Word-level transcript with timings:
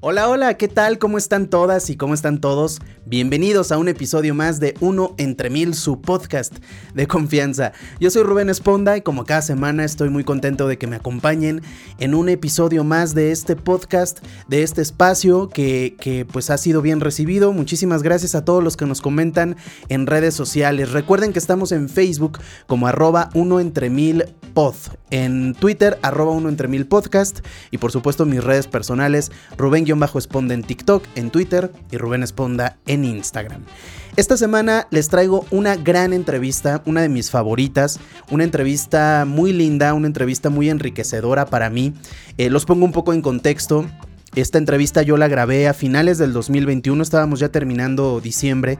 Hola, 0.00 0.28
hola, 0.28 0.54
¿qué 0.54 0.68
tal? 0.68 1.00
¿Cómo 1.00 1.18
están 1.18 1.50
todas 1.50 1.90
y 1.90 1.96
cómo 1.96 2.14
están 2.14 2.40
todos? 2.40 2.78
Bienvenidos 3.04 3.72
a 3.72 3.78
un 3.78 3.88
episodio 3.88 4.32
más 4.32 4.60
de 4.60 4.74
Uno 4.78 5.12
entre 5.18 5.50
Mil, 5.50 5.74
su 5.74 6.00
podcast 6.00 6.54
de 6.94 7.08
confianza. 7.08 7.72
Yo 7.98 8.08
soy 8.08 8.22
Rubén 8.22 8.48
Esponda 8.48 8.96
y 8.96 9.00
como 9.00 9.24
cada 9.24 9.42
semana 9.42 9.84
estoy 9.84 10.08
muy 10.08 10.22
contento 10.22 10.68
de 10.68 10.78
que 10.78 10.86
me 10.86 10.94
acompañen 10.94 11.62
en 11.98 12.14
un 12.14 12.28
episodio 12.28 12.84
más 12.84 13.16
de 13.16 13.32
este 13.32 13.56
podcast, 13.56 14.20
de 14.46 14.62
este 14.62 14.82
espacio 14.82 15.48
que, 15.48 15.96
que 15.98 16.24
pues 16.24 16.50
ha 16.50 16.58
sido 16.58 16.80
bien 16.80 17.00
recibido. 17.00 17.52
Muchísimas 17.52 18.04
gracias 18.04 18.36
a 18.36 18.44
todos 18.44 18.62
los 18.62 18.76
que 18.76 18.86
nos 18.86 19.00
comentan 19.00 19.56
en 19.88 20.06
redes 20.06 20.34
sociales. 20.34 20.92
Recuerden 20.92 21.32
que 21.32 21.40
estamos 21.40 21.72
en 21.72 21.88
Facebook 21.88 22.38
como 22.68 22.86
arroba 22.86 23.30
Uno 23.34 23.58
entre 23.58 23.90
Mil 23.90 24.26
pod, 24.54 24.76
en 25.10 25.54
Twitter 25.54 25.98
arroba 26.02 26.30
Uno 26.30 26.50
entre 26.50 26.68
Mil 26.68 26.86
podcast 26.86 27.40
y 27.72 27.78
por 27.78 27.90
supuesto 27.90 28.26
mis 28.26 28.44
redes 28.44 28.68
personales 28.68 29.32
Rubén 29.56 29.87
bajo 29.96 30.18
esponda 30.18 30.54
en 30.54 30.62
TikTok, 30.62 31.04
en 31.14 31.30
Twitter 31.30 31.72
y 31.90 31.96
Rubén 31.96 32.22
Esponda 32.22 32.76
en 32.86 33.04
Instagram. 33.04 33.62
Esta 34.16 34.36
semana 34.36 34.88
les 34.90 35.08
traigo 35.08 35.46
una 35.50 35.76
gran 35.76 36.12
entrevista, 36.12 36.82
una 36.86 37.02
de 37.02 37.08
mis 37.08 37.30
favoritas, 37.30 38.00
una 38.30 38.44
entrevista 38.44 39.24
muy 39.26 39.52
linda, 39.52 39.94
una 39.94 40.08
entrevista 40.08 40.50
muy 40.50 40.68
enriquecedora 40.68 41.46
para 41.46 41.70
mí. 41.70 41.94
Eh, 42.36 42.50
los 42.50 42.64
pongo 42.64 42.84
un 42.84 42.92
poco 42.92 43.12
en 43.12 43.22
contexto. 43.22 43.86
Esta 44.34 44.58
entrevista 44.58 45.02
yo 45.02 45.16
la 45.16 45.28
grabé 45.28 45.68
a 45.68 45.74
finales 45.74 46.18
del 46.18 46.32
2021, 46.32 47.02
estábamos 47.02 47.40
ya 47.40 47.50
terminando 47.50 48.20
diciembre, 48.20 48.78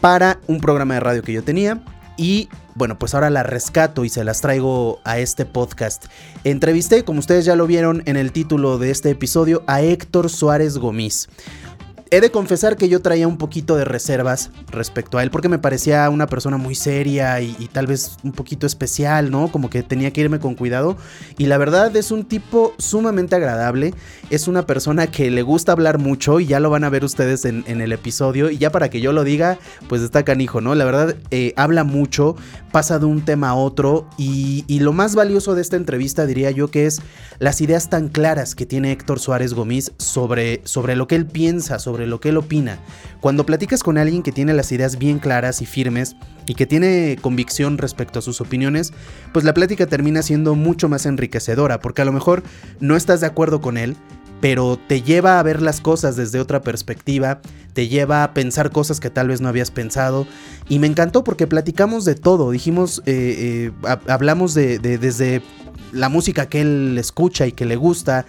para 0.00 0.40
un 0.46 0.60
programa 0.60 0.94
de 0.94 1.00
radio 1.00 1.22
que 1.22 1.32
yo 1.32 1.42
tenía. 1.42 1.82
Y 2.16 2.48
bueno, 2.74 2.98
pues 2.98 3.14
ahora 3.14 3.30
la 3.30 3.42
rescato 3.42 4.04
y 4.04 4.08
se 4.08 4.24
las 4.24 4.40
traigo 4.40 5.00
a 5.04 5.18
este 5.18 5.44
podcast. 5.44 6.06
Entrevisté, 6.44 7.04
como 7.04 7.20
ustedes 7.20 7.44
ya 7.44 7.56
lo 7.56 7.66
vieron 7.66 8.02
en 8.06 8.16
el 8.16 8.32
título 8.32 8.78
de 8.78 8.90
este 8.90 9.10
episodio, 9.10 9.62
a 9.66 9.82
Héctor 9.82 10.30
Suárez 10.30 10.78
Gomis. 10.78 11.28
He 12.08 12.20
de 12.20 12.30
confesar 12.30 12.76
que 12.76 12.88
yo 12.88 13.02
traía 13.02 13.26
un 13.26 13.36
poquito 13.36 13.74
de 13.74 13.84
reservas 13.84 14.52
respecto 14.70 15.18
a 15.18 15.24
él 15.24 15.32
porque 15.32 15.48
me 15.48 15.58
parecía 15.58 16.08
una 16.08 16.28
persona 16.28 16.56
muy 16.56 16.76
seria 16.76 17.40
y, 17.40 17.68
tal 17.72 17.88
vez 17.88 18.16
un 18.22 18.30
poquito 18.30 18.64
especial, 18.64 19.32
¿no? 19.32 19.50
Como 19.50 19.70
que 19.70 19.82
tenía 19.82 20.12
que 20.12 20.20
irme 20.20 20.38
con 20.38 20.54
cuidado. 20.54 20.96
Y 21.36 21.46
la 21.46 21.58
verdad 21.58 21.96
es 21.96 22.12
un 22.12 22.24
tipo 22.24 22.74
sumamente 22.78 23.34
agradable. 23.34 23.92
Es 24.30 24.46
una 24.46 24.66
persona 24.66 25.08
que 25.08 25.32
le 25.32 25.42
gusta 25.42 25.72
hablar 25.72 25.98
mucho 25.98 26.38
y 26.38 26.46
ya 26.46 26.60
lo 26.60 26.70
van 26.70 26.84
a 26.84 26.90
ver 26.90 27.04
ustedes 27.04 27.44
en, 27.44 27.64
el 27.66 27.90
episodio. 27.90 28.50
Y 28.50 28.58
ya 28.58 28.70
para 28.70 28.88
que 28.88 29.00
yo 29.00 29.12
lo 29.12 29.24
diga, 29.24 29.58
pues 29.88 30.00
está 30.02 30.24
canijo, 30.24 30.60
¿no? 30.60 30.76
La 30.76 30.84
verdad 30.84 31.16
eh, 31.32 31.54
habla 31.56 31.82
mucho, 31.82 32.36
pasa 32.70 33.00
de 33.00 33.06
un 33.06 33.24
tema 33.24 33.48
a 33.48 33.54
otro. 33.54 34.08
Y, 34.16 34.64
y 34.68 34.78
lo 34.78 34.92
más 34.92 35.16
valioso 35.16 35.56
de 35.56 35.62
esta 35.62 35.74
entrevista 35.74 36.24
diría 36.24 36.52
yo 36.52 36.70
que 36.70 36.86
es 36.86 37.00
las 37.40 37.60
ideas 37.60 37.90
tan 37.90 38.08
claras 38.08 38.54
que 38.54 38.64
tiene 38.64 38.92
Héctor 38.92 39.18
Suárez 39.18 39.54
Gómez 39.54 39.92
sobre, 39.98 40.60
sobre 40.62 40.94
lo 40.94 41.08
que 41.08 41.16
él 41.16 41.26
piensa, 41.26 41.80
sobre 41.80 41.95
sobre 41.96 42.06
lo 42.06 42.20
que 42.20 42.28
él 42.28 42.36
opina. 42.36 42.78
Cuando 43.20 43.46
platicas 43.46 43.82
con 43.82 43.96
alguien 43.96 44.22
que 44.22 44.30
tiene 44.30 44.52
las 44.52 44.70
ideas 44.70 44.98
bien 44.98 45.18
claras 45.18 45.62
y 45.62 45.66
firmes 45.66 46.14
y 46.46 46.54
que 46.54 46.66
tiene 46.66 47.16
convicción 47.22 47.78
respecto 47.78 48.18
a 48.18 48.22
sus 48.22 48.42
opiniones, 48.42 48.92
pues 49.32 49.46
la 49.46 49.54
plática 49.54 49.86
termina 49.86 50.20
siendo 50.22 50.54
mucho 50.54 50.90
más 50.90 51.06
enriquecedora, 51.06 51.80
porque 51.80 52.02
a 52.02 52.04
lo 52.04 52.12
mejor 52.12 52.42
no 52.80 52.96
estás 52.96 53.22
de 53.22 53.28
acuerdo 53.28 53.62
con 53.62 53.78
él, 53.78 53.96
pero 54.42 54.78
te 54.86 55.00
lleva 55.00 55.40
a 55.40 55.42
ver 55.42 55.62
las 55.62 55.80
cosas 55.80 56.16
desde 56.16 56.38
otra 56.38 56.60
perspectiva, 56.60 57.40
te 57.72 57.88
lleva 57.88 58.22
a 58.22 58.34
pensar 58.34 58.70
cosas 58.70 59.00
que 59.00 59.08
tal 59.08 59.28
vez 59.28 59.40
no 59.40 59.48
habías 59.48 59.70
pensado. 59.70 60.26
Y 60.68 60.78
me 60.78 60.86
encantó 60.86 61.24
porque 61.24 61.46
platicamos 61.46 62.04
de 62.04 62.14
todo, 62.14 62.50
dijimos, 62.50 63.02
eh, 63.06 63.72
eh, 63.82 63.96
hablamos 64.06 64.52
de, 64.52 64.78
desde 64.78 65.40
la 65.92 66.10
música 66.10 66.46
que 66.46 66.60
él 66.60 66.98
escucha 66.98 67.46
y 67.46 67.52
que 67.52 67.64
le 67.64 67.76
gusta, 67.76 68.26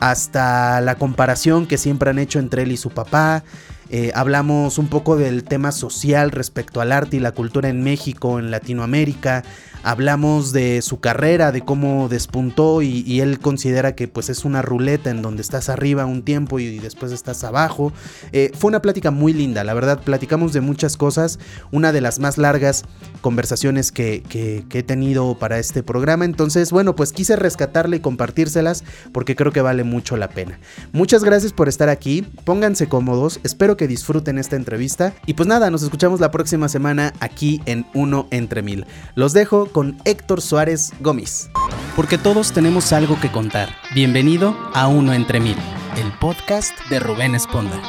hasta 0.00 0.80
la 0.80 0.96
comparación 0.96 1.66
que 1.66 1.78
siempre 1.78 2.10
han 2.10 2.18
hecho 2.18 2.38
entre 2.38 2.62
él 2.62 2.72
y 2.72 2.76
su 2.76 2.90
papá. 2.90 3.44
Eh, 3.90 4.12
hablamos 4.14 4.78
un 4.78 4.88
poco 4.88 5.16
del 5.16 5.44
tema 5.44 5.72
social 5.72 6.30
respecto 6.30 6.80
al 6.80 6.92
arte 6.92 7.16
y 7.16 7.20
la 7.20 7.32
cultura 7.32 7.68
en 7.68 7.82
México, 7.82 8.38
en 8.38 8.50
Latinoamérica 8.50 9.44
hablamos 9.82 10.52
de 10.52 10.82
su 10.82 11.00
carrera, 11.00 11.52
de 11.52 11.62
cómo 11.62 12.08
despuntó 12.08 12.82
y, 12.82 13.18
él 13.18 13.40
considera 13.40 13.96
que 13.96 14.06
pues 14.06 14.28
es 14.28 14.44
una 14.44 14.62
ruleta 14.62 15.10
en 15.10 15.22
donde 15.22 15.42
estás 15.42 15.68
arriba 15.68 16.06
un 16.06 16.22
tiempo 16.22 16.58
y, 16.58 16.78
después 16.78 17.12
estás 17.12 17.42
abajo. 17.44 17.92
Eh, 18.32 18.52
fue 18.56 18.68
una 18.68 18.82
plática 18.82 19.10
muy 19.10 19.32
linda, 19.32 19.64
la 19.64 19.74
verdad, 19.74 20.00
platicamos 20.02 20.52
de 20.52 20.60
muchas 20.60 20.96
cosas, 20.96 21.38
una 21.72 21.92
de 21.92 22.00
las 22.00 22.18
más 22.18 22.38
largas 22.38 22.84
conversaciones 23.20 23.90
que, 23.92 24.22
que 24.28 24.78
he 24.78 24.82
tenido 24.82 25.36
para 25.38 25.58
este 25.58 25.82
programa, 25.82 26.24
entonces 26.24 26.70
bueno, 26.70 26.94
pues 26.94 27.12
quise 27.12 27.36
rescatarle 27.36 27.96
y 27.96 28.00
compartírselas 28.00 28.84
porque 29.12 29.36
creo 29.36 29.52
que 29.52 29.60
vale 29.60 29.84
mucho 29.84 30.16
la 30.16 30.28
pena. 30.28 30.58
Muchas 30.92 31.24
gracias 31.24 31.52
por 31.52 31.68
estar 31.68 31.88
aquí, 31.88 32.22
pónganse 32.44 32.88
cómodos, 32.88 33.40
espero 33.44 33.76
que 33.76 33.88
disfruten 33.88 34.38
esta 34.38 34.56
entrevista 34.56 35.14
y 35.26 35.34
pues 35.34 35.48
nada, 35.48 35.70
nos 35.70 35.82
escuchamos 35.82 36.20
la 36.20 36.30
próxima 36.30 36.68
semana 36.68 37.12
aquí 37.20 37.60
en 37.66 37.86
Uno 37.94 38.28
entre 38.30 38.62
Mil. 38.62 38.86
Los 39.14 39.32
dejo 39.32 39.67
con 39.68 39.96
Héctor 40.04 40.40
Suárez 40.40 40.92
Gómez. 41.00 41.50
Porque 41.96 42.18
todos 42.18 42.52
tenemos 42.52 42.92
algo 42.92 43.18
que 43.20 43.30
contar. 43.30 43.68
Bienvenido 43.94 44.56
a 44.74 44.88
Uno 44.88 45.12
entre 45.12 45.40
Mil, 45.40 45.56
el 45.96 46.12
podcast 46.20 46.72
de 46.90 47.00
Rubén 47.00 47.34
Esponda. 47.34 47.80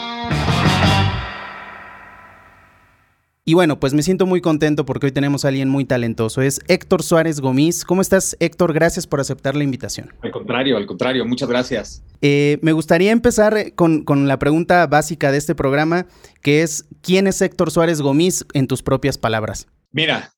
Y 3.49 3.55
bueno, 3.55 3.79
pues 3.79 3.95
me 3.95 4.03
siento 4.03 4.27
muy 4.27 4.41
contento 4.41 4.85
porque 4.85 5.07
hoy 5.07 5.11
tenemos 5.11 5.43
a 5.43 5.47
alguien 5.47 5.69
muy 5.69 5.83
talentoso. 5.83 6.43
Es 6.43 6.61
Héctor 6.67 7.01
Suárez 7.01 7.41
Gómez. 7.41 7.83
¿Cómo 7.83 8.01
estás, 8.01 8.37
Héctor? 8.39 8.73
Gracias 8.73 9.07
por 9.07 9.19
aceptar 9.19 9.55
la 9.55 9.63
invitación. 9.63 10.13
Al 10.21 10.29
contrario, 10.29 10.77
al 10.77 10.85
contrario, 10.85 11.25
muchas 11.25 11.49
gracias. 11.49 12.03
Eh, 12.21 12.59
me 12.61 12.73
gustaría 12.73 13.09
empezar 13.09 13.73
con, 13.73 14.03
con, 14.03 14.27
la 14.27 14.37
pregunta 14.37 14.85
básica 14.85 15.31
de 15.31 15.39
este 15.39 15.55
programa, 15.55 16.05
que 16.43 16.61
es, 16.61 16.85
¿quién 17.01 17.25
es 17.25 17.41
Héctor 17.41 17.71
Suárez 17.71 18.03
Gómez 18.03 18.45
en 18.53 18.67
tus 18.67 18.83
propias 18.83 19.17
palabras? 19.17 19.67
Mira, 19.91 20.31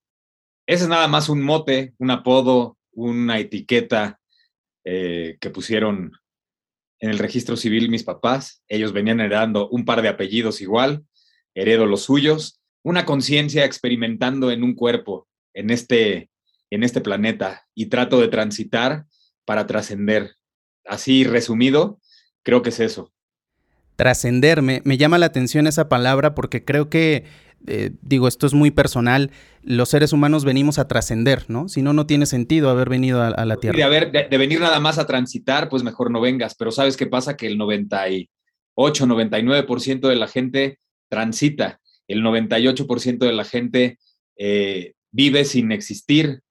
ese 0.66 0.84
es 0.84 0.90
nada 0.90 1.08
más 1.08 1.30
un 1.30 1.42
mote, 1.42 1.94
un 1.98 2.12
apodo, 2.12 2.78
una 2.94 3.40
etiqueta 3.40 4.20
eh, 4.84 5.38
que 5.40 5.50
pusieron 5.50 6.12
en 7.00 7.10
el 7.10 7.20
registro 7.20 7.58
civil 7.58 7.90
mis 7.90 8.04
papás. 8.04 8.64
Ellos 8.68 8.94
venían 8.94 9.20
heredando 9.20 9.70
un 9.70 9.86
par 9.86 10.02
de 10.02 10.10
apellidos 10.10 10.62
igual, 10.62 11.04
heredo 11.56 11.86
los 11.86 12.04
suyos, 12.04 12.62
una 12.84 13.06
conciencia 13.06 13.66
experimentando 13.66 14.52
en 14.52 14.64
un 14.64 14.76
cuerpo, 14.76 15.28
en 15.54 15.70
este, 15.70 16.30
en 16.70 16.84
este 16.84 17.02
planeta, 17.02 17.68
y 17.76 17.88
trato 17.88 18.20
de 18.20 18.28
transitar 18.28 19.06
para 19.46 19.68
trascender. 19.68 20.36
Así 20.86 21.24
resumido, 21.24 22.00
creo 22.44 22.62
que 22.62 22.70
es 22.70 22.80
eso. 22.80 23.12
Trascender, 23.96 24.62
me, 24.62 24.82
me 24.84 24.98
llama 24.98 25.20
la 25.20 25.28
atención 25.28 25.68
esa 25.68 25.90
palabra 25.90 26.34
porque 26.34 26.64
creo 26.64 26.90
que 26.90 27.26
eh, 27.68 27.92
digo, 28.02 28.28
esto 28.28 28.48
es 28.48 28.54
muy 28.54 28.72
personal, 28.72 29.32
los 29.62 29.90
seres 29.90 30.14
humanos 30.14 30.46
venimos 30.46 30.80
a 30.80 30.88
trascender, 30.88 31.46
¿no? 31.50 31.68
Si 31.68 31.82
no, 31.82 31.94
no 31.94 32.08
tiene 32.08 32.26
sentido 32.26 32.70
haber 32.70 32.90
venido 32.90 33.22
a, 33.22 33.46
la 33.46 33.58
Tierra. 33.58 33.90
De, 33.90 34.28
de, 34.30 34.38
venir 34.38 34.60
nada 34.60 34.80
más 34.80 34.98
a 34.98 35.06
transitar, 35.06 35.70
pues 35.70 35.84
mejor 35.84 36.12
no 36.12 36.22
vengas, 36.22 36.56
pero 36.56 36.72
¿sabes 36.72 36.98
qué 36.98 37.08
pasa? 37.08 37.38
Que 37.38 37.48
el 37.48 37.58
98, 37.58 39.06
99% 39.06 40.08
de 40.08 40.16
la 40.16 40.28
gente 40.28 40.80
transita, 41.10 41.80
el 42.08 42.24
98% 42.24 43.18
de 43.20 43.34
la 43.34 43.44
gente 43.44 44.00
eh, 44.38 44.94
vive 45.12 45.46
sin 45.46 45.72
existir, 45.72 46.42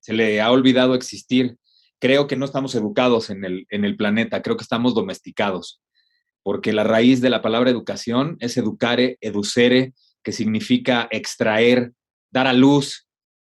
se 0.00 0.12
le 0.12 0.40
ha 0.40 0.50
olvidado 0.50 0.94
existir. 0.94 1.56
Creo 1.98 2.26
que 2.26 2.36
no 2.36 2.44
estamos 2.44 2.74
educados 2.74 3.30
en 3.30 3.44
el, 3.44 3.66
en 3.70 3.84
el 3.84 3.96
planeta, 3.96 4.42
creo 4.42 4.56
que 4.56 4.62
estamos 4.62 4.94
domesticados, 4.94 5.80
porque 6.42 6.72
la 6.72 6.84
raíz 6.84 7.20
de 7.20 7.30
la 7.30 7.42
palabra 7.42 7.70
educación 7.70 8.36
es 8.40 8.56
educare, 8.56 9.16
educere, 9.20 9.94
que 10.26 10.32
significa 10.32 11.06
extraer, 11.12 11.92
dar 12.32 12.48
a 12.48 12.52
luz, 12.52 13.06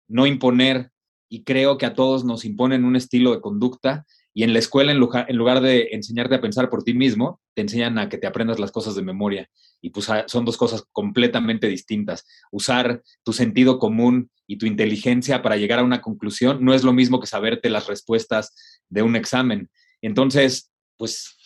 no 0.08 0.26
imponer, 0.26 0.90
y 1.28 1.44
creo 1.44 1.78
que 1.78 1.86
a 1.86 1.94
todos 1.94 2.24
nos 2.24 2.44
imponen 2.44 2.84
un 2.84 2.96
estilo 2.96 3.32
de 3.32 3.40
conducta 3.40 4.04
y 4.34 4.42
en 4.42 4.52
la 4.52 4.58
escuela, 4.58 4.90
en 4.90 4.98
lugar, 4.98 5.60
de 5.60 5.90
enseñarte 5.92 6.34
a 6.34 6.40
pensar 6.40 6.70
por 6.70 6.82
ti 6.82 6.92
mismo, 6.92 7.40
te 7.54 7.62
enseñan 7.62 7.96
a 7.98 8.08
que 8.08 8.18
te 8.18 8.26
aprendas 8.26 8.58
las 8.58 8.72
cosas 8.72 8.96
de 8.96 9.02
memoria. 9.02 9.48
Y 9.80 9.90
pues 9.90 10.10
ah, 10.10 10.24
son 10.26 10.44
dos 10.44 10.56
cosas 10.56 10.82
completamente 10.90 11.68
distintas. 11.68 12.26
Usar 12.50 13.04
tu 13.22 13.32
sentido 13.32 13.78
común 13.78 14.32
y 14.48 14.56
tu 14.56 14.66
inteligencia 14.66 15.42
para 15.42 15.56
llegar 15.56 15.78
a 15.78 15.84
una 15.84 16.02
conclusión 16.02 16.64
no 16.64 16.74
es 16.74 16.82
lo 16.82 16.92
mismo 16.92 17.20
que 17.20 17.28
saberte 17.28 17.70
las 17.70 17.86
respuestas 17.86 18.52
de 18.88 19.02
un 19.02 19.14
examen. 19.14 19.70
Entonces, 20.02 20.72
pues 20.96 21.36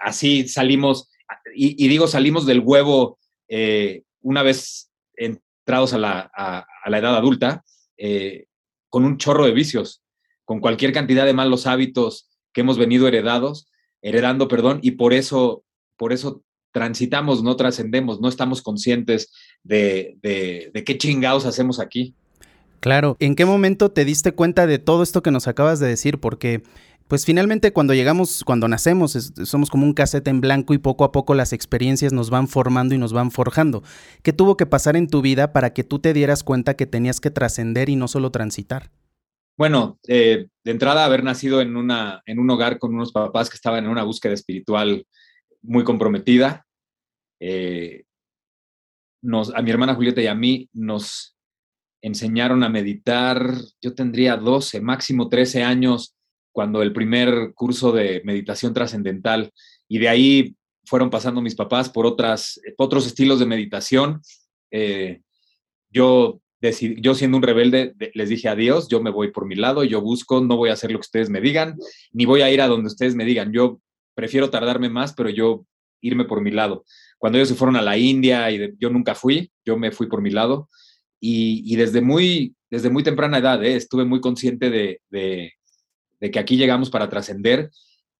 así 0.00 0.48
salimos, 0.48 1.08
y, 1.54 1.86
digo 1.86 2.08
salimos 2.08 2.46
del 2.46 2.58
huevo 2.58 3.20
eh, 3.46 4.02
una 4.22 4.42
vez 4.42 4.90
entrados 5.16 5.92
a 5.92 5.98
la, 5.98 6.66
edad 6.86 7.16
adulta, 7.16 7.64
eh, 7.96 8.46
con 8.88 9.04
un 9.04 9.18
chorro 9.18 9.44
de 9.46 9.52
vicios, 9.52 10.02
con 10.44 10.60
cualquier 10.60 10.92
cantidad 10.92 11.24
de 11.24 11.32
malos 11.32 11.66
hábitos 11.66 12.28
que 12.52 12.62
hemos 12.62 12.78
venido 12.78 13.08
heredados, 13.08 13.70
heredando, 14.02 14.48
perdón, 14.48 14.80
y 14.82 14.92
por 14.92 15.12
eso, 15.12 15.64
por 15.96 16.12
eso 16.12 16.42
transitamos, 16.72 17.42
no 17.42 17.56
trascendemos, 17.56 18.20
no 18.20 18.28
estamos 18.28 18.62
conscientes 18.62 19.32
de, 19.62 20.16
de 20.22 20.84
qué 20.84 20.98
chingados 20.98 21.46
hacemos 21.46 21.80
aquí. 21.80 22.14
Claro, 22.82 23.16
¿en 23.20 23.36
qué 23.36 23.44
momento 23.44 23.92
te 23.92 24.04
diste 24.04 24.32
cuenta 24.32 24.66
de 24.66 24.80
todo 24.80 25.04
esto 25.04 25.22
que 25.22 25.30
nos 25.30 25.46
acabas 25.46 25.78
de 25.78 25.86
decir? 25.86 26.18
Porque 26.18 26.64
pues 27.08 27.24
finalmente 27.26 27.72
cuando 27.72 27.94
llegamos, 27.94 28.44
cuando 28.44 28.68
nacemos, 28.68 29.12
somos 29.44 29.70
como 29.70 29.86
un 29.86 29.94
cassette 29.94 30.28
en 30.28 30.40
blanco 30.40 30.74
y 30.74 30.78
poco 30.78 31.04
a 31.04 31.12
poco 31.12 31.34
las 31.34 31.52
experiencias 31.52 32.12
nos 32.12 32.30
van 32.30 32.48
formando 32.48 32.94
y 32.94 32.98
nos 32.98 33.12
van 33.12 33.30
forjando. 33.30 33.82
¿Qué 34.22 34.32
tuvo 34.32 34.56
que 34.56 34.66
pasar 34.66 34.96
en 34.96 35.08
tu 35.08 35.22
vida 35.22 35.52
para 35.52 35.72
que 35.72 35.84
tú 35.84 35.98
te 35.98 36.12
dieras 36.12 36.42
cuenta 36.42 36.74
que 36.74 36.86
tenías 36.86 37.20
que 37.20 37.30
trascender 37.30 37.88
y 37.88 37.96
no 37.96 38.08
solo 38.08 38.30
transitar? 38.30 38.90
Bueno, 39.56 39.98
eh, 40.08 40.46
de 40.64 40.70
entrada 40.70 41.04
haber 41.04 41.22
nacido 41.22 41.60
en, 41.60 41.76
una, 41.76 42.22
en 42.26 42.38
un 42.38 42.50
hogar 42.50 42.78
con 42.78 42.94
unos 42.94 43.12
papás 43.12 43.50
que 43.50 43.56
estaban 43.56 43.84
en 43.84 43.90
una 43.90 44.02
búsqueda 44.02 44.32
espiritual 44.32 45.06
muy 45.60 45.84
comprometida. 45.84 46.66
Eh, 47.38 48.04
nos, 49.22 49.54
a 49.54 49.62
mi 49.62 49.70
hermana 49.70 49.94
Julieta 49.94 50.22
y 50.22 50.26
a 50.26 50.34
mí 50.34 50.68
nos 50.72 51.36
enseñaron 52.02 52.64
a 52.64 52.68
meditar, 52.68 53.54
yo 53.80 53.94
tendría 53.94 54.36
12, 54.36 54.80
máximo 54.80 55.28
13 55.28 55.62
años 55.62 56.16
cuando 56.52 56.82
el 56.82 56.92
primer 56.92 57.52
curso 57.54 57.92
de 57.92 58.22
meditación 58.24 58.74
trascendental 58.74 59.50
y 59.88 59.98
de 59.98 60.08
ahí 60.08 60.56
fueron 60.84 61.10
pasando 61.10 61.40
mis 61.40 61.54
papás 61.54 61.88
por 61.88 62.06
otras, 62.06 62.60
otros 62.76 63.06
estilos 63.06 63.38
de 63.40 63.46
meditación. 63.46 64.20
Eh, 64.70 65.20
yo, 65.90 66.40
decidí, 66.60 67.00
yo 67.00 67.14
siendo 67.14 67.38
un 67.38 67.42
rebelde 67.42 67.94
les 68.14 68.28
dije 68.28 68.48
adiós, 68.48 68.88
yo 68.88 69.02
me 69.02 69.10
voy 69.10 69.30
por 69.30 69.46
mi 69.46 69.54
lado, 69.54 69.84
yo 69.84 70.00
busco, 70.00 70.40
no 70.40 70.56
voy 70.56 70.70
a 70.70 70.74
hacer 70.74 70.90
lo 70.92 70.98
que 70.98 71.06
ustedes 71.06 71.30
me 71.30 71.40
digan, 71.40 71.76
ni 72.12 72.24
voy 72.26 72.42
a 72.42 72.50
ir 72.50 72.60
a 72.60 72.68
donde 72.68 72.88
ustedes 72.88 73.14
me 73.14 73.24
digan. 73.24 73.52
Yo 73.52 73.80
prefiero 74.14 74.50
tardarme 74.50 74.90
más, 74.90 75.14
pero 75.14 75.30
yo 75.30 75.64
irme 76.00 76.24
por 76.24 76.42
mi 76.42 76.50
lado. 76.50 76.84
Cuando 77.18 77.38
ellos 77.38 77.48
se 77.48 77.54
fueron 77.54 77.76
a 77.76 77.82
la 77.82 77.96
India 77.96 78.50
y 78.50 78.74
yo 78.78 78.90
nunca 78.90 79.14
fui, 79.14 79.50
yo 79.64 79.78
me 79.78 79.92
fui 79.92 80.08
por 80.08 80.20
mi 80.20 80.30
lado 80.30 80.68
y, 81.20 81.76
desde, 81.76 82.00
muy, 82.00 82.56
desde 82.68 82.90
muy 82.90 83.04
temprana 83.04 83.38
edad 83.38 83.64
eh, 83.64 83.76
estuve 83.76 84.04
muy 84.04 84.20
consciente 84.20 84.70
de 84.70 85.52
que 86.30 86.38
aquí 86.38 86.56
llegamos 86.56 86.90
para 86.90 87.08
trascender 87.08 87.70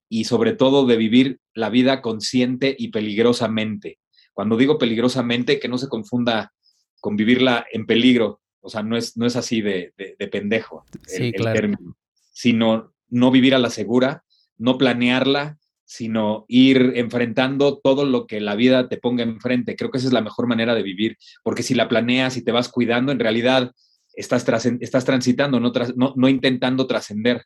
y 0.09 0.25
sobre 0.25 0.53
todo 0.53 0.87
de 0.87 0.97
vivir 0.97 1.41
la 1.55 1.71
vida 1.71 2.03
consciente 2.03 2.75
y 2.79 2.89
peligrosamente. 2.89 3.99
Cuando 4.33 4.57
digo 4.57 4.79
peligrosamente, 4.79 5.59
que 5.59 5.69
no 5.69 5.79
se 5.79 5.89
confunda 5.89 6.53
con 7.01 7.17
vivirla 7.17 7.67
en 7.73 7.87
peligro, 7.87 8.41
o 8.61 8.69
sea, 8.69 8.83
no 8.83 8.97
es, 8.97 9.17
no 9.17 9.27
es 9.27 9.37
así 9.37 9.61
de, 9.61 9.93
pendejo 10.31 10.85
el, 11.17 11.33
término, 11.33 11.97
sino 12.31 12.93
no 13.09 13.31
vivir 13.31 13.55
a 13.55 13.59
la 13.59 13.71
segura, 13.71 14.25
no 14.57 14.79
planearla, 14.79 15.59
sino 15.85 16.45
ir 16.49 16.93
enfrentando 16.95 17.79
todo 17.79 18.05
lo 18.05 18.27
que 18.27 18.41
la 18.41 18.55
vida 18.55 18.89
te 18.89 18.97
ponga 18.97 19.25
enfrente. 19.25 19.77
Creo 19.77 19.91
que 19.91 19.99
esa 19.99 20.07
es 20.07 20.13
la 20.13 20.23
mejor 20.23 20.47
manera 20.47 20.75
de 20.75 20.83
vivir, 20.83 21.19
porque 21.43 21.63
si 21.63 21.75
la 21.75 21.89
planeas 21.89 22.37
y 22.37 22.45
te 22.45 22.53
vas 22.53 22.69
cuidando, 22.69 23.13
en 23.13 23.19
realidad 23.19 23.73
estás, 24.15 24.47
estás 24.81 25.05
transitando, 25.05 25.59
no, 25.59 25.73
no, 25.97 26.15
no 26.17 26.29
intentando 26.29 26.87
trascender. 26.87 27.45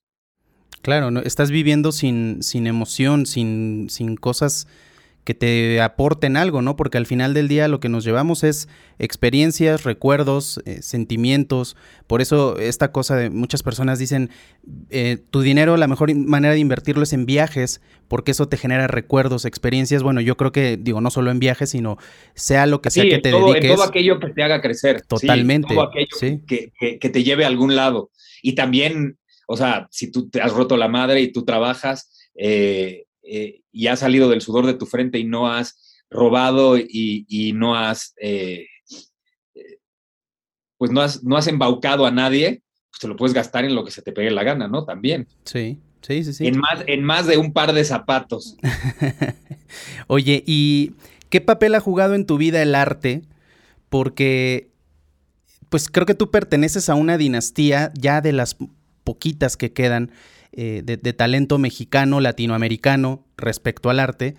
Claro, 0.86 1.10
no, 1.10 1.18
estás 1.18 1.50
viviendo 1.50 1.90
sin, 1.90 2.44
sin 2.44 2.68
emoción, 2.68 3.26
sin, 3.26 3.90
sin 3.90 4.14
cosas 4.14 4.68
que 5.24 5.34
te 5.34 5.80
aporten 5.80 6.36
algo, 6.36 6.62
¿no? 6.62 6.76
Porque 6.76 6.96
al 6.96 7.06
final 7.06 7.34
del 7.34 7.48
día 7.48 7.66
lo 7.66 7.80
que 7.80 7.88
nos 7.88 8.04
llevamos 8.04 8.44
es 8.44 8.68
experiencias, 9.00 9.82
recuerdos, 9.82 10.60
eh, 10.64 10.82
sentimientos. 10.82 11.76
Por 12.06 12.22
eso 12.22 12.56
esta 12.60 12.92
cosa 12.92 13.16
de 13.16 13.30
muchas 13.30 13.64
personas 13.64 13.98
dicen, 13.98 14.30
eh, 14.90 15.18
tu 15.32 15.40
dinero, 15.40 15.76
la 15.76 15.88
mejor 15.88 16.14
manera 16.14 16.54
de 16.54 16.60
invertirlo 16.60 17.02
es 17.02 17.12
en 17.12 17.26
viajes, 17.26 17.80
porque 18.06 18.30
eso 18.30 18.46
te 18.46 18.56
genera 18.56 18.86
recuerdos, 18.86 19.44
experiencias. 19.44 20.04
Bueno, 20.04 20.20
yo 20.20 20.36
creo 20.36 20.52
que, 20.52 20.76
digo, 20.76 21.00
no 21.00 21.10
solo 21.10 21.32
en 21.32 21.40
viajes, 21.40 21.70
sino 21.70 21.98
sea 22.34 22.64
lo 22.66 22.80
que 22.80 22.92
sea 22.92 23.02
que 23.02 23.18
te 23.18 23.32
dediques. 23.32 23.70
En 23.70 23.74
todo 23.74 23.82
aquello 23.82 24.20
que 24.20 24.28
te 24.28 24.44
haga 24.44 24.60
crecer. 24.60 25.02
Totalmente. 25.02 25.74
todo 25.74 25.82
aquello 25.82 26.40
que, 26.46 26.70
que 27.00 27.10
te 27.10 27.24
lleve 27.24 27.42
a 27.42 27.48
algún 27.48 27.74
lado. 27.74 28.12
Y 28.40 28.52
también 28.52 29.18
o 29.46 29.56
sea, 29.56 29.88
si 29.90 30.10
tú 30.10 30.28
te 30.28 30.40
has 30.40 30.52
roto 30.52 30.76
la 30.76 30.88
madre 30.88 31.20
y 31.20 31.32
tú 31.32 31.44
trabajas 31.44 32.28
eh, 32.34 33.06
eh, 33.22 33.62
y 33.72 33.86
has 33.86 34.00
salido 34.00 34.28
del 34.28 34.40
sudor 34.40 34.66
de 34.66 34.74
tu 34.74 34.86
frente 34.86 35.18
y 35.18 35.24
no 35.24 35.48
has 35.48 36.02
robado 36.10 36.76
y, 36.76 37.52
no 37.54 37.76
has, 37.76 38.14
eh, 38.20 38.66
pues 40.76 40.90
no 40.90 41.00
has, 41.00 41.22
no 41.24 41.36
has 41.36 41.46
embaucado 41.46 42.06
a 42.06 42.10
nadie, 42.10 42.62
pues 42.90 43.00
te 43.00 43.08
lo 43.08 43.16
puedes 43.16 43.34
gastar 43.34 43.64
en 43.64 43.74
lo 43.74 43.84
que 43.84 43.90
se 43.90 44.02
te 44.02 44.12
pegue 44.12 44.30
la 44.30 44.44
gana, 44.44 44.68
¿no? 44.68 44.84
También. 44.84 45.28
Sí, 45.44 45.78
sí, 46.02 46.24
sí, 46.24 46.32
sí. 46.32 46.46
En 46.46 46.58
más, 46.58 46.84
en 46.86 47.04
más 47.04 47.26
de 47.26 47.38
un 47.38 47.52
par 47.52 47.72
de 47.72 47.84
zapatos. 47.84 48.56
Oye, 50.06 50.42
¿y 50.46 50.94
qué 51.30 51.40
papel 51.40 51.74
ha 51.74 51.80
jugado 51.80 52.14
en 52.14 52.26
tu 52.26 52.36
vida 52.36 52.62
el 52.62 52.74
arte? 52.74 53.22
Porque 53.88 54.70
pues 55.68 55.88
creo 55.88 56.06
que 56.06 56.14
tú 56.14 56.30
perteneces 56.30 56.88
a 56.88 56.94
una 56.94 57.18
dinastía 57.18 57.92
ya 57.94 58.20
de 58.20 58.32
las 58.32 58.56
poquitas 59.06 59.56
que 59.56 59.72
quedan 59.72 60.10
eh, 60.52 60.82
de, 60.84 61.12
talento 61.12 61.58
mexicano, 61.58 62.20
latinoamericano 62.20 63.24
respecto 63.36 63.88
al 63.88 64.00
arte. 64.00 64.34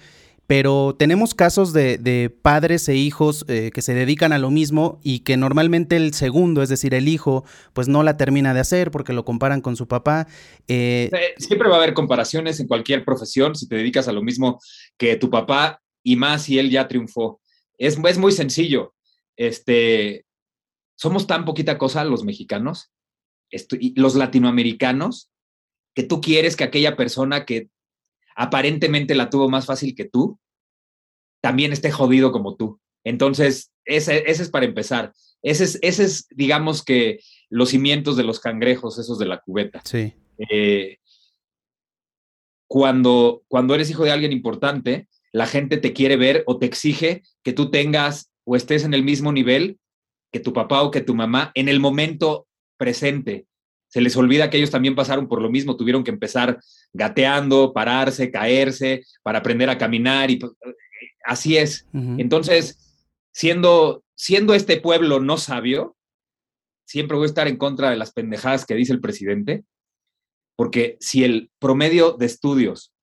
Pero 0.47 0.95
tenemos 0.97 1.35
casos 1.35 1.73
de, 1.73 2.35
padres 2.41 2.87
e 2.87 2.95
hijos 2.95 3.45
eh, 3.49 3.69
que 3.73 3.81
se 3.81 3.93
dedican 3.93 4.31
a 4.31 4.39
lo 4.39 4.49
mismo 4.49 4.99
y 5.03 5.19
que 5.19 5.37
normalmente 5.37 5.95
el 5.95 6.13
segundo, 6.13 6.63
es 6.63 6.69
decir, 6.69 6.93
el 6.93 7.07
hijo, 7.07 7.43
pues 7.73 7.87
no 7.87 8.01
la 8.01 8.17
termina 8.17 8.53
de 8.53 8.61
hacer 8.61 8.89
porque 8.89 9.13
lo 9.13 9.25
comparan 9.25 9.61
con 9.61 9.75
su 9.75 9.87
papá. 9.87 10.27
Eh, 10.67 11.11
siempre 11.37 11.69
va 11.69 11.75
a 11.75 11.79
haber 11.79 11.93
comparaciones 11.93 12.59
en 12.59 12.67
cualquier 12.67 13.03
profesión 13.03 13.55
si 13.55 13.67
te 13.67 13.75
dedicas 13.75 14.07
a 14.07 14.13
lo 14.13 14.23
mismo 14.23 14.59
que 14.97 15.17
tu 15.17 15.29
papá 15.29 15.81
y 16.01 16.15
más 16.15 16.43
si 16.43 16.57
él 16.57 16.69
ya 16.69 16.87
triunfó. 16.87 17.41
Es, 17.77 17.97
es 18.03 18.17
muy 18.17 18.31
sencillo. 18.31 18.95
Este, 19.35 20.25
somos 20.95 21.27
tan 21.27 21.45
poquita 21.45 21.77
cosa 21.77 22.03
los 22.05 22.23
mexicanos 22.23 22.91
los 23.95 24.15
latinoamericanos, 24.15 25.29
que 25.94 26.03
tú 26.03 26.21
quieres 26.21 26.55
que 26.55 26.63
aquella 26.63 26.95
persona 26.95 27.45
que 27.45 27.69
aparentemente 28.35 29.15
la 29.15 29.29
tuvo 29.29 29.49
más 29.49 29.65
fácil 29.65 29.95
que 29.95 30.05
tú, 30.05 30.39
también 31.41 31.73
esté 31.73 31.91
jodido 31.91 32.31
como 32.31 32.55
tú. 32.55 32.79
Entonces, 33.03 33.71
ese, 33.85 34.29
es 34.29 34.49
para 34.49 34.65
empezar. 34.65 35.13
Ese 35.41 35.63
es, 35.63 35.79
ese 35.81 36.03
es, 36.03 36.27
digamos 36.29 36.83
que, 36.83 37.19
los 37.49 37.69
cimientos 37.69 38.17
de 38.17 38.23
los 38.23 38.39
cangrejos, 38.39 38.99
esos 38.99 39.17
de 39.17 39.25
la 39.25 39.39
cubeta. 39.39 39.81
Sí. 39.85 40.13
Eh, 40.49 40.97
cuando, 42.67 43.44
cuando 43.47 43.73
eres 43.73 43.89
hijo 43.89 44.03
de 44.03 44.11
alguien 44.11 44.33
importante, 44.33 45.07
la 45.31 45.47
gente 45.47 45.77
te 45.77 45.94
quiere 45.94 46.17
ver 46.17 46.44
o 46.45 46.57
te 46.57 46.65
exige 46.65 47.23
que 47.44 47.53
tú 47.53 47.71
tengas 47.71 48.31
o 48.44 48.55
estés 48.55 48.83
en 48.83 48.94
el 48.94 49.03
mismo 49.03 49.31
nivel 49.31 49.79
que 50.31 50.39
tu 50.39 50.53
papá 50.53 50.81
o 50.81 50.91
que 50.91 51.01
tu 51.01 51.15
mamá 51.15 51.51
en 51.55 51.69
el 51.69 51.79
momento 51.79 52.46
presente. 52.77 53.47
Se 53.88 54.01
les 54.01 54.15
olvida 54.18 54.50
que 54.50 54.57
ellos 54.57 54.71
también 54.71 54.95
pasaron 54.95 55.27
por 55.27 55.41
lo 55.41 55.50
mismo, 55.50 55.77
tuvieron 55.77 56.03
que 56.03 56.12
empezar 56.12 56.59
gateando, 56.94 57.74
pararse, 57.74 58.31
caerse, 58.31 59.03
para 59.24 59.39
aprender 59.39 59.69
a 59.69 59.77
caminar 59.77 60.29
y 60.29 60.38
pues, 60.38 60.51
así 61.25 61.57
es. 61.57 61.88
Entonces, 61.94 62.95
siendo, 63.31 64.04
siendo 64.16 64.54
este 64.54 64.80
pueblo 64.80 65.19
no 65.19 65.37
sabio, 65.37 65.95
siempre 66.85 67.18
voy 67.18 67.25
a 67.25 67.28
estar 67.28 67.47
en 67.47 67.57
contra 67.57 67.90
de 67.90 67.97
las 67.97 68.13
pendejadas 68.13 68.66
que 68.66 68.75
dice 68.75 68.94
el 68.94 69.01
presidente, 69.01 69.63
porque 70.56 70.97
si 70.99 71.23
el 71.23 71.51
promedio 71.59 72.13
de 72.13 72.25
estudios 72.25 72.94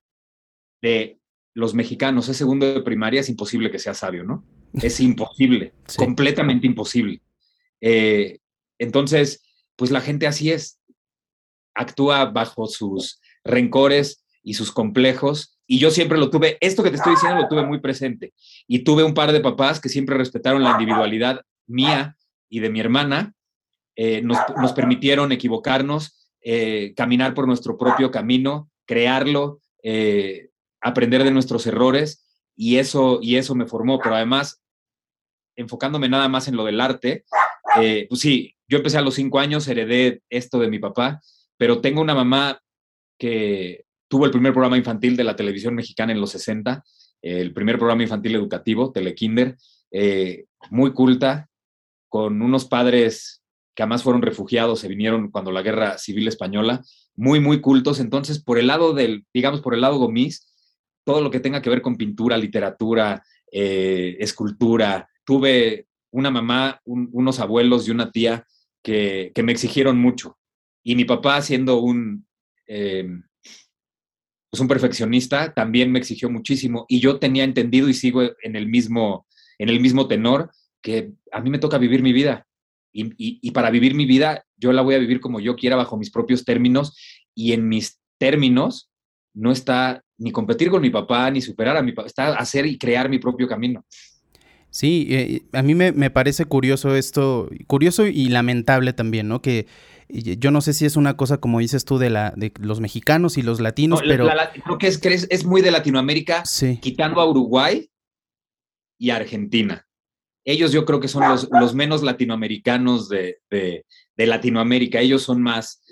de 0.82 1.18
los 1.54 1.72
mexicanos 1.72 2.28
es 2.28 2.36
segundo 2.36 2.66
de 2.66 2.82
primaria, 2.82 3.20
es 3.20 3.28
imposible 3.28 3.70
que 3.70 3.78
sea 3.78 3.94
sabio, 3.94 4.24
¿no? 4.24 4.44
Es 4.82 4.98
imposible, 4.98 5.72
completamente 5.96 6.66
imposible. 6.66 7.22
Eh, 7.80 8.40
entonces, 8.78 9.43
pues 9.76 9.90
la 9.90 10.00
gente 10.00 10.26
así 10.26 10.50
es, 10.50 10.80
actúa 11.74 12.26
bajo 12.26 12.66
sus 12.66 13.20
rencores 13.44 14.24
y 14.42 14.54
sus 14.54 14.72
complejos. 14.72 15.58
Y 15.66 15.78
yo 15.78 15.90
siempre 15.90 16.18
lo 16.18 16.30
tuve, 16.30 16.58
esto 16.60 16.82
que 16.82 16.90
te 16.90 16.96
estoy 16.96 17.14
diciendo 17.14 17.40
lo 17.40 17.48
tuve 17.48 17.64
muy 17.64 17.80
presente. 17.80 18.34
Y 18.66 18.80
tuve 18.80 19.02
un 19.02 19.14
par 19.14 19.32
de 19.32 19.40
papás 19.40 19.80
que 19.80 19.88
siempre 19.88 20.16
respetaron 20.16 20.62
la 20.62 20.72
individualidad 20.72 21.40
mía 21.66 22.16
y 22.48 22.60
de 22.60 22.70
mi 22.70 22.80
hermana, 22.80 23.34
eh, 23.96 24.22
nos, 24.22 24.72
permitieron 24.74 25.32
equivocarnos, 25.32 26.28
eh, 26.40 26.92
caminar 26.96 27.34
por 27.34 27.46
nuestro 27.46 27.78
propio 27.78 28.10
camino, 28.10 28.70
crearlo, 28.86 29.60
eh, 29.82 30.50
aprender 30.80 31.24
de 31.24 31.30
nuestros 31.30 31.66
errores 31.66 32.26
y 32.56 32.76
eso, 32.76 33.18
y 33.22 33.36
eso 33.36 33.54
me 33.54 33.66
formó. 33.66 33.98
Pero 33.98 34.16
además, 34.16 34.62
enfocándome 35.56 36.08
nada 36.08 36.28
más 36.28 36.48
en 36.48 36.56
lo 36.56 36.64
del 36.64 36.80
arte, 36.80 37.24
pues 38.08 38.20
sí, 38.20 38.53
yo 38.68 38.78
empecé 38.78 38.98
a 38.98 39.02
los 39.02 39.14
cinco 39.14 39.38
años, 39.38 39.68
heredé 39.68 40.22
esto 40.30 40.58
de 40.58 40.68
mi 40.68 40.78
papá, 40.78 41.20
pero 41.56 41.80
tengo 41.80 42.00
una 42.00 42.14
mamá 42.14 42.60
que 43.18 43.84
tuvo 44.08 44.24
el 44.24 44.30
primer 44.30 44.52
programa 44.52 44.76
infantil 44.76 45.16
de 45.16 45.24
la 45.24 45.36
televisión 45.36 45.74
mexicana 45.74 46.12
en 46.12 46.20
los 46.20 46.30
60, 46.30 46.82
el 47.22 47.52
primer 47.54 47.78
programa 47.78 48.02
infantil 48.02 48.34
educativo, 48.34 48.92
Telekinder, 48.92 49.56
eh, 49.90 50.44
muy 50.70 50.92
culta, 50.92 51.48
con 52.08 52.42
unos 52.42 52.66
padres 52.66 53.42
que 53.74 53.82
además 53.82 54.02
fueron 54.02 54.22
refugiados, 54.22 54.80
se 54.80 54.88
vinieron 54.88 55.30
cuando 55.30 55.50
la 55.50 55.62
guerra 55.62 55.98
civil 55.98 56.28
española, 56.28 56.82
muy, 57.16 57.40
muy 57.40 57.60
cultos. 57.60 57.98
Entonces, 57.98 58.42
por 58.42 58.58
el 58.58 58.68
lado 58.68 58.92
del, 58.92 59.24
digamos, 59.32 59.60
por 59.60 59.74
el 59.74 59.80
lado 59.80 59.98
gomis, 59.98 60.46
todo 61.04 61.20
lo 61.20 61.30
que 61.30 61.40
tenga 61.40 61.60
que 61.60 61.70
ver 61.70 61.82
con 61.82 61.96
pintura, 61.96 62.36
literatura, 62.36 63.24
eh, 63.50 64.16
escultura, 64.20 65.08
tuve 65.24 65.86
una 66.10 66.30
mamá, 66.30 66.80
unos 66.84 67.40
abuelos 67.40 67.88
y 67.88 67.90
una 67.90 68.12
tía 68.12 68.46
que, 68.84 69.32
me 69.42 69.50
exigieron 69.50 69.98
mucho. 69.98 70.38
Y 70.84 70.94
mi 70.94 71.04
papá, 71.04 71.40
siendo 71.42 71.80
un, 71.80 72.26
pues 72.66 74.60
un 74.60 74.68
perfeccionista, 74.68 75.52
también 75.52 75.90
me 75.90 75.98
exigió 75.98 76.30
muchísimo 76.30 76.84
y 76.88 77.00
yo 77.00 77.18
tenía 77.18 77.42
entendido 77.42 77.88
y 77.88 77.94
sigo 77.94 78.22
en 78.42 78.54
el 78.54 78.68
mismo, 78.68 79.26
en 79.58 79.70
el 79.70 79.80
mismo 79.80 80.06
tenor 80.06 80.52
que 80.82 81.12
a 81.32 81.40
mí 81.40 81.50
me 81.50 81.58
toca 81.58 81.78
vivir 81.78 82.02
mi 82.02 82.12
vida. 82.12 82.46
Y, 82.92 83.12
y, 83.16 83.50
para 83.50 83.70
vivir 83.70 83.94
mi 83.96 84.06
vida, 84.06 84.44
yo 84.56 84.72
la 84.72 84.82
voy 84.82 84.94
a 84.94 85.00
vivir 85.00 85.18
como 85.18 85.40
yo 85.40 85.56
quiera, 85.56 85.74
bajo 85.74 85.96
mis 85.96 86.12
propios 86.12 86.44
términos, 86.44 86.96
y 87.34 87.52
en 87.52 87.66
mis 87.66 88.00
términos 88.18 88.88
no 89.34 89.50
está 89.50 90.04
ni 90.16 90.30
competir 90.30 90.70
con 90.70 90.80
mi 90.80 90.90
papá, 90.90 91.28
ni 91.32 91.40
superar 91.40 91.76
a 91.76 91.82
mi 91.82 91.90
papá, 91.90 92.06
está 92.06 92.34
hacer 92.34 92.66
y 92.66 92.78
crear 92.78 93.08
mi 93.08 93.18
propio 93.18 93.48
camino. 93.48 93.84
Sí, 94.74 95.06
eh, 95.10 95.42
a 95.52 95.62
mí 95.62 95.76
me, 95.76 95.92
me, 95.92 96.10
parece 96.10 96.46
curioso 96.46 96.96
esto, 96.96 97.48
curioso 97.68 98.08
y 98.08 98.28
lamentable 98.28 98.92
también, 98.92 99.28
¿no? 99.28 99.40
Que 99.40 99.68
yo 100.08 100.50
no 100.50 100.60
sé 100.62 100.72
si 100.72 100.84
es 100.84 100.96
una 100.96 101.16
cosa, 101.16 101.38
como 101.38 101.60
dices 101.60 101.84
tú, 101.84 101.98
de, 101.98 102.10
la, 102.10 102.32
de 102.36 102.52
los 102.58 102.80
mexicanos 102.80 103.38
y 103.38 103.42
los 103.42 103.60
latinos, 103.60 104.02
pero... 104.04 104.28
creo 104.64 104.78
que 104.78 104.88
es, 104.88 105.28
es, 105.30 105.44
muy 105.44 105.62
de 105.62 105.70
Latinoamérica, 105.70 106.42
quitando 106.80 107.20
a 107.20 107.30
Uruguay 107.30 107.88
y 108.98 109.10
Argentina. 109.10 109.86
Ellos 110.44 110.72
yo 110.72 110.84
creo 110.84 110.98
que 110.98 111.06
son 111.06 111.28
los, 111.28 111.48
los 111.52 111.72
menos 111.72 112.02
latinoamericanos 112.02 113.08
de, 113.08 113.38
de, 113.50 113.86
de, 114.16 114.26
Latinoamérica. 114.26 114.98
Ellos 114.98 115.22
son 115.22 115.40
más, 115.40 115.84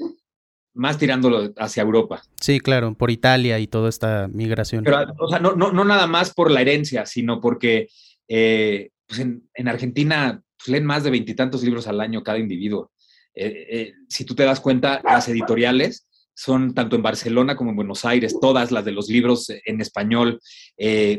más 0.75 0.99
tirándolo 0.99 1.55
hacia 1.57 1.85
Europa. 1.85 2.21
Sí, 2.41 2.59
claro, 2.59 2.93
por 2.95 3.13
Italia 3.13 3.61
y 3.61 3.69
toda 3.69 3.89
esta 3.89 4.27
migración. 4.27 4.83
Pero, 4.83 5.05
o 5.21 5.29
sea, 5.29 5.39
no, 5.39 5.55
no, 5.55 5.71
no 5.71 5.85
nada 5.85 6.09
más 6.09 6.35
por 6.35 6.51
la 6.51 6.63
herencia, 6.63 7.07
sino 7.07 7.41
porque 7.41 7.87
eh, 8.35 8.89
pues 9.07 9.21
en, 9.21 9.69
Argentina 9.69 10.43
pues, 10.57 10.69
leen 10.69 10.87
más 10.87 11.05
de 11.05 11.11
veintitantos 11.11 11.63
libros 11.63 11.87
al 11.87 12.01
año 12.01 12.23
cada 12.23 12.39
individuo. 12.39 12.91
Eh, 13.35 13.67
eh, 13.71 13.93
si 14.09 14.25
tú 14.25 14.35
te 14.35 14.45
das 14.45 14.59
cuenta, 14.59 15.03
las 15.05 15.29
editoriales 15.29 16.09
son 16.35 16.73
tanto 16.73 16.97
en 16.97 17.03
Barcelona 17.03 17.57
como 17.57 17.71
en 17.71 17.77
Buenos 17.77 18.07
Aires, 18.07 18.39
todas 18.41 18.71
las 18.71 18.87
de 18.87 18.93
los 18.93 19.11
libros 19.11 19.51
en 19.51 19.83
español. 19.83 20.41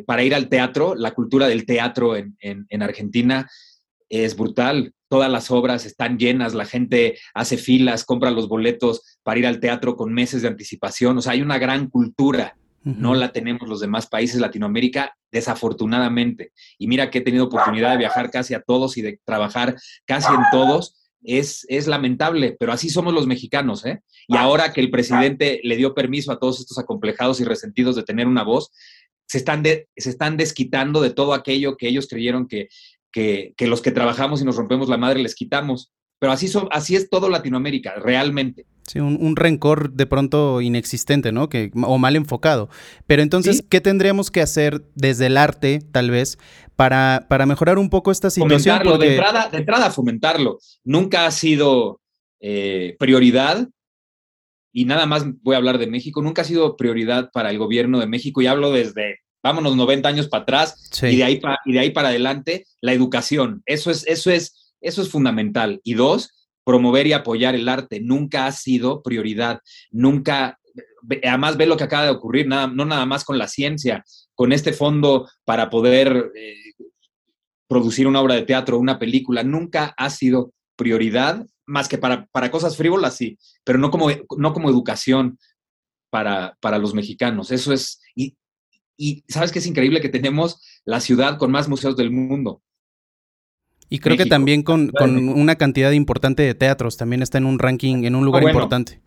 para 0.08 0.24
ir 0.24 0.34
al 0.34 0.50
teatro, 0.50 0.96
la 0.96 1.12
cultura 1.12 1.48
del 1.48 1.68
teatro 1.68 2.16
en, 2.16 2.36
en, 2.42 2.82
Argentina 2.82 3.48
es 4.10 4.36
brutal. 4.36 4.92
Todas 5.08 5.30
las 5.30 5.52
obras 5.52 5.86
están 5.86 6.18
llenas, 6.18 6.56
la 6.56 6.66
gente 6.66 7.20
hace 7.36 7.58
filas, 7.58 8.06
compra 8.06 8.32
los 8.32 8.48
boletos 8.48 9.20
para 9.22 9.38
ir 9.38 9.46
al 9.46 9.60
teatro 9.60 9.96
con 9.96 10.12
meses 10.12 10.42
de 10.42 10.48
anticipación. 10.48 11.16
O 11.20 11.22
sea, 11.22 11.34
hay 11.34 11.44
una 11.44 11.60
gran 11.60 11.92
cultura 11.92 12.58
no 12.84 13.16
la 13.16 13.32
tenemos 13.32 13.68
los 13.68 13.80
demás 13.80 14.08
países 14.08 14.42
Latinoamérica, 14.42 15.16
desafortunadamente. 15.32 16.52
Y 16.78 16.88
mira 16.88 17.10
que 17.10 17.20
he 17.20 17.22
tenido 17.22 17.46
oportunidad 17.46 17.92
de 17.92 17.98
viajar 17.98 18.30
casi 18.30 18.54
a 18.54 18.62
todos 18.62 18.98
y 18.98 19.02
de 19.02 19.20
trabajar 19.26 19.76
casi 20.06 20.34
en 20.34 20.42
todos. 20.52 21.00
Es, 21.26 21.66
es 21.70 21.88
lamentable, 21.88 22.58
pero 22.60 22.74
así 22.74 22.90
somos 22.90 23.14
los 23.14 23.28
mexicanos, 23.28 23.86
¿eh? 23.86 24.02
Y 24.28 24.36
ahora 24.36 24.74
que 24.74 24.82
el 24.82 24.92
presidente 24.92 25.62
le 25.64 25.78
dio 25.78 25.94
permiso 25.94 26.34
a 26.34 26.40
todos 26.40 26.60
estos 26.60 26.78
acomplejados 26.78 27.40
y 27.40 27.46
resentidos 27.46 27.96
de 27.96 28.04
tener 28.04 28.28
una 28.28 28.44
voz, 28.44 28.72
se 29.26 29.38
están, 29.38 29.64
se 29.64 30.10
están 30.10 30.36
desquitando 30.36 31.00
de 31.00 31.12
todo 31.12 31.34
aquello 31.34 31.78
que 31.78 31.88
ellos 31.88 32.08
creyeron 32.10 32.46
que, 32.48 32.68
que, 33.10 33.54
que 33.56 33.68
los 33.68 33.82
que 33.82 33.92
trabajamos 33.92 34.42
y 34.42 34.46
nos 34.46 34.58
rompemos 34.58 34.90
la 34.90 34.98
madre 34.98 35.22
les 35.22 35.34
quitamos. 35.34 35.94
Pero 36.20 36.34
así, 36.34 36.48
son, 36.50 36.68
así 36.72 36.96
es 36.96 37.10
todo 37.10 37.30
Latinoamérica, 37.30 37.96
realmente. 37.96 38.66
Sí, 38.88 39.00
un, 39.00 39.36
rencor 39.36 39.94
de 39.94 40.06
pronto 40.06 40.60
inexistente, 40.60 41.32
¿no? 41.32 41.48
Que, 41.48 41.72
o 41.74 41.98
mal 41.98 42.16
enfocado. 42.16 42.70
Pero 43.08 43.22
entonces, 43.22 43.64
¿qué 43.70 43.80
tendríamos 43.80 44.30
que 44.30 44.42
hacer 44.42 44.84
desde 44.96 45.28
el 45.28 45.38
arte, 45.38 45.82
tal 45.92 46.12
vez, 46.12 46.38
para, 46.76 47.26
para 47.30 47.46
mejorar 47.46 47.78
un 47.80 47.90
poco 47.90 48.12
esta 48.12 48.30
situación? 48.30 48.80
Fomentarlo, 48.80 48.98
de, 48.98 49.16
entrada, 49.16 49.50
de 49.50 49.58
entrada 49.58 49.90
fomentarlo. 49.90 50.60
Nunca 50.84 51.26
ha 51.26 51.32
sido 51.32 52.02
eh, 52.42 52.96
prioridad, 53.00 53.70
y 54.74 54.86
nada 54.86 55.06
más 55.06 55.24
voy 55.42 55.56
a 55.56 55.60
hablar 55.60 55.78
de 55.78 55.88
México, 55.88 56.22
nunca 56.22 56.42
ha 56.42 56.46
sido 56.46 56.76
prioridad 56.76 57.32
para 57.32 57.52
el 57.52 57.58
gobierno 57.58 58.00
de 58.00 58.08
México, 58.08 58.42
y 58.42 58.48
hablo 58.48 58.72
desde, 58.72 59.20
vámonos, 59.42 59.78
90 59.78 60.10
años 60.10 60.28
para 60.28 60.44
atrás, 60.44 60.90
y, 61.02 61.18
de 61.18 61.24
ahí 61.24 61.42
y 61.66 61.74
de 61.74 61.80
ahí 61.80 61.92
para 61.92 62.10
adelante, 62.10 62.66
la 62.82 62.92
educación. 62.92 63.64
Eso 63.66 63.92
es, 63.92 64.06
eso 64.08 64.30
es 64.30 64.64
eso 64.84 65.02
es 65.02 65.10
fundamental. 65.10 65.82
Y 65.84 65.96
dos, 65.96 66.43
promover 66.64 67.08
y 67.08 67.14
apoyar 67.14 67.56
el 67.56 67.70
arte. 67.70 68.00
Nunca 68.00 68.46
ha 68.46 68.52
sido 68.52 69.02
prioridad. 69.02 69.62
Nunca, 69.92 70.60
además 71.24 71.58
ve 71.58 71.66
lo 71.66 71.78
que 71.78 71.84
acaba 71.84 72.06
de 72.06 72.12
ocurrir, 72.12 72.48
nada, 72.48 72.68
no 72.68 72.86
nada 72.86 73.06
más 73.06 73.24
con 73.24 73.38
la 73.38 73.48
ciencia, 73.48 74.04
con 74.36 74.52
este 74.52 74.74
fondo 74.74 75.30
para 75.46 75.70
poder 75.70 76.32
eh, 76.36 76.56
producir 77.68 78.08
una 78.08 78.22
obra 78.22 78.36
de 78.36 78.44
teatro, 78.44 78.80
una 78.80 79.00
película. 79.00 79.44
Nunca 79.44 79.94
ha 79.98 80.10
sido 80.10 80.54
prioridad, 80.76 81.46
más 81.66 81.88
que 81.88 81.98
para, 81.98 82.26
para 82.28 82.52
cosas 82.52 82.76
frívolas, 82.76 83.16
sí, 83.16 83.38
pero 83.64 83.80
no 83.80 83.90
como, 83.92 84.10
no 84.38 84.54
como 84.54 84.70
educación 84.70 85.38
para, 86.10 86.58
para 86.60 86.78
los 86.78 86.94
mexicanos. 86.94 87.52
Eso 87.52 87.74
es, 87.74 88.02
y, 88.16 88.36
y 88.98 89.24
sabes 89.28 89.52
que 89.52 89.60
es 89.60 89.66
increíble 89.66 90.02
que 90.02 90.10
tenemos 90.10 90.62
la 90.86 91.00
ciudad 91.00 91.38
con 91.38 91.52
más 91.52 91.68
museos 91.68 91.96
del 91.96 92.12
mundo. 92.12 92.62
Y 93.94 94.00
creo 94.00 94.18
que 94.18 94.26
también 94.26 94.64
con, 94.64 94.92
una 95.00 95.56
cantidad 95.56 95.92
importante 95.92 96.42
de 96.42 96.56
teatros, 96.56 96.98
también 96.98 97.22
está 97.22 97.38
en 97.38 97.46
un 97.46 97.60
ranking, 97.60 98.06
en 98.06 98.16
un 98.16 98.26
lugar 98.26 98.44
ah, 98.44 98.50
importante. 98.50 99.00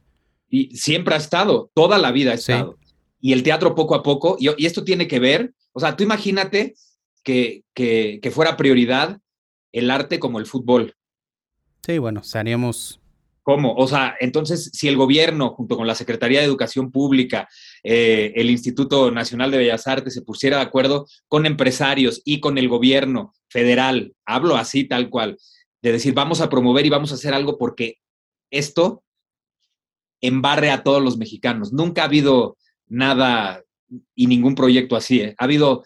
Y 0.48 0.76
siempre 0.76 1.16
ha 1.16 1.18
estado, 1.18 1.72
toda 1.74 1.98
la 1.98 2.12
vida 2.12 2.30
ha 2.30 2.34
estado. 2.34 2.78
Y 3.20 3.32
el 3.32 3.42
teatro 3.42 3.74
poco 3.74 3.96
a 3.96 4.04
poco, 4.04 4.36
y, 4.38 4.64
esto 4.64 4.84
tiene 4.84 5.08
que 5.08 5.18
ver, 5.18 5.52
o 5.72 5.80
sea, 5.80 5.96
tú 5.96 6.04
imagínate 6.04 6.76
que, 7.24 7.64
que, 7.74 8.30
fuera 8.32 8.56
prioridad 8.56 9.18
el 9.72 9.90
arte 9.90 10.20
como 10.20 10.38
el 10.38 10.46
fútbol. 10.46 10.94
Sí, 11.84 11.98
bueno, 11.98 12.22
seríamos 12.22 13.00
¿Cómo? 13.42 13.74
O 13.74 13.88
sea, 13.88 14.14
entonces, 14.20 14.70
si 14.72 14.86
el 14.86 14.96
gobierno, 14.96 15.50
junto 15.50 15.76
con 15.76 15.88
la 15.88 15.96
Secretaría 15.96 16.38
de 16.38 16.46
Educación 16.46 16.92
Pública, 16.92 17.48
eh, 17.82 18.32
el 18.36 18.50
Instituto 18.50 19.10
Nacional 19.10 19.50
de 19.50 19.58
Bellas 19.58 19.86
Artes, 19.86 20.14
se 20.14 20.22
pusiera 20.22 20.56
de 20.56 20.62
acuerdo 20.62 21.06
con 21.28 21.46
empresarios 21.46 22.22
y 22.24 22.40
con 22.40 22.58
el 22.58 22.68
gobierno 22.68 23.32
federal, 23.48 24.14
hablo 24.24 24.56
así 24.56 24.84
tal 24.84 25.08
cual, 25.08 25.36
de 25.82 25.92
decir, 25.92 26.14
vamos 26.14 26.40
a 26.40 26.48
promover 26.48 26.86
y 26.86 26.90
vamos 26.90 27.12
a 27.12 27.14
hacer 27.14 27.34
algo 27.34 27.58
porque 27.58 27.98
esto 28.50 29.02
embarre 30.20 30.70
a 30.70 30.82
todos 30.82 31.02
los 31.02 31.18
mexicanos. 31.18 31.72
Nunca 31.72 32.02
ha 32.02 32.06
habido 32.06 32.56
nada 32.88 33.62
y 34.14 34.26
ningún 34.26 34.54
proyecto 34.54 34.96
así. 34.96 35.20
¿eh? 35.20 35.34
Ha 35.38 35.44
habido 35.44 35.84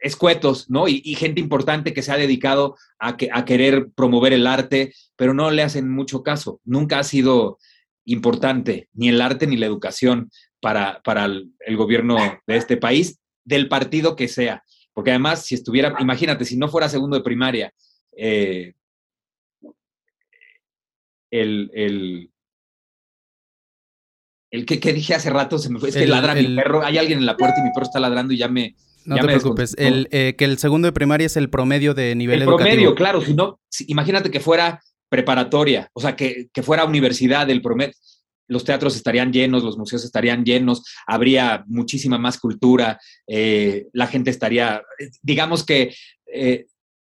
escuetos, 0.00 0.70
¿no? 0.70 0.88
Y, 0.88 1.14
gente 1.14 1.40
importante 1.40 1.92
que 1.92 2.02
se 2.02 2.12
ha 2.12 2.16
dedicado 2.16 2.76
a, 2.98 3.16
que, 3.16 3.28
a 3.32 3.44
querer 3.44 3.90
promover 3.94 4.32
el 4.32 4.46
arte, 4.46 4.94
pero 5.16 5.34
no 5.34 5.50
le 5.50 5.62
hacen 5.62 5.90
mucho 5.90 6.22
caso. 6.22 6.60
Nunca 6.64 6.98
ha 6.98 7.04
sido 7.04 7.58
importante 8.06 8.88
ni 8.94 9.10
el 9.10 9.20
arte 9.20 9.46
ni 9.46 9.56
la 9.56 9.66
educación 9.66 10.30
para, 10.60 11.00
para 11.02 11.24
el, 11.24 11.76
gobierno 11.76 12.16
de 12.46 12.56
este 12.56 12.76
país, 12.76 13.18
del 13.44 13.68
partido 13.68 14.16
que 14.16 14.28
sea. 14.28 14.62
Porque 14.92 15.10
además, 15.10 15.44
si 15.44 15.54
estuviera, 15.54 15.94
imagínate, 15.98 16.44
si 16.44 16.56
no 16.56 16.68
fuera 16.68 16.88
segundo 16.88 17.16
de 17.16 17.22
primaria, 17.22 17.72
eh, 18.16 18.74
el, 21.30 21.70
el, 21.74 22.30
el 24.50 24.66
que, 24.66 24.92
dije 24.92 25.14
hace 25.14 25.30
rato, 25.30 25.58
se 25.58 25.70
me 25.70 25.78
fue, 25.78 25.90
es 25.90 25.96
que 25.96 26.06
ladra 26.06 26.34
mi 26.34 26.54
perro, 26.56 26.84
hay 26.84 26.98
alguien 26.98 27.20
en 27.20 27.26
la 27.26 27.36
puerta 27.36 27.60
y 27.60 27.62
mi 27.62 27.70
perro 27.72 27.86
está 27.86 28.00
ladrando 28.00 28.34
y 28.34 28.38
ya 28.38 28.48
me, 28.48 28.74
no 29.04 29.16
te 29.16 29.22
preocupes. 29.22 29.74
El, 29.78 30.08
eh, 30.10 30.34
que 30.36 30.44
el 30.44 30.58
segundo 30.58 30.86
de 30.86 30.92
primaria 30.92 31.26
es 31.26 31.36
el 31.36 31.50
promedio 31.50 31.94
de 31.94 32.14
nivel 32.14 32.42
el 32.42 32.46
promedio, 32.46 32.94
claro. 32.94 33.20
Si 33.20 33.34
no, 33.34 33.60
imagínate 33.86 34.30
que 34.30 34.40
fuera 34.40 34.82
preparatoria, 35.08 35.90
o 35.92 36.00
sea, 36.00 36.16
que, 36.16 36.50
fuera 36.62 36.84
universidad, 36.84 37.48
el 37.50 37.62
promedio. 37.62 37.92
Los 38.50 38.64
teatros 38.64 38.96
estarían 38.96 39.32
llenos, 39.32 39.62
los 39.62 39.78
museos 39.78 40.04
estarían 40.04 40.44
llenos, 40.44 40.82
habría 41.06 41.64
muchísima 41.68 42.18
más 42.18 42.38
cultura, 42.38 42.98
eh, 43.26 43.86
la 43.92 44.08
gente 44.08 44.30
estaría, 44.30 44.82
digamos 45.22 45.64
que 45.64 45.94
eh, 46.26 46.66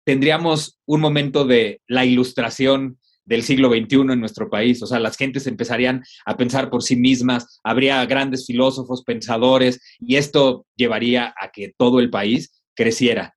tendríamos 0.06 0.80
un 0.86 1.02
momento 1.02 1.46
de 1.46 1.82
la 1.88 2.06
ilustración 2.06 2.98
del 3.26 3.44
siglo 3.44 3.70
XXI 3.70 4.14
en 4.14 4.20
nuestro 4.20 4.50
país. 4.50 4.82
O 4.82 4.88
sea, 4.88 5.00
las 5.00 5.18
gentes 5.18 5.46
empezarían 5.48 6.04
a 6.26 6.38
pensar 6.38 6.70
por 6.70 6.84
sí 6.84 6.96
mismas, 6.96 7.60
habría 7.64 8.06
grandes 8.06 8.46
filósofos, 8.46 9.04
pensadores, 9.04 9.82
y 10.00 10.16
esto 10.16 10.66
llevaría 10.76 11.34
a 11.38 11.52
que 11.52 11.74
todo 11.78 12.00
el 12.00 12.10
país 12.10 12.64
creciera 12.76 13.36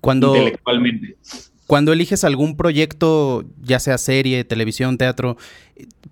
cuando, 0.00 0.34
intelectualmente. 0.34 1.18
Cuando 1.70 1.92
eliges 1.92 2.24
algún 2.24 2.56
proyecto, 2.56 3.44
ya 3.62 3.78
sea 3.78 3.96
serie, 3.96 4.42
televisión, 4.42 4.98
teatro, 4.98 5.36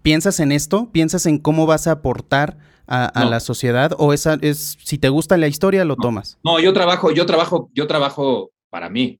¿piensas 0.03 0.39
en 0.39 0.53
esto? 0.53 0.89
¿Piensas 0.93 1.27
en 1.27 1.39
cómo 1.39 1.67
vas 1.67 1.89
a 1.89 1.91
aportar 1.91 2.59
a, 2.87 3.25
la 3.25 3.41
sociedad? 3.41 3.91
¿O 3.99 4.13
esa 4.13 4.39
es, 4.41 4.79
si 4.81 4.99
te 4.99 5.09
gusta 5.09 5.37
la 5.37 5.49
historia, 5.49 5.85
lo 5.85 5.97
tomas? 5.97 6.39
No, 6.45 6.61
yo 6.61 6.73
trabajo, 6.73 7.11
yo 7.11 7.27
trabajo, 7.27 7.71
yo 7.75 7.89
trabajo 7.89 8.53
para 8.71 8.89
mí. 8.89 9.19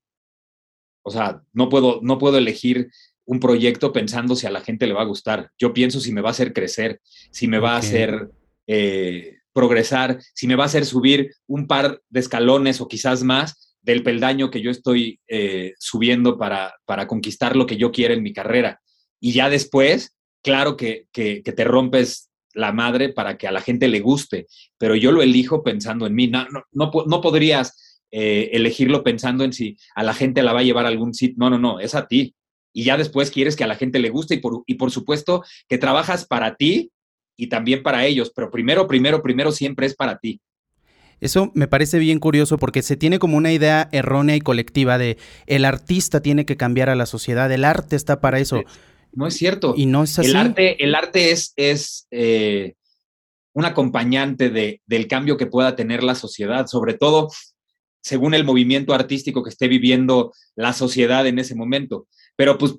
O 1.03 1.11
sea, 1.11 1.43
no 1.51 1.67
puedo, 1.67 1.99
no 2.03 2.17
puedo 2.17 2.37
elegir 2.37 2.89
un 3.25 3.41
proyecto 3.41 3.91
pensando 3.91 4.33
si 4.37 4.47
a 4.47 4.51
la 4.51 4.61
gente 4.61 4.87
le 4.87 4.93
va 4.93 5.01
a 5.01 5.11
gustar. 5.11 5.51
Yo 5.57 5.73
pienso 5.73 5.99
si 5.99 6.13
me 6.13 6.21
va 6.21 6.29
a 6.29 6.31
hacer 6.31 6.53
crecer, 6.53 7.01
si 7.31 7.49
me 7.49 7.59
va 7.59 7.73
a 7.73 7.79
hacer 7.79 8.29
eh, 8.65 9.39
progresar, 9.51 10.21
si 10.33 10.47
me 10.47 10.55
va 10.55 10.63
a 10.63 10.67
hacer 10.67 10.85
subir 10.85 11.33
un 11.47 11.67
par 11.67 12.01
de 12.07 12.21
escalones 12.21 12.79
o 12.79 12.87
quizás 12.87 13.23
más 13.23 13.68
del 13.89 14.03
peldaño 14.03 14.51
que 14.51 14.61
yo 14.61 14.69
estoy 14.69 15.19
eh, 15.27 15.73
subiendo 15.79 16.37
para, 16.37 16.75
para 16.85 17.07
conquistar 17.07 17.55
lo 17.55 17.65
que 17.65 17.75
yo 17.75 17.91
quiero 17.91 18.13
en 18.13 18.21
mi 18.21 18.33
carrera. 18.33 18.79
Y 19.19 19.31
ya 19.31 19.49
después, 19.49 20.15
claro 20.43 20.77
que, 20.77 21.07
que, 21.11 21.41
te 21.41 21.63
rompes 21.63 22.29
la 22.53 22.71
madre 22.71 23.09
para 23.09 23.35
que 23.35 23.47
a 23.47 23.51
la 23.51 23.61
gente 23.61 23.87
le 23.87 23.99
guste, 23.99 24.45
pero 24.77 24.95
yo 24.95 25.11
lo 25.11 25.23
elijo 25.23 25.63
pensando 25.63 26.05
en 26.05 26.13
mí. 26.13 26.27
No, 26.27 26.45
no, 26.71 26.91
no, 27.03 27.21
podrías 27.21 28.03
eh, 28.11 28.51
elegirlo 28.53 29.03
pensando 29.03 29.43
en 29.43 29.53
si 29.53 29.75
a 29.95 30.03
la 30.03 30.13
gente 30.13 30.43
la 30.43 30.53
va 30.53 30.59
a 30.59 30.63
llevar 30.63 30.85
a 30.85 30.89
algún 30.89 31.15
sitio. 31.15 31.37
No, 31.39 31.49
no, 31.49 31.57
no, 31.57 31.79
es 31.79 31.95
a 31.95 32.07
ti. 32.07 32.35
Y 32.71 32.83
ya 32.83 32.95
después 32.95 33.31
quieres 33.31 33.55
que 33.55 33.63
a 33.63 33.67
la 33.67 33.75
gente 33.75 33.97
le 33.97 34.11
guste 34.11 34.35
y 34.35 34.37
por, 34.37 34.61
y 34.67 34.75
por 34.75 34.91
supuesto 34.91 35.43
que 35.67 35.79
trabajas 35.79 36.27
para 36.27 36.55
ti 36.55 36.91
y 37.35 37.47
también 37.47 37.81
para 37.81 38.05
ellos, 38.05 38.31
pero 38.35 38.51
primero, 38.51 38.85
primero, 38.85 39.23
primero 39.23 39.51
siempre 39.51 39.87
es 39.87 39.95
para 39.95 40.19
ti. 40.19 40.39
Eso 41.21 41.51
me 41.53 41.67
parece 41.67 41.99
bien 41.99 42.19
curioso 42.19 42.57
porque 42.57 42.81
se 42.81 42.97
tiene 42.97 43.19
como 43.19 43.37
una 43.37 43.51
idea 43.51 43.89
errónea 43.91 44.35
y 44.35 44.41
colectiva 44.41 44.97
de 44.97 45.17
el 45.47 45.65
artista 45.65 46.21
tiene 46.21 46.45
que 46.45 46.57
cambiar 46.57 46.89
a 46.89 46.95
la 46.95 47.05
sociedad, 47.05 47.51
el 47.51 47.65
arte 47.65 47.95
está 47.95 48.21
para 48.21 48.39
eso. 48.39 48.63
No 49.11 49.27
es 49.27 49.35
cierto. 49.35 49.73
Y 49.75 49.85
no 49.85 50.03
es 50.03 50.17
así. 50.19 50.29
El 50.29 50.35
arte, 50.35 50.83
el 50.83 50.95
arte 50.95 51.31
es, 51.31 51.53
es 51.55 52.07
eh, 52.11 52.75
un 53.53 53.65
acompañante 53.65 54.49
de, 54.49 54.81
del 54.85 55.07
cambio 55.07 55.37
que 55.37 55.47
pueda 55.47 55.75
tener 55.75 56.03
la 56.03 56.15
sociedad, 56.15 56.67
sobre 56.67 56.93
todo 56.93 57.29
según 58.01 58.33
el 58.33 58.43
movimiento 58.45 58.93
artístico 58.93 59.43
que 59.43 59.49
esté 59.49 59.67
viviendo 59.67 60.31
la 60.55 60.73
sociedad 60.73 61.27
en 61.27 61.39
ese 61.39 61.55
momento. 61.55 62.07
Pero 62.35 62.57
pues 62.57 62.75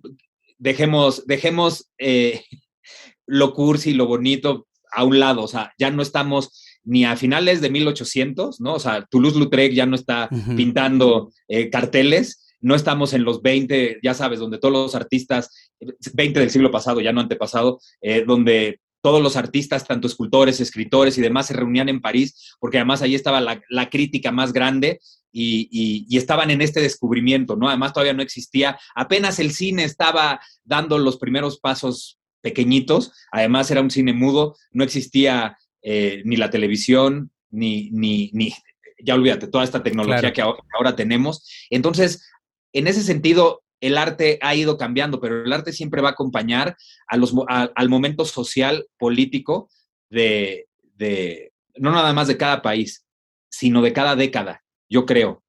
dejemos, 0.58 1.26
dejemos 1.26 1.90
eh, 1.98 2.44
lo 3.26 3.52
cursi, 3.54 3.92
lo 3.92 4.06
bonito 4.06 4.66
a 4.92 5.04
un 5.04 5.20
lado, 5.20 5.42
o 5.42 5.48
sea, 5.48 5.72
ya 5.78 5.90
no 5.90 6.02
estamos 6.02 6.64
ni 6.84 7.04
a 7.04 7.16
finales 7.16 7.60
de 7.60 7.70
1800, 7.70 8.60
¿no? 8.60 8.74
O 8.74 8.78
sea, 8.78 9.06
Toulouse-Lautrec 9.10 9.72
ya 9.72 9.86
no 9.86 9.96
está 9.96 10.28
pintando 10.56 11.32
eh, 11.48 11.70
carteles, 11.70 12.54
no 12.60 12.74
estamos 12.74 13.12
en 13.12 13.24
los 13.24 13.42
20, 13.42 14.00
ya 14.02 14.14
sabes, 14.14 14.38
donde 14.38 14.58
todos 14.58 14.72
los 14.72 14.94
artistas, 14.94 15.72
20 16.14 16.40
del 16.40 16.50
siglo 16.50 16.70
pasado, 16.70 17.00
ya 17.00 17.12
no 17.12 17.20
antepasado, 17.20 17.80
eh, 18.00 18.24
donde 18.26 18.80
todos 19.02 19.22
los 19.22 19.36
artistas, 19.36 19.86
tanto 19.86 20.06
escultores, 20.06 20.60
escritores 20.60 21.16
y 21.16 21.22
demás, 21.22 21.46
se 21.46 21.54
reunían 21.54 21.88
en 21.88 22.00
París, 22.00 22.54
porque 22.60 22.78
además 22.78 23.00
ahí 23.00 23.14
estaba 23.14 23.40
la, 23.40 23.90
crítica 23.90 24.30
más 24.30 24.52
grande 24.52 25.00
y, 25.32 26.06
y, 26.06 26.18
estaban 26.18 26.50
en 26.50 26.60
este 26.60 26.80
descubrimiento, 26.80 27.56
¿no? 27.56 27.68
Además 27.68 27.94
todavía 27.94 28.12
no 28.12 28.22
existía, 28.22 28.78
apenas 28.94 29.38
el 29.38 29.52
cine 29.52 29.84
estaba 29.84 30.40
dando 30.64 30.98
los 30.98 31.16
primeros 31.16 31.58
pasos 31.60 32.18
pequeñitos, 32.42 33.12
además 33.32 33.70
era 33.70 33.80
un 33.80 33.90
cine 33.90 34.12
mudo, 34.12 34.56
no 34.70 34.84
existía 34.84 35.56
eh, 35.82 36.22
ni 36.24 36.36
la 36.36 36.50
televisión, 36.50 37.30
ni, 37.50 37.90
ni, 37.90 38.30
ni, 38.32 38.54
ya 39.02 39.14
olvídate, 39.14 39.48
toda 39.48 39.64
esta 39.64 39.82
tecnología 39.82 40.32
que 40.32 40.42
ahora, 40.42 40.96
tenemos. 40.96 41.48
Entonces, 41.70 42.30
en 42.72 42.86
ese 42.86 43.02
sentido, 43.02 43.62
el 43.80 43.96
arte 43.96 44.38
ha 44.42 44.54
ido 44.54 44.76
cambiando, 44.76 45.20
pero 45.20 45.42
el 45.42 45.52
arte 45.52 45.72
siempre 45.72 46.02
va 46.02 46.10
a 46.10 46.12
acompañar 46.12 46.76
a 47.06 47.16
los, 47.16 47.34
al 47.48 47.88
momento 47.88 48.24
social, 48.24 48.86
político 48.98 49.70
de, 50.10 50.68
de, 50.94 51.52
no 51.76 51.90
nada 51.90 52.12
más 52.12 52.28
de 52.28 52.36
cada 52.36 52.62
país, 52.62 53.06
sino 53.50 53.82
de 53.82 53.92
cada 53.92 54.16
década, 54.16 54.62
yo 54.88 55.06
creo. 55.06 55.42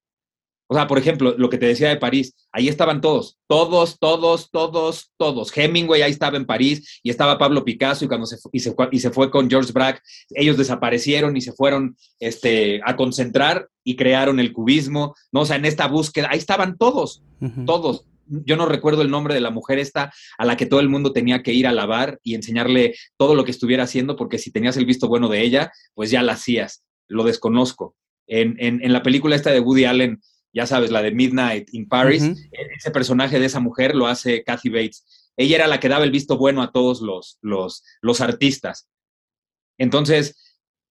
O 0.72 0.74
sea, 0.74 0.86
por 0.86 0.96
ejemplo, 0.96 1.34
lo 1.36 1.50
que 1.50 1.58
te 1.58 1.66
decía 1.66 1.90
de 1.90 1.98
París, 1.98 2.34
ahí 2.50 2.66
estaban 2.66 3.02
todos, 3.02 3.36
todos, 3.46 3.98
todos, 3.98 4.50
todos, 4.50 5.12
todos. 5.18 5.54
Hemingway 5.54 6.00
ahí 6.00 6.10
estaba 6.10 6.38
en 6.38 6.46
París 6.46 6.98
y 7.02 7.10
estaba 7.10 7.36
Pablo 7.36 7.62
Picasso 7.62 8.06
y 8.06 8.08
cuando 8.08 8.24
se, 8.24 8.38
y 8.50 8.60
se, 8.60 8.74
y 8.90 8.98
se 8.98 9.10
fue 9.10 9.30
con 9.30 9.50
George 9.50 9.70
Braque, 9.70 10.00
ellos 10.30 10.56
desaparecieron 10.56 11.36
y 11.36 11.42
se 11.42 11.52
fueron 11.52 11.94
este, 12.18 12.80
a 12.86 12.96
concentrar 12.96 13.68
y 13.84 13.96
crearon 13.96 14.40
el 14.40 14.54
cubismo, 14.54 15.14
¿no? 15.30 15.42
O 15.42 15.44
sea, 15.44 15.56
en 15.56 15.66
esta 15.66 15.88
búsqueda, 15.88 16.28
ahí 16.30 16.38
estaban 16.38 16.78
todos, 16.78 17.22
todos. 17.66 18.06
Yo 18.24 18.56
no 18.56 18.64
recuerdo 18.64 19.02
el 19.02 19.10
nombre 19.10 19.34
de 19.34 19.42
la 19.42 19.50
mujer 19.50 19.78
esta 19.78 20.10
a 20.38 20.46
la 20.46 20.56
que 20.56 20.64
todo 20.64 20.80
el 20.80 20.88
mundo 20.88 21.12
tenía 21.12 21.42
que 21.42 21.52
ir 21.52 21.66
a 21.66 21.72
lavar 21.72 22.18
y 22.22 22.34
enseñarle 22.34 22.94
todo 23.18 23.34
lo 23.34 23.44
que 23.44 23.50
estuviera 23.50 23.84
haciendo, 23.84 24.16
porque 24.16 24.38
si 24.38 24.50
tenías 24.50 24.78
el 24.78 24.86
visto 24.86 25.06
bueno 25.06 25.28
de 25.28 25.42
ella, 25.42 25.70
pues 25.92 26.10
ya 26.10 26.22
la 26.22 26.32
hacías. 26.32 26.82
Lo 27.08 27.24
desconozco. 27.24 27.94
En, 28.26 28.56
en, 28.58 28.82
en 28.82 28.94
la 28.94 29.02
película 29.02 29.36
esta 29.36 29.50
de 29.50 29.60
Woody 29.60 29.84
Allen, 29.84 30.22
ya 30.52 30.66
sabes, 30.66 30.90
la 30.90 31.02
de 31.02 31.12
Midnight 31.12 31.72
in 31.72 31.88
Paris, 31.88 32.24
ese 32.76 32.90
personaje 32.90 33.40
de 33.40 33.46
esa 33.46 33.60
mujer 33.60 33.94
lo 33.94 34.06
hace 34.06 34.44
Kathy 34.44 34.68
Bates. 34.68 35.30
Ella 35.36 35.56
era 35.56 35.66
la 35.66 35.80
que 35.80 35.88
daba 35.88 36.04
el 36.04 36.10
visto 36.10 36.36
bueno 36.36 36.62
a 36.62 36.72
todos 36.72 37.00
los, 37.00 37.38
los, 37.40 37.82
los 38.02 38.20
artistas. 38.20 38.88
Entonces, 39.78 40.36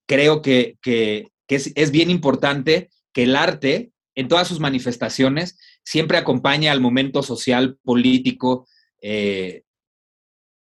creo 0.06 0.42
que, 0.42 0.78
que, 0.82 1.30
es, 1.48 1.90
bien 1.90 2.10
importante 2.10 2.90
que 3.12 3.24
el 3.24 3.36
arte, 3.36 3.92
en 4.14 4.28
todas 4.28 4.48
sus 4.48 4.58
manifestaciones, 4.58 5.58
siempre 5.84 6.18
acompañe 6.18 6.68
al 6.68 6.80
momento 6.80 7.22
social, 7.22 7.78
político 7.84 8.66
eh, 9.00 9.62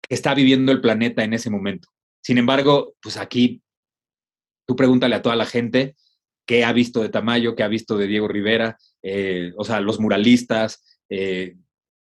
que 0.09 0.14
está 0.14 0.35
viviendo 0.35 0.72
el 0.72 0.80
planeta 0.80 1.24
en 1.24 1.32
ese 1.32 1.48
momento. 1.48 1.88
Sin 2.22 2.38
embargo, 2.38 2.94
pues 3.00 3.16
aquí 3.16 3.62
tú 4.66 4.76
pregúntale 4.76 5.14
a 5.14 5.22
toda 5.22 5.37
la 5.37 5.46
gente 5.46 5.96
qué 6.46 6.64
ha 6.64 6.72
visto 6.72 7.02
de 7.02 7.09
Tamayo, 7.09 7.54
qué 7.54 7.62
ha 7.62 7.68
visto 7.68 7.96
de 7.96 8.07
Diego 8.07 8.28
Rivera, 8.28 8.78
eh, 9.02 9.52
o 9.57 9.64
sea, 9.64 9.80
los 9.80 10.00
muralistas, 10.00 10.83
eh, 11.09 11.57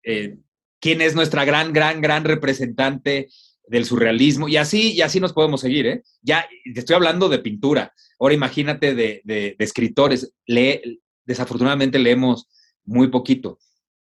eh, 0.02 0.38
quién 0.80 1.00
es 1.00 1.14
nuestra 1.14 1.44
gran, 1.44 1.72
gran, 1.72 2.00
gran 2.00 2.24
representante 2.24 3.28
del 3.66 3.84
surrealismo, 3.84 4.48
y 4.48 4.56
así, 4.56 4.92
y 4.92 5.02
así 5.02 5.20
nos 5.20 5.32
podemos 5.32 5.60
seguir, 5.60 5.86
¿eh? 5.86 6.02
Ya 6.22 6.48
estoy 6.74 6.96
hablando 6.96 7.28
de 7.28 7.38
pintura, 7.38 7.92
ahora 8.18 8.34
imagínate 8.34 8.94
de, 8.94 9.56
escritores, 9.58 10.32
desafortunadamente 11.24 11.98
leemos 11.98 12.48
muy 12.84 13.08
poquito, 13.08 13.58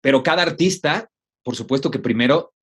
pero 0.00 0.22
cada 0.22 0.42
artista, 0.42 1.10
por 1.42 1.56
supuesto 1.56 1.90
que 1.90 1.98
primero 1.98 2.54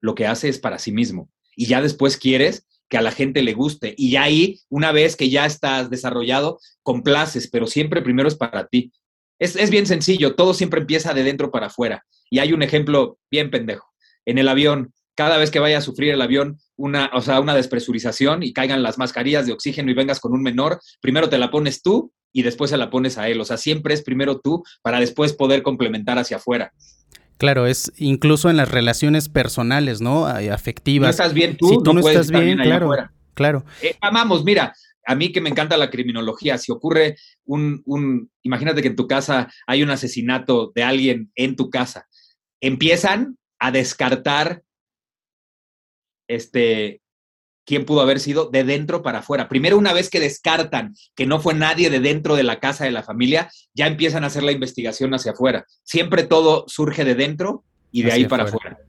lo 0.00 0.14
que 0.14 0.26
hace 0.26 0.48
es 0.48 0.58
para 0.58 0.78
sí 0.78 0.90
mismo, 0.90 1.30
y 1.54 1.66
ya 1.66 1.80
después 1.80 2.16
quieres 2.16 2.66
que 2.90 2.98
a 2.98 3.02
la 3.02 3.12
gente 3.12 3.42
le 3.42 3.54
guste. 3.54 3.94
Y 3.96 4.16
ahí, 4.16 4.60
una 4.68 4.92
vez 4.92 5.16
que 5.16 5.30
ya 5.30 5.46
estás 5.46 5.88
desarrollado, 5.88 6.58
complaces, 6.82 7.48
pero 7.48 7.66
siempre 7.66 8.02
primero 8.02 8.28
es 8.28 8.34
para 8.34 8.66
ti. 8.66 8.92
Es, 9.38 9.70
bien 9.70 9.86
sencillo, 9.86 10.34
todo 10.34 10.52
siempre 10.52 10.80
empieza 10.80 11.14
de 11.14 11.22
dentro 11.22 11.50
para 11.50 11.68
afuera. 11.68 12.04
Y 12.28 12.40
hay 12.40 12.52
un 12.52 12.62
ejemplo 12.62 13.18
bien 13.30 13.50
pendejo. 13.50 13.88
En 14.26 14.36
el 14.36 14.48
avión, 14.48 14.92
cada 15.14 15.38
vez 15.38 15.50
que 15.50 15.60
vaya 15.60 15.78
a 15.78 15.82
sufrir 15.82 16.12
el 16.12 16.20
avión 16.20 16.58
una, 16.76 17.10
o 17.14 17.22
sea, 17.22 17.40
una 17.40 17.54
despresurización 17.54 18.42
y 18.42 18.52
caigan 18.52 18.82
las 18.82 18.98
mascarillas 18.98 19.46
de 19.46 19.52
oxígeno 19.52 19.90
y 19.90 19.94
vengas 19.94 20.20
con 20.20 20.32
un 20.32 20.42
menor, 20.42 20.80
primero 21.00 21.30
te 21.30 21.38
la 21.38 21.50
pones 21.50 21.82
tú 21.82 22.12
y 22.32 22.42
después 22.42 22.70
se 22.70 22.76
la 22.76 22.90
pones 22.90 23.18
a 23.18 23.28
él. 23.28 23.40
O 23.40 23.44
sea, 23.44 23.56
siempre 23.56 23.94
es 23.94 24.02
primero 24.02 24.40
tú 24.40 24.62
para 24.82 25.00
después 25.00 25.32
poder 25.32 25.62
complementar 25.62 26.18
hacia 26.18 26.36
afuera. 26.36 26.72
Claro, 27.40 27.66
es 27.66 27.90
incluso 27.96 28.50
en 28.50 28.58
las 28.58 28.70
relaciones 28.70 29.30
personales, 29.30 30.02
¿no? 30.02 30.26
Afectivas. 30.26 31.06
No 31.06 31.10
estás 31.10 31.32
bien 31.32 31.56
tú, 31.56 31.70
si 31.70 31.82
tú 31.82 31.94
no, 31.94 32.06
estás 32.06 32.30
bien, 32.30 32.58
claro, 32.58 32.92
claro. 33.32 33.64
Eh, 33.80 33.96
amamos, 34.02 34.44
mira, 34.44 34.74
a 35.06 35.14
mí 35.14 35.32
que 35.32 35.40
me 35.40 35.48
encanta 35.48 35.78
la 35.78 35.88
criminología, 35.88 36.58
si 36.58 36.70
ocurre 36.70 37.16
un, 37.46 37.80
un, 37.86 38.30
imagínate 38.42 38.82
que 38.82 38.88
en 38.88 38.96
tu 38.96 39.08
casa 39.08 39.50
hay 39.66 39.82
un 39.82 39.88
asesinato 39.88 40.70
de 40.74 40.82
alguien 40.82 41.32
en 41.34 41.56
tu 41.56 41.70
casa, 41.70 42.06
empiezan 42.60 43.38
a 43.58 43.70
descartar 43.70 44.62
este, 46.28 47.00
quién 47.70 47.84
pudo 47.84 48.00
haber 48.00 48.18
sido 48.18 48.46
de 48.46 48.64
dentro 48.64 49.00
para 49.00 49.20
afuera. 49.20 49.48
Primero, 49.48 49.78
una 49.78 49.92
vez 49.92 50.10
que 50.10 50.18
descartan 50.18 50.96
que 51.14 51.24
no 51.24 51.38
fue 51.38 51.54
nadie 51.54 51.88
de 51.88 52.00
dentro 52.00 52.34
de 52.34 52.42
la 52.42 52.58
casa 52.58 52.84
de 52.84 52.90
la 52.90 53.04
familia, 53.04 53.48
ya 53.74 53.86
empiezan 53.86 54.24
a 54.24 54.26
hacer 54.26 54.42
la 54.42 54.50
investigación 54.50 55.14
hacia 55.14 55.30
afuera. 55.30 55.64
Siempre 55.84 56.24
todo 56.24 56.64
surge 56.66 57.04
de 57.04 57.14
dentro 57.14 57.62
y 57.92 58.02
de 58.02 58.10
ahí 58.10 58.24
para 58.24 58.42
afuera. 58.42 58.80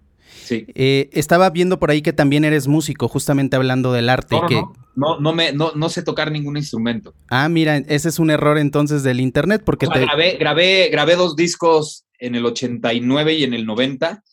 Sí. 0.44 0.66
Eh, 0.74 1.12
estaba 1.14 1.52
viendo 1.52 1.78
por 1.78 1.92
ahí 1.92 2.02
que 2.02 2.12
también 2.12 2.44
eres 2.44 2.68
músico, 2.68 3.08
justamente 3.08 3.56
hablando 3.56 3.94
del 3.94 4.10
arte. 4.10 4.36
No, 4.36 4.48
que... 4.48 4.64
no, 4.96 5.20
no, 5.20 5.32
me, 5.32 5.54
no, 5.54 5.74
no 5.76 5.90
sé 5.90 6.02
tocar 6.02 6.32
ningún 6.32 6.58
instrumento. 6.58 7.14
Ah, 7.30 7.48
mira, 7.50 7.78
ese 7.78 8.10
es 8.10 8.18
un 8.18 8.32
error 8.32 8.58
entonces 8.58 9.04
del 9.04 9.20
internet 9.20 9.62
porque 9.64 9.86
te... 9.86 10.00
grabé, 10.00 10.38
grabé, 10.40 10.90
grabé 10.92 11.16
dos 11.16 11.36
discos 11.36 12.08
en 12.18 12.34
el 12.34 12.48
89 12.48 13.34
y 13.36 13.44
en 13.44 13.54
el 13.54 13.68
90, 13.68 14.24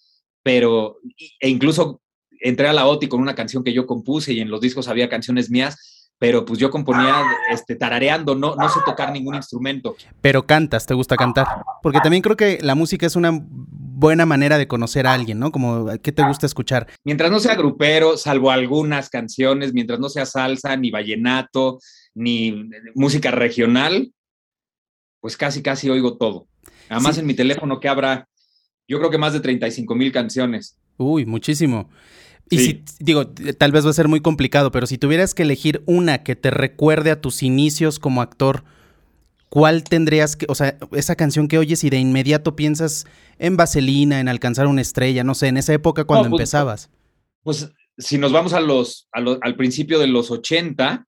pero 0.42 0.96
e 1.38 1.50
incluso 1.50 2.00
entré 2.40 2.68
a 2.68 2.72
la 2.72 2.86
OTI 2.86 3.08
con 3.08 3.20
una 3.20 3.34
canción 3.34 3.64
que 3.64 3.72
yo 3.72 3.86
compuse 3.86 4.32
y 4.32 4.40
en 4.40 4.50
los 4.50 4.60
discos 4.60 4.88
había 4.88 5.08
canciones 5.08 5.50
mías, 5.50 6.08
pero 6.18 6.44
pues 6.44 6.58
yo 6.58 6.70
componía 6.70 7.22
este, 7.50 7.76
tarareando, 7.76 8.34
no, 8.34 8.56
no 8.56 8.68
sé 8.68 8.80
tocar 8.84 9.12
ningún 9.12 9.36
instrumento. 9.36 9.96
Pero 10.20 10.46
cantas, 10.46 10.84
te 10.86 10.94
gusta 10.94 11.16
cantar. 11.16 11.46
Porque 11.82 12.00
también 12.00 12.22
creo 12.22 12.36
que 12.36 12.58
la 12.60 12.74
música 12.74 13.06
es 13.06 13.14
una 13.14 13.30
buena 13.40 14.26
manera 14.26 14.58
de 14.58 14.66
conocer 14.66 15.06
a 15.06 15.12
alguien, 15.12 15.38
¿no? 15.38 15.52
Como, 15.52 15.86
¿qué 16.02 16.12
te 16.12 16.24
gusta 16.24 16.46
escuchar? 16.46 16.88
Mientras 17.04 17.30
no 17.30 17.38
sea 17.38 17.54
grupero, 17.54 18.16
salvo 18.16 18.50
algunas 18.50 19.10
canciones, 19.10 19.72
mientras 19.72 20.00
no 20.00 20.08
sea 20.08 20.26
salsa, 20.26 20.76
ni 20.76 20.90
vallenato, 20.90 21.78
ni 22.14 22.68
música 22.94 23.30
regional, 23.30 24.12
pues 25.20 25.36
casi, 25.36 25.62
casi 25.62 25.88
oigo 25.88 26.16
todo. 26.16 26.46
Además 26.88 27.18
en 27.18 27.26
mi 27.26 27.34
teléfono 27.34 27.80
que 27.80 27.88
habrá, 27.88 28.28
yo 28.88 28.98
creo 28.98 29.10
que 29.10 29.18
más 29.18 29.32
de 29.32 29.40
35 29.40 29.94
mil 29.94 30.10
canciones. 30.10 30.78
Uy, 30.96 31.26
muchísimo. 31.26 31.88
Y 32.50 32.58
si, 32.58 32.84
digo, 32.98 33.26
tal 33.26 33.72
vez 33.72 33.84
va 33.84 33.90
a 33.90 33.94
ser 33.94 34.08
muy 34.08 34.20
complicado, 34.20 34.70
pero 34.70 34.86
si 34.86 34.98
tuvieras 34.98 35.34
que 35.34 35.42
elegir 35.42 35.82
una 35.86 36.22
que 36.22 36.36
te 36.36 36.50
recuerde 36.50 37.10
a 37.10 37.20
tus 37.20 37.42
inicios 37.42 37.98
como 37.98 38.22
actor, 38.22 38.64
¿cuál 39.48 39.84
tendrías 39.84 40.36
que, 40.36 40.46
o 40.48 40.54
sea, 40.54 40.78
esa 40.92 41.16
canción 41.16 41.48
que 41.48 41.58
oyes 41.58 41.84
y 41.84 41.90
de 41.90 41.98
inmediato 41.98 42.56
piensas 42.56 43.06
en 43.38 43.56
Vaselina, 43.56 44.20
en 44.20 44.28
alcanzar 44.28 44.66
una 44.66 44.80
estrella, 44.80 45.24
no 45.24 45.34
sé, 45.34 45.48
en 45.48 45.58
esa 45.58 45.74
época 45.74 46.04
cuando 46.04 46.30
pues, 46.30 46.40
empezabas? 46.40 46.90
Pues 47.42 47.70
si 47.98 48.16
nos 48.16 48.32
vamos 48.32 48.52
a 48.52 48.60
los, 48.60 49.08
al 49.12 49.56
principio 49.56 49.98
de 49.98 50.06
los 50.06 50.30
80, 50.30 51.06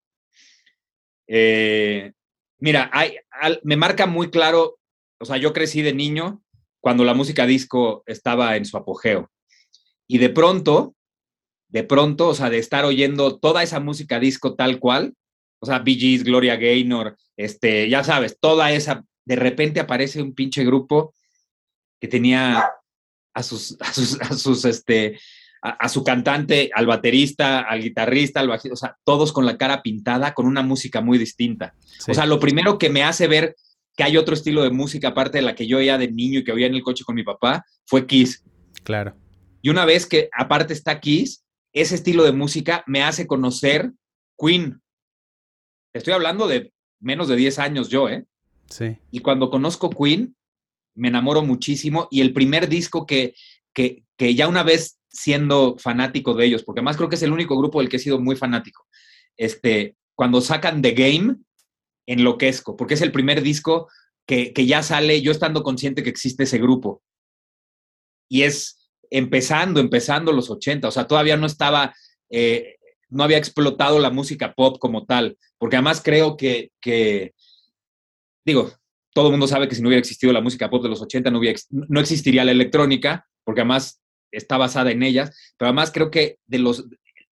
eh, 1.29 2.12
mira, 2.59 2.90
hay, 2.92 3.16
me 3.62 3.76
marca 3.76 4.07
muy 4.07 4.31
claro, 4.31 4.79
o 5.18 5.24
sea, 5.24 5.37
yo 5.37 5.53
crecí 5.53 5.83
de 5.83 5.94
niño 5.94 6.42
cuando 6.81 7.05
la 7.05 7.14
música 7.14 7.46
disco 7.46 8.03
estaba 8.07 8.57
en 8.57 8.64
su 8.64 8.76
apogeo. 8.76 9.31
Y 10.09 10.18
de 10.18 10.31
pronto, 10.31 10.94
de 11.70 11.85
pronto, 11.85 12.28
o 12.28 12.35
sea, 12.35 12.50
de 12.50 12.59
estar 12.59 12.85
oyendo 12.85 13.38
toda 13.38 13.62
esa 13.62 13.80
música 13.80 14.18
disco 14.18 14.54
tal 14.54 14.78
cual, 14.78 15.14
o 15.61 15.66
sea, 15.66 15.78
Bee 15.78 15.98
Gees, 15.98 16.24
Gloria 16.24 16.56
Gaynor, 16.56 17.16
este, 17.37 17.88
ya 17.88 18.02
sabes, 18.04 18.38
toda 18.40 18.72
esa, 18.72 19.04
de 19.24 19.37
repente 19.37 19.80
aparece 19.80 20.22
un 20.22 20.35
pinche 20.35 20.64
grupo 20.64 21.14
que 22.00 22.09
tenía 22.09 22.70
a 23.35 23.42
sus, 23.42 23.76
a 23.80 23.92
sus, 23.92 24.20
a 24.20 24.35
sus, 24.35 24.64
este, 24.64 25.18
a, 25.62 25.88
su 25.88 26.02
cantante, 26.02 26.70
al 26.74 26.87
baterista, 26.87 27.61
al 27.61 27.83
guitarrista, 27.83 28.40
al 28.40 28.48
bajista, 28.48 28.72
o 28.72 28.76
sea, 28.76 28.96
todos 29.04 29.33
con 29.33 29.44
la 29.44 29.59
cara 29.59 29.83
pintada, 29.83 30.33
con 30.35 30.46
una 30.46 30.62
música 30.62 31.00
muy 31.00 31.18
distinta. 31.18 31.74
O 32.09 32.14
sea, 32.14 32.26
lo 32.26 32.40
primero 32.40 32.78
que 32.78 32.88
me 32.88 33.02
hace 33.02 33.26
ver 33.26 33.54
que 33.96 34.04
hay 34.04 34.16
otro 34.16 34.35
estilo 34.35 34.62
de 34.62 34.70
música 34.70 35.09
aparte 35.09 35.38
de 35.38 35.42
la 35.42 35.54
que 35.54 35.66
yo 35.66 35.76
oía 35.76 35.98
de 35.98 36.11
niño 36.11 36.40
y 36.40 36.44
que 36.44 36.52
oía 36.52 36.66
en 36.66 36.74
el 36.74 36.83
coche 36.83 37.04
con 37.04 37.14
mi 37.14 37.22
papá, 37.22 37.64
fue 37.85 38.06
Kiss. 38.06 38.42
Claro. 38.83 39.14
Y 39.61 39.68
una 39.68 39.85
vez 39.85 40.06
que 40.06 40.30
aparte 40.33 40.72
está 40.72 40.98
Kiss, 40.98 41.44
ese 41.72 41.94
estilo 41.94 42.24
de 42.24 42.33
música 42.33 42.85
me 42.87 43.02
hace 43.02 43.26
conocer 43.26 43.92
Queen. 44.38 44.80
Estoy 45.92 46.14
hablando 46.14 46.46
de 46.46 46.72
menos 47.00 47.28
de 47.28 47.37
10 47.37 47.59
años 47.59 47.88
yo, 47.88 48.09
¿eh? 48.09 48.26
Sí. 48.68 48.98
Y 49.11 49.20
cuando 49.20 49.50
conozco 49.50 49.90
Queen, 49.90 50.37
me 50.94 51.09
enamoro 51.09 51.42
muchísimo. 51.42 52.09
Y 52.11 52.20
el 52.20 52.33
primer 52.33 52.68
disco 52.68 53.06
que, 53.06 53.35
que, 53.72 54.04
que 54.16 54.35
ya 54.35 54.48
una 54.48 54.62
vez 54.62 54.98
siendo 55.09 55.76
fanático 55.78 56.35
de 56.35 56.46
ellos, 56.46 56.62
porque 56.62 56.80
además 56.80 56.96
creo 56.96 57.09
que 57.09 57.16
es 57.16 57.22
el 57.22 57.33
único 57.33 57.59
grupo 57.59 57.80
del 57.80 57.88
que 57.88 57.96
he 57.96 58.00
sido 58.00 58.20
muy 58.20 58.37
fanático. 58.37 58.87
Este, 59.37 59.96
cuando 60.14 60.40
sacan 60.40 60.83
The 60.83 60.92
Game, 60.92 61.37
enloquezco, 62.06 62.76
porque 62.76 62.94
es 62.94 63.02
el 63.02 63.12
primer 63.12 63.42
disco 63.42 63.88
que, 64.26 64.52
ya 64.66 64.83
sale 64.83 65.20
yo 65.22 65.33
estando 65.33 65.62
consciente 65.62 66.02
que 66.02 66.11
existe 66.11 66.44
ese 66.44 66.59
grupo. 66.59 67.02
Y 68.28 68.42
es 68.42 68.79
empezando, 69.10 69.80
empezando 69.80 70.32
los 70.32 70.50
80, 70.50 70.88
o 70.88 70.90
sea, 70.90 71.06
todavía 71.06 71.36
no 71.36 71.46
estaba, 71.46 71.94
eh, 72.30 72.76
no 73.08 73.24
había 73.24 73.38
explotado 73.38 73.98
la 73.98 74.10
música 74.10 74.54
pop 74.54 74.78
como 74.78 75.04
tal, 75.04 75.36
porque 75.58 75.76
además 75.76 76.00
creo 76.02 76.36
que, 76.36 76.70
que 76.80 77.34
digo, 78.44 78.72
todo 79.12 79.26
el 79.26 79.32
mundo 79.32 79.48
sabe 79.48 79.68
que 79.68 79.74
si 79.74 79.82
no 79.82 79.88
hubiera 79.88 80.00
existido 80.00 80.32
la 80.32 80.40
música 80.40 80.70
pop 80.70 80.82
de 80.82 80.88
los 80.88 81.02
80, 81.02 81.30
no, 81.30 81.38
hubiera, 81.38 81.58
no 81.70 82.00
existiría 82.00 82.44
la 82.44 82.52
electrónica, 82.52 83.26
porque 83.44 83.62
además 83.62 84.00
está 84.30 84.56
basada 84.56 84.92
en 84.92 85.02
ellas, 85.02 85.36
pero 85.56 85.68
además 85.68 85.90
creo 85.92 86.10
que 86.10 86.38
de 86.46 86.58
los, 86.58 86.86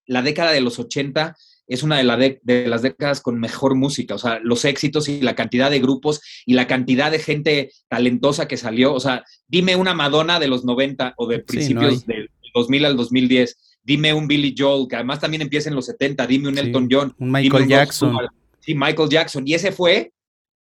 la 0.07 0.23
década 0.23 0.51
de 0.51 0.61
los 0.61 0.79
80 0.79 1.37
es 1.69 1.83
una 1.83 1.99
de, 1.99 2.41
de, 2.43 2.67
las 2.67 2.83
décadas 2.83 3.21
con 3.21 3.39
mejor 3.39 3.75
música, 3.75 4.15
o 4.15 4.19
sea, 4.19 4.41
los 4.43 4.65
éxitos 4.65 5.09
y 5.09 5.21
la 5.21 5.35
cantidad 5.35 5.71
de 5.71 5.81
grupos 5.81 6.21
y 6.47 6.55
la 6.55 6.67
cantidad 6.67 7.11
de 7.11 7.19
gente 7.19 7.71
talentosa 7.89 8.49
que 8.49 8.57
salió, 8.57 8.95
o 8.95 9.01
sea, 9.01 9.23
dime 9.47 9.77
una 9.77 9.95
Madonna 9.95 10.41
de 10.41 10.49
los 10.49 10.65
90 10.65 11.15
o 11.19 11.27
de 11.27 11.41
principios 11.41 12.07
del 12.07 12.31
2000 12.55 12.85
al 12.87 12.97
2010, 12.97 13.79
dime 13.83 14.15
un 14.15 14.27
Billy 14.27 14.55
Joel, 14.57 14.89
que 14.89 14.97
además 14.97 15.21
también 15.21 15.43
empieza 15.43 15.69
en 15.69 15.75
los 15.75 15.87
70, 15.87 16.27
dime 16.27 16.49
un 16.49 16.59
Elton 16.59 16.89
John, 16.91 17.15
un 17.19 17.31
Michael 17.31 17.69
Jackson. 17.69 18.17
sí, 18.61 18.75
Michael 18.75 19.11
Jackson, 19.11 19.47
y 19.47 19.55
ese 19.55 19.71
fue, 19.71 20.13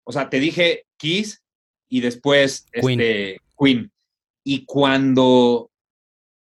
o 0.06 0.14
sea, 0.14 0.30
te 0.30 0.40
dije 0.40 0.86
Kiss 0.98 1.44
y 1.90 2.00
después 2.00 2.66
Queen. 2.72 3.02
Este, 3.02 3.38
Queen. 3.58 3.92
Y 4.44 4.64
cuando 4.66 5.72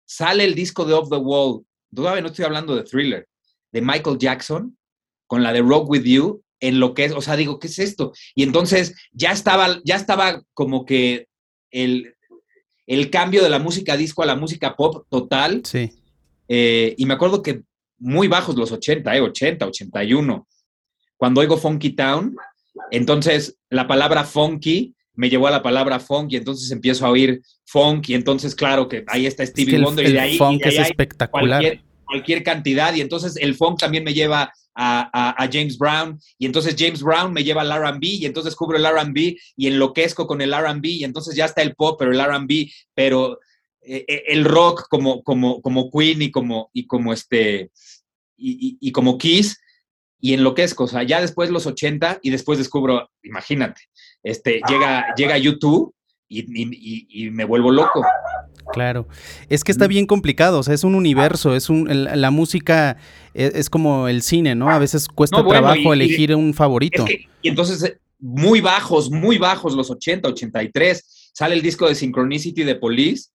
sale 0.04 0.44
el 0.44 0.54
disco 0.54 0.85
de 0.85 0.94
Off 0.94 1.09
the 1.09 1.16
Wall, 1.16 1.64
todavía 1.94 2.20
no 2.20 2.28
estoy 2.28 2.44
hablando 2.44 2.76
de 2.76 2.82
Thriller, 2.85 3.26
de 3.76 3.82
Michael 3.82 4.16
Jackson, 4.16 4.78
con 5.26 5.42
la 5.42 5.52
de 5.52 5.60
Rock 5.60 5.90
With 5.90 6.04
You, 6.04 6.42
en 6.60 6.80
lo 6.80 6.94
que 6.94 7.04
es, 7.04 7.12
o 7.12 7.20
sea, 7.20 7.36
digo, 7.36 7.58
¿qué 7.58 7.66
es 7.66 7.78
esto? 7.78 8.14
Y 8.34 8.42
entonces 8.42 8.94
ya 9.12 9.32
estaba, 9.32 9.82
ya 9.84 9.96
estaba 9.96 10.42
como 10.54 10.86
que 10.86 11.28
el, 11.70 12.14
el 12.86 13.10
cambio 13.10 13.42
de 13.42 13.50
la 13.50 13.58
música 13.58 13.98
disco 13.98 14.22
a 14.22 14.26
la 14.26 14.34
música 14.34 14.76
pop 14.76 15.06
total. 15.10 15.60
Sí. 15.66 15.90
Eh, 16.48 16.94
y 16.96 17.04
me 17.04 17.12
acuerdo 17.12 17.42
que 17.42 17.64
muy 17.98 18.28
bajos 18.28 18.56
los 18.56 18.72
80, 18.72 19.14
eh, 19.14 19.20
80, 19.20 19.66
81. 19.66 20.48
Cuando 21.18 21.42
oigo 21.42 21.58
Funky 21.58 21.90
Town, 21.90 22.34
entonces 22.90 23.58
la 23.68 23.86
palabra 23.86 24.24
funky 24.24 24.94
me 25.12 25.28
llevó 25.28 25.48
a 25.48 25.50
la 25.50 25.62
palabra 25.62 26.00
funk 26.00 26.32
y 26.32 26.36
entonces 26.36 26.70
empiezo 26.70 27.04
a 27.04 27.10
oír 27.10 27.42
funk 27.66 28.08
y 28.08 28.14
entonces 28.14 28.54
claro 28.54 28.88
que 28.88 29.04
ahí 29.06 29.26
está 29.26 29.44
Stevie 29.44 29.82
Wonder 29.82 30.08
y 30.08 30.12
de 30.12 30.20
ahí, 30.20 30.38
funk 30.38 30.62
es 30.64 30.78
espectacular. 30.78 31.62
Cualquier, 31.62 31.86
cantidad 32.42 32.94
y 32.94 33.00
entonces 33.00 33.36
el 33.36 33.54
funk 33.54 33.78
también 33.78 34.04
me 34.04 34.14
lleva 34.14 34.52
a, 34.74 35.48
James 35.50 35.78
Brown 35.78 36.18
y 36.38 36.46
entonces 36.46 36.76
James 36.78 37.02
Brown 37.02 37.32
me 37.32 37.42
lleva 37.42 37.62
al 37.62 37.82
RB 37.82 38.02
y 38.02 38.26
entonces 38.26 38.54
cubro 38.54 38.76
el 38.76 38.84
RB 38.84 39.36
y 39.56 39.66
enloquezco 39.66 40.26
con 40.26 40.40
el 40.40 40.52
RB 40.52 40.84
y 40.84 41.04
entonces 41.04 41.34
ya 41.34 41.46
está 41.46 41.62
el 41.62 41.74
pop, 41.74 41.96
pero 41.98 42.12
el 42.12 42.20
RB, 42.20 42.70
pero 42.94 43.38
eh, 43.80 44.04
eh, 44.06 44.22
el 44.28 44.44
rock 44.44 44.86
como, 44.88 45.22
como, 45.22 45.62
como 45.62 45.90
Queen 45.90 46.22
y 46.22 46.30
como, 46.30 46.70
y 46.72 46.86
como 46.86 47.12
este 47.12 47.70
y, 48.36 48.76
y 48.80 48.92
como 48.92 49.16
Kiss 49.16 49.58
y 50.20 50.34
enloquezco, 50.34 50.84
o 50.84 50.88
sea, 50.88 51.02
ya 51.02 51.20
después 51.20 51.50
los 51.50 51.66
80 51.66 52.20
y 52.22 52.30
después 52.30 52.58
descubro, 52.58 53.10
imagínate, 53.22 53.82
este, 54.22 54.60
llega, 54.68 55.14
llega 55.14 55.38
YouTube 55.38 55.94
y, 56.28 57.30
me 57.30 57.44
vuelvo 57.44 57.70
loco. 57.70 58.02
Claro, 58.76 59.08
es 59.48 59.64
que 59.64 59.72
está 59.72 59.86
bien 59.86 60.06
complicado, 60.06 60.58
o 60.58 60.62
sea, 60.62 60.74
es 60.74 60.84
un 60.84 60.94
universo, 60.94 61.56
es 61.56 61.70
un, 61.70 61.88
la 61.90 62.30
música 62.30 62.98
e, 63.32 63.52
es, 63.54 63.70
como 63.70 64.06
el 64.06 64.20
cine, 64.20 64.54
¿no? 64.54 64.68
A 64.68 64.78
veces 64.78 65.08
cuesta 65.08 65.42
trabajo 65.42 65.94
elegir 65.94 66.34
un 66.34 66.52
favorito. 66.52 67.06
y 67.40 67.48
entonces, 67.48 67.82
eh, 67.82 67.98
muy 68.18 68.60
bajos, 68.60 69.10
muy 69.10 69.38
bajos, 69.38 69.74
los 69.74 69.90
80, 69.90 70.28
83, 70.28 71.30
sale 71.32 71.54
el 71.54 71.62
disco 71.62 71.88
de 71.88 71.94
Synchronicity 71.94 72.64
de 72.64 72.74
Police 72.74 73.30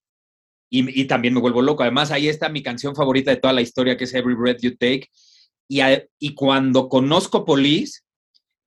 y, 0.69 1.01
y 1.01 1.05
también 1.05 1.33
me 1.33 1.39
vuelvo 1.39 1.63
loco. 1.63 1.81
Además, 1.81 2.11
ahí 2.11 2.27
está 2.27 2.47
mi 2.47 2.61
canción 2.61 2.95
favorita 2.95 3.31
de 3.31 3.37
toda 3.37 3.53
la 3.53 3.63
historia, 3.63 3.97
que 3.97 4.03
es 4.03 4.13
Every 4.13 4.35
Breath 4.35 4.61
You 4.61 4.77
Take. 4.77 5.09
Y, 5.67 5.79
y 6.19 6.35
cuando 6.35 6.87
conozco 6.87 7.45
Police, 7.45 8.01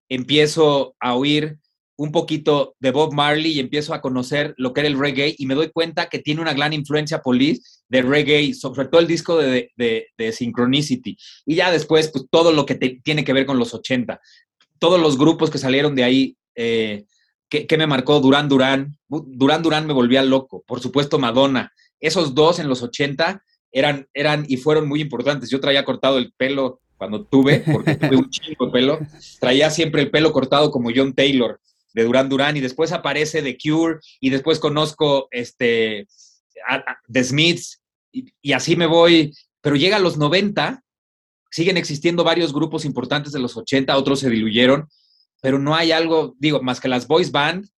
empiezo 0.08 0.96
a 0.98 1.14
oír 1.14 1.56
un 1.96 2.10
poquito 2.10 2.74
de 2.80 2.90
Bob 2.90 3.12
Marley 3.12 3.52
y 3.52 3.60
empiezo 3.60 3.94
a 3.94 4.00
conocer 4.00 4.54
lo 4.56 4.72
que 4.72 4.80
era 4.80 4.88
el 4.88 4.98
reggae 4.98 5.34
y 5.38 5.46
me 5.46 5.54
doy 5.54 5.70
cuenta 5.70 6.08
que 6.08 6.18
tiene 6.18 6.40
una 6.40 6.54
gran 6.54 6.72
influencia 6.72 7.22
Police 7.22 7.62
de 7.88 8.02
reggae, 8.02 8.54
sobre 8.54 8.88
todo 8.88 9.00
el 9.00 9.06
disco 9.06 9.36
de, 9.38 9.70
de, 9.76 10.32
Synchronicity. 10.32 11.16
Y 11.46 11.54
ya 11.54 11.70
después, 11.70 12.10
pues 12.10 12.26
todo 12.30 12.52
lo 12.52 12.66
que 12.66 12.74
tiene 12.74 13.24
que 13.24 13.32
ver 13.32 13.46
con 13.46 13.58
los 13.58 13.74
80. 13.74 14.20
Todos 14.78 15.00
los 15.00 15.16
grupos 15.16 15.50
que 15.50 15.58
salieron 15.58 15.94
de 15.94 16.04
ahí, 16.04 16.36
eh, 16.56 17.04
que, 17.48 17.78
me 17.78 17.86
marcó 17.86 18.18
Durán 18.20 18.48
Durán. 18.48 18.96
Durán 19.08 19.62
Durán 19.62 19.86
me 19.86 19.92
volvía 19.92 20.24
loco. 20.24 20.64
Por 20.66 20.80
supuesto, 20.80 21.18
Madonna. 21.18 21.72
Esos 22.00 22.34
dos 22.34 22.58
en 22.58 22.68
los 22.68 22.82
80 22.82 23.42
eran, 23.70 24.08
eran 24.12 24.44
y 24.48 24.56
fueron 24.56 24.88
muy 24.88 25.00
importantes. 25.00 25.48
Yo 25.50 25.60
traía 25.60 25.84
cortado 25.84 26.18
el 26.18 26.32
pelo 26.32 26.80
cuando 26.96 27.24
tuve, 27.24 27.60
porque 27.60 27.94
tuve 27.94 28.16
un 28.16 28.30
chingo 28.30 28.66
de 28.66 28.72
pelo. 28.72 28.98
Traía 29.38 29.70
siempre 29.70 30.02
el 30.02 30.10
pelo 30.10 30.32
cortado 30.32 30.72
como 30.72 30.90
John 30.94 31.14
Taylor 31.14 31.60
de 31.94 32.04
Duran 32.04 32.28
Duran 32.28 32.56
y 32.56 32.60
después 32.60 32.92
aparece 32.92 33.40
The 33.40 33.56
Cure 33.56 34.00
y 34.20 34.30
después 34.30 34.58
conozco 34.58 35.28
este, 35.30 36.06
The 37.10 37.24
Smiths 37.24 37.80
y, 38.12 38.52
así 38.52 38.76
me 38.76 38.86
voy, 38.86 39.32
pero 39.60 39.76
llega 39.76 39.96
a 39.96 40.00
los 40.00 40.18
90, 40.18 40.82
siguen 41.50 41.76
existiendo 41.76 42.22
varios 42.22 42.52
grupos 42.52 42.84
importantes 42.84 43.32
de 43.32 43.40
los 43.40 43.56
80, 43.56 43.96
otros 43.96 44.20
se 44.20 44.30
diluyeron, 44.30 44.88
pero 45.40 45.58
no 45.58 45.74
hay 45.74 45.92
algo, 45.92 46.34
digo, 46.38 46.62
más 46.62 46.80
que 46.80 46.88
las 46.88 47.06
boys 47.08 47.32
band, 47.32 47.68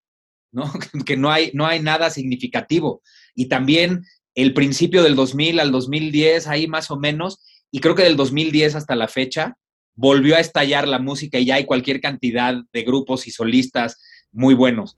¿no? 0.52 0.70
que 1.06 1.16
no 1.16 1.30
hay, 1.30 1.50
no 1.54 1.66
hay 1.66 1.80
nada 1.80 2.10
significativo. 2.10 3.02
Y 3.34 3.46
también 3.46 4.04
el 4.34 4.52
principio 4.52 5.02
del 5.02 5.16
2000 5.16 5.60
al 5.60 5.72
2010, 5.72 6.46
ahí 6.48 6.66
más 6.66 6.90
o 6.90 6.98
menos, 6.98 7.38
y 7.70 7.80
creo 7.80 7.94
que 7.94 8.02
del 8.02 8.16
2010 8.16 8.74
hasta 8.74 8.94
la 8.94 9.08
fecha, 9.08 9.56
volvió 9.94 10.36
a 10.36 10.40
estallar 10.40 10.86
la 10.86 10.98
música 10.98 11.38
y 11.38 11.46
ya 11.46 11.54
hay 11.56 11.64
cualquier 11.64 12.00
cantidad 12.00 12.54
de 12.72 12.82
grupos 12.82 13.26
y 13.26 13.30
solistas 13.30 13.98
muy 14.36 14.54
buenos. 14.54 14.96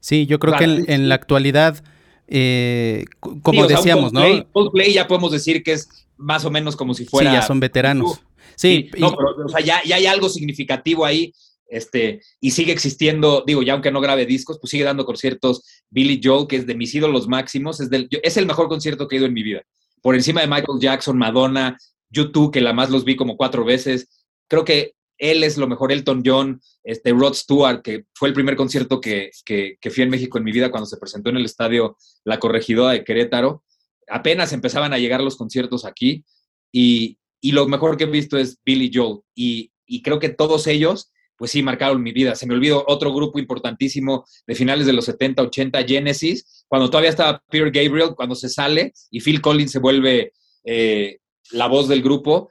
Sí, 0.00 0.26
yo 0.26 0.38
creo 0.38 0.56
que 0.56 0.64
en, 0.64 1.08
la 1.08 1.14
actualidad, 1.14 1.84
eh, 2.26 3.04
como 3.42 3.66
decíamos, 3.66 4.12
¿no? 4.12 4.22
Coldplay 4.52 4.92
ya 4.92 5.06
podemos 5.06 5.30
decir 5.30 5.62
que 5.62 5.72
es 5.72 5.88
más 6.16 6.44
o 6.44 6.50
menos 6.50 6.74
como 6.74 6.94
si 6.94 7.04
fuera. 7.04 7.30
Sí, 7.30 7.36
ya 7.36 7.42
son 7.42 7.60
veteranos. 7.60 8.20
Sí, 8.56 8.90
no, 8.98 9.14
pero 9.14 9.46
o 9.46 9.48
sea, 9.48 9.60
ya, 9.60 9.82
ya, 9.84 9.96
hay 9.96 10.06
algo 10.06 10.28
significativo 10.28 11.04
ahí. 11.04 11.32
Este, 11.66 12.20
y 12.40 12.50
sigue 12.50 12.72
existiendo, 12.72 13.44
digo, 13.46 13.62
ya 13.62 13.74
aunque 13.74 13.92
no 13.92 14.00
grabe 14.00 14.26
discos, 14.26 14.58
pues 14.60 14.70
sigue 14.70 14.82
dando 14.82 15.04
conciertos. 15.04 15.62
Billy 15.88 16.20
Joel, 16.22 16.48
que 16.48 16.56
es 16.56 16.66
de 16.66 16.74
mis 16.74 16.94
ídolos 16.94 17.28
máximos, 17.28 17.80
es, 17.80 17.90
del, 17.90 18.08
es 18.10 18.36
el 18.36 18.46
mejor 18.46 18.68
concierto 18.68 19.06
que 19.06 19.16
he 19.16 19.18
ido 19.18 19.26
en 19.26 19.34
mi 19.34 19.44
vida. 19.44 19.62
Por 20.02 20.16
encima 20.16 20.40
de 20.40 20.48
Michael 20.48 20.80
Jackson, 20.80 21.16
Madonna, 21.16 21.78
YouTube, 22.10 22.52
que 22.52 22.60
la 22.60 22.72
más 22.72 22.90
los 22.90 23.04
vi 23.04 23.14
como 23.14 23.36
cuatro 23.36 23.64
veces 23.64 24.08
creo 24.50 24.64
que 24.64 24.94
él 25.20 25.44
es 25.44 25.56
lo 25.56 25.68
mejor, 25.68 25.92
Elton 25.92 26.22
John, 26.24 26.60
este, 26.82 27.12
Rod 27.12 27.34
Stewart, 27.34 27.82
que 27.82 28.06
fue 28.14 28.28
el 28.28 28.34
primer 28.34 28.56
concierto 28.56 29.00
que, 29.00 29.30
que, 29.44 29.90
fui 29.90 30.02
en 30.02 30.10
México 30.10 30.38
en 30.38 30.44
mi 30.44 30.52
vida 30.52 30.70
cuando 30.70 30.86
se 30.86 30.96
presentó 30.96 31.30
en 31.30 31.36
el 31.36 31.44
estadio 31.44 31.96
La 32.24 32.40
Corregidora 32.40 32.92
de 32.92 33.04
Querétaro. 33.04 33.62
Apenas 34.08 34.52
empezaban 34.52 34.92
a 34.92 34.98
llegar 34.98 35.20
los 35.20 35.36
conciertos 35.36 35.84
aquí. 35.84 36.24
y, 36.72 37.18
y 37.40 37.52
lo 37.52 37.66
mejor 37.66 37.96
que 37.96 38.04
he 38.04 38.06
visto 38.06 38.36
es 38.36 38.58
Billy 38.64 38.90
Joel. 38.92 39.20
Y, 39.34 39.72
y 39.86 40.02
creo 40.02 40.18
que 40.18 40.28
todos 40.28 40.66
ellos, 40.66 41.10
pues 41.36 41.50
sí, 41.50 41.62
marcaron 41.62 42.02
mi 42.02 42.12
vida. 42.12 42.34
Se 42.34 42.46
me 42.46 42.54
olvidó 42.54 42.84
otro 42.86 43.12
grupo 43.12 43.38
importantísimo 43.38 44.26
de 44.46 44.54
finales 44.54 44.86
de 44.86 44.92
los 44.92 45.06
70, 45.06 45.42
80, 45.42 45.82
Genesis, 45.84 46.64
cuando 46.68 46.90
todavía 46.90 47.10
estaba 47.10 47.42
Peter 47.50 47.70
Gabriel, 47.70 48.14
cuando 48.14 48.34
se 48.34 48.48
sale 48.48 48.92
y 49.10 49.20
Phil 49.20 49.40
Collins 49.40 49.72
se 49.72 49.78
vuelve 49.78 50.32
eh, 50.64 51.18
la 51.52 51.66
voz 51.66 51.88
del 51.88 52.02
grupo. 52.02 52.50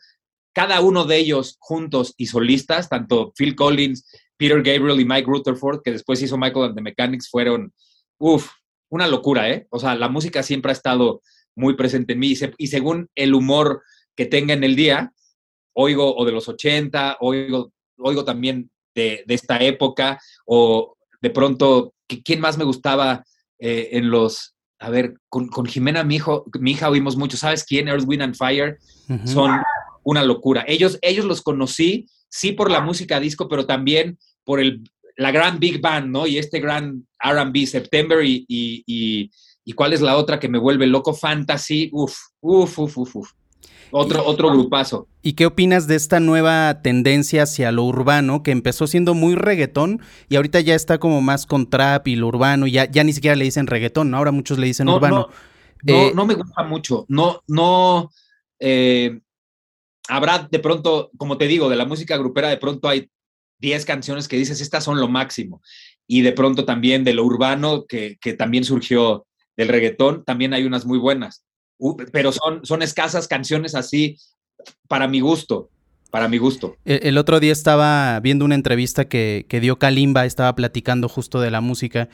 Cada 0.54 0.82
uno 0.82 1.06
de 1.06 1.18
ellos 1.18 1.58
juntos 1.60 2.14
y 2.18 2.26
solistas, 2.28 2.90
tanto 2.90 3.32
Phil 3.38 3.56
Collins, 3.56 4.06
Peter 4.38 4.62
Gabriel 4.64 5.00
y 5.00 5.06
Mike 5.06 5.28
Rutherford, 5.28 5.82
que 5.84 5.92
después 5.92 6.22
hizo 6.22 6.38
Michael 6.38 6.68
and 6.68 6.76
the 6.76 6.82
Mechanics, 6.82 7.30
fueron, 7.30 7.74
uff, 8.18 8.50
una 8.90 9.08
locura, 9.08 9.50
¿eh? 9.50 9.68
O 9.70 9.80
sea, 9.80 9.96
la 9.96 10.10
música 10.10 10.44
siempre 10.44 10.72
ha 10.72 10.74
estado 10.74 11.22
muy 11.56 11.76
presente 11.76 12.14
en 12.14 12.20
mí 12.20 12.34
y, 12.58 12.68
según 12.68 13.10
el 13.16 13.34
humor 13.34 13.84
que 14.16 14.26
tenga 14.26 14.54
en 14.54 14.64
el 14.64 14.76
día, 14.76 15.12
oigo 15.74 16.16
o 16.16 16.26
de 16.26 16.32
los 16.32 16.48
80, 16.48 17.18
oigo, 17.20 17.72
oigo 17.98 18.24
también 18.24 18.72
de, 18.96 19.24
esta 19.28 19.60
época, 19.60 20.20
o 20.46 20.96
de 21.22 21.30
pronto, 21.30 21.94
¿quién 22.24 22.40
más 22.40 22.58
me 22.58 22.64
gustaba 22.64 23.24
eh, 23.60 23.90
en 23.92 24.10
los, 24.10 24.56
a 24.80 24.90
ver, 24.90 25.16
con, 25.28 25.66
Jimena, 25.66 26.04
mi, 26.04 26.16
hijo, 26.16 26.46
mi 26.60 26.72
hija, 26.72 26.90
oímos 26.90 27.18
mucho, 27.18 27.38
¿sabes 27.38 27.64
quién? 27.64 27.88
Earth, 27.88 28.06
Wind 28.08 28.24
and 28.24 28.36
Fire, 28.36 28.78
son 29.26 29.62
una 30.04 30.24
locura. 30.24 30.64
Ellos, 30.68 30.98
ellos 31.02 31.26
los 31.26 31.42
conocí, 31.42 32.08
sí 32.30 32.52
por 32.52 32.72
la 32.72 32.82
música 32.82 33.20
disco, 33.20 33.48
pero 33.48 33.66
también 33.66 34.18
por 34.44 34.60
el, 34.60 34.84
la 35.18 35.32
gran 35.32 35.60
Big 35.60 35.82
Band, 35.82 36.08
¿no? 36.08 36.28
Y 36.28 36.38
este 36.38 36.60
gran 36.60 37.06
RB, 37.24 37.66
September 37.66 38.24
y, 38.24 38.46
y, 38.48 39.30
y, 39.66 39.74
cuál 39.74 39.94
es 39.94 40.02
la 40.02 40.18
otra 40.18 40.40
que 40.40 40.50
me 40.50 40.58
vuelve 40.58 40.88
loco, 40.88 41.14
Fantasy, 41.14 41.90
uf, 41.92 42.16
uf, 42.40 42.80
uf, 42.80 42.98
uf, 42.98 43.16
uf. 43.16 43.32
Otro, 43.92 44.24
otro 44.26 44.52
grupazo. 44.52 45.08
¿Y 45.22 45.34
qué 45.34 45.46
opinas 45.46 45.88
de 45.88 45.96
esta 45.96 46.20
nueva 46.20 46.82
tendencia 46.82 47.44
hacia 47.44 47.72
lo 47.72 47.84
urbano 47.84 48.44
que 48.44 48.52
empezó 48.52 48.88
siendo 48.88 49.16
muy 49.16 49.36
reggaetón 49.36 50.02
y 50.30 50.36
ahorita 50.36 50.60
ya 50.60 50.76
está 50.76 51.00
como 51.00 51.22
más 51.22 51.46
con 51.48 51.70
trap 51.70 52.08
y 52.08 52.16
lo 52.16 52.28
urbano 52.28 52.68
y 52.68 52.72
ya, 52.72 52.90
ya 52.90 53.04
ni 53.04 53.14
siquiera 53.14 53.36
le 53.36 53.46
dicen 53.46 53.68
reggaetón, 53.68 54.14
ahora 54.14 54.32
muchos 54.32 54.60
le 54.60 54.68
dicen 54.68 54.90
urbano? 54.90 55.30
No, 55.84 55.94
eh, 55.94 56.12
no, 56.14 56.26
me 56.26 56.36
gusta 56.36 56.64
mucho. 56.64 57.06
No, 57.08 57.42
no. 57.48 58.12
Eh, 58.60 59.20
habrá 60.10 60.48
de 60.52 60.60
pronto, 60.60 61.10
como 61.17 61.38
te 61.38 61.48
digo, 61.48 61.69
de 61.69 61.78
la 61.78 61.86
música 61.86 62.17
grupera, 62.17 62.50
de 62.50 62.58
pronto 62.58 62.89
hay 62.89 63.10
10 63.60 63.86
canciones 63.86 64.28
que 64.28 64.36
dices, 64.36 64.60
estas 64.60 64.84
son 64.84 65.00
lo 65.00 65.08
máximo. 65.08 65.62
Y 66.08 66.22
de 66.22 66.34
pronto 66.34 66.65
también 66.65 67.06
de 67.06 67.13
lo 67.13 67.24
urbano, 67.24 67.86
que, 67.86 68.17
que 68.19 68.34
también 68.34 68.65
surgió 68.65 69.26
del 69.56 69.69
reggaetón, 69.69 70.26
también 70.26 70.54
hay 70.54 70.65
unas 70.65 70.86
muy 70.86 70.98
buenas 70.98 71.45
pero 72.12 72.32
son, 72.32 72.65
son 72.65 72.82
escasas 72.82 73.28
canciones 73.28 73.76
así 73.76 74.17
para 74.88 75.08
mi 75.08 75.19
gusto. 75.19 75.69
Para 76.12 76.28
mi 76.28 76.39
gusto. 76.39 76.76
El, 76.86 77.19
otro 77.19 77.39
día 77.39 77.52
estaba 77.52 78.19
viendo 78.19 78.43
una 78.43 78.56
entrevista 78.56 79.06
que, 79.08 79.45
dio 79.62 79.78
Kalimba, 79.78 80.26
estaba 80.26 80.56
platicando 80.56 81.08
justo 81.08 81.39
de 81.39 81.52
la 81.52 81.62
música. 81.62 82.10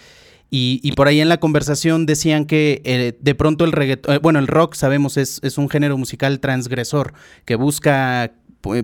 Y, 0.50 0.92
por 0.94 1.10
ahí 1.10 1.20
en 1.20 1.28
la 1.28 1.38
conversación 1.38 2.06
decían 2.06 2.46
que 2.46 2.82
eh, 2.86 3.18
de 3.20 3.36
pronto 3.36 3.66
el 3.66 3.74
reggaetón, 3.74 4.16
eh, 4.16 4.20
bueno, 4.20 4.40
el 4.40 4.48
rock 4.48 4.76
sabemos 4.76 5.18
es, 5.18 5.42
es 5.44 5.58
un 5.58 5.70
género 5.70 5.98
musical 5.98 6.40
transgresor 6.40 7.14
que 7.44 7.56
busca 7.56 8.32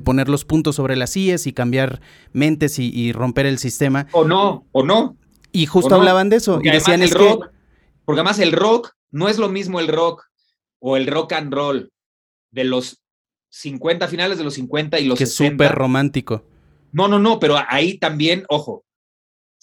poner 0.04 0.30
los 0.30 0.45
puntos 0.45 0.76
sobre 0.76 0.95
las 0.95 1.15
IES 1.15 1.47
y 1.47 1.54
cambiar 1.54 2.02
mentes 2.34 2.78
y, 2.80 3.12
romper 3.13 3.45
el 3.45 3.58
sistema. 3.58 4.08
O 4.12 4.26
no, 4.26 4.65
o 4.71 4.84
no. 4.84 5.17
Y 5.52 5.65
justo 5.65 5.95
hablaban 5.95 6.30
de 6.30 6.38
eso. 6.38 6.60
y 6.63 6.69
decían 6.69 7.02
el 7.02 7.12
rock, 7.12 7.50
Porque 8.06 8.21
además 8.21 8.39
el 8.39 8.52
rock 8.52 8.93
no 9.12 9.28
es 9.28 9.38
lo 9.38 9.50
mismo 9.50 9.80
el 9.80 9.88
rock 9.88 10.24
o 10.80 10.97
el 10.97 11.08
rock 11.08 11.34
and 11.34 11.54
roll 11.54 11.91
de 12.52 12.63
los 12.63 13.02
50, 13.50 14.08
finales 14.08 14.38
de 14.38 14.43
los 14.43 14.54
50 14.54 15.00
y 15.00 15.06
los 15.06 15.17
que 15.17 15.26
60. 15.26 15.54
súper 15.54 15.76
romántico. 15.76 16.45
No, 16.91 17.08
no, 17.08 17.19
no, 17.19 17.39
pero 17.39 17.58
ahí 17.67 17.97
también, 17.97 18.45
ojo, 18.50 18.84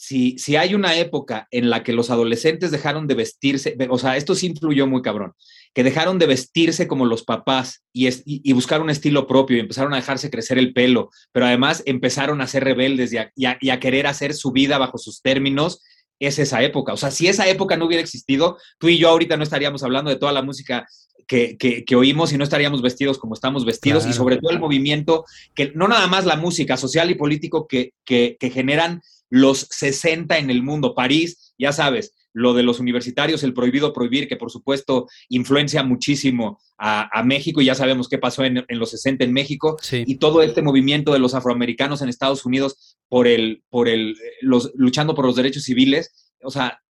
si, 0.00 0.38
si 0.38 0.54
hay 0.54 0.76
una 0.76 0.94
época 0.96 1.48
en 1.50 1.70
la 1.70 1.82
que 1.82 1.92
los 1.92 2.08
adolescentes 2.10 2.70
dejaron 2.70 3.08
de 3.08 3.16
vestirse, 3.16 3.76
o 3.90 3.98
sea, 3.98 4.16
esto 4.16 4.36
sí 4.36 4.46
influyó 4.46 4.86
muy 4.86 5.02
cabrón, 5.02 5.32
que 5.74 5.82
dejaron 5.82 6.20
de 6.20 6.26
vestirse 6.26 6.86
como 6.86 7.04
los 7.04 7.24
papás 7.24 7.82
y, 7.92 8.08
y, 8.24 8.52
buscar 8.52 8.80
un 8.80 8.90
estilo 8.90 9.26
propio 9.26 9.56
y 9.56 9.60
empezaron 9.60 9.92
a 9.92 9.96
dejarse 9.96 10.30
crecer 10.30 10.56
el 10.56 10.72
pelo, 10.72 11.10
pero 11.32 11.46
además 11.46 11.82
empezaron 11.84 12.40
a 12.40 12.46
ser 12.46 12.62
rebeldes 12.62 13.12
y 13.12 13.46
a 13.46 13.80
querer 13.80 14.06
hacer 14.06 14.34
su 14.34 14.52
vida 14.52 14.78
bajo 14.78 14.98
sus 14.98 15.20
términos, 15.20 15.82
es 16.20 16.38
esa 16.38 16.62
época. 16.62 16.92
O 16.92 16.96
sea, 16.96 17.10
si 17.10 17.26
esa 17.26 17.48
época 17.48 17.76
no 17.76 17.86
hubiera 17.86 18.02
existido, 18.02 18.58
tú 18.78 18.88
y 18.88 18.98
yo 18.98 19.08
ahorita 19.08 19.36
no 19.36 19.42
estaríamos 19.42 19.82
hablando 19.82 20.10
de 20.10 20.16
toda 20.16 20.32
la 20.32 20.42
música 20.42 20.86
que, 21.26 21.84
oímos 21.94 22.32
y 22.32 22.38
no 22.38 22.44
estaríamos 22.44 22.80
vestidos 22.82 23.18
como 23.18 23.34
estamos 23.34 23.64
vestidos 23.64 24.06
y 24.06 24.12
sobre 24.12 24.38
todo 24.38 24.50
el 24.50 24.60
movimiento, 24.60 25.24
que 25.54 25.72
no 25.74 25.86
nada 25.86 26.06
más 26.06 26.24
la 26.24 26.36
música 26.36 26.76
social 26.76 27.10
y 27.10 27.16
político 27.16 27.66
que, 27.66 27.92
que, 28.04 28.36
generan 28.52 29.02
los 29.30 29.66
60 29.70 30.38
en 30.38 30.50
el 30.50 30.62
mundo. 30.62 30.94
París, 30.94 31.54
ya 31.58 31.72
sabes, 31.72 32.14
lo 32.32 32.54
de 32.54 32.62
los 32.62 32.78
universitarios, 32.80 33.42
el 33.42 33.54
prohibido 33.54 33.92
prohibir, 33.92 34.28
que 34.28 34.36
por 34.36 34.50
supuesto 34.50 35.08
influencia 35.28 35.82
muchísimo 35.82 36.60
a, 36.78 37.22
México, 37.24 37.60
y 37.60 37.64
ya 37.64 37.74
sabemos 37.74 38.08
qué 38.08 38.18
pasó 38.18 38.44
en, 38.44 38.64
los 38.68 38.90
60 38.90 39.24
en 39.24 39.32
México, 39.32 39.76
y 39.90 40.16
todo 40.16 40.42
este 40.42 40.62
movimiento 40.62 41.12
de 41.12 41.18
los 41.18 41.34
afroamericanos 41.34 42.02
en 42.02 42.08
Estados 42.08 42.46
Unidos 42.46 42.96
por 43.08 43.26
el, 43.26 43.64
por 43.68 43.88
el, 43.88 44.16
los, 44.40 44.70
luchando 44.76 45.14
por 45.14 45.24
los 45.24 45.34
derechos 45.34 45.64
civiles, 45.64 46.34
o 46.42 46.50
sea, 46.50 46.80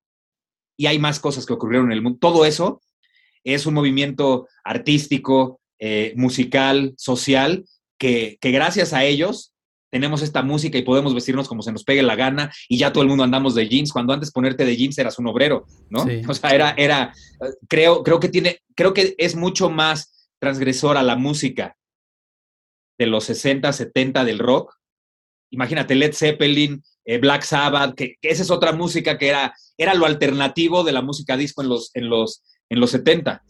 y 0.76 0.86
hay 0.86 0.98
más 0.98 1.18
cosas 1.18 1.46
que 1.46 1.54
ocurrieron 1.54 1.86
en 1.86 1.92
el 1.92 2.02
mundo. 2.02 2.18
Todo 2.20 2.44
eso 2.44 2.82
es 3.42 3.66
un 3.66 3.74
movimiento 3.74 4.46
artístico, 4.62 5.60
eh, 5.78 6.12
musical, 6.16 6.94
social, 6.96 7.64
que, 7.98 8.38
gracias 8.40 8.92
a 8.92 9.04
ellos 9.04 9.54
tenemos 9.90 10.22
esta 10.22 10.42
música 10.42 10.78
y 10.78 10.82
podemos 10.82 11.14
vestirnos 11.14 11.48
como 11.48 11.62
se 11.62 11.72
nos 11.72 11.84
pegue 11.84 12.02
la 12.02 12.16
gana 12.16 12.52
y 12.68 12.78
ya 12.78 12.92
todo 12.92 13.02
el 13.02 13.08
mundo 13.08 13.24
andamos 13.24 13.54
de 13.54 13.68
jeans, 13.68 13.92
cuando 13.92 14.12
antes 14.12 14.30
ponerte 14.30 14.64
de 14.64 14.76
jeans 14.76 14.98
eras 14.98 15.18
un 15.18 15.26
obrero, 15.26 15.66
¿no? 15.90 16.06
O 16.28 16.34
sea, 16.34 16.50
era, 16.50 16.74
era, 16.76 17.12
creo, 17.68 18.02
creo 18.02 18.20
que 18.20 18.28
tiene, 18.28 18.60
creo 18.74 18.92
que 18.92 19.14
es 19.18 19.34
mucho 19.34 19.70
más 19.70 20.28
transgresor 20.38 20.96
a 20.96 21.02
la 21.02 21.16
música 21.16 21.76
de 22.98 23.06
los 23.06 23.24
60, 23.24 23.72
70 23.72 24.24
del 24.24 24.38
rock. 24.38 24.74
Imagínate 25.50 25.94
Led 25.94 26.12
Zeppelin, 26.12 26.82
eh, 27.04 27.18
Black 27.18 27.42
Sabbath, 27.42 27.94
que, 27.94 28.16
esa 28.20 28.42
es 28.42 28.50
otra 28.50 28.72
música 28.72 29.16
que 29.16 29.28
era, 29.28 29.54
era 29.76 29.94
lo 29.94 30.04
alternativo 30.04 30.84
de 30.84 30.92
la 30.92 31.00
música 31.00 31.36
disco 31.36 31.62
en 31.62 31.68
los, 31.68 31.90
en 31.94 32.08
los, 32.10 32.42
en 32.68 32.80
los 32.80 32.90
70. 32.90 33.42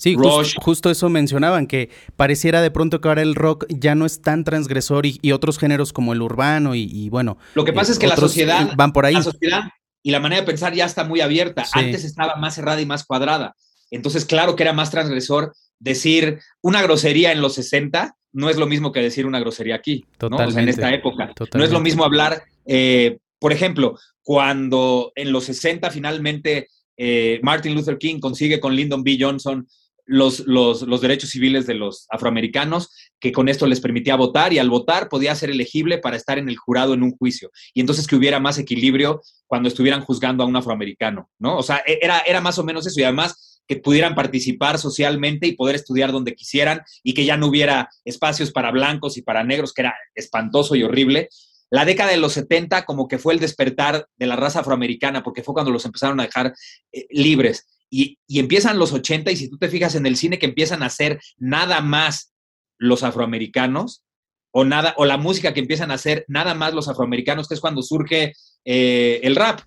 Sí, 0.00 0.16
justo 0.62 0.90
eso 0.90 1.10
mencionaban, 1.10 1.66
que 1.66 1.90
pareciera 2.16 2.62
de 2.62 2.70
pronto 2.70 3.02
que 3.02 3.08
ahora 3.08 3.20
el 3.20 3.34
rock 3.34 3.66
ya 3.68 3.94
no 3.94 4.06
es 4.06 4.22
tan 4.22 4.44
transgresor 4.44 5.04
y, 5.04 5.32
otros 5.32 5.58
géneros 5.58 5.92
como 5.92 6.14
el 6.14 6.22
urbano 6.22 6.74
y, 6.74 7.10
bueno. 7.10 7.36
Lo 7.54 7.66
que 7.66 7.74
pasa 7.74 7.92
es 7.92 7.98
que 7.98 8.06
la 8.06 8.16
sociedad, 8.16 8.72
van 8.76 8.94
por 8.94 9.04
ahí. 9.04 9.12
La 9.12 9.22
sociedad 9.22 9.64
y 10.02 10.10
la 10.10 10.20
manera 10.20 10.40
de 10.40 10.46
pensar 10.46 10.72
ya 10.72 10.86
está 10.86 11.04
muy 11.04 11.20
abierta. 11.20 11.66
Antes 11.74 12.04
estaba 12.04 12.36
más 12.36 12.54
cerrada 12.54 12.80
y 12.80 12.86
más 12.86 13.04
cuadrada. 13.04 13.54
Entonces, 13.90 14.24
claro 14.24 14.56
que 14.56 14.62
era 14.62 14.72
más 14.72 14.90
transgresor 14.90 15.52
decir 15.78 16.40
una 16.62 16.80
grosería 16.80 17.32
en 17.32 17.42
los 17.42 17.54
60 17.54 18.16
no 18.32 18.48
es 18.48 18.56
lo 18.56 18.66
mismo 18.66 18.92
que 18.92 19.00
decir 19.00 19.26
una 19.26 19.40
grosería 19.40 19.74
aquí, 19.74 20.06
¿no? 20.30 20.40
en 20.40 20.68
esta 20.68 20.94
época. 20.94 21.34
No 21.52 21.62
es 21.62 21.72
lo 21.72 21.80
mismo 21.80 22.04
hablar, 22.04 22.42
eh, 22.64 23.18
por 23.38 23.52
ejemplo, 23.52 23.98
cuando 24.22 25.12
en 25.14 25.30
los 25.30 25.44
60 25.44 25.90
finalmente 25.90 26.68
eh, 26.96 27.40
Martin 27.42 27.74
Luther 27.74 27.98
King 27.98 28.20
consigue 28.20 28.60
con 28.60 28.74
Lyndon 28.74 29.02
B. 29.02 29.18
Johnson 29.18 29.66
los, 30.10 30.40
los, 30.40 31.00
derechos 31.00 31.30
civiles 31.30 31.68
de 31.68 31.74
los 31.74 32.06
afroamericanos, 32.10 32.90
que 33.20 33.30
con 33.30 33.48
esto 33.48 33.64
les 33.68 33.80
permitía 33.80 34.16
votar 34.16 34.52
y 34.52 34.58
al 34.58 34.68
votar 34.68 35.08
podía 35.08 35.36
ser 35.36 35.50
elegible 35.50 35.98
para 35.98 36.16
estar 36.16 36.36
en 36.36 36.48
el 36.48 36.56
jurado 36.56 36.94
en 36.94 37.04
un 37.04 37.16
juicio. 37.16 37.52
Y 37.74 37.80
entonces 37.80 38.08
que 38.08 38.16
hubiera 38.16 38.40
más 38.40 38.58
equilibrio 38.58 39.22
cuando 39.46 39.68
estuvieran 39.68 40.00
juzgando 40.00 40.42
a 40.42 40.46
un 40.46 40.56
afroamericano, 40.56 41.30
¿no? 41.38 41.56
O 41.56 41.62
sea, 41.62 41.82
e, 41.86 42.00
era, 42.02 42.20
era 42.26 42.40
más 42.40 42.58
o 42.58 42.64
menos 42.64 42.88
eso 42.88 42.98
y 42.98 43.04
además 43.04 43.60
que 43.68 43.76
pudieran 43.76 44.16
participar 44.16 44.78
socialmente 44.78 45.46
y 45.46 45.52
poder 45.52 45.76
estudiar 45.76 46.10
donde 46.10 46.34
quisieran 46.34 46.82
y 47.04 47.14
que 47.14 47.24
ya 47.24 47.36
no 47.36 47.46
hubiera 47.46 47.88
espacios 48.04 48.50
para 48.50 48.72
blancos 48.72 49.16
y 49.16 49.22
para 49.22 49.44
negros, 49.44 49.72
que 49.72 49.82
era 49.82 49.94
espantoso 50.16 50.74
y 50.74 50.82
horrible 50.82 51.28
la 51.70 51.84
década 51.84 52.10
de 52.10 52.16
los 52.16 52.32
70 52.32 52.84
como 52.84 53.06
que 53.06 53.18
fue 53.18 53.32
el 53.32 53.40
despertar 53.40 54.08
de 54.16 54.26
la 54.26 54.36
raza 54.36 54.60
afroamericana, 54.60 55.22
porque 55.22 55.44
fue 55.44 55.54
cuando 55.54 55.70
los 55.70 55.84
empezaron 55.84 56.18
a 56.18 56.24
dejar 56.24 56.52
eh, 56.92 57.06
libres. 57.10 57.66
Y, 57.90 58.18
empiezan 58.28 58.78
los 58.78 58.92
80 58.92 59.32
y 59.32 59.36
si 59.36 59.48
tú 59.48 59.58
te 59.58 59.68
fijas 59.68 59.94
en 59.94 60.06
el 60.06 60.16
cine 60.16 60.38
que 60.38 60.46
empiezan 60.46 60.82
a 60.82 60.86
hacer 60.86 61.20
nada 61.38 61.80
más 61.80 62.32
los 62.78 63.02
afroamericanos, 63.02 64.04
o, 64.52 64.64
nada, 64.64 64.94
o 64.96 65.04
la 65.04 65.16
música 65.16 65.52
que 65.52 65.60
empiezan 65.60 65.90
a 65.90 65.94
hacer 65.94 66.24
nada 66.28 66.54
más 66.54 66.72
los 66.74 66.88
afroamericanos, 66.88 67.48
que 67.48 67.54
es 67.54 67.60
cuando 67.60 67.82
surge 67.82 68.32
eh, 68.64 69.20
el 69.22 69.36
rap 69.36 69.60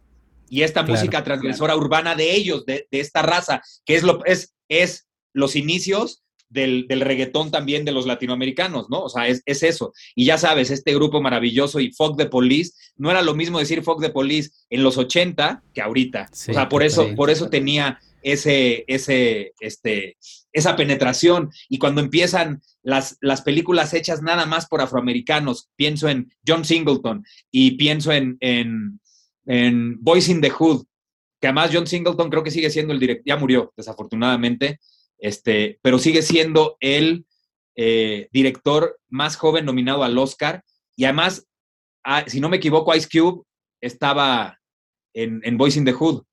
y 0.50 0.62
esta 0.62 0.84
música 0.84 1.24
transgresora 1.24 1.76
urbana 1.76 2.16
de 2.16 2.36
ellos, 2.36 2.66
de, 2.66 2.88
esta 2.92 3.22
raza, 3.22 3.62
que 3.86 3.96
es, 3.96 4.04
lo, 4.04 4.24
es, 4.26 4.54
es 4.68 5.08
los 5.34 5.56
inicios 5.56 6.24
del, 6.54 6.86
reggaetón 7.02 7.52
también 7.52 7.84
de 7.86 7.92
los 7.92 8.06
latinoamericanos, 8.06 8.90
¿no? 8.90 9.02
O 9.02 9.10
sea, 9.10 9.28
es, 9.28 9.42
eso. 9.46 9.94
Y 10.16 10.26
ya 10.26 10.38
sabes, 10.38 10.70
este 10.70 10.94
grupo 10.94 11.22
maravilloso 11.22 11.80
y 11.80 11.92
Fuck 11.92 12.18
the 12.18 12.28
Police, 12.28 12.74
no 12.96 13.10
era 13.10 13.22
lo 13.22 13.34
mismo 13.34 13.60
decir 13.60 13.84
Fuck 13.84 14.02
the 14.02 14.10
Police 14.10 14.52
en 14.70 14.84
los 14.84 14.98
80 14.98 15.64
que 15.74 15.82
ahorita. 15.82 16.30
o 16.32 16.36
sea, 16.36 16.70
por 16.70 16.84
eso, 16.84 17.08
por 17.16 17.30
eso 17.30 17.50
tenía 17.50 18.00
ese, 18.24 18.86
ese, 18.88 19.54
este, 19.60 20.18
esa 20.52 20.76
penetración. 20.76 21.52
Y 21.70 21.78
cuando 21.78 22.02
empiezan 22.02 22.62
las, 22.82 23.18
las 23.22 23.42
películas 23.42 23.94
hechas 23.94 24.22
nada 24.22 24.46
más 24.46 24.68
por 24.68 24.82
afroamericanos, 24.82 25.70
pienso 25.76 26.10
en 26.10 26.32
John 26.48 26.66
Singleton 26.66 27.26
y 27.52 27.72
pienso 27.72 28.12
en, 28.12 28.38
en, 28.40 29.00
en 29.46 30.02
Boys 30.02 30.30
in 30.30 30.42
the 30.42 30.50
Hood, 30.50 30.86
que 31.40 31.48
además 31.48 31.72
John 31.74 31.88
Singleton 31.88 32.30
creo 32.30 32.44
que 32.44 32.52
sigue 32.52 32.70
siendo 32.70 32.94
el 32.94 33.00
director, 33.00 33.26
ya 33.26 33.38
murió 33.38 33.74
desafortunadamente, 33.76 34.80
este, 35.18 35.80
pero 35.82 36.00
sigue 36.00 36.22
siendo 36.22 36.78
el 36.80 37.26
eh, 37.76 38.30
director 38.32 39.00
más 39.10 39.36
joven 39.36 39.66
nominado 39.66 40.04
al 40.04 40.18
Oscar. 40.18 40.64
Y 40.96 41.06
además, 41.06 41.48
ah, 42.04 42.24
si 42.28 42.40
no 42.40 42.50
me 42.50 42.58
equivoco, 42.58 42.96
Ice 42.96 43.08
Cube 43.12 43.44
estaba 43.82 44.60
en, 45.14 45.42
en 45.44 45.58
Voice 45.58 45.78
in 45.78 45.86
the 45.86 45.94
Hood. 45.94 46.24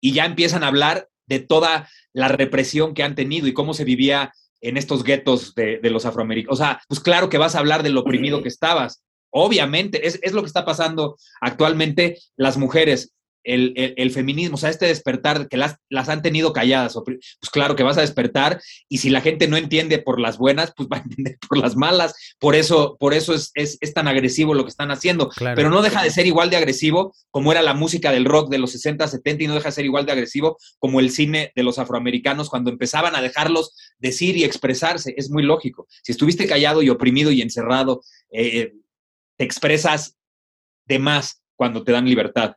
Y 0.00 0.12
ya 0.12 0.24
empiezan 0.24 0.64
a 0.64 0.68
hablar 0.68 1.08
de 1.26 1.40
toda 1.40 1.88
la 2.12 2.28
represión 2.28 2.94
que 2.94 3.02
han 3.02 3.14
tenido 3.14 3.46
y 3.46 3.52
cómo 3.52 3.74
se 3.74 3.84
vivía 3.84 4.32
en 4.60 4.76
estos 4.76 5.04
guetos 5.04 5.54
de, 5.54 5.80
los 5.84 6.04
afroamericanos. 6.04 6.58
O 6.58 6.62
sea, 6.62 6.82
pues 6.88 7.00
claro 7.00 7.28
que 7.28 7.38
vas 7.38 7.54
a 7.54 7.60
hablar 7.60 7.82
de 7.82 7.90
lo 7.90 8.00
oprimido 8.00 8.42
que 8.42 8.48
estabas. 8.48 9.02
Obviamente, 9.30 10.06
es, 10.06 10.18
es, 10.22 10.32
lo 10.32 10.42
que 10.42 10.48
está 10.48 10.64
pasando 10.64 11.16
actualmente. 11.40 12.18
Las 12.36 12.56
mujeres 12.56 13.14
el, 13.44 14.10
feminismo, 14.10 14.54
o 14.56 14.58
sea, 14.58 14.70
este 14.70 14.86
despertar 14.86 15.48
que 15.48 15.56
las, 15.56 15.76
las 15.88 16.08
han 16.08 16.22
tenido 16.22 16.52
calladas, 16.52 16.96
pues 17.04 17.50
claro 17.50 17.76
que 17.76 17.82
vas 17.82 17.98
a 17.98 18.02
despertar 18.02 18.60
y 18.88 18.98
si 18.98 19.10
la 19.10 19.20
gente 19.20 19.48
no 19.48 19.56
entiende 19.56 19.98
por 19.98 20.20
las 20.20 20.38
buenas, 20.38 20.72
pues 20.76 20.88
va 20.92 20.98
a 20.98 21.00
entender 21.00 21.38
por 21.48 21.58
las 21.58 21.76
malas, 21.76 22.14
por 22.38 22.54
eso, 22.54 22.96
por 22.98 23.14
eso 23.14 23.34
es, 23.34 23.80
tan 23.94 24.08
agresivo 24.08 24.54
lo 24.54 24.64
que 24.64 24.70
están 24.70 24.90
haciendo, 24.90 25.30
pero 25.36 25.70
no 25.70 25.82
deja 25.82 26.02
de 26.02 26.10
ser 26.10 26.26
igual 26.26 26.50
de 26.50 26.56
agresivo 26.56 27.14
como 27.30 27.50
era 27.52 27.62
la 27.62 27.74
música 27.74 28.12
del 28.12 28.24
rock 28.24 28.50
de 28.50 28.58
los 28.58 28.72
60, 28.72 29.08
70 29.08 29.44
y 29.44 29.46
no 29.46 29.54
deja 29.54 29.68
de 29.68 29.74
ser 29.74 29.84
igual 29.84 30.06
de 30.06 30.12
agresivo 30.12 30.58
como 30.78 31.00
el 31.00 31.10
cine 31.10 31.52
de 31.56 31.62
los 31.62 31.78
afroamericanos 31.78 32.48
cuando 32.48 32.70
empezaban 32.70 33.16
a 33.16 33.22
dejarlos 33.22 33.74
decir 33.98 34.36
y 34.36 34.44
expresarse, 34.44 35.14
es 35.16 35.30
muy 35.30 35.42
lógico. 35.42 35.86
Si 36.02 36.12
estuviste 36.12 36.46
callado 36.46 36.82
y 36.82 36.88
oprimido 36.88 37.30
y 37.30 37.42
encerrado, 37.42 38.02
eh, 38.30 38.74
te 39.36 39.44
expresas 39.44 40.16
de 40.86 40.98
más 40.98 41.42
cuando 41.56 41.84
te 41.84 41.92
dan 41.92 42.06
libertad. 42.06 42.56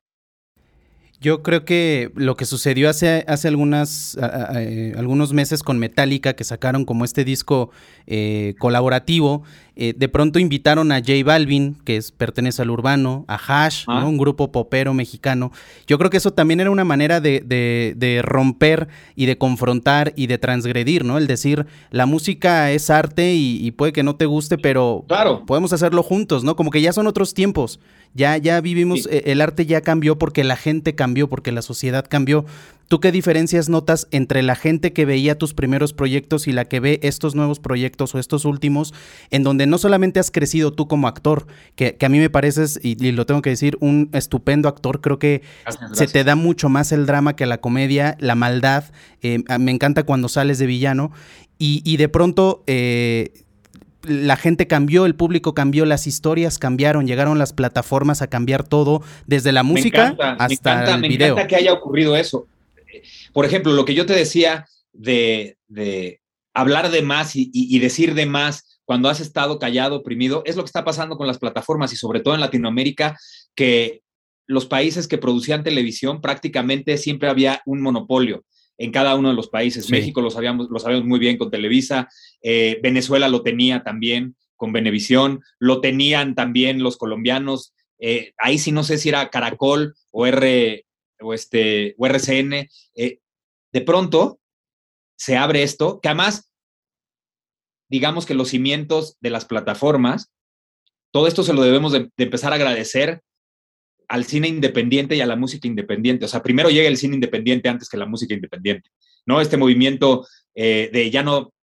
Yo 1.24 1.42
creo 1.42 1.64
que 1.64 2.12
lo 2.16 2.36
que 2.36 2.44
sucedió 2.44 2.90
hace, 2.90 3.24
hace 3.30 3.48
algunas, 3.48 4.18
eh, 4.56 4.94
algunos 4.98 5.32
meses 5.32 5.64
con 5.64 5.80
Metallica, 5.80 6.34
que 6.34 6.44
sacaron 6.44 6.84
como 6.84 7.06
este 7.06 7.24
disco 7.24 7.72
eh, 8.08 8.56
colaborativo, 8.60 9.44
eh, 9.76 9.94
de 9.98 10.08
pronto 10.08 10.38
invitaron 10.38 10.92
a 10.92 11.00
J 11.00 11.14
Balvin, 11.26 11.76
que 11.84 11.98
es, 11.98 12.12
pertenece 12.12 12.62
al 12.62 12.70
urbano, 12.70 13.26
a 13.28 13.36
Hash, 13.36 13.86
ah. 13.88 14.06
un 14.06 14.18
grupo 14.18 14.52
popero 14.52 14.94
mexicano. 14.94 15.52
Yo 15.88 15.98
creo 15.98 16.12
que 16.12 16.18
eso 16.18 16.32
también 16.32 16.60
era 16.60 16.70
una 16.70 16.84
manera 16.84 17.20
de, 17.20 17.42
de, 17.42 18.22
romper 18.22 18.88
y 19.16 19.26
de 19.26 19.38
confrontar 19.38 20.14
y 20.16 20.28
de 20.28 20.38
transgredir, 20.38 21.04
¿no? 21.06 21.18
El 21.18 21.26
decir, 21.26 21.66
la 21.90 22.06
música 22.06 22.72
es 22.72 22.92
arte 22.92 23.34
y, 23.34 23.72
puede 23.72 23.94
que 23.94 24.04
no 24.04 24.16
te 24.16 24.28
guste, 24.28 24.60
pero 24.60 25.06
claro. 25.08 25.44
podemos 25.48 25.74
hacerlo 25.74 26.04
juntos, 26.04 26.44
¿no? 26.44 26.56
Como 26.56 26.70
que 26.70 26.82
ya 26.82 26.94
son 26.94 27.08
otros 27.08 27.34
tiempos. 27.34 27.80
Ya, 28.14 28.38
ya 28.38 28.62
vivimos, 28.62 29.08
eh, 29.08 29.24
el 29.26 29.42
arte 29.42 29.66
ya 29.66 29.82
cambió 29.82 30.20
porque 30.20 30.44
la 30.44 30.56
gente 30.56 30.94
cambió, 30.94 31.28
porque 31.28 31.52
la 31.52 31.64
sociedad 31.64 32.06
cambió. 32.08 32.46
¿Tú 32.94 33.00
qué 33.00 33.12
diferencias 33.12 33.70
notas 33.70 34.08
entre 34.12 34.44
la 34.44 34.54
gente 34.54 34.94
que 34.94 35.06
veía 35.06 35.36
tus 35.36 35.56
primeros 35.56 35.94
proyectos 35.94 36.48
y 36.48 36.52
la 36.52 36.66
que 36.66 36.80
ve 36.80 37.00
estos 37.02 37.34
nuevos 37.34 37.60
proyectos 37.60 38.14
o 38.14 38.20
estos 38.20 38.46
últimos, 38.46 38.94
en 39.32 39.42
donde 39.42 39.66
no 39.66 39.80
solamente 39.80 40.20
has 40.20 40.30
crecido 40.30 40.72
tú 40.72 40.88
como 40.88 41.08
actor, 41.08 41.48
que, 41.76 41.98
a 42.00 42.10
mí 42.10 42.20
me 42.20 42.30
pareces, 42.30 42.80
y, 42.84 42.94
lo 43.14 43.26
tengo 43.26 43.42
que 43.42 43.50
decir, 43.50 43.80
un 43.80 44.12
estupendo 44.14 44.70
actor, 44.70 45.02
creo 45.02 45.18
que 45.18 45.42
se 45.94 46.06
te 46.06 46.24
da 46.24 46.36
mucho 46.36 46.70
más 46.70 46.92
el 46.92 47.08
drama 47.08 47.36
que 47.36 47.48
la 47.48 47.58
comedia, 47.58 48.16
la 48.20 48.36
maldad, 48.36 48.84
eh, 49.24 49.40
me 49.58 49.72
encanta 49.72 50.04
cuando 50.04 50.30
sales 50.30 50.60
de 50.60 50.68
villano, 50.68 51.12
y, 51.58 51.98
de 51.98 52.10
pronto... 52.10 52.64
Eh, 52.68 53.34
la 54.06 54.36
gente 54.36 54.68
cambió, 54.68 55.06
el 55.06 55.16
público 55.16 55.54
cambió, 55.54 55.86
las 55.86 56.08
historias 56.08 56.60
cambiaron, 56.60 57.08
llegaron 57.08 57.40
las 57.40 57.54
plataformas 57.54 58.22
a 58.22 58.28
cambiar 58.28 58.68
todo, 58.68 59.02
desde 59.28 59.54
la 59.54 59.64
música 59.64 60.14
hasta 60.40 60.94
el 60.94 61.02
video. 61.04 61.36
Me 61.36 61.42
encanta 61.42 61.48
que 61.48 61.56
haya 61.56 61.72
ocurrido 61.72 62.18
eso. 62.18 62.46
Por 63.34 63.46
ejemplo, 63.46 63.74
lo 63.74 63.86
que 63.86 63.96
yo 63.96 64.06
te 64.06 64.14
decía 64.14 64.66
de, 64.94 65.58
hablar 66.54 66.92
de 66.92 67.02
más 67.02 67.32
y, 67.36 67.80
decir 67.80 68.14
de 68.14 68.26
más 68.26 68.80
cuando 68.86 69.10
has 69.10 69.20
estado 69.20 69.60
callado, 69.60 69.98
oprimido, 69.98 70.44
es 70.46 70.56
lo 70.56 70.64
que 70.64 70.68
está 70.68 70.84
pasando 70.84 71.18
con 71.18 71.28
las 71.28 71.40
plataformas 71.40 71.94
y 71.94 71.96
sobre 71.96 72.20
todo 72.20 72.36
en 72.36 72.42
Latinoamérica, 72.42 73.18
que 73.56 74.02
los 74.46 74.66
países 74.66 75.08
que 75.08 75.18
producían 75.18 75.64
televisión 75.64 76.22
prácticamente 76.22 76.98
siempre 76.98 77.30
había 77.30 77.62
un 77.66 77.82
monopolio 77.82 78.44
en 78.78 78.92
cada 78.92 79.16
uno 79.16 79.30
de 79.30 79.36
los 79.36 79.50
países. 79.50 79.90
México 79.90 80.22
lo 80.22 80.30
sabíamos, 80.30 80.68
lo 80.70 80.80
sabíamos 80.80 81.08
muy 81.08 81.20
bien 81.20 81.38
con 81.38 81.50
Televisa, 81.50 82.10
eh, 82.42 82.80
Venezuela 82.84 83.30
lo 83.30 83.42
tenía 83.42 83.84
también 83.84 84.36
con 84.56 84.74
Venevisión, 84.74 85.42
lo 85.60 85.82
tenían 85.82 86.36
también 86.36 86.84
los 86.84 86.98
colombianos. 86.98 87.74
Eh, 88.00 88.34
ahí 88.38 88.58
sí 88.58 88.72
no 88.72 88.84
sé 88.84 88.98
si 88.98 89.10
era 89.10 89.30
Caracol 89.30 89.96
o, 90.12 90.26
R, 90.26 90.86
o, 91.22 91.34
este, 91.34 91.96
o 91.98 92.06
RCN. 92.06 92.70
Eh, 92.96 93.20
de 93.74 93.82
pronto 93.82 94.40
se 95.18 95.36
abre 95.36 95.64
esto, 95.64 96.00
que 96.00 96.10
además, 96.10 96.52
digamos 97.90 98.26
que 98.26 98.34
los 98.34 98.50
cimientos 98.50 99.18
de 99.20 99.30
las 99.30 99.46
plataformas, 99.46 100.32
todo 101.12 101.28
esto 101.28 101.44
se 101.44 101.54
lo 101.54 101.62
debemos 101.62 101.92
de 101.92 102.10
empezar 102.18 102.52
a 102.52 102.56
agradecer 102.56 103.22
al 104.08 104.26
cine 104.26 104.48
independiente 104.48 105.16
y 105.16 105.22
a 105.22 105.26
la 105.26 105.36
música 105.36 105.68
independiente. 105.68 106.26
O 106.26 106.28
sea, 106.28 106.44
primero 106.44 106.70
llega 106.70 106.88
el 106.88 106.98
cine 106.98 107.16
independiente 107.16 107.70
antes 107.70 107.90
que 107.90 107.98
la 107.98 108.06
música 108.06 108.34
independiente, 108.34 108.90
¿no? 109.26 109.42
Este 109.42 109.58
movimiento 109.58 110.28
eh, 110.56 110.90
de 110.92 111.10
ya 111.10 111.24
no, 111.24 111.54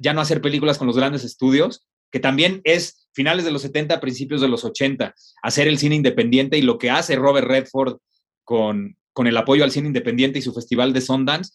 ya 0.00 0.12
no 0.12 0.20
hacer 0.20 0.40
películas 0.40 0.78
con 0.78 0.86
los 0.86 0.96
grandes 0.96 1.24
estudios, 1.24 1.86
que 2.10 2.20
también 2.20 2.60
es 2.64 3.08
finales 3.12 3.44
de 3.44 3.50
los 3.50 3.62
70, 3.62 4.00
principios 4.00 4.40
de 4.40 4.48
los 4.48 4.64
80, 4.64 5.14
hacer 5.42 5.68
el 5.68 5.78
cine 5.78 5.94
independiente 5.94 6.58
y 6.58 6.62
lo 6.62 6.78
que 6.78 6.90
hace 6.90 7.16
Robert 7.16 7.46
Redford 7.46 7.98
con, 8.44 8.96
con 9.14 9.26
el 9.26 9.36
apoyo 9.38 9.64
al 9.64 9.70
cine 9.70 9.86
independiente 9.86 10.38
y 10.38 10.42
su 10.42 10.52
festival 10.52 10.92
de 10.92 11.00
Sundance, 11.00 11.52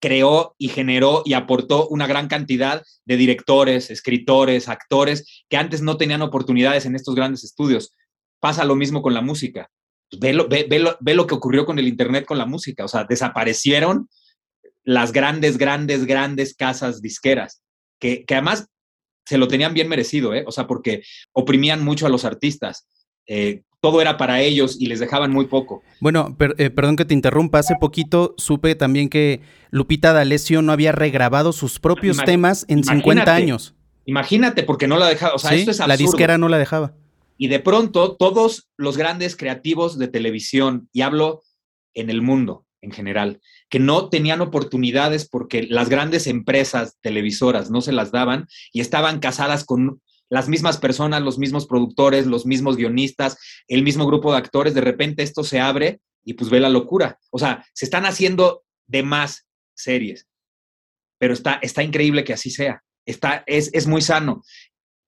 creó 0.00 0.54
y 0.58 0.68
generó 0.68 1.22
y 1.24 1.34
aportó 1.34 1.88
una 1.88 2.06
gran 2.06 2.28
cantidad 2.28 2.82
de 3.04 3.16
directores, 3.16 3.90
escritores, 3.90 4.68
actores 4.68 5.44
que 5.48 5.56
antes 5.56 5.82
no 5.82 5.96
tenían 5.96 6.22
oportunidades 6.22 6.86
en 6.86 6.96
estos 6.96 7.14
grandes 7.14 7.44
estudios. 7.44 7.92
Pasa 8.40 8.64
lo 8.64 8.76
mismo 8.76 9.02
con 9.02 9.14
la 9.14 9.22
música. 9.22 9.70
Pues, 10.10 10.20
ve, 10.20 10.32
lo, 10.32 10.48
ve, 10.48 11.14
lo, 11.14 11.26
que 11.26 11.34
ocurrió 11.34 11.64
con 11.64 11.78
el 11.78 11.88
Internet, 11.88 12.26
con 12.26 12.38
la 12.38 12.46
música. 12.46 12.84
O 12.84 12.88
sea, 12.88 13.04
desaparecieron 13.04 14.08
las 14.84 15.12
grandes, 15.12 15.58
grandes, 15.58 16.04
grandes 16.04 16.54
casas 16.54 17.00
disqueras, 17.00 17.62
que, 17.98 18.24
además 18.30 18.68
se 19.24 19.38
lo 19.38 19.48
tenían 19.48 19.74
bien 19.74 19.88
merecido, 19.88 20.34
¿eh? 20.34 20.44
O 20.46 20.52
sea, 20.52 20.68
porque 20.68 21.02
oprimían 21.32 21.82
mucho 21.82 22.06
a 22.06 22.08
los 22.08 22.24
artistas. 22.24 22.86
Eh, 23.26 23.62
todo 23.86 24.00
era 24.00 24.16
para 24.16 24.40
ellos 24.40 24.78
y 24.80 24.86
les 24.86 24.98
dejaban 24.98 25.30
muy 25.30 25.46
poco. 25.46 25.80
Bueno, 26.00 26.36
eh, 26.58 26.70
perdón 26.70 26.96
que 26.96 27.04
te 27.04 27.14
interrumpa, 27.14 27.60
hace 27.60 27.76
poquito 27.78 28.34
supe 28.36 28.74
también 28.74 29.08
que 29.08 29.42
Lupita 29.70 30.12
D'Alessio 30.12 30.60
no 30.60 30.72
había 30.72 30.90
regrabado 30.90 31.52
sus 31.52 31.78
propios 31.78 32.16
temas 32.24 32.66
en 32.66 32.82
50 32.82 33.32
años. 33.32 33.76
Imagínate, 34.04 34.64
porque 34.64 34.88
no 34.88 34.98
la 34.98 35.06
dejaba, 35.06 35.34
o 35.34 35.38
sea, 35.38 35.54
esto 35.54 35.70
es 35.70 35.78
absurdo. 35.78 35.86
La 35.86 35.96
disquera 35.96 36.36
no 36.36 36.48
la 36.48 36.58
dejaba. 36.58 36.94
Y 37.38 37.46
de 37.46 37.60
pronto 37.60 38.16
todos 38.16 38.68
los 38.76 38.96
grandes 38.96 39.36
creativos 39.36 40.00
de 40.00 40.08
televisión, 40.08 40.88
y 40.92 41.02
hablo 41.02 41.44
en 41.94 42.10
el 42.10 42.20
mundo 42.20 42.66
en 42.82 42.90
general, 42.90 43.40
que 43.68 43.78
no 43.78 44.08
tenían 44.08 44.40
oportunidades 44.40 45.28
porque 45.28 45.62
las 45.62 45.88
grandes 45.88 46.26
empresas 46.26 46.96
televisoras 47.02 47.70
no 47.70 47.82
se 47.82 47.92
las 47.92 48.10
daban 48.10 48.48
y 48.72 48.80
estaban 48.80 49.20
casadas 49.20 49.64
con 49.64 50.00
las 50.28 50.48
mismas 50.48 50.78
personas, 50.78 51.22
los 51.22 51.38
mismos 51.38 51.66
productores, 51.66 52.26
los 52.26 52.46
mismos 52.46 52.76
guionistas, 52.76 53.38
el 53.68 53.82
mismo 53.82 54.06
grupo 54.06 54.32
de 54.32 54.38
actores, 54.38 54.74
de 54.74 54.80
repente 54.80 55.22
esto 55.22 55.44
se 55.44 55.60
abre 55.60 56.00
y 56.24 56.34
pues 56.34 56.50
ve 56.50 56.60
la 56.60 56.68
locura. 56.68 57.18
O 57.30 57.38
sea, 57.38 57.64
se 57.72 57.84
están 57.84 58.06
haciendo 58.06 58.64
de 58.86 59.02
más 59.02 59.46
series, 59.74 60.26
pero 61.18 61.34
está, 61.34 61.58
está 61.62 61.82
increíble 61.82 62.24
que 62.24 62.32
así 62.32 62.50
sea. 62.50 62.82
Está, 63.06 63.44
es, 63.46 63.70
es 63.72 63.86
muy 63.86 64.02
sano. 64.02 64.42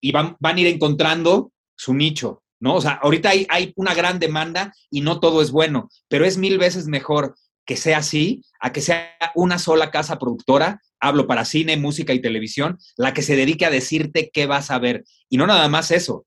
Y 0.00 0.12
van, 0.12 0.36
van 0.38 0.56
a 0.56 0.60
ir 0.60 0.68
encontrando 0.68 1.52
su 1.76 1.94
nicho, 1.94 2.44
¿no? 2.60 2.76
O 2.76 2.80
sea, 2.80 2.92
ahorita 3.02 3.30
hay, 3.30 3.46
hay 3.48 3.72
una 3.76 3.94
gran 3.94 4.18
demanda 4.18 4.72
y 4.90 5.00
no 5.00 5.18
todo 5.18 5.42
es 5.42 5.50
bueno, 5.50 5.88
pero 6.08 6.24
es 6.24 6.38
mil 6.38 6.58
veces 6.58 6.86
mejor 6.86 7.34
que 7.66 7.76
sea 7.76 7.98
así 7.98 8.42
a 8.60 8.72
que 8.72 8.80
sea 8.80 9.16
una 9.34 9.58
sola 9.58 9.90
casa 9.90 10.18
productora, 10.18 10.80
hablo 11.00 11.26
para 11.26 11.44
cine, 11.44 11.76
música 11.76 12.12
y 12.12 12.20
televisión, 12.20 12.78
la 12.96 13.14
que 13.14 13.22
se 13.22 13.36
dedique 13.36 13.66
a 13.66 13.70
decirte 13.70 14.30
qué 14.32 14.46
vas 14.46 14.70
a 14.70 14.78
ver. 14.78 15.04
Y 15.28 15.36
no 15.36 15.46
nada 15.46 15.68
más 15.68 15.90
eso. 15.90 16.26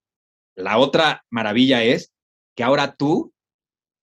La 0.55 0.77
otra 0.77 1.25
maravilla 1.29 1.83
es 1.83 2.11
que 2.55 2.63
ahora 2.63 2.95
tú 2.95 3.33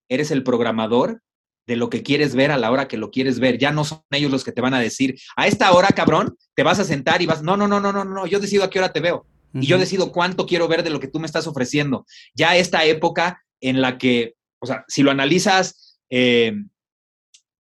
eres 0.08 0.30
el 0.30 0.42
programador 0.42 1.22
de 1.66 1.76
lo 1.76 1.90
que 1.90 2.02
quieres 2.02 2.34
ver 2.34 2.50
a 2.50 2.56
la 2.56 2.70
hora 2.70 2.88
que 2.88 2.96
lo 2.96 3.10
quieres 3.10 3.40
ver. 3.40 3.58
Ya 3.58 3.72
no 3.72 3.84
son 3.84 4.02
ellos 4.10 4.30
los 4.30 4.42
que 4.42 4.52
te 4.52 4.62
van 4.62 4.72
a 4.72 4.80
decir, 4.80 5.18
a 5.36 5.46
esta 5.46 5.70
hora, 5.72 5.88
cabrón, 5.88 6.36
te 6.54 6.62
vas 6.62 6.78
a 6.78 6.84
sentar 6.84 7.20
y 7.20 7.26
vas, 7.26 7.42
no, 7.42 7.56
no, 7.56 7.68
no, 7.68 7.78
no, 7.78 7.92
no, 7.92 8.04
no, 8.04 8.26
yo 8.26 8.40
decido 8.40 8.64
a 8.64 8.70
qué 8.70 8.78
hora 8.78 8.92
te 8.92 9.00
veo. 9.00 9.26
Y 9.54 9.66
yo 9.66 9.78
decido 9.78 10.12
cuánto 10.12 10.46
quiero 10.46 10.68
ver 10.68 10.82
de 10.82 10.90
lo 10.90 11.00
que 11.00 11.08
tú 11.08 11.20
me 11.20 11.26
estás 11.26 11.46
ofreciendo. 11.46 12.06
Ya 12.34 12.56
esta 12.56 12.84
época 12.84 13.42
en 13.60 13.80
la 13.80 13.98
que, 13.98 14.34
o 14.60 14.66
sea, 14.66 14.84
si 14.88 15.02
lo 15.02 15.10
analizas, 15.10 15.98
eh, 16.10 16.52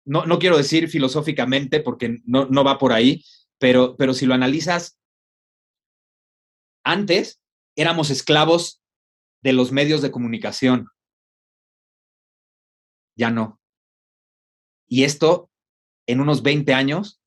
no, 0.05 0.25
no, 0.25 0.39
quiero 0.39 0.57
decir 0.57 0.87
filosóficamente 0.87 1.79
porque 1.79 2.21
no, 2.25 2.45
no 2.45 2.63
va 2.63 2.77
por 2.77 2.93
ahí, 2.93 3.23
pero, 3.57 3.95
pero 3.97 4.13
si 4.13 4.25
lo 4.25 4.33
analizas, 4.33 4.99
antes 6.83 7.41
éramos 7.75 8.11
esclavos 8.11 8.81
de 9.41 9.53
los 9.53 9.71
medios 9.71 10.01
de 10.01 10.11
comunicación. 10.11 10.87
Ya 13.15 13.31
no. 13.31 13.59
Y 14.87 15.03
esto, 15.03 15.49
en 16.07 16.19
unos 16.19 16.43
20 16.43 16.73
años, 16.73 17.21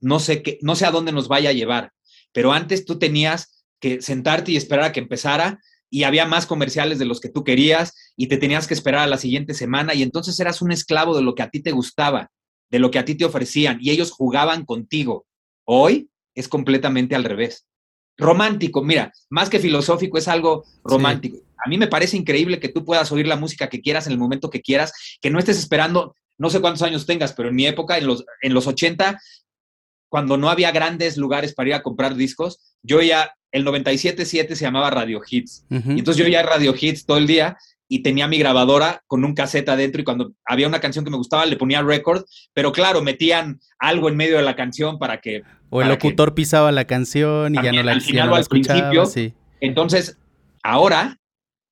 no 0.00 0.18
sé, 0.18 0.42
no 0.60 0.76
sé 0.76 0.86
a 0.86 0.90
dónde 0.90 1.12
nos 1.12 1.28
vaya 1.28 1.50
a 1.50 1.54
llevar, 1.54 1.92
pero 2.32 2.52
antes 2.52 2.84
tú 2.84 2.98
tenías 2.98 3.64
que 3.80 4.02
sentarte 4.02 4.52
y 4.52 4.56
esperar 4.56 4.86
a 4.86 4.92
que 4.92 5.00
empezara 5.00 5.60
y 5.94 6.02
había 6.02 6.26
más 6.26 6.44
comerciales 6.44 6.98
de 6.98 7.04
los 7.04 7.20
que 7.20 7.28
tú 7.28 7.44
querías 7.44 7.94
y 8.16 8.26
te 8.26 8.36
tenías 8.36 8.66
que 8.66 8.74
esperar 8.74 9.02
a 9.02 9.06
la 9.06 9.16
siguiente 9.16 9.54
semana 9.54 9.94
y 9.94 10.02
entonces 10.02 10.40
eras 10.40 10.60
un 10.60 10.72
esclavo 10.72 11.14
de 11.14 11.22
lo 11.22 11.36
que 11.36 11.44
a 11.44 11.50
ti 11.50 11.60
te 11.60 11.70
gustaba, 11.70 12.32
de 12.68 12.80
lo 12.80 12.90
que 12.90 12.98
a 12.98 13.04
ti 13.04 13.14
te 13.14 13.24
ofrecían 13.24 13.78
y 13.80 13.90
ellos 13.90 14.10
jugaban 14.10 14.64
contigo. 14.64 15.24
Hoy 15.62 16.08
es 16.34 16.48
completamente 16.48 17.14
al 17.14 17.22
revés. 17.22 17.68
Romántico, 18.16 18.82
mira, 18.82 19.12
más 19.30 19.48
que 19.48 19.60
filosófico, 19.60 20.18
es 20.18 20.26
algo 20.26 20.64
romántico. 20.82 21.36
A 21.64 21.68
mí 21.68 21.78
me 21.78 21.86
parece 21.86 22.16
increíble 22.16 22.58
que 22.58 22.70
tú 22.70 22.84
puedas 22.84 23.12
oír 23.12 23.28
la 23.28 23.36
música 23.36 23.68
que 23.68 23.80
quieras 23.80 24.08
en 24.08 24.14
el 24.14 24.18
momento 24.18 24.50
que 24.50 24.62
quieras, 24.62 24.92
que 25.20 25.30
no 25.30 25.38
estés 25.38 25.58
esperando 25.58 26.16
no 26.38 26.50
sé 26.50 26.60
cuántos 26.60 26.82
años 26.82 27.06
tengas, 27.06 27.32
pero 27.32 27.50
en 27.50 27.54
mi 27.54 27.66
época, 27.66 27.96
en 27.98 28.08
los, 28.08 28.24
en 28.42 28.52
los 28.52 28.66
80, 28.66 29.20
cuando 30.14 30.36
no 30.36 30.48
había 30.48 30.70
grandes 30.70 31.16
lugares 31.16 31.54
para 31.54 31.70
ir 31.70 31.74
a 31.74 31.82
comprar 31.82 32.14
discos, 32.14 32.60
yo 32.84 33.02
ya, 33.02 33.34
el 33.50 33.66
97.7 33.66 34.54
se 34.54 34.64
llamaba 34.64 34.88
Radio 34.88 35.20
Hits. 35.28 35.66
y 35.68 35.98
entonces 35.98 36.24
yo 36.24 36.30
ya 36.30 36.40
Radio 36.44 36.72
Hits 36.80 37.04
todo 37.04 37.18
el 37.18 37.26
día 37.26 37.56
y 37.88 38.04
tenía 38.04 38.28
mi 38.28 38.38
grabadora 38.38 39.02
con 39.08 39.24
un 39.24 39.34
cassette 39.34 39.70
adentro 39.70 40.00
y 40.00 40.04
cuando 40.04 40.32
había 40.44 40.68
una 40.68 40.78
canción 40.78 41.04
que 41.04 41.10
me 41.10 41.16
gustaba 41.16 41.46
le 41.46 41.56
ponía 41.56 41.82
record, 41.82 42.26
pero 42.52 42.70
claro, 42.70 43.02
metían 43.02 43.58
algo 43.80 44.08
en 44.08 44.14
medio 44.14 44.36
de 44.36 44.44
la 44.44 44.54
canción 44.54 45.00
para 45.00 45.20
que... 45.20 45.42
O 45.70 45.82
el 45.82 45.88
locutor 45.88 46.32
pisaba 46.36 46.70
la 46.70 46.84
canción 46.84 47.56
y 47.56 47.60
ya 47.60 47.72
no 47.72 47.82
la, 47.82 47.90
al 47.90 48.00
final 48.00 48.30
o 48.30 48.36
al 48.36 48.44
principio. 48.44 49.02
Entonces, 49.58 50.16
ahora 50.62 51.18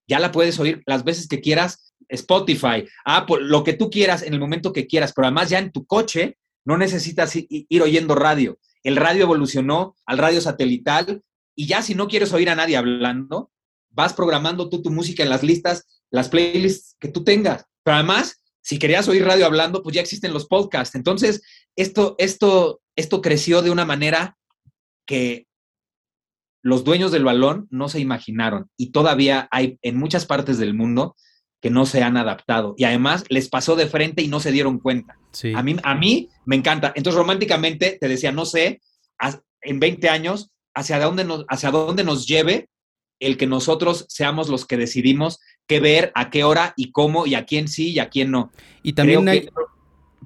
ya 0.09 0.19
la 0.19 0.33
puedes 0.33 0.59
oír 0.59 0.83
las 0.87 1.05
veces 1.05 1.29
que 1.29 1.41
quieras 1.41 1.95
Spotify, 2.09 2.89
Apple, 3.05 3.39
lo 3.43 3.63
que 3.63 3.75
tú 3.75 3.89
quieras 3.89 4.25
en 4.25 4.35
el 4.35 4.41
momento 4.41 4.73
que 4.73 4.89
quieras, 4.89 5.13
pero 5.15 5.29
además 5.29 5.49
ya 5.49 5.61
en 5.61 5.71
tu 5.71 5.87
coche 5.87 6.39
no 6.65 6.77
necesitas 6.77 7.33
ir 7.35 7.83
oyendo 7.83 8.15
radio. 8.15 8.59
El 8.83 8.97
radio 8.97 9.23
evolucionó 9.23 9.97
al 10.07 10.19
radio 10.19 10.41
satelital 10.41 11.23
y 11.55 11.67
ya 11.67 11.83
si 11.83 11.95
no 11.95 12.09
quieres 12.09 12.33
oír 12.33 12.51
a 12.51 12.55
nadie 12.55 12.77
hablando, 12.77 13.51
vas 13.91 14.13
programando 14.15 14.69
tú 14.69 14.83
tu 14.83 14.91
música 14.91 15.23
en 15.23 15.29
las 15.29 15.43
listas, 15.43 16.03
las 16.11 16.29
playlists 16.29 16.97
que 16.99 17.09
tú 17.09 17.25
tengas. 17.25 17.65
Pero 17.83 17.97
además, 17.97 18.43
si 18.63 18.79
querías 18.79 19.09
oír 19.09 19.25
radio 19.25 19.47
hablando, 19.47 19.83
pues 19.83 19.95
ya 19.95 20.01
existen 20.01 20.33
los 20.33 20.47
podcasts. 20.47 20.95
Entonces, 20.95 21.43
esto, 21.77 22.15
esto, 22.19 22.81
esto 22.97 23.21
creció 23.21 23.63
de 23.63 23.71
una 23.71 23.85
manera 23.85 24.37
que 25.07 25.47
los 26.63 26.85
dueños 26.85 27.11
del 27.11 27.25
balón 27.25 27.67
no 27.71 27.89
se 27.89 27.99
imaginaron 27.99 28.71
y 28.77 28.93
todavía 28.93 29.49
hay 29.51 29.79
en 29.83 29.97
muchas 29.97 30.27
partes 30.27 30.59
del 30.59 30.75
mundo 30.75 31.17
que 31.63 31.71
no 31.71 31.87
se 31.87 32.03
han 32.03 32.17
adaptado. 32.17 32.75
Y 32.77 32.85
además 32.85 33.25
les 33.29 33.49
pasó 33.49 33.77
de 33.77 33.87
frente 33.87 34.21
y 34.21 34.29
no 34.29 34.41
se 34.41 34.51
dieron 34.51 34.81
cuenta. 34.81 35.17
A, 35.55 35.63
mí, 35.63 35.77
a 35.83 35.95
mí 35.95 36.29
me 36.45 36.57
encanta. 36.57 36.93
Entonces, 36.97 37.17
románticamente, 37.17 37.97
te 38.01 38.09
decía, 38.09 38.33
no 38.33 38.45
sé, 38.45 38.83
en 39.63 39.79
20 39.81 40.09
años, 40.09 40.51
hacia 40.75 40.99
dónde, 40.99 41.25
nos, 41.25 41.45
hacia 41.49 41.71
dónde 41.71 42.03
nos 42.03 42.27
lleve 42.27 42.69
el 43.21 43.37
que 43.37 43.47
nosotros 43.47 44.07
seamos 44.09 44.49
los 44.49 44.67
que 44.67 44.77
decidimos 44.77 45.39
qué 45.69 45.79
ver, 45.79 46.11
a 46.17 46.31
qué 46.31 46.43
hora 46.43 46.75
y 46.77 46.91
cómo, 46.91 47.27
y 47.27 47.37
a 47.37 47.47
quién 47.47 47.69
sí 47.69 47.93
y 47.93 48.01
a 48.01 48.11
quién 48.11 48.33
no. 48.33 48.51
Y 48.83 48.95
también 48.95 49.29
hay, 49.29 49.49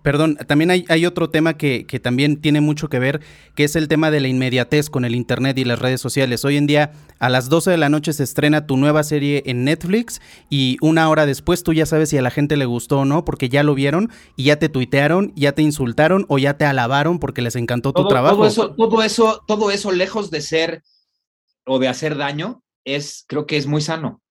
Perdón, 0.07 0.37
también 0.47 0.71
hay, 0.71 0.85
hay 0.89 1.05
otro 1.05 1.31
tema 1.31 1.57
que, 1.57 1.85
que, 1.85 1.99
también 1.99 2.41
tiene 2.41 2.61
mucho 2.61 2.89
que 2.89 3.01
ver, 3.01 3.23
que 3.57 3.65
es 3.65 3.75
el 3.75 3.89
tema 3.89 4.13
de 4.13 4.21
la 4.21 4.29
inmediatez 4.29 4.89
con 4.89 5.05
el 5.05 5.17
Internet 5.17 5.59
y 5.59 5.65
las 5.65 5.81
redes 5.81 6.01
sociales. 6.01 6.45
Hoy 6.45 6.57
en 6.57 6.69
día, 6.69 6.93
a 7.19 7.29
las 7.29 7.49
12 7.49 7.73
de 7.73 7.77
la 7.77 7.89
noche 7.89 8.13
se 8.13 8.23
estrena 8.23 8.69
tu 8.69 8.77
nueva 8.77 9.03
serie 9.03 9.43
en 9.47 9.65
Netflix 9.65 10.21
y 10.49 10.77
una 10.81 11.09
hora 11.09 11.27
después 11.27 11.65
tú 11.65 11.73
ya 11.73 11.87
sabes 11.87 12.11
si 12.11 12.19
a 12.19 12.23
la 12.23 12.31
gente 12.31 12.57
le 12.57 12.67
gustó 12.67 13.01
o 13.01 13.05
no, 13.05 13.25
porque 13.25 13.49
ya 13.49 13.65
lo 13.65 13.75
vieron 13.75 14.13
y 14.37 14.45
ya 14.45 14.61
te 14.61 14.69
tuitearon, 14.69 15.33
ya 15.35 15.51
te 15.57 15.63
insultaron 15.63 16.25
o 16.29 16.39
ya 16.39 16.57
te 16.57 16.67
alabaron 16.67 17.19
porque 17.19 17.43
les 17.43 17.57
encantó 17.57 17.93
tu 17.93 18.07
trabajo. 18.07 18.37
Todo 18.37 18.47
eso, 18.47 18.75
todo 18.77 19.03
eso, 19.03 19.43
todo 19.49 19.71
eso, 19.73 19.91
lejos 19.91 20.31
de 20.31 20.41
ser 20.41 20.85
o 21.65 21.81
de 21.81 21.89
hacer 21.89 22.17
daño, 22.17 22.63
es, 22.85 23.25
creo 23.27 23.45
que 23.49 23.57
es 23.57 23.67
muy 23.67 23.81
sano. 23.81 24.23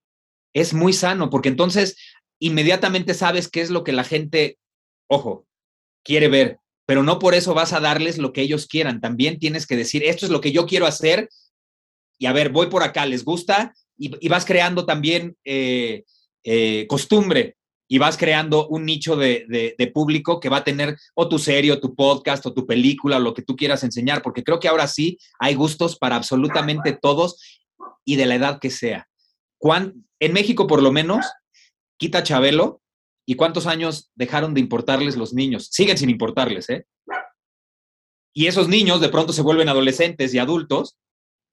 Es 0.54 0.74
muy 0.74 0.94
sano, 0.94 1.30
porque 1.30 1.50
entonces 1.50 1.98
inmediatamente 2.40 3.14
sabes 3.14 3.50
qué 3.50 3.60
es 3.60 3.72
lo 3.72 3.84
que 3.84 3.92
la 3.92 4.06
gente, 4.06 4.58
ojo, 5.10 5.46
quiere 6.06 6.30
ver, 6.30 6.60
pero 6.86 7.04
no 7.04 7.20
por 7.20 7.34
eso 7.34 7.54
vas 7.54 7.74
a 7.74 7.82
darles 7.82 8.18
lo 8.18 8.32
que 8.32 8.42
ellos 8.42 8.68
quieran. 8.68 9.02
También 9.02 9.40
tienes 9.40 9.68
que 9.68 9.76
decir, 9.76 10.04
esto 10.04 10.26
es 10.26 10.32
lo 10.32 10.40
que 10.40 10.54
yo 10.54 10.66
quiero 10.66 10.86
hacer 10.86 11.28
y 12.18 12.28
a 12.28 12.32
ver, 12.32 12.50
voy 12.50 12.68
por 12.68 12.84
acá, 12.84 13.06
¿les 13.06 13.26
gusta? 13.26 13.74
Y, 13.98 14.28
vas 14.30 14.46
creando 14.46 14.86
también 14.86 15.36
eh, 15.44 16.04
eh, 16.44 16.86
costumbre 16.88 17.58
y 17.88 17.98
vas 17.98 18.18
creando 18.18 18.68
un 18.68 18.86
nicho 18.86 19.16
de, 19.16 19.92
público 19.94 20.40
que 20.40 20.50
va 20.50 20.58
a 20.58 20.64
tener 20.64 20.98
o 21.14 21.28
tu 21.28 21.40
serie, 21.40 21.72
o 21.72 21.80
tu 21.80 21.96
podcast, 21.96 22.46
o 22.46 22.54
tu 22.54 22.66
película, 22.66 23.20
lo 23.20 23.34
que 23.34 23.42
tú 23.42 23.56
quieras 23.56 23.84
enseñar, 23.84 24.22
porque 24.22 24.44
creo 24.44 24.60
que 24.60 24.68
ahora 24.68 24.88
sí 24.88 25.18
hay 25.40 25.56
gustos 25.56 25.98
para 25.98 26.16
absolutamente 26.16 26.98
todos 27.00 27.40
y 28.04 28.16
de 28.16 28.26
la 28.26 28.36
edad 28.36 28.60
que 28.60 28.70
sea. 28.70 29.08
en 30.20 30.34
México, 30.34 30.68
por 30.68 30.82
lo 30.82 30.92
menos, 30.92 31.26
quita 31.98 32.24
Chabelo 32.24 32.82
¿Y 33.26 33.36
cuántos 33.36 33.66
años 33.68 34.12
dejaron 34.16 34.54
de 34.54 34.62
importarles 34.62 35.18
los 35.18 35.34
niños? 35.34 35.70
Siguen 35.72 35.98
sin 35.98 36.10
importarles, 36.10 36.70
¿eh? 36.70 36.86
Y 38.34 38.48
esos 38.48 38.68
niños 38.68 39.00
de 39.02 39.10
pronto 39.10 39.34
se 39.34 39.42
vuelven 39.42 39.70
adolescentes 39.70 40.34
y 40.34 40.40
adultos, 40.40 40.98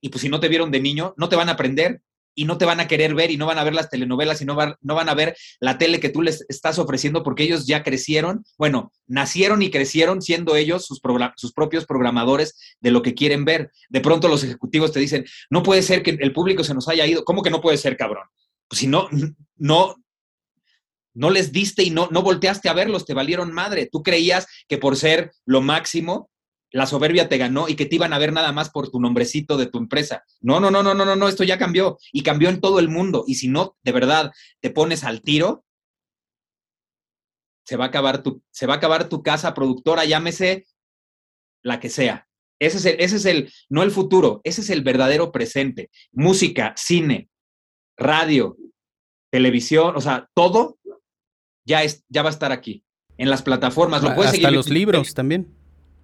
y 0.01 0.09
pues 0.09 0.23
si 0.23 0.29
no 0.29 0.41
te 0.41 0.49
vieron 0.49 0.70
de 0.70 0.81
niño, 0.81 1.14
no 1.16 1.29
te 1.29 1.37
van 1.37 1.49
a 1.49 1.53
aprender 1.53 2.03
y 2.35 2.45
no 2.45 2.59
te 2.59 2.64
van 2.64 2.81
a 2.81 2.89
querer 2.89 3.14
ver 3.14 3.31
y 3.31 3.37
no 3.37 3.47
van 3.47 3.59
a 3.59 3.64
ver 3.64 3.75
las 3.75 3.91
telenovelas 3.91 4.41
y 4.43 4.45
no, 4.45 4.57
no 4.81 4.95
van 4.95 5.09
a 5.09 5.14
ver 5.14 5.37
la 5.61 5.79
tele 5.79 6.01
que 6.01 6.09
tú 6.09 6.23
les 6.23 6.45
estás 6.49 6.79
ofreciendo 6.79 7.23
porque 7.23 7.45
ellos 7.45 7.66
ya 7.66 7.83
crecieron, 7.83 8.45
bueno, 8.59 8.93
nacieron 9.07 9.62
y 9.62 9.70
crecieron 9.70 10.23
siendo 10.23 10.57
ellos 10.57 10.87
sus, 10.87 11.01
sus 11.37 11.53
propios 11.53 11.87
programadores 11.87 12.77
de 12.81 12.91
lo 12.91 13.03
que 13.03 13.14
quieren 13.14 13.45
ver. 13.45 13.70
De 13.89 14.01
pronto 14.01 14.29
los 14.29 14.43
ejecutivos 14.43 14.93
te 14.93 15.01
dicen, 15.01 15.25
no 15.51 15.62
puede 15.62 15.83
ser 15.83 16.03
que 16.03 16.16
el 16.18 16.33
público 16.33 16.64
se 16.64 16.75
nos 16.75 16.89
haya 16.89 17.07
ido. 17.07 17.25
¿Cómo 17.25 17.43
que 17.43 17.51
no 17.51 17.61
puede 17.61 17.77
ser, 17.77 17.97
cabrón? 17.97 18.25
Pues 18.68 18.81
si 18.81 18.87
no, 18.87 19.09
no, 19.57 20.02
no 21.15 21.31
les 21.31 21.53
diste 21.53 21.83
y 21.83 21.91
no, 21.91 22.09
no 22.11 22.23
volteaste 22.23 22.69
a 22.69 22.75
verlos, 22.75 23.05
te 23.05 23.15
valieron 23.15 23.53
madre. 23.53 23.89
Tú 23.91 24.03
creías 24.03 24.47
que 24.69 24.79
por 24.79 24.97
ser 24.97 25.33
lo 25.45 25.61
máximo, 25.61 26.31
la 26.71 26.87
soberbia 26.87 27.29
te 27.29 27.39
ganó 27.39 27.69
y 27.69 27.77
que 27.77 27.87
te 27.87 27.97
iban 27.97 28.13
a 28.13 28.19
ver 28.19 28.33
nada 28.33 28.53
más 28.53 28.71
por 28.71 28.91
tu 28.91 28.99
nombrecito 28.99 29.57
de 29.57 29.67
tu 29.67 29.79
empresa. 29.79 30.25
No, 30.41 30.59
no, 30.59 30.71
no, 30.71 30.83
no, 30.83 30.95
no, 30.95 31.05
no, 31.05 31.17
no, 31.17 31.29
esto 31.29 31.45
ya 31.45 31.59
cambió 31.59 31.99
y 32.13 32.23
cambió 32.23 32.49
en 32.49 32.61
todo 32.61 32.79
el 32.79 32.89
mundo. 32.89 33.25
Y 33.27 33.35
si 33.35 33.49
no, 33.49 33.77
de 33.83 33.93
verdad, 33.93 34.33
te 34.61 34.71
pones 34.71 35.05
al 35.05 35.23
tiro, 35.23 35.65
se 37.65 37.77
va 37.77 37.85
a 37.85 37.89
acabar 37.89 38.23
tu, 38.23 38.43
se 38.51 38.67
va 38.67 38.75
a 38.75 38.77
acabar 38.79 39.09
tu 39.09 39.23
casa 39.23 39.55
productora, 39.55 40.05
llámese 40.05 40.67
la 41.63 41.79
que 41.79 41.91
sea. 41.91 42.27
Ese 42.59 42.79
es, 42.79 42.85
el, 42.87 43.01
ese 43.01 43.17
es 43.17 43.25
el, 43.27 43.53
no 43.69 43.83
el 43.83 43.91
futuro, 43.91 44.41
ese 44.45 44.61
es 44.61 44.71
el 44.71 44.83
verdadero 44.83 45.33
presente. 45.33 45.91
Música, 46.13 46.75
cine, 46.77 47.29
radio, 47.97 48.57
televisión, 49.31 49.97
o 49.97 50.01
sea, 50.01 50.29
todo 50.35 50.79
ya, 51.65 51.83
es, 51.83 52.05
ya 52.09 52.23
va 52.23 52.29
a 52.29 52.33
estar 52.33 52.53
aquí, 52.53 52.85
en 53.19 53.31
las 53.31 53.43
plataformas. 53.43 54.03
Lo 54.03 54.15
puedes 54.15 54.35
Hasta 54.35 54.51
los 54.51 54.69
libros 54.69 55.15
también. 55.15 55.49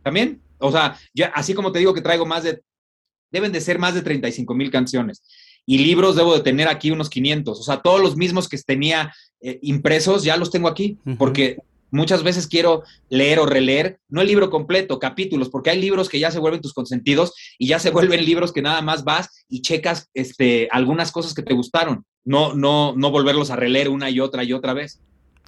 También, 0.03 0.41
o 0.59 0.71
sea, 0.71 0.99
ya, 1.15 1.27
así 1.35 1.55
como 1.55 1.73
te 1.73 1.79
digo 1.79 1.95
que 1.95 2.01
traigo 2.01 2.27
más 2.27 2.45
de, 2.45 2.63
deben 3.31 3.53
de 3.53 3.61
ser 3.61 3.79
más 3.79 3.95
de 3.95 4.03
35 4.03 4.55
mil 4.55 4.71
canciones. 4.71 5.23
Y 5.67 5.79
libros 5.79 6.17
debo 6.17 6.35
de 6.35 6.43
tener 6.43 6.69
aquí 6.69 6.91
unos 6.91 7.11
500. 7.11 7.61
O 7.61 7.63
sea, 7.63 7.79
todos 7.83 8.01
los 8.01 8.17
mismos 8.17 8.49
que 8.49 8.57
tenía 8.59 9.13
eh, 9.41 9.59
impresos 9.63 10.25
ya 10.25 10.37
los 10.37 10.51
tengo 10.51 10.67
aquí, 10.67 10.99
porque 11.19 11.59
muchas 11.91 12.23
veces 12.23 12.47
quiero 12.47 12.85
leer 13.09 13.39
o 13.39 13.47
releer, 13.47 13.99
no 14.09 14.21
el 14.21 14.29
libro 14.29 14.51
completo, 14.51 14.99
capítulos, 14.99 15.49
porque 15.49 15.71
hay 15.71 15.81
libros 15.81 16.09
que 16.09 16.19
ya 16.19 16.31
se 16.31 16.39
vuelven 16.39 16.61
tus 16.61 16.73
consentidos 16.73 17.35
y 17.59 17.69
ya 17.69 17.79
se 17.79 17.91
vuelven 17.93 18.25
libros 18.25 18.53
que 18.53 18.63
nada 18.63 18.81
más 18.83 19.05
vas 19.05 19.45
y 19.49 19.63
checas 19.63 20.09
este, 20.15 20.69
algunas 20.71 21.13
cosas 21.13 21.35
que 21.35 21.43
te 21.43 21.55
gustaron, 21.55 22.05
no, 22.25 22.55
no, 22.55 22.95
no 22.97 23.11
volverlos 23.11 23.51
a 23.51 23.57
releer 23.57 23.89
una 23.89 24.11
y 24.11 24.21
otra 24.21 24.45
y 24.45 24.53
otra 24.53 24.75
vez. 24.75 25.01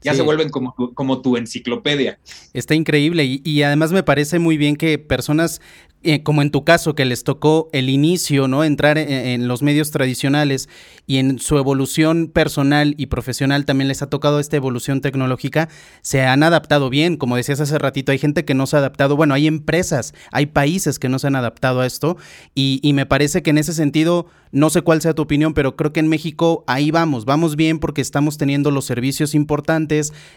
Ya 0.02 0.14
se 0.14 0.22
vuelven 0.22 0.48
como 0.50 0.74
tu, 0.76 0.94
como 0.94 1.20
tu 1.20 1.36
enciclopedia. 1.36 2.18
Está 2.52 2.74
increíble 2.74 3.24
y, 3.24 3.42
y, 3.44 3.62
además 3.62 3.92
me 3.92 4.02
parece 4.02 4.38
muy 4.38 4.56
bien 4.56 4.76
que 4.76 4.98
personas 4.98 5.60
eh, 6.02 6.22
como 6.22 6.40
en 6.40 6.50
tu 6.50 6.64
caso, 6.64 6.94
que 6.94 7.04
les 7.04 7.24
tocó 7.24 7.68
el 7.74 7.90
inicio, 7.90 8.48
¿no? 8.48 8.64
Entrar 8.64 8.96
en, 8.96 9.48
los 9.48 9.60
medios 9.60 9.90
tradicionales 9.90 10.66
y 11.06 11.18
en 11.18 11.38
su 11.38 11.58
evolución 11.58 12.28
personal 12.28 12.94
y 12.96 13.06
profesional 13.06 13.66
también 13.66 13.88
les 13.88 14.00
ha 14.00 14.08
tocado 14.08 14.40
esta 14.40 14.56
evolución 14.56 15.02
tecnológica, 15.02 15.68
se 16.00 16.22
han 16.22 16.42
adaptado 16.42 16.88
bien. 16.88 17.18
Como 17.18 17.36
decías 17.36 17.60
hace 17.60 17.78
ratito, 17.78 18.12
hay 18.12 18.18
gente 18.18 18.46
que 18.46 18.54
no 18.54 18.66
se 18.66 18.76
ha 18.76 18.78
adaptado. 18.78 19.14
Bueno, 19.14 19.34
hay 19.34 19.46
empresas, 19.46 20.14
hay 20.32 20.46
países 20.46 20.98
que 20.98 21.10
no 21.10 21.18
se 21.18 21.26
han 21.26 21.36
adaptado 21.36 21.80
a 21.80 21.86
esto 21.86 22.16
y, 22.54 22.80
me 22.94 23.04
parece 23.06 23.42
que 23.42 23.50
en 23.50 23.58
ese 23.58 23.72
sentido, 23.74 24.26
no 24.52 24.70
sé 24.70 24.82
cuál 24.82 25.00
sea 25.02 25.14
tu 25.14 25.22
opinión, 25.22 25.52
pero 25.54 25.76
creo 25.76 25.92
que 25.92 26.00
en 26.00 26.08
México 26.08 26.64
ahí 26.66 26.90
vamos, 26.90 27.24
vamos 27.24 27.56
bien 27.56 27.78
porque 27.78 28.00
estamos 28.00 28.38
teniendo 28.38 28.70
los 28.70 28.86
servicios 28.86 29.34
importantes. 29.34 29.89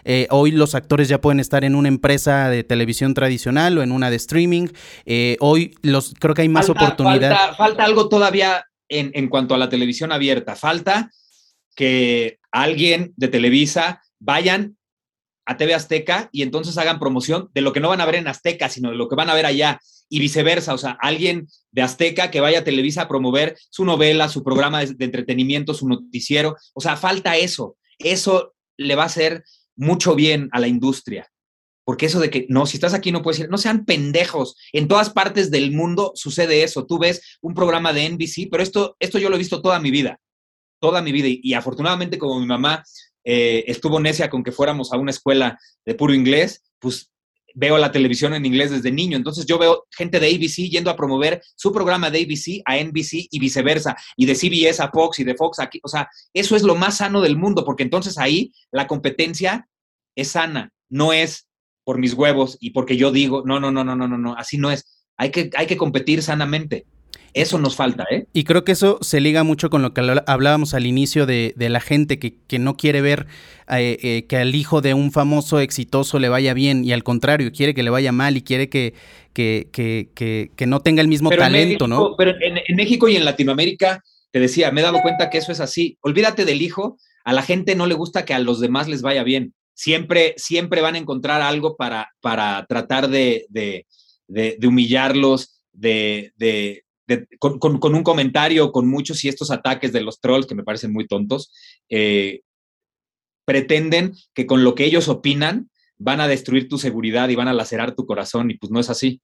Eh, 0.04 0.28
hoy 0.30 0.52
los 0.52 0.76
actores 0.76 1.08
ya 1.08 1.22
pueden 1.22 1.40
estar 1.40 1.64
en 1.64 1.76
una 1.76 1.88
empresa 1.88 2.50
de 2.50 2.64
televisión 2.64 3.14
tradicional 3.14 3.78
o 3.78 3.84
en 3.84 3.92
una 3.92 4.10
de 4.10 4.16
streaming. 4.16 4.68
Eh, 5.06 5.38
hoy 5.40 5.76
los, 5.82 6.14
creo 6.20 6.34
que 6.34 6.44
hay 6.44 6.50
más 6.50 6.70
oportunidad. 6.70 7.56
Falta, 7.56 7.84
algo 7.84 8.10
todavía 8.10 8.66
en, 8.90 9.12
en 9.14 9.30
cuanto 9.30 9.56
a 9.56 9.58
la 9.58 9.70
televisión 9.70 10.12
abierta. 10.12 10.56
Falta 10.56 11.12
que 11.76 12.40
alguien 12.52 13.14
de 13.16 13.28
Televisa 13.28 14.02
vayan 14.20 14.78
a 15.46 15.58
TV 15.58 15.74
Azteca 15.74 16.30
y 16.32 16.42
entonces 16.42 16.78
hagan 16.78 17.00
promoción 17.00 17.50
de 17.54 17.62
lo 17.62 17.74
que 17.74 17.80
no 17.80 17.90
van 17.90 18.02
a 18.02 18.06
ver 18.06 18.16
en 18.16 18.28
Azteca, 18.28 18.70
sino 18.70 18.92
de 18.92 18.96
lo 18.96 19.10
que 19.10 19.16
van 19.16 19.30
a 19.30 19.34
ver 19.34 19.46
allá 19.46 19.80
y 20.10 20.20
viceversa. 20.20 20.74
O 20.74 20.78
sea, 20.78 20.98
alguien 21.02 21.48
de 21.72 21.82
Azteca 21.82 22.32
que 22.32 22.42
vaya 22.42 22.60
a 22.60 22.64
Televisa 22.64 23.04
a 23.04 23.08
promover 23.08 23.58
su 23.70 23.84
novela, 23.86 24.30
su 24.30 24.44
programa 24.44 24.86
de, 24.86 25.06
entretenimiento, 25.06 25.74
su 25.74 25.88
noticiero. 25.88 26.56
O 26.74 26.82
sea, 26.82 26.96
falta 26.96 27.36
eso. 27.36 27.78
Eso 28.00 28.53
le 28.78 28.96
va 28.96 29.04
a 29.04 29.08
hacer 29.08 29.44
mucho 29.76 30.16
bien 30.16 30.50
a 30.52 30.60
la 30.60 30.68
industria. 30.68 31.30
Porque 31.86 32.06
eso 32.06 32.20
de 32.20 32.30
que, 32.30 32.46
no, 32.50 32.66
si 32.66 32.78
estás 32.78 32.94
aquí 32.94 33.12
no 33.12 33.22
puedes 33.22 33.42
ir, 33.42 33.50
no 33.50 33.58
sean 33.58 33.86
pendejos. 33.86 34.56
En 34.72 34.88
todas 34.88 35.10
partes 35.10 35.52
del 35.52 35.72
mundo 35.72 36.14
sucede 36.16 36.64
eso. 36.64 36.86
Tú 36.86 36.98
ves 36.98 37.38
un 37.42 37.54
programa 37.54 37.92
de 37.92 38.10
NBC, 38.10 38.48
pero 38.50 38.64
esto, 38.64 38.96
esto 39.00 39.20
yo 39.20 39.30
lo 39.30 39.36
he 39.36 39.40
visto 39.40 39.62
toda 39.62 39.80
mi 39.80 39.92
vida, 39.92 40.20
toda 40.80 41.02
mi 41.02 41.12
vida. 41.12 41.28
Y, 41.30 41.54
afortunadamente 41.54 42.18
como 42.18 42.40
mi 42.40 42.46
mamá 42.46 42.84
eh, 43.26 43.66
estuvo 43.68 44.00
necia 44.00 44.30
con 44.30 44.44
que 44.44 44.54
fuéramos 44.54 44.94
a 44.94 44.98
una 44.98 45.12
escuela 45.12 45.60
de 45.86 45.96
puro 45.96 46.14
inglés, 46.14 46.64
pues 46.80 47.13
veo 47.54 47.78
la 47.78 47.92
televisión 47.92 48.34
en 48.34 48.46
inglés 48.46 48.72
desde 48.72 48.92
niño. 48.92 49.18
Entonces 49.18 49.46
yo 49.46 49.58
veo 49.58 49.86
gente 49.92 50.20
de 50.20 50.28
ABC 50.28 50.70
yendo 50.70 50.90
a 50.90 50.96
promover 50.96 51.42
su 51.56 51.72
programa 51.72 52.10
de 52.10 52.20
ABC 52.20 52.62
a 52.66 52.78
NBC 52.84 53.28
y 53.30 53.40
viceversa, 53.40 53.96
y 54.18 54.26
de 54.26 54.36
CBS 54.36 54.82
a 54.82 54.90
Fox 54.90 55.20
y 55.20 55.24
de 55.24 55.36
Fox 55.36 55.60
aquí. 55.60 55.80
O 55.84 55.88
sea, 55.88 56.10
eso 56.34 56.56
es 56.56 56.64
lo 56.64 56.76
más 56.76 56.98
sano 56.98 57.22
del 57.22 57.38
mundo, 57.38 57.64
porque 57.66 57.84
entonces 57.84 58.18
ahí 58.18 58.54
la 58.72 58.88
competencia 58.88 59.68
es 60.16 60.30
sana, 60.30 60.72
no 60.90 61.14
es 61.14 61.48
por 61.84 61.98
mis 61.98 62.14
huevos 62.14 62.58
y 62.60 62.72
porque 62.72 62.98
yo 62.98 63.12
digo, 63.12 63.44
no, 63.46 63.60
no, 63.60 63.72
no, 63.72 63.84
no, 63.84 63.96
no, 63.96 64.08
no, 64.08 64.18
no, 64.18 64.36
así 64.36 64.58
no 64.58 64.72
es. 64.72 65.06
Hay 65.18 65.32
que, 65.32 65.50
hay 65.56 65.68
que 65.68 65.78
competir 65.78 66.24
sanamente. 66.24 66.86
Eso 67.34 67.58
nos 67.58 67.76
falta, 67.76 68.06
¿eh? 68.12 68.26
Y 68.34 68.44
creo 68.44 68.64
que 68.64 68.74
eso 68.74 69.00
se 69.02 69.20
liga 69.20 69.44
mucho 69.44 69.70
con 69.70 69.82
lo 69.82 69.94
que 69.94 70.02
hablábamos 70.28 70.74
al 70.74 70.86
inicio 70.86 71.26
de, 71.26 71.54
la 71.58 71.80
gente 71.80 72.20
que, 72.20 72.36
que, 72.48 72.60
no 72.60 72.78
quiere 72.78 73.02
ver 73.02 73.28
eh, 73.70 73.98
eh, 74.02 74.26
que 74.28 74.38
al 74.38 74.54
hijo 74.54 74.82
de 74.82 74.94
un 74.94 75.12
famoso 75.12 75.60
exitoso 75.60 76.20
le 76.20 76.30
vaya 76.30 76.54
bien 76.54 76.86
y 76.86 76.94
al 76.94 77.04
contrario, 77.04 77.52
quiere 77.52 77.74
que 77.74 77.84
le 77.84 77.90
vaya 77.90 78.12
mal 78.12 78.38
y 78.38 78.42
quiere 78.42 78.70
que, 78.70 78.94
que, 79.34 79.70
que, 79.72 80.52
que 80.56 80.68
no 80.68 80.82
tenga 80.82 81.02
el 81.02 81.08
mismo 81.08 81.30
talento, 81.30 81.88
¿no? 81.88 82.16
Pero 82.18 82.32
en, 82.40 82.60
en 82.68 82.76
México 82.76 83.10
y 83.10 83.16
en 83.16 83.26
Latinoamérica, 83.26 84.04
te 84.32 84.40
decía, 84.40 84.72
me 84.72 84.82
he 84.82 84.84
dado 84.84 85.02
cuenta 85.02 85.30
que 85.30 85.40
eso 85.40 85.52
es 85.52 85.60
así. 85.60 85.98
Olvídate 86.02 86.46
del 86.46 86.62
hijo, 86.62 86.98
a 87.24 87.34
la 87.34 87.42
gente 87.42 87.76
no 87.76 87.88
le 87.88 87.96
gusta 87.96 88.26
que 88.26 88.34
a 88.34 88.40
los 88.40 88.60
demás 88.60 88.88
les 88.88 89.02
vaya 89.02 89.24
bien 89.24 89.54
siempre, 89.74 90.34
siempre 90.38 90.82
van 90.82 90.96
a 90.96 91.00
encontrar 91.00 91.42
algo 91.42 91.76
para, 91.76 92.12
para 92.22 92.66
tratar 92.68 93.10
de, 93.10 93.46
humillarlos, 94.64 95.62
de, 95.72 96.84
con, 97.40 97.60
un 97.96 98.04
comentario, 98.04 98.72
con 98.72 98.88
muchos 98.88 99.24
y 99.24 99.30
estos 99.30 99.52
ataques 99.52 99.92
de 99.92 100.02
los 100.02 100.20
trolls 100.20 100.48
que 100.48 100.56
me 100.56 100.64
parecen 100.64 100.94
muy 100.94 101.08
tontos, 101.08 101.52
eh, 101.90 102.42
pretenden 103.46 104.14
que 104.34 104.46
con 104.46 104.64
lo 104.64 104.76
que 104.76 104.86
ellos 104.86 105.10
opinan 105.10 105.70
van 105.98 106.22
a 106.22 106.28
destruir 106.28 106.70
tu 106.70 106.78
seguridad 106.78 107.30
y 107.30 107.36
van 107.36 107.48
a 107.48 107.54
lacerar 107.54 107.96
tu 107.96 108.06
corazón 108.06 108.52
y 108.52 108.58
pues 108.58 108.72
no 108.72 108.80
es 108.80 108.90
así. 108.90 109.22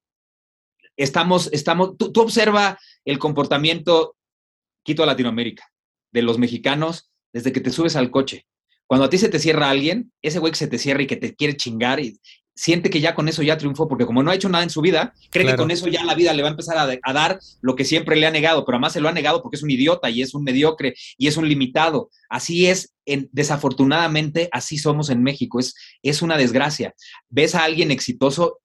Estamos, 0.97 1.49
estamos, 1.53 1.97
tú, 1.97 2.11
tú 2.11 2.21
observa 2.21 2.77
el 3.05 3.19
comportamiento, 3.19 4.17
quito 4.83 5.03
a 5.03 5.05
Latinoamérica, 5.05 5.65
de 6.11 6.21
los 6.21 6.37
mexicanos 6.37 7.11
desde 7.33 7.51
que 7.51 7.61
te 7.61 7.71
subes 7.71 7.95
al 7.95 8.11
coche. 8.11 8.45
Cuando 8.87 9.05
a 9.05 9.09
ti 9.09 9.17
se 9.17 9.29
te 9.29 9.39
cierra 9.39 9.69
alguien, 9.69 10.11
ese 10.21 10.39
güey 10.39 10.51
que 10.51 10.57
se 10.57 10.67
te 10.67 10.79
cierra 10.79 11.03
y 11.03 11.07
que 11.07 11.15
te 11.15 11.35
quiere 11.35 11.55
chingar 11.55 11.99
y 11.99 12.19
siente 12.59 12.89
que 12.89 12.99
ya 12.99 13.15
con 13.15 13.29
eso 13.29 13.41
ya 13.41 13.57
triunfó, 13.57 13.87
porque 13.87 14.05
como 14.05 14.21
no 14.21 14.31
ha 14.31 14.35
hecho 14.35 14.49
nada 14.49 14.65
en 14.65 14.69
su 14.69 14.81
vida, 14.81 15.13
cree 15.29 15.45
que 15.45 15.55
con 15.55 15.71
eso 15.71 15.87
ya 15.87 16.03
la 16.03 16.13
vida 16.13 16.33
le 16.33 16.41
va 16.41 16.49
a 16.49 16.51
empezar 16.51 16.77
a, 16.77 17.13
dar 17.13 17.39
lo 17.61 17.73
que 17.73 17.85
siempre 17.85 18.17
le 18.17 18.27
ha 18.27 18.31
negado, 18.31 18.65
pero 18.65 18.75
además 18.75 18.91
se 18.91 18.99
lo 18.99 19.07
ha 19.07 19.13
negado 19.13 19.41
porque 19.41 19.55
es 19.55 19.63
un 19.63 19.71
idiota 19.71 20.09
y 20.09 20.21
es 20.21 20.33
un 20.33 20.43
mediocre 20.43 20.93
y 21.17 21.27
es 21.27 21.37
un 21.37 21.47
limitado. 21.47 22.09
Así 22.27 22.67
es, 22.67 22.93
desafortunadamente, 23.05 24.49
así 24.51 24.77
somos 24.77 25.09
en 25.09 25.23
México, 25.23 25.57
es, 25.61 25.73
es 26.03 26.21
una 26.21 26.35
desgracia. 26.35 26.93
Ves 27.29 27.55
a 27.55 27.63
alguien 27.63 27.91
exitoso 27.91 28.59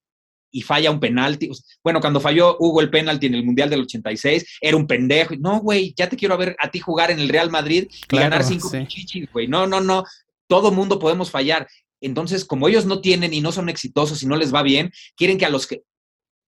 y 0.51 0.63
falla 0.63 0.91
un 0.91 0.99
penalti. 0.99 1.49
Bueno, 1.85 2.01
cuando 2.01 2.21
falló 2.21 2.57
Hugo 2.59 2.81
el 2.81 2.91
penalti 2.91 3.27
en 3.27 3.37
el 3.37 3.45
Mundial 3.45 3.71
del 3.71 3.83
86, 3.83 4.59
era 4.61 4.77
un 4.77 4.89
pendejo. 4.89 5.37
No, 5.39 5.61
güey, 5.61 5.95
ya 5.97 6.09
te 6.09 6.17
quiero 6.17 6.37
ver 6.37 6.57
a 6.59 6.69
ti 6.69 6.81
jugar 6.81 7.13
en 7.13 7.21
el 7.21 7.29
Real 7.29 7.49
Madrid 7.49 7.87
y 8.11 8.17
ganar 8.17 8.43
cinco 8.43 8.69
sí. 8.69 9.29
güey. 9.33 9.47
No, 9.47 9.69
no, 9.69 9.81
no. 9.81 10.03
Todo 10.49 10.73
mundo 10.73 10.99
podemos 10.99 11.31
fallar. 11.31 11.69
Entonces, 12.07 12.45
como 12.45 12.69
ellos 12.69 12.87
no 12.87 13.01
tienen 13.01 13.33
y 13.33 13.41
no 13.41 13.53
son 13.53 13.69
exitosos 13.69 14.23
y 14.23 14.27
no 14.27 14.37
les 14.37 14.55
va 14.55 14.63
bien, 14.63 14.93
quieren 15.17 15.39
que 15.39 15.47
a 15.47 15.51
los 15.51 15.67
que 15.67 15.83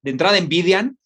de 0.02 0.10
entrada 0.10 0.38
envidian 0.38 0.98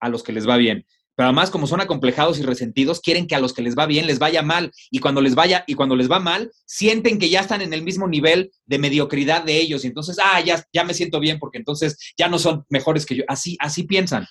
a 0.00 0.08
los 0.08 0.22
que 0.22 0.32
les 0.32 0.48
va 0.48 0.56
bien. 0.56 0.86
Pero 1.20 1.28
además, 1.28 1.50
como 1.50 1.66
son 1.66 1.82
acomplejados 1.82 2.38
y 2.38 2.42
resentidos, 2.42 3.00
quieren 3.00 3.26
que 3.26 3.34
a 3.34 3.40
los 3.40 3.52
que 3.52 3.60
les 3.60 3.76
va 3.76 3.84
bien 3.84 4.06
les 4.06 4.18
vaya 4.18 4.40
mal. 4.40 4.72
Y 4.90 5.00
cuando 5.00 5.20
les 5.20 5.34
vaya, 5.34 5.64
y 5.66 5.74
cuando 5.74 5.94
les 5.94 6.10
va 6.10 6.18
mal, 6.18 6.50
sienten 6.64 7.18
que 7.18 7.28
ya 7.28 7.40
están 7.40 7.60
en 7.60 7.74
el 7.74 7.82
mismo 7.82 8.08
nivel 8.08 8.50
de 8.64 8.78
mediocridad 8.78 9.44
de 9.44 9.60
ellos. 9.60 9.84
Y 9.84 9.88
entonces, 9.88 10.16
ah, 10.18 10.40
ya, 10.40 10.64
ya 10.72 10.82
me 10.82 10.94
siento 10.94 11.20
bien, 11.20 11.38
porque 11.38 11.58
entonces 11.58 11.98
ya 12.16 12.28
no 12.28 12.38
son 12.38 12.64
mejores 12.70 13.04
que 13.04 13.16
yo. 13.16 13.24
Así, 13.28 13.58
así 13.60 13.82
piensan. 13.82 14.26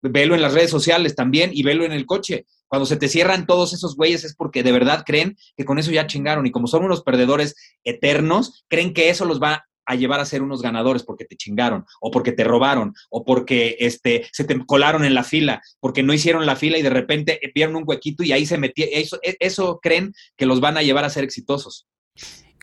Velo 0.00 0.34
en 0.34 0.40
las 0.40 0.54
redes 0.54 0.70
sociales 0.70 1.14
también 1.14 1.50
y 1.52 1.62
velo 1.62 1.84
en 1.84 1.92
el 1.92 2.06
coche. 2.06 2.46
Cuando 2.70 2.86
se 2.86 2.96
te 2.96 3.08
cierran 3.08 3.46
todos 3.46 3.72
esos 3.72 3.96
güeyes 3.96 4.22
es 4.22 4.36
porque 4.36 4.62
de 4.62 4.70
verdad 4.70 5.02
creen 5.04 5.36
que 5.56 5.64
con 5.64 5.80
eso 5.80 5.90
ya 5.90 6.06
chingaron. 6.06 6.46
Y 6.46 6.52
como 6.52 6.68
son 6.68 6.84
unos 6.84 7.02
perdedores 7.02 7.56
eternos, 7.82 8.64
creen 8.68 8.94
que 8.94 9.10
eso 9.10 9.24
los 9.24 9.42
va 9.42 9.64
a 9.86 9.96
llevar 9.96 10.20
a 10.20 10.24
ser 10.24 10.40
unos 10.40 10.62
ganadores 10.62 11.02
porque 11.02 11.24
te 11.24 11.36
chingaron, 11.36 11.84
o 12.00 12.12
porque 12.12 12.30
te 12.30 12.44
robaron, 12.44 12.94
o 13.08 13.24
porque 13.24 13.76
este, 13.80 14.24
se 14.30 14.44
te 14.44 14.64
colaron 14.64 15.04
en 15.04 15.14
la 15.14 15.24
fila, 15.24 15.60
porque 15.80 16.04
no 16.04 16.14
hicieron 16.14 16.46
la 16.46 16.54
fila 16.54 16.78
y 16.78 16.82
de 16.82 16.90
repente 16.90 17.40
vieron 17.56 17.74
un 17.74 17.82
huequito 17.84 18.22
y 18.22 18.30
ahí 18.30 18.46
se 18.46 18.56
metieron. 18.56 18.94
Eso, 18.94 19.18
e, 19.20 19.36
eso 19.40 19.80
creen 19.82 20.12
que 20.36 20.46
los 20.46 20.60
van 20.60 20.76
a 20.76 20.82
llevar 20.82 21.04
a 21.04 21.10
ser 21.10 21.24
exitosos. 21.24 21.88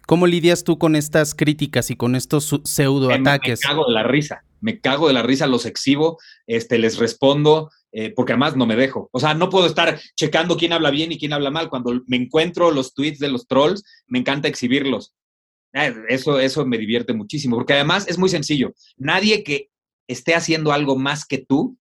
¿Cómo 0.05 0.25
lidias 0.25 0.63
tú 0.63 0.77
con 0.77 0.95
estas 0.95 1.35
críticas 1.35 1.91
y 1.91 1.97
con 1.97 2.15
estos 2.15 2.61
pseudo 2.63 3.11
ataques? 3.11 3.59
Me, 3.61 3.67
cago 3.67 3.87
de 3.87 3.93
la 3.93 4.03
risa, 4.03 4.45
me 4.61 4.79
cago 4.79 5.09
de 5.09 5.13
la 5.13 5.21
risa, 5.21 5.47
los 5.47 5.65
exhibo, 5.65 6.17
este, 6.45 6.77
les 6.77 6.97
respondo, 6.97 7.71
eh, 7.91 8.13
porque 8.15 8.33
además 8.33 8.55
no 8.55 8.65
me 8.65 8.75
dejo. 8.75 9.09
O 9.11 9.19
sea, 9.19 9.33
no 9.33 9.49
puedo 9.49 9.65
estar 9.65 9.99
checando 10.15 10.57
quién 10.57 10.73
habla 10.73 10.91
bien 10.91 11.11
y 11.11 11.17
quién 11.17 11.33
habla 11.33 11.51
mal. 11.51 11.69
Cuando 11.69 12.01
me 12.07 12.17
encuentro 12.17 12.71
los 12.71 12.93
tweets 12.93 13.19
de 13.19 13.29
los 13.29 13.47
trolls, 13.47 13.83
me 14.07 14.19
encanta 14.19 14.47
exhibirlos. 14.47 15.13
Eh, 15.73 15.93
eso, 16.09 16.39
eso 16.39 16.65
me 16.65 16.77
divierte 16.77 17.13
muchísimo, 17.13 17.55
porque 17.55 17.73
además 17.73 18.07
es 18.07 18.17
muy 18.17 18.29
sencillo. 18.29 18.73
Nadie 18.97 19.43
que 19.43 19.69
esté 20.07 20.35
haciendo 20.35 20.71
algo 20.71 20.97
más 20.97 21.25
que 21.25 21.37
tú 21.39 21.77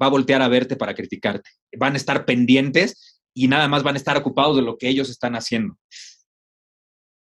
va 0.00 0.06
a 0.06 0.10
voltear 0.10 0.42
a 0.42 0.48
verte 0.48 0.76
para 0.76 0.94
criticarte. 0.94 1.50
Van 1.76 1.94
a 1.94 1.96
estar 1.96 2.24
pendientes 2.24 3.20
y 3.34 3.48
nada 3.48 3.68
más 3.68 3.82
van 3.82 3.94
a 3.94 3.98
estar 3.98 4.16
ocupados 4.16 4.56
de 4.56 4.62
lo 4.62 4.76
que 4.78 4.88
ellos 4.88 5.10
están 5.10 5.34
haciendo. 5.34 5.76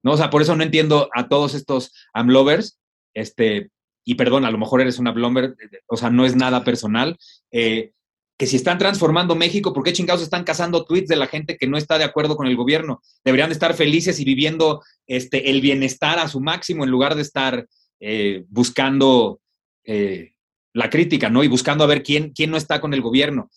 ¿No? 0.02 0.12
O 0.12 0.16
sea, 0.16 0.30
por 0.30 0.42
eso 0.42 0.56
no 0.56 0.62
entiendo 0.62 1.08
a 1.14 1.28
todos 1.28 1.54
estos 1.54 1.92
amlovers, 2.12 2.78
este, 3.14 3.70
y 4.04 4.14
perdón, 4.14 4.44
a 4.44 4.50
lo 4.50 4.58
mejor 4.58 4.80
eres 4.80 4.98
un 4.98 5.08
amlover, 5.08 5.54
o 5.86 5.96
sea, 5.96 6.10
no 6.10 6.24
es 6.24 6.36
nada 6.36 6.64
personal, 6.64 7.18
eh, 7.50 7.92
que 8.40 8.46
si 8.46 8.56
están 8.56 8.78
transformando 8.78 9.34
México, 9.34 9.74
¿por 9.74 9.84
qué 9.84 9.92
chingados 9.92 10.22
están 10.22 10.44
cazando 10.44 10.86
tweets 10.86 11.08
de 11.08 11.16
la 11.16 11.26
gente 11.26 11.58
que 11.58 11.66
no 11.66 11.76
está 11.76 11.98
de 11.98 12.04
acuerdo 12.04 12.36
con 12.36 12.46
el 12.46 12.56
gobierno? 12.56 13.02
Deberían 13.22 13.52
estar 13.52 13.74
felices 13.74 14.18
y 14.18 14.24
viviendo 14.24 14.82
este, 15.06 15.50
el 15.50 15.60
bienestar 15.60 16.18
a 16.18 16.26
su 16.26 16.40
máximo 16.40 16.82
en 16.82 16.90
lugar 16.90 17.16
de 17.16 17.22
estar 17.22 17.66
eh, 18.00 18.46
buscando 18.48 19.42
eh, 19.84 20.32
la 20.72 20.88
crítica, 20.88 21.28
¿no? 21.28 21.44
Y 21.44 21.48
buscando 21.48 21.84
a 21.84 21.86
ver 21.86 22.02
quién, 22.02 22.30
quién 22.30 22.50
no 22.50 22.56
está 22.56 22.80
con 22.80 22.94
el 22.94 23.02
gobierno. 23.02 23.50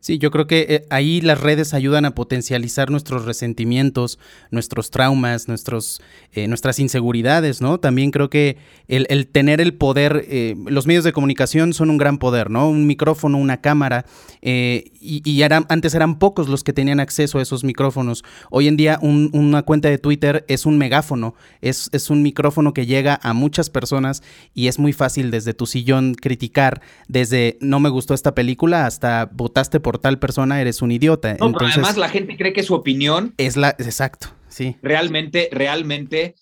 Sí, 0.00 0.18
yo 0.18 0.30
creo 0.30 0.46
que 0.46 0.66
eh, 0.68 0.86
ahí 0.90 1.20
las 1.20 1.40
redes 1.40 1.74
ayudan 1.74 2.04
a 2.04 2.14
potencializar 2.14 2.88
nuestros 2.88 3.24
resentimientos, 3.24 4.20
nuestros 4.52 4.92
traumas, 4.92 5.48
nuestros, 5.48 6.00
eh, 6.32 6.46
nuestras 6.46 6.78
inseguridades, 6.78 7.60
¿no? 7.60 7.80
También 7.80 8.12
creo 8.12 8.30
que 8.30 8.58
el, 8.86 9.26
tener 9.26 9.60
el 9.60 9.74
poder, 9.74 10.24
eh, 10.28 10.54
los 10.66 10.86
medios 10.86 11.02
de 11.02 11.12
comunicación 11.12 11.74
son 11.74 11.90
un 11.90 11.98
gran 11.98 12.18
poder, 12.18 12.48
¿no? 12.48 12.70
Un 12.70 12.86
micrófono, 12.86 13.38
una 13.38 13.60
cámara, 13.60 14.06
y, 14.40 15.42
antes 15.42 15.94
eran 15.94 16.18
pocos 16.18 16.48
los 16.48 16.62
que 16.62 16.72
tenían 16.72 17.00
acceso 17.00 17.38
a 17.38 17.42
esos 17.42 17.64
micrófonos. 17.64 18.24
Hoy 18.50 18.68
en 18.68 18.76
día 18.76 18.98
una 19.02 19.62
cuenta 19.62 19.88
de 19.88 19.98
Twitter 19.98 20.44
es 20.48 20.64
un 20.64 20.78
megáfono, 20.78 21.34
es, 21.60 21.88
es 21.92 22.08
un 22.10 22.22
micrófono 22.22 22.72
que 22.72 22.86
llega 22.86 23.18
a 23.22 23.32
muchas 23.32 23.68
personas 23.68 24.22
y 24.54 24.68
es 24.68 24.78
muy 24.78 24.92
fácil 24.92 25.30
desde 25.30 25.54
tu 25.54 25.66
sillón 25.66 26.14
criticar, 26.14 26.82
desde 27.08 27.58
no 27.60 27.80
me 27.80 27.88
gustó 27.88 28.14
esta 28.14 28.34
película 28.34 28.86
hasta 28.86 29.28
votaste 29.32 29.80
por 29.80 29.87
por 29.88 29.98
tal 29.98 30.18
persona 30.18 30.60
eres 30.60 30.82
un 30.82 30.92
idiota. 30.92 31.38
No, 31.40 31.50
pero 31.50 31.64
además 31.64 31.96
la 31.96 32.10
gente 32.10 32.36
cree 32.36 32.52
que 32.52 32.62
su 32.62 32.74
opinión 32.74 33.32
es 33.38 33.56
la 33.56 33.70
exacto, 33.70 34.28
sí. 34.46 34.76
Realmente, 34.82 35.48
realmente 35.50 36.34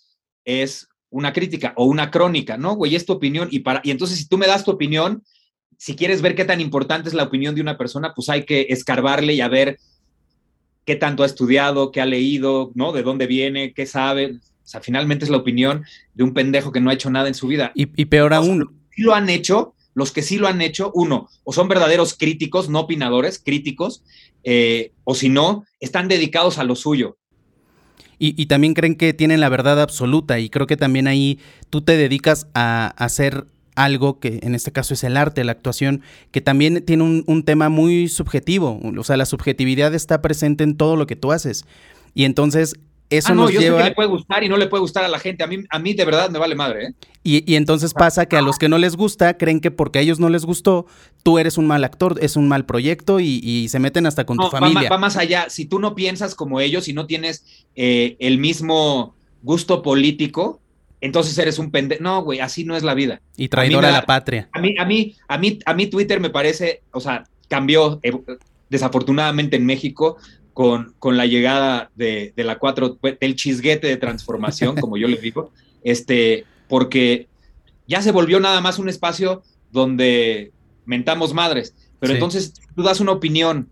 es 0.45 0.89
una 1.11 1.33
crítica 1.33 1.73
o 1.77 1.85
una 1.85 2.11
crónica, 2.11 2.57
¿no? 2.57 2.75
Güey, 2.75 2.97
es 2.97 3.07
tu 3.07 3.13
opinión 3.13 3.47
y 3.53 3.61
para 3.61 3.81
y 3.85 3.93
entonces 3.93 4.19
si 4.19 4.27
tú 4.27 4.37
me 4.37 4.49
das 4.49 4.65
tu 4.65 4.73
opinión, 4.73 5.23
si 5.79 5.95
quieres 5.95 6.23
ver 6.23 6.35
qué 6.35 6.45
tan 6.45 6.61
importante 6.61 7.09
es 7.09 7.15
la 7.15 7.23
opinión 7.23 7.55
de 7.55 7.61
una 7.61 7.79
persona, 7.79 8.15
pues 8.17 8.29
hay 8.31 8.45
que 8.45 8.67
escarbarle 8.69 9.35
y 9.35 9.41
a 9.41 9.47
ver 9.47 9.79
qué 10.85 10.97
tanto 10.97 11.23
ha 11.23 11.27
estudiado, 11.27 11.93
qué 11.93 12.01
ha 12.01 12.07
leído, 12.07 12.73
¿no? 12.75 12.91
De 12.91 13.05
dónde 13.05 13.29
viene, 13.29 13.73
qué 13.75 13.87
sabe. 13.87 14.33
O 14.33 14.69
sea, 14.69 14.81
finalmente 14.81 15.25
es 15.25 15.31
la 15.31 15.37
opinión 15.37 15.85
de 16.15 16.25
un 16.25 16.35
pendejo 16.35 16.73
que 16.73 16.81
no 16.81 16.91
ha 16.91 16.95
hecho 16.95 17.11
nada 17.11 17.29
en 17.29 17.35
su 17.35 17.47
vida. 17.47 17.71
Y, 17.77 18.07
peor 18.07 18.35
aún. 18.35 18.83
Lo 18.97 19.15
han 19.15 19.29
hecho, 19.29 19.76
los 19.97 20.13
que 20.13 20.21
sí 20.21 20.37
lo 20.37 20.47
han 20.47 20.61
hecho, 20.61 20.93
uno, 20.95 21.31
o 21.43 21.55
son 21.55 21.69
verdaderos 21.69 22.13
críticos, 22.13 22.69
no 22.69 22.81
opinadores, 22.81 23.41
críticos, 23.43 24.05
eh, 24.45 24.93
o 25.05 25.15
si 25.15 25.31
no, 25.31 25.65
están 25.81 26.07
dedicados 26.07 26.59
a 26.59 26.65
lo 26.65 26.77
suyo. 26.77 27.17
Y, 28.19 28.47
también 28.47 28.75
creen 28.75 28.95
que 28.95 29.13
tienen 29.13 29.41
la 29.41 29.51
verdad 29.51 29.81
absoluta 29.81 30.39
y 30.39 30.49
creo 30.49 30.67
que 30.67 30.79
también 30.79 31.07
ahí 31.07 31.39
tú 31.69 31.83
te 31.83 31.99
dedicas 31.99 32.47
a, 32.55 32.95
hacer 32.97 33.47
algo 33.75 34.21
que 34.21 34.41
en 34.43 34.55
este 34.55 34.73
caso 34.73 34.95
es 34.95 35.05
el 35.05 35.19
arte, 35.19 35.45
la 35.45 35.53
actuación, 35.53 36.03
que 36.31 36.41
también 36.41 36.85
tiene 36.85 37.03
un, 37.03 37.25
un, 37.27 37.43
tema 37.43 37.69
muy 37.69 38.09
subjetivo, 38.09 38.81
o 38.83 39.05
sea, 39.05 39.19
la 39.19 39.27
subjetividad 39.27 39.95
está 39.95 40.23
presente 40.23 40.65
en 40.65 40.77
todo 40.77 40.97
lo 40.97 41.07
que 41.07 41.17
tú 41.17 41.33
haces. 41.33 41.67
Y 42.15 42.25
entonces 42.25 42.77
eso 43.09 43.33
ah, 43.33 43.35
no, 43.35 43.51
yo 43.51 43.61
lleva... 43.61 43.79
sé 43.79 43.83
que 43.85 43.89
le 43.91 43.95
puede 43.95 44.09
gustar 44.09 44.43
y 44.43 44.49
no 44.49 44.57
le 44.57 44.67
puede 44.67 44.81
gustar 44.81 45.05
a 45.05 45.09
la 45.09 45.19
gente. 45.19 45.45
A 45.45 45.47
mí, 45.47 45.59
a 45.71 45.79
mí 45.79 45.95
de 45.95 46.05
verdad 46.05 46.29
me 46.31 46.39
vale 46.39 46.55
madre. 46.55 46.87
¿eh? 46.87 46.95
Y, 47.23 47.55
entonces 47.55 47.95
pasa 47.95 48.27
que 48.27 48.37
a 48.37 48.43
los 48.43 48.59
que 48.59 48.69
no 48.69 48.79
les 48.79 48.97
gusta 48.97 49.37
creen 49.37 49.61
que 49.61 49.71
porque 49.71 49.99
a 49.99 50.03
ellos 50.03 50.19
no 50.19 50.29
les 50.29 50.45
gustó, 50.45 50.87
tú 51.23 51.39
eres 51.39 51.59
un 51.59 51.67
mal 51.67 51.85
actor, 51.85 52.19
es 52.21 52.37
un 52.37 52.49
mal 52.49 52.67
proyecto 52.67 53.21
y, 53.21 53.69
se 53.69 53.79
meten 53.79 54.07
hasta 54.07 54.25
con 54.25 54.37
tu 54.37 54.49
familia. 54.49 54.89
Va, 54.89 54.99
más 54.99 55.17
allá. 55.17 55.47
Si 55.49 55.67
tú 55.67 55.79
no 55.79 55.95
piensas 55.95 56.35
como 56.35 56.61
ellos 56.61 56.89
y 56.89 56.93
no 56.93 57.07
tienes 57.07 57.45
eh, 57.75 58.17
el 58.19 58.39
mismo 58.39 59.15
gusto 59.43 59.83
político, 59.83 60.61
entonces 61.01 61.37
eres 61.39 61.59
un 61.59 61.71
pendejo. 61.71 62.03
No, 62.03 62.23
güey, 62.23 62.41
así 62.41 62.65
no 62.65 62.77
es 62.77 62.83
la 62.83 62.95
vida. 62.95 63.21
Y 63.37 63.49
traidor 63.49 63.85
a, 63.85 63.91
la 63.91 64.07
patria. 64.07 64.49
A 64.53 64.61
mí, 64.61 64.75
a 64.79 64.85
mí, 64.85 65.15
a 65.29 65.39
mí, 65.39 65.59
a 65.65 65.75
mí 65.75 65.87
Twitter 65.87 66.21
me 66.21 66.31
parece, 66.31 66.83
o 66.93 67.01
sea, 67.01 67.25
cambió 67.49 68.01
eh, 68.03 68.13
desafortunadamente 68.69 69.57
en 69.57 69.67
México 69.67 70.17
con, 70.57 70.95
con 70.99 71.19
la 71.19 71.27
llegada 71.27 71.91
de, 71.97 72.33
de, 72.35 72.43
la 72.43 72.59
4, 72.59 72.99
del 73.21 73.37
chisguete 73.37 73.89
de 73.89 73.99
transformación, 73.99 74.75
como 74.81 74.97
yo 74.97 75.07
les 75.07 75.21
digo, 75.21 75.53
este, 75.85 76.47
porque 76.67 77.29
ya 77.87 78.01
se 78.01 78.11
volvió 78.11 78.41
nada 78.41 78.63
más 78.63 78.79
un 78.79 78.89
espacio 78.89 79.43
donde 79.71 80.53
mentamos 80.87 81.35
madres. 81.35 81.75
Pero 82.01 82.15
entonces 82.15 82.55
tú 82.75 82.83
das 82.83 83.01
una 83.01 83.13
opinión 83.13 83.69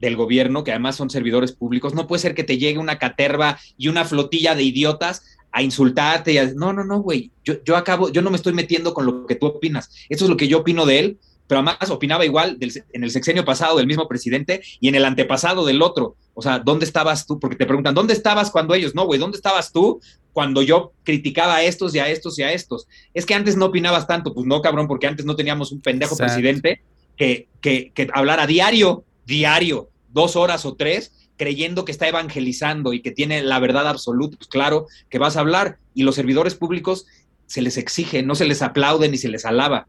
del 0.00 0.16
gobierno, 0.16 0.64
que 0.64 0.70
además 0.70 0.96
son 0.96 1.10
servidores 1.10 1.52
públicos, 1.52 1.92
no 1.92 2.06
puede 2.06 2.22
ser 2.22 2.34
que 2.34 2.42
te 2.42 2.56
llegue 2.56 2.78
una 2.78 2.98
caterva 2.98 3.58
y 3.76 3.88
una 3.88 4.06
flotilla 4.06 4.54
de 4.54 4.62
idiotas 4.62 5.22
a 5.52 5.62
insultarte 5.62 6.32
y 6.32 6.38
a... 6.38 6.46
No, 6.54 6.72
no, 6.72 6.82
no, 6.82 7.00
güey, 7.00 7.30
yo, 7.44 7.62
yo 7.62 7.76
acabo, 7.76 8.10
yo 8.10 8.22
no 8.22 8.30
me 8.30 8.36
estoy 8.36 8.54
metiendo 8.54 8.94
con 8.94 9.04
lo 9.04 9.26
que 9.26 9.34
tú 9.34 9.44
opinas. 9.44 9.90
Eso 10.08 10.24
es 10.24 10.30
lo 10.30 10.38
que 10.38 10.48
yo 10.48 10.60
opino 10.60 10.86
de 10.86 10.98
él 10.98 11.18
pero 11.46 11.60
además 11.60 11.90
opinaba 11.90 12.24
igual 12.24 12.58
en 12.60 13.04
el 13.04 13.10
sexenio 13.10 13.44
pasado 13.44 13.76
del 13.76 13.86
mismo 13.86 14.08
presidente 14.08 14.62
y 14.80 14.88
en 14.88 14.94
el 14.94 15.04
antepasado 15.04 15.64
del 15.64 15.82
otro. 15.82 16.16
O 16.34 16.42
sea, 16.42 16.58
¿dónde 16.58 16.84
estabas 16.84 17.26
tú? 17.26 17.38
Porque 17.38 17.56
te 17.56 17.66
preguntan, 17.66 17.94
¿dónde 17.94 18.14
estabas 18.14 18.50
cuando 18.50 18.74
ellos? 18.74 18.94
No, 18.94 19.06
güey, 19.06 19.20
¿dónde 19.20 19.36
estabas 19.36 19.72
tú 19.72 20.00
cuando 20.32 20.62
yo 20.62 20.92
criticaba 21.04 21.56
a 21.56 21.62
estos 21.62 21.94
y 21.94 21.98
a 21.98 22.08
estos 22.08 22.38
y 22.38 22.42
a 22.42 22.52
estos? 22.52 22.88
Es 23.14 23.26
que 23.26 23.34
antes 23.34 23.56
no 23.56 23.66
opinabas 23.66 24.06
tanto, 24.06 24.34
pues 24.34 24.46
no, 24.46 24.60
cabrón, 24.60 24.88
porque 24.88 25.06
antes 25.06 25.24
no 25.24 25.36
teníamos 25.36 25.72
un 25.72 25.80
pendejo 25.80 26.16
presidente 26.16 26.82
que, 27.16 27.48
que, 27.60 27.92
que 27.94 28.08
hablara 28.12 28.46
diario, 28.46 29.04
diario, 29.24 29.88
dos 30.12 30.36
horas 30.36 30.66
o 30.66 30.74
tres, 30.74 31.12
creyendo 31.36 31.84
que 31.84 31.92
está 31.92 32.08
evangelizando 32.08 32.92
y 32.92 33.02
que 33.02 33.12
tiene 33.12 33.42
la 33.42 33.58
verdad 33.60 33.86
absoluta, 33.88 34.36
pues 34.36 34.48
claro 34.48 34.86
que 35.08 35.18
vas 35.18 35.36
a 35.36 35.40
hablar. 35.40 35.78
Y 35.94 36.02
los 36.02 36.16
servidores 36.16 36.54
públicos 36.54 37.06
se 37.46 37.62
les 37.62 37.76
exige, 37.76 38.22
no 38.22 38.34
se 38.34 38.46
les 38.46 38.62
aplaude 38.62 39.08
ni 39.08 39.18
se 39.18 39.28
les 39.28 39.44
alaba 39.44 39.86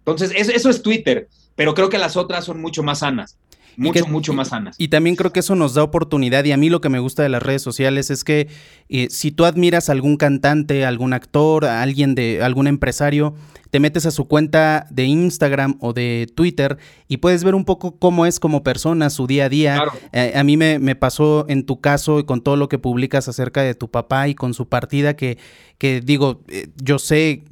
entonces, 0.00 0.32
eso, 0.34 0.70
es 0.70 0.82
Twitter, 0.82 1.28
pero 1.54 1.74
creo 1.74 1.88
que 1.88 1.98
las 1.98 2.16
otras 2.16 2.44
son 2.44 2.60
mucho 2.60 2.82
más 2.82 3.00
sanas. 3.00 3.36
Mucho, 3.76 4.06
mucho 4.06 4.32
más 4.32 4.48
sanas. 4.48 4.74
Y 4.78 4.88
también 4.88 5.16
creo 5.16 5.32
que 5.32 5.40
eso 5.40 5.54
nos 5.54 5.74
da 5.74 5.82
oportunidad. 5.82 6.44
Y 6.44 6.52
a 6.52 6.56
mí 6.56 6.68
lo 6.68 6.80
que 6.80 6.88
me 6.88 6.98
gusta 6.98 7.22
de 7.22 7.28
las 7.28 7.42
redes 7.42 7.62
sociales 7.62 8.10
es 8.10 8.24
que 8.24 8.48
eh, 8.88 9.08
si 9.10 9.30
tú 9.30 9.44
admiras 9.44 9.88
a 9.88 9.92
algún 9.92 10.16
cantante, 10.16 10.84
algún 10.84 11.12
actor, 11.12 11.64
a 11.64 11.80
alguien 11.80 12.14
de 12.14 12.42
algún 12.42 12.66
empresario, 12.66 13.34
te 13.70 13.80
metes 13.80 14.06
a 14.06 14.10
su 14.10 14.26
cuenta 14.26 14.86
de 14.90 15.04
Instagram 15.04 15.76
o 15.80 15.92
de 15.92 16.30
Twitter 16.34 16.78
y 17.08 17.18
puedes 17.18 17.44
ver 17.44 17.54
un 17.54 17.64
poco 17.64 17.98
cómo 17.98 18.26
es 18.26 18.40
como 18.40 18.62
persona, 18.62 19.10
su 19.10 19.26
día 19.26 19.46
a 19.46 19.48
día. 19.48 19.82
Eh, 20.12 20.32
a 20.34 20.44
mí 20.44 20.56
me, 20.56 20.78
me, 20.78 20.96
pasó 20.96 21.46
en 21.48 21.64
tu 21.64 21.80
caso 21.80 22.18
y 22.18 22.24
con 22.24 22.42
todo 22.42 22.56
lo 22.56 22.68
que 22.68 22.78
publicas 22.78 23.28
acerca 23.28 23.62
de 23.62 23.74
tu 23.74 23.90
papá 23.90 24.28
y 24.28 24.34
con 24.34 24.54
su 24.54 24.68
partida 24.68 25.14
que, 25.14 25.38
que 25.80 26.02
digo, 26.02 26.42
eh, 26.48 26.68
yo 26.76 26.98
sé 26.98 27.42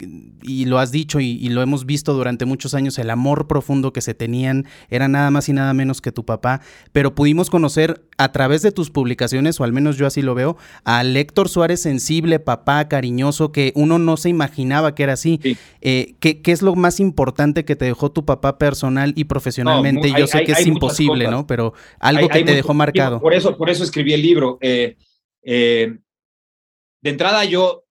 y 0.42 0.66
lo 0.66 0.78
has 0.78 0.92
dicho 0.92 1.18
y, 1.18 1.48
lo 1.48 1.62
hemos 1.62 1.86
visto 1.86 2.12
durante 2.12 2.44
muchos 2.44 2.74
años, 2.74 2.98
el 2.98 3.08
amor 3.08 3.46
profundo 3.46 3.94
que 3.94 4.02
se 4.02 4.12
tenían 4.12 4.66
era 4.90 5.08
nada 5.08 5.30
más 5.30 5.48
y 5.48 5.54
nada 5.54 5.72
menos 5.72 6.02
que 6.02 6.12
tu 6.12 6.26
papá, 6.26 6.60
pero 6.92 7.14
pudimos 7.14 7.48
conocer 7.48 8.04
a 8.18 8.30
través 8.30 8.60
de 8.60 8.70
tus 8.70 8.90
publicaciones, 8.90 9.58
o 9.60 9.64
al 9.64 9.72
menos 9.72 9.96
yo 9.96 10.06
así 10.06 10.20
lo 10.20 10.34
veo, 10.34 10.58
a 10.84 11.02
Héctor 11.02 11.48
Suárez 11.48 11.80
sensible, 11.80 12.38
papá, 12.38 12.86
cariñoso, 12.86 13.50
que 13.50 13.72
uno 13.74 13.98
no 13.98 14.18
se 14.18 14.28
imaginaba 14.28 14.94
que 14.94 15.04
era 15.04 15.14
así. 15.14 15.40
Eh, 15.80 16.07
¿qué, 16.20 16.40
es 16.44 16.62
lo 16.62 16.74
más 16.74 17.00
importante 17.00 17.64
que 17.64 17.76
te 17.76 17.84
dejó 17.84 18.11
tu 18.11 18.24
papá 18.24 18.59
personal 18.59 19.12
y 19.16 19.24
profesionalmente? 19.24 20.12
yo 20.16 20.26
sé 20.26 20.44
que 20.44 20.52
es 20.52 20.66
imposible, 20.66 21.28
¿no? 21.28 21.46
Pero 21.46 21.74
algo 21.98 22.28
que 22.28 22.44
te 22.44 22.54
dejó 22.54 22.74
marcado. 22.74 23.20
Por 23.20 23.34
eso, 23.34 23.56
por 23.56 23.70
eso 23.70 23.84
escribí 23.84 24.12
el 24.12 24.22
libro. 24.22 24.59
Eh, 24.61 24.96
de 25.42 27.11
entrada 27.11 27.44
yo 27.44 27.84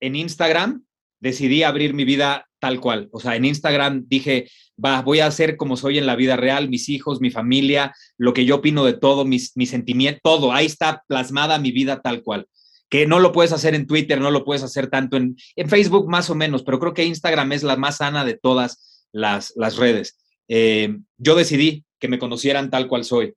en 0.00 0.16
Instagram 0.16 0.84
decidí 1.20 1.62
abrir 1.62 1.94
mi 1.94 2.04
vida 2.04 2.48
tal 2.58 2.80
cual. 2.80 3.08
O 3.12 3.20
sea, 3.20 3.36
en 3.36 3.44
Instagram 3.44 4.04
dije, 4.06 4.48
va, 4.82 5.02
voy 5.02 5.20
a 5.20 5.30
ser 5.30 5.56
como 5.56 5.76
soy 5.76 5.98
en 5.98 6.06
la 6.06 6.16
vida 6.16 6.36
real, 6.36 6.68
mis 6.68 6.88
hijos, 6.88 7.20
mi 7.20 7.30
familia, 7.30 7.94
lo 8.18 8.32
que 8.32 8.44
yo 8.44 8.56
opino 8.56 8.84
de 8.84 8.94
todo, 8.94 9.24
mis, 9.24 9.56
mis 9.56 9.70
sentimientos, 9.70 10.20
todo. 10.22 10.52
Ahí 10.52 10.66
está 10.66 11.02
plasmada 11.06 11.58
mi 11.58 11.72
vida 11.72 12.00
tal 12.00 12.22
cual. 12.22 12.46
Que 12.90 13.06
no 13.06 13.18
lo 13.20 13.32
puedes 13.32 13.52
hacer 13.52 13.74
en 13.74 13.86
Twitter, 13.86 14.20
no 14.20 14.30
lo 14.30 14.44
puedes 14.44 14.62
hacer 14.62 14.90
tanto 14.90 15.16
en, 15.16 15.36
en 15.56 15.68
Facebook 15.70 16.08
más 16.08 16.28
o 16.28 16.34
menos, 16.34 16.62
pero 16.62 16.78
creo 16.78 16.92
que 16.92 17.04
Instagram 17.04 17.52
es 17.52 17.62
la 17.62 17.76
más 17.76 17.98
sana 17.98 18.24
de 18.24 18.34
todas 18.34 19.06
las, 19.12 19.54
las 19.56 19.76
redes. 19.76 20.18
Eh, 20.48 20.98
yo 21.16 21.34
decidí 21.36 21.84
que 21.98 22.08
me 22.08 22.18
conocieran 22.18 22.68
tal 22.68 22.88
cual 22.88 23.04
soy 23.04 23.34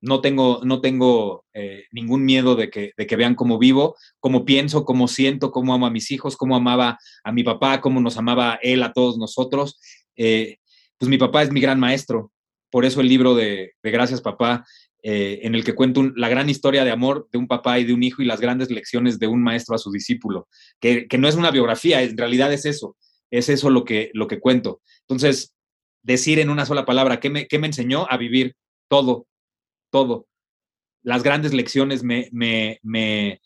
no 0.00 0.20
tengo, 0.20 0.60
no 0.62 0.80
tengo 0.80 1.44
eh, 1.52 1.84
ningún 1.90 2.24
miedo 2.24 2.54
de 2.54 2.70
que, 2.70 2.92
de 2.96 3.06
que 3.06 3.16
vean 3.16 3.34
cómo 3.34 3.58
vivo, 3.58 3.96
cómo 4.20 4.44
pienso, 4.44 4.84
cómo 4.84 5.08
siento, 5.08 5.50
cómo 5.50 5.74
amo 5.74 5.86
a 5.86 5.90
mis 5.90 6.10
hijos, 6.10 6.36
cómo 6.36 6.56
amaba 6.56 6.98
a 7.24 7.32
mi 7.32 7.42
papá, 7.42 7.80
cómo 7.80 8.00
nos 8.00 8.16
amaba 8.16 8.58
él 8.62 8.82
a 8.82 8.92
todos 8.92 9.18
nosotros. 9.18 9.80
Eh, 10.16 10.58
pues 10.98 11.08
mi 11.08 11.18
papá 11.18 11.42
es 11.42 11.52
mi 11.52 11.60
gran 11.60 11.80
maestro, 11.80 12.32
por 12.70 12.84
eso 12.84 13.00
el 13.00 13.08
libro 13.08 13.34
de, 13.34 13.72
Gracias 13.82 14.20
Papá, 14.20 14.64
eh, 15.02 15.40
en 15.42 15.54
el 15.54 15.64
que 15.64 15.74
cuento 15.74 16.02
la 16.16 16.28
gran 16.28 16.48
historia 16.48 16.84
de 16.84 16.90
amor 16.90 17.28
de 17.32 17.38
un 17.38 17.46
papá 17.46 17.78
y 17.78 17.84
de 17.84 17.94
un 17.94 18.02
hijo 18.02 18.22
y 18.22 18.26
las 18.26 18.40
grandes 18.40 18.70
lecciones 18.70 19.18
de 19.18 19.26
un 19.26 19.42
maestro 19.42 19.74
a 19.74 19.78
su 19.78 19.90
discípulo, 19.90 20.48
que, 20.80 21.06
no 21.18 21.28
es 21.28 21.34
una 21.36 21.50
biografía, 21.50 22.02
en 22.02 22.16
realidad 22.16 22.52
es 22.52 22.64
eso, 22.64 22.96
es 23.30 23.48
eso 23.48 23.70
lo 23.70 23.84
que, 23.84 24.10
lo 24.14 24.26
que 24.26 24.40
cuento. 24.40 24.80
Entonces, 25.02 25.54
decir 26.02 26.38
en 26.38 26.50
una 26.50 26.66
sola 26.66 26.84
palabra, 26.84 27.20
¿qué 27.20 27.30
me, 27.30 27.46
qué 27.46 27.58
me 27.58 27.66
enseñó 27.66 28.06
a 28.10 28.16
vivir 28.16 28.56
todo? 28.88 29.26
todo. 29.90 30.26
Las 31.02 31.22
grandes 31.22 31.54
lecciones 31.54 32.02
me, 32.02 32.28
me, 32.32 32.78
me, 32.82 33.40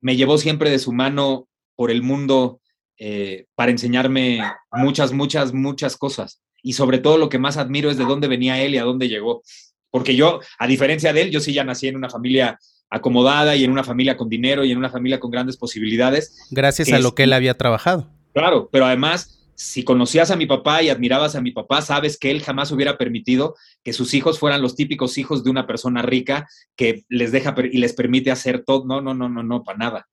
me 0.00 0.16
llevó 0.16 0.38
siempre 0.38 0.70
de 0.70 0.78
su 0.78 0.92
mano 0.92 1.48
por 1.74 1.90
el 1.90 2.02
mundo 2.02 2.60
eh, 2.98 3.46
para 3.54 3.70
enseñarme 3.70 4.40
muchas, 4.72 5.12
muchas, 5.12 5.52
muchas 5.52 5.96
cosas. 5.96 6.42
Y 6.62 6.72
sobre 6.72 6.98
todo 6.98 7.18
lo 7.18 7.28
que 7.28 7.38
más 7.38 7.56
admiro 7.56 7.90
es 7.90 7.96
de 7.96 8.04
dónde 8.04 8.28
venía 8.28 8.60
él 8.60 8.74
y 8.74 8.78
a 8.78 8.84
dónde 8.84 9.08
llegó. 9.08 9.42
Porque 9.90 10.16
yo, 10.16 10.40
a 10.58 10.66
diferencia 10.66 11.12
de 11.12 11.22
él, 11.22 11.30
yo 11.30 11.40
sí 11.40 11.52
ya 11.52 11.64
nací 11.64 11.88
en 11.88 11.96
una 11.96 12.10
familia 12.10 12.58
acomodada 12.90 13.56
y 13.56 13.64
en 13.64 13.70
una 13.70 13.84
familia 13.84 14.16
con 14.16 14.28
dinero 14.28 14.64
y 14.64 14.72
en 14.72 14.78
una 14.78 14.90
familia 14.90 15.20
con 15.20 15.30
grandes 15.30 15.56
posibilidades. 15.56 16.36
Gracias 16.50 16.92
a 16.92 16.98
lo 16.98 17.14
que 17.14 17.24
él 17.24 17.32
había 17.32 17.54
trabajado. 17.54 18.10
Claro, 18.32 18.68
pero 18.70 18.86
además 18.86 19.38
si 19.58 19.82
conocías 19.82 20.30
a 20.30 20.36
mi 20.36 20.46
papá 20.46 20.84
y 20.84 20.88
admirabas 20.88 21.34
a 21.34 21.40
mi 21.40 21.50
papá, 21.50 21.82
sabes 21.82 22.16
que 22.16 22.30
él 22.30 22.40
jamás 22.44 22.70
hubiera 22.70 22.96
permitido 22.96 23.56
que 23.82 23.92
sus 23.92 24.14
hijos 24.14 24.38
fueran 24.38 24.62
los 24.62 24.76
típicos 24.76 25.18
hijos 25.18 25.42
de 25.42 25.50
una 25.50 25.66
persona 25.66 26.00
rica 26.00 26.48
que 26.76 27.04
les 27.08 27.32
deja 27.32 27.56
y 27.72 27.78
les 27.78 27.92
permite 27.92 28.30
hacer 28.30 28.62
todo. 28.64 28.84
No, 28.86 29.00
no, 29.00 29.14
no, 29.14 29.28
no, 29.28 29.42
no, 29.42 29.64
para 29.64 29.78
nada. 29.78 30.08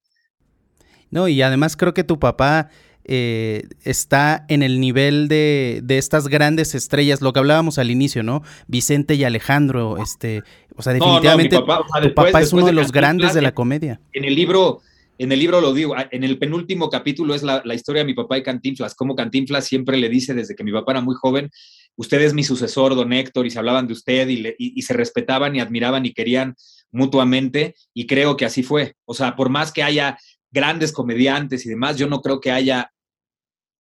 No, 1.11 1.27
y 1.27 1.43
además 1.43 1.77
creo 1.77 1.93
que 1.93 2.03
tu 2.03 2.17
papá 2.17 2.71
eh, 3.05 3.67
está 3.83 4.45
en 4.49 4.63
el 4.63 4.79
nivel 4.79 5.27
de, 5.27 5.81
de, 5.83 5.97
estas 5.97 6.27
grandes 6.27 6.75
estrellas, 6.75 7.21
lo 7.21 7.33
que 7.33 7.39
hablábamos 7.39 7.77
al 7.77 7.91
inicio, 7.91 8.23
¿no? 8.23 8.43
Vicente 8.67 9.15
y 9.15 9.23
Alejandro, 9.23 9.97
este, 9.97 10.43
o 10.75 10.81
sea, 10.81 10.93
definitivamente 10.93 11.57
tu 11.57 11.65
papá 11.65 12.41
es 12.41 12.51
uno 12.51 12.65
de, 12.65 12.73
los 12.73 12.91
grandes 12.91 13.33
de 13.33 13.41
la 13.41 13.53
comedia. 13.53 14.01
En 14.13 14.25
el 14.25 14.35
libro 14.35 14.81
en 15.17 15.31
el 15.31 15.39
libro 15.39 15.61
lo 15.61 15.73
digo, 15.73 15.95
en 16.11 16.23
el 16.23 16.37
penúltimo 16.37 16.89
capítulo 16.89 17.35
es 17.35 17.43
la, 17.43 17.61
historia 17.73 18.01
de 18.01 18.05
mi 18.05 18.13
papá 18.13 18.37
y 18.37 18.43
Cantinflas, 18.43 18.95
como 18.95 19.15
Cantinflas 19.15 19.65
siempre 19.65 19.97
le 19.97 20.09
dice 20.09 20.33
desde 20.33 20.55
que 20.55 20.63
mi 20.63 20.71
papá 20.71 20.91
era 20.93 21.01
muy 21.01 21.15
joven, 21.15 21.49
usted 21.95 22.21
es 22.21 22.33
mi 22.33 22.43
sucesor, 22.43 22.95
don 22.95 23.13
Héctor, 23.13 23.45
y 23.45 23.49
se 23.49 23.59
hablaban 23.59 23.87
de 23.87 23.93
usted 23.93 24.27
y, 24.27 24.81
se 24.81 24.93
respetaban 24.93 25.55
y 25.55 25.61
admiraban 25.61 26.05
y 26.05 26.13
querían 26.13 26.55
mutuamente, 26.91 27.75
y 27.93 28.07
creo 28.07 28.35
que 28.35 28.45
así 28.45 28.63
fue. 28.63 28.95
O 29.05 29.13
sea, 29.13 29.35
por 29.35 29.49
más 29.49 29.71
que 29.71 29.83
haya 29.83 30.17
grandes 30.51 30.91
comediantes 30.91 31.65
y 31.65 31.69
demás, 31.69 31.97
yo 31.97 32.07
no 32.07 32.21
creo 32.21 32.39
que 32.39 32.51
haya, 32.51 32.91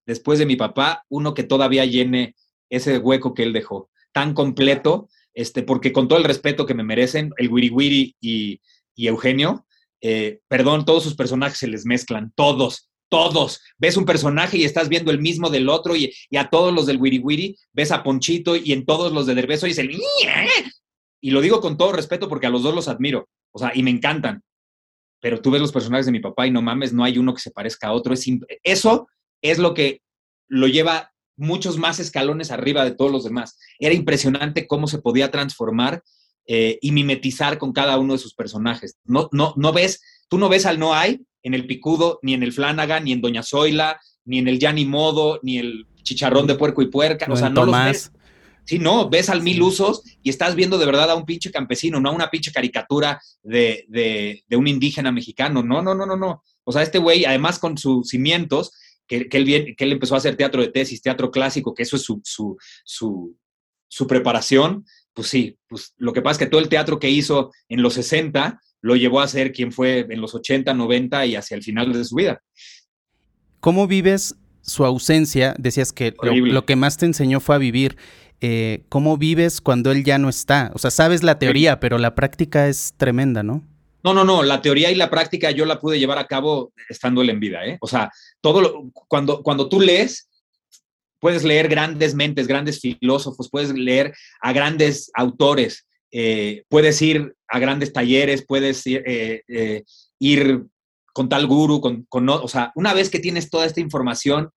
después 0.06 0.38
de 0.38 0.46
mi 0.46 0.56
papá, 0.56 1.04
uno 1.08 1.34
que 1.34 1.44
todavía 1.44 1.84
llene 1.84 2.34
ese 2.70 2.98
hueco 2.98 3.34
que 3.34 3.42
él 3.42 3.52
dejó, 3.52 3.90
tan 4.12 4.34
completo, 4.34 5.08
este, 5.34 5.62
porque 5.62 5.92
con 5.92 6.08
todo 6.08 6.18
el 6.18 6.24
respeto 6.24 6.66
que 6.66 6.74
me 6.74 6.84
merecen, 6.84 7.32
el 7.36 7.50
Wiri 7.50 7.70
Wiri 7.70 8.16
y, 8.20 8.60
y 8.94 9.06
Eugenio, 9.06 9.66
eh, 10.00 10.40
perdón, 10.48 10.84
todos 10.84 11.04
sus 11.04 11.14
personajes 11.14 11.58
se 11.58 11.68
les 11.68 11.86
mezclan, 11.86 12.32
todos, 12.34 12.90
todos. 13.08 13.60
Ves 13.78 13.96
un 13.96 14.04
personaje 14.04 14.58
y 14.58 14.64
estás 14.64 14.88
viendo 14.88 15.12
el 15.12 15.20
mismo 15.20 15.48
del 15.48 15.68
otro 15.68 15.94
y, 15.94 16.12
a 16.36 16.50
todos 16.50 16.74
los 16.74 16.86
del 16.86 16.96
Wiri 16.96 17.18
Wiri, 17.18 17.56
ves 17.72 17.92
a 17.92 18.02
Ponchito 18.02 18.56
y 18.56 18.72
en 18.72 18.84
todos 18.84 19.12
los 19.12 19.26
de 19.26 19.34
Derbeso 19.34 19.66
y 19.66 19.72
el... 19.72 20.00
Y 21.20 21.30
lo 21.30 21.40
digo 21.40 21.60
con 21.60 21.76
todo 21.76 21.92
respeto 21.92 22.28
porque 22.28 22.48
a 22.48 22.50
los 22.50 22.64
dos 22.64 22.74
los 22.74 22.88
admiro, 22.88 23.28
o 23.52 23.58
sea, 23.58 23.70
y 23.74 23.84
me 23.84 23.90
encantan. 23.90 24.42
Pero 25.20 25.40
tú 25.40 25.52
ves 25.52 25.60
los 25.60 25.70
personajes 25.70 26.06
de 26.06 26.12
mi 26.12 26.18
papá 26.18 26.48
y 26.48 26.50
no 26.50 26.62
mames, 26.62 26.92
no 26.92 27.04
hay 27.04 27.16
uno 27.16 27.32
que 27.32 27.40
se 27.40 27.52
parezca 27.52 27.88
a 27.88 27.92
otro. 27.92 28.12
Es 28.12 28.26
eso 28.64 29.06
es 29.42 29.58
lo 29.58 29.74
que 29.74 30.00
lo 30.48 30.68
lleva 30.68 31.12
muchos 31.36 31.78
más 31.78 31.98
escalones 31.98 32.50
arriba 32.50 32.84
de 32.84 32.92
todos 32.92 33.10
los 33.10 33.24
demás. 33.24 33.58
Era 33.78 33.94
impresionante 33.94 34.66
cómo 34.66 34.86
se 34.86 34.98
podía 34.98 35.30
transformar 35.30 36.02
eh, 36.46 36.78
y 36.80 36.92
mimetizar 36.92 37.58
con 37.58 37.72
cada 37.72 37.98
uno 37.98 38.14
de 38.14 38.18
sus 38.18 38.34
personajes. 38.34 38.96
No, 39.04 39.28
no, 39.32 39.54
no 39.56 39.72
ves, 39.72 40.02
tú 40.28 40.38
no 40.38 40.48
ves 40.48 40.66
al 40.66 40.78
No 40.78 40.94
Hay 40.94 41.20
en 41.42 41.54
el 41.54 41.66
Picudo, 41.66 42.18
ni 42.22 42.34
en 42.34 42.42
el 42.42 42.52
Flanagan, 42.52 43.04
ni 43.04 43.12
en 43.12 43.20
Doña 43.20 43.42
Zoila, 43.42 44.00
ni 44.24 44.38
en 44.38 44.48
el 44.48 44.58
Ya 44.58 44.72
ni 44.72 44.84
Modo, 44.84 45.40
ni 45.42 45.58
el 45.58 45.86
Chicharrón 46.02 46.46
de 46.46 46.54
Puerco 46.54 46.82
y 46.82 46.86
Puerca. 46.88 47.26
o 47.30 47.36
sea, 47.36 47.48
no 47.48 47.64
los 47.64 47.84
ves. 47.84 48.12
Sí, 48.64 48.78
no, 48.78 49.10
ves 49.10 49.28
al 49.28 49.42
mil 49.42 49.60
usos 49.60 50.02
y 50.22 50.30
estás 50.30 50.54
viendo 50.54 50.78
de 50.78 50.86
verdad 50.86 51.10
a 51.10 51.16
un 51.16 51.24
pinche 51.24 51.50
campesino, 51.50 51.98
no 51.98 52.10
a 52.10 52.12
una 52.12 52.30
pinche 52.30 52.52
caricatura 52.52 53.20
de, 53.42 53.84
de, 53.88 54.56
un 54.56 54.68
indígena 54.68 55.10
mexicano. 55.10 55.64
No, 55.64 55.82
no, 55.82 55.96
no, 55.96 56.06
no, 56.06 56.16
no. 56.16 56.44
O 56.62 56.70
sea, 56.70 56.82
este 56.82 56.98
güey, 56.98 57.24
además 57.24 57.58
con 57.58 57.76
sus 57.76 58.08
cimientos, 58.08 58.72
que, 59.12 59.28
que, 59.28 59.36
él, 59.36 59.74
que 59.76 59.84
él 59.84 59.92
empezó 59.92 60.14
a 60.14 60.18
hacer 60.18 60.36
teatro 60.36 60.62
de 60.62 60.68
tesis, 60.68 61.02
teatro 61.02 61.30
clásico, 61.30 61.74
que 61.74 61.82
eso 61.82 61.96
es 61.96 62.02
su, 62.02 62.22
su, 62.24 62.56
su, 62.82 63.36
su 63.88 64.06
preparación, 64.06 64.86
pues 65.12 65.28
sí, 65.28 65.58
pues 65.68 65.92
lo 65.98 66.14
que 66.14 66.22
pasa 66.22 66.32
es 66.32 66.38
que 66.38 66.46
todo 66.50 66.62
el 66.62 66.70
teatro 66.70 66.98
que 66.98 67.10
hizo 67.10 67.50
en 67.68 67.82
los 67.82 67.92
60 67.94 68.58
lo 68.80 68.96
llevó 68.96 69.20
a 69.20 69.28
ser 69.28 69.52
quien 69.52 69.70
fue 69.70 70.06
en 70.08 70.20
los 70.22 70.34
80, 70.34 70.72
90 70.72 71.26
y 71.26 71.36
hacia 71.36 71.56
el 71.56 71.62
final 71.62 71.92
de 71.92 72.04
su 72.04 72.14
vida. 72.14 72.42
¿Cómo 73.60 73.86
vives 73.86 74.34
su 74.62 74.84
ausencia? 74.86 75.54
Decías 75.58 75.92
que 75.92 76.14
lo, 76.22 76.64
que 76.64 76.76
más 76.76 76.96
te 76.96 77.04
enseñó 77.04 77.40
fue 77.40 77.54
a 77.54 77.58
vivir. 77.58 77.98
Eh, 78.40 78.84
¿Cómo 78.88 79.18
vives 79.18 79.60
cuando 79.60 79.92
él 79.92 80.04
ya 80.04 80.18
no 80.18 80.30
está? 80.30 80.72
O 80.74 80.78
sea, 80.78 80.90
sabes 80.90 81.22
la 81.22 81.38
teoría, 81.38 81.80
pero 81.80 81.98
la 81.98 82.14
práctica 82.14 82.66
es 82.66 82.94
tremenda, 82.96 83.42
¿no? 83.42 83.62
No, 84.04 84.12
no, 84.12 84.24
no, 84.24 84.42
la 84.42 84.60
teoría 84.60 84.90
y 84.90 84.94
la 84.96 85.10
práctica 85.10 85.50
yo 85.50 85.64
la 85.64 85.78
pude 85.78 85.98
llevar 85.98 86.18
a 86.18 86.26
cabo 86.26 86.72
estando 86.88 87.22
él 87.22 87.30
en 87.30 87.40
vida, 87.40 87.64
¿eh? 87.64 87.78
O 87.80 87.86
sea, 87.86 88.10
todo 88.40 88.60
lo, 88.60 88.90
cuando, 88.92 89.42
cuando 89.42 89.68
tú 89.68 89.80
lees, 89.80 90.28
puedes 91.20 91.44
leer 91.44 91.68
grandes 91.68 92.14
mentes, 92.14 92.48
grandes 92.48 92.80
filósofos, 92.80 93.48
puedes 93.48 93.72
leer 93.72 94.12
a 94.40 94.52
grandes 94.52 95.10
autores, 95.14 95.86
eh, 96.10 96.64
puedes 96.68 97.00
ir 97.00 97.34
a 97.46 97.58
grandes 97.60 97.92
talleres, 97.92 98.44
puedes 98.44 98.84
ir, 98.86 99.04
eh, 99.06 99.42
eh, 99.46 99.84
con 101.12 101.28
tal 101.28 101.46
guru, 101.46 101.80
con, 101.80 102.04
con, 102.08 102.28
o 102.28 102.48
sea, 102.48 102.72
una 102.74 102.92
vez 102.94 103.08
que 103.08 103.20
tienes 103.20 103.50
toda 103.50 103.66
esta 103.66 103.80
información, 103.80 104.50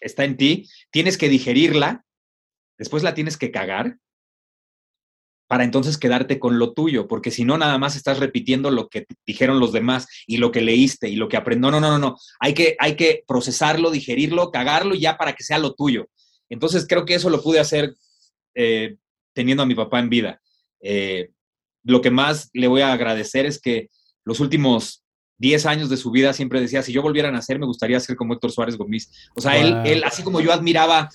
está 0.00 0.24
en 0.24 0.36
ti, 0.36 0.68
tienes 0.90 1.18
que 1.18 1.28
digerirla, 1.28 2.04
después 2.78 3.02
la 3.02 3.14
tienes 3.14 3.36
que 3.36 3.50
cagar 3.50 3.98
para 5.46 5.64
entonces 5.64 5.98
quedarte 5.98 6.38
con 6.38 6.58
lo 6.58 6.72
tuyo, 6.72 7.06
porque 7.06 7.30
si 7.30 7.44
no, 7.44 7.56
nada 7.56 7.78
más 7.78 7.94
estás 7.94 8.18
repitiendo 8.18 8.70
lo 8.70 8.88
que 8.88 9.06
dijeron 9.24 9.60
los 9.60 9.72
demás 9.72 10.06
y 10.26 10.38
lo 10.38 10.50
que 10.50 10.60
leíste 10.60 11.08
y 11.08 11.16
lo 11.16 11.28
que 11.28 11.36
aprendió. 11.36 11.70
No, 11.70 11.80
no, 11.80 11.90
no, 11.90 11.98
no, 11.98 12.16
hay 12.40 12.54
que, 12.54 12.76
hay 12.78 12.96
que 12.96 13.22
procesarlo, 13.26 13.90
digerirlo, 13.90 14.50
cagarlo 14.50 14.94
ya 14.94 15.16
para 15.16 15.34
que 15.34 15.44
sea 15.44 15.58
lo 15.58 15.74
tuyo. 15.74 16.08
Entonces 16.48 16.86
creo 16.88 17.04
que 17.04 17.14
eso 17.14 17.30
lo 17.30 17.42
pude 17.42 17.60
hacer 17.60 17.94
eh, 18.54 18.96
teniendo 19.32 19.62
a 19.62 19.66
mi 19.66 19.74
papá 19.74 20.00
en 20.00 20.08
vida. 20.08 20.40
Eh, 20.80 21.30
lo 21.84 22.00
que 22.00 22.10
más 22.10 22.50
le 22.52 22.66
voy 22.66 22.80
a 22.80 22.92
agradecer 22.92 23.46
es 23.46 23.60
que 23.60 23.88
los 24.24 24.40
últimos 24.40 25.04
10 25.38 25.66
años 25.66 25.88
de 25.88 25.96
su 25.96 26.10
vida 26.10 26.32
siempre 26.32 26.60
decía, 26.60 26.82
si 26.82 26.92
yo 26.92 27.02
volviera 27.02 27.28
a 27.28 27.32
nacer, 27.32 27.58
me 27.58 27.66
gustaría 27.66 28.00
ser 28.00 28.16
como 28.16 28.34
Héctor 28.34 28.50
Suárez 28.50 28.76
Gómez. 28.76 29.10
O 29.36 29.40
sea, 29.40 29.56
él, 29.58 29.76
él, 29.84 30.02
así 30.04 30.22
como 30.22 30.40
yo 30.40 30.52
admiraba 30.52 31.08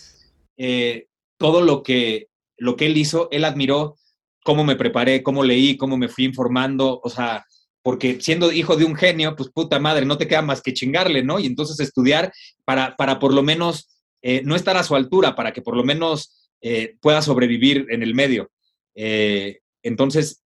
eh, 0.58 1.08
todo 1.38 1.62
lo 1.62 1.84
que, 1.84 2.30
lo 2.58 2.76
que 2.76 2.86
él 2.86 2.98
hizo, 2.98 3.28
él 3.32 3.44
admiró 3.44 3.98
cómo 4.44 4.64
me 4.64 4.76
preparé, 4.76 5.24
cómo 5.24 5.44
leí, 5.44 5.78
cómo 5.78 5.98
me 5.98 6.08
fui 6.08 6.26
informando, 6.26 7.00
o 7.04 7.10
sea, 7.10 7.46
porque 7.84 8.20
siendo 8.22 8.52
hijo 8.52 8.76
de 8.76 8.86
un 8.86 8.96
genio, 8.96 9.36
pues 9.36 9.50
puta 9.50 9.80
madre, 9.80 10.06
no 10.06 10.18
te 10.18 10.28
queda 10.28 10.42
más 10.42 10.62
que 10.62 10.74
chingarle, 10.74 11.24
¿no? 11.24 11.40
Y 11.40 11.46
entonces 11.46 11.80
estudiar 11.80 12.32
para, 12.66 12.96
para 12.96 13.20
por 13.20 13.34
lo 13.34 13.42
menos 13.44 13.90
eh, 14.22 14.42
no 14.44 14.56
estar 14.56 14.78
a 14.78 14.84
su 14.84 14.96
altura, 14.96 15.36
para 15.36 15.52
que 15.52 15.62
por 15.62 15.76
lo 15.76 15.84
menos 15.84 16.52
eh, 16.62 16.96
pueda 17.02 17.22
sobrevivir 17.22 17.88
en 17.90 18.04
el 18.04 18.14
medio. 18.14 18.52
Eh, 18.96 19.60
entonces, 19.84 20.44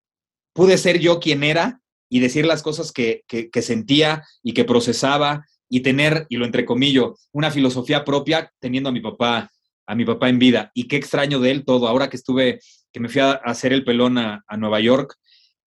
pude 0.52 0.76
ser 0.76 0.98
yo 0.98 1.20
quien 1.20 1.42
era 1.42 1.80
y 2.10 2.20
decir 2.20 2.44
las 2.44 2.62
cosas 2.62 2.92
que, 2.92 3.24
que, 3.26 3.62
sentía 3.62 4.22
y 4.42 4.52
que 4.52 4.64
procesaba 4.64 5.46
y 5.70 5.80
tener, 5.80 6.26
y 6.28 6.36
lo 6.36 6.44
entrecomillo, 6.44 7.16
una 7.32 7.50
filosofía 7.50 8.04
propia 8.04 8.52
teniendo 8.58 8.90
a 8.90 8.92
mi 8.92 9.00
papá, 9.00 9.50
a 9.86 9.94
mi 9.94 10.04
papá 10.04 10.28
en 10.28 10.38
vida. 10.38 10.70
Y 10.74 10.88
qué 10.88 10.96
extraño 10.96 11.40
de 11.40 11.50
él 11.50 11.64
todo. 11.64 11.88
Ahora 11.88 12.08
que 12.08 12.16
estuve 12.16 12.60
que 12.92 13.00
me 13.00 13.08
fui 13.08 13.20
a 13.20 13.32
hacer 13.32 13.72
el 13.72 13.84
pelón 13.84 14.18
a, 14.18 14.44
Nueva 14.56 14.80
York, 14.80 15.14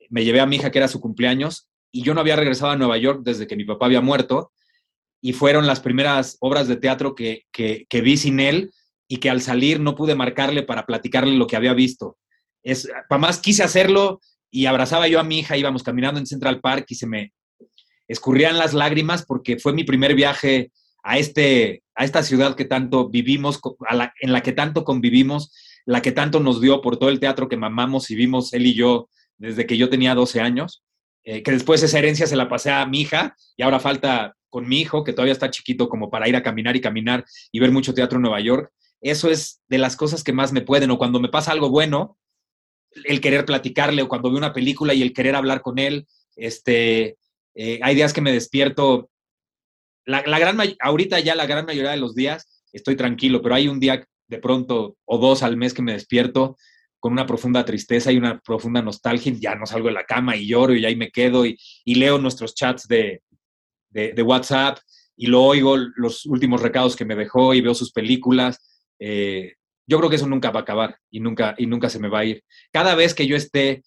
me 0.10 0.24
llevé 0.24 0.40
a 0.40 0.46
mi 0.46 0.58
hija 0.58 0.72
que 0.72 0.78
era 0.78 0.88
su 0.88 1.02
cumpleaños 1.02 1.68
y 1.92 2.04
yo 2.04 2.14
no 2.14 2.22
había 2.22 2.36
regresado 2.36 2.72
a 2.72 2.78
Nueva 2.78 2.98
York 2.98 3.22
desde 3.24 3.48
que 3.48 3.56
mi 3.56 3.66
papá 3.66 3.88
había 3.88 4.02
muerto 4.02 4.52
y 5.22 5.34
fueron 5.34 5.66
las 5.66 5.80
primeras 5.80 6.38
obras 6.40 6.68
de 6.68 6.76
teatro 6.76 7.16
que, 7.16 7.46
que, 7.52 8.02
vi 8.02 8.18
sin 8.18 8.40
él 8.40 8.72
y 9.08 9.18
que 9.18 9.32
al 9.32 9.42
salir 9.42 9.80
no 9.80 9.96
pude 9.96 10.14
marcarle 10.14 10.62
para 10.62 10.86
platicarle 10.86 11.36
lo 11.36 11.48
que 11.48 11.56
había 11.56 11.74
visto. 11.74 12.18
Es, 12.62 12.88
más 13.10 13.40
quise 13.40 13.64
hacerlo 13.64 14.20
y 14.52 14.68
abrazaba 14.68 15.08
yo 15.08 15.20
a 15.20 15.24
mi 15.24 15.40
hija, 15.40 15.58
íbamos 15.58 15.82
caminando 15.82 16.20
en 16.20 16.28
Central 16.28 16.62
Park 16.62 16.86
y 16.90 16.96
se 16.96 17.08
me 17.08 17.34
escurrían 18.08 18.58
las 18.60 18.74
lágrimas 18.74 19.26
porque 19.26 19.58
fue 19.58 19.74
mi 19.74 19.84
primer 19.84 20.14
viaje 20.14 20.72
a, 21.04 21.18
este, 21.18 21.82
a 21.96 22.04
esta 22.04 22.24
ciudad 22.24 22.56
que 22.56 22.66
tanto 22.66 23.10
vivimos, 23.10 23.62
en 24.20 24.32
la 24.32 24.42
que 24.42 24.52
tanto 24.52 24.84
convivimos 24.84 25.52
la 25.86 26.02
que 26.02 26.12
tanto 26.12 26.40
nos 26.40 26.62
dio 26.62 26.82
por 26.82 26.98
todo 26.98 27.10
el 27.10 27.20
teatro 27.20 27.48
que 27.48 27.58
mamamos 27.58 28.10
y 28.10 28.16
vimos 28.16 28.54
él 28.54 28.66
y 28.66 28.74
yo 28.74 29.08
desde 29.38 29.66
que 29.66 29.78
yo 29.78 29.90
tenía 29.90 30.16
12 30.16 30.42
años, 30.42 30.84
eh, 31.24 31.44
que 31.44 31.52
después 31.52 31.84
esa 31.84 32.00
herencia 32.00 32.28
se 32.28 32.36
la 32.36 32.50
pasé 32.50 32.72
a 32.72 32.86
mi 32.86 33.02
hija 33.02 33.36
y 33.56 33.64
ahora 33.64 33.80
falta 33.80 34.36
con 34.50 34.68
mi 34.68 34.80
hijo, 34.80 35.04
que 35.04 35.14
todavía 35.14 35.34
está 35.34 35.52
chiquito 35.52 35.90
como 35.90 36.10
para 36.10 36.28
ir 36.28 36.36
a 36.36 36.44
caminar 36.44 36.76
y 36.76 36.82
caminar 36.82 37.26
y 37.52 37.60
ver 37.60 37.72
mucho 37.72 37.94
teatro 37.94 38.18
en 38.18 38.24
Nueva 38.24 38.40
York. 38.40 38.72
Eso 39.02 39.30
es 39.30 39.62
de 39.68 39.78
las 39.78 39.96
cosas 39.96 40.24
que 40.24 40.34
más 40.34 40.54
me 40.54 40.62
pueden, 40.62 40.92
o 40.92 40.98
cuando 40.98 41.20
me 41.20 41.30
pasa 41.30 41.52
algo 41.52 41.70
bueno, 41.70 42.18
el 43.04 43.20
querer 43.20 43.46
platicarle, 43.46 44.02
o 44.02 44.08
cuando 44.08 44.30
veo 44.30 44.38
una 44.38 44.54
película 44.54 44.94
y 44.94 45.02
el 45.02 45.14
querer 45.14 45.36
hablar 45.36 45.62
con 45.62 45.78
él. 45.78 46.08
Este, 46.38 47.18
eh, 47.54 47.80
hay 47.84 47.96
días 47.96 48.14
que 48.14 48.22
me 48.22 48.32
despierto, 48.32 49.10
la, 50.06 50.24
la 50.26 50.40
gran, 50.40 50.58
ahorita 50.80 51.20
ya 51.20 51.36
la 51.36 51.46
gran 51.46 51.66
mayoría 51.66 51.92
de 51.92 51.98
los 51.98 52.16
días 52.16 52.64
estoy 52.72 52.96
tranquilo, 52.96 53.42
pero 53.42 53.56
hay 53.56 53.68
un 53.68 53.80
día 53.80 54.06
de 54.28 54.40
pronto 54.40 54.98
o 55.06 55.18
dos 55.18 55.44
al 55.44 55.58
mes 55.58 55.74
que 55.74 55.82
me 55.82 55.94
despierto 55.94 56.58
con 57.00 57.14
una 57.14 57.28
profunda 57.28 57.64
tristeza 57.64 58.12
y 58.12 58.18
una 58.18 58.40
profunda 58.40 58.82
nostalgia, 58.82 59.32
ya 59.38 59.54
no 59.56 59.68
salgo 59.68 59.90
de 59.90 59.94
la 59.94 60.06
cama 60.06 60.36
y 60.36 60.48
lloro 60.48 60.74
y 60.74 60.84
ahí 60.86 60.96
me 60.96 61.12
quedo 61.12 61.46
y, 61.46 61.56
leo 61.86 62.18
nuestros 62.18 62.56
chats 62.56 62.88
de, 62.88 63.22
WhatsApp 64.24 64.80
y 65.16 65.28
lo 65.28 65.44
oigo 65.44 65.78
los 65.78 66.26
últimos 66.26 66.62
recados 66.62 66.96
que 66.96 67.06
me 67.06 67.16
dejó 67.16 67.54
y 67.54 67.62
veo 67.62 67.76
sus 67.76 67.92
películas. 67.92 68.60
Eh, 69.00 69.54
yo 69.88 70.00
creo 70.00 70.10
que 70.10 70.16
eso 70.16 70.28
nunca 70.28 70.50
va 70.50 70.62
a 70.62 70.64
acabar 70.64 70.98
y 71.12 71.20
nunca, 71.20 71.54
y 71.60 71.68
nunca 71.68 71.90
se 71.90 72.00
me 72.00 72.10
va 72.10 72.20
a 72.20 72.26
ir. 72.26 72.44
Cada 72.72 72.96
vez 72.96 73.14
que 73.14 73.28
yo 73.28 73.36
esté, 73.36 73.84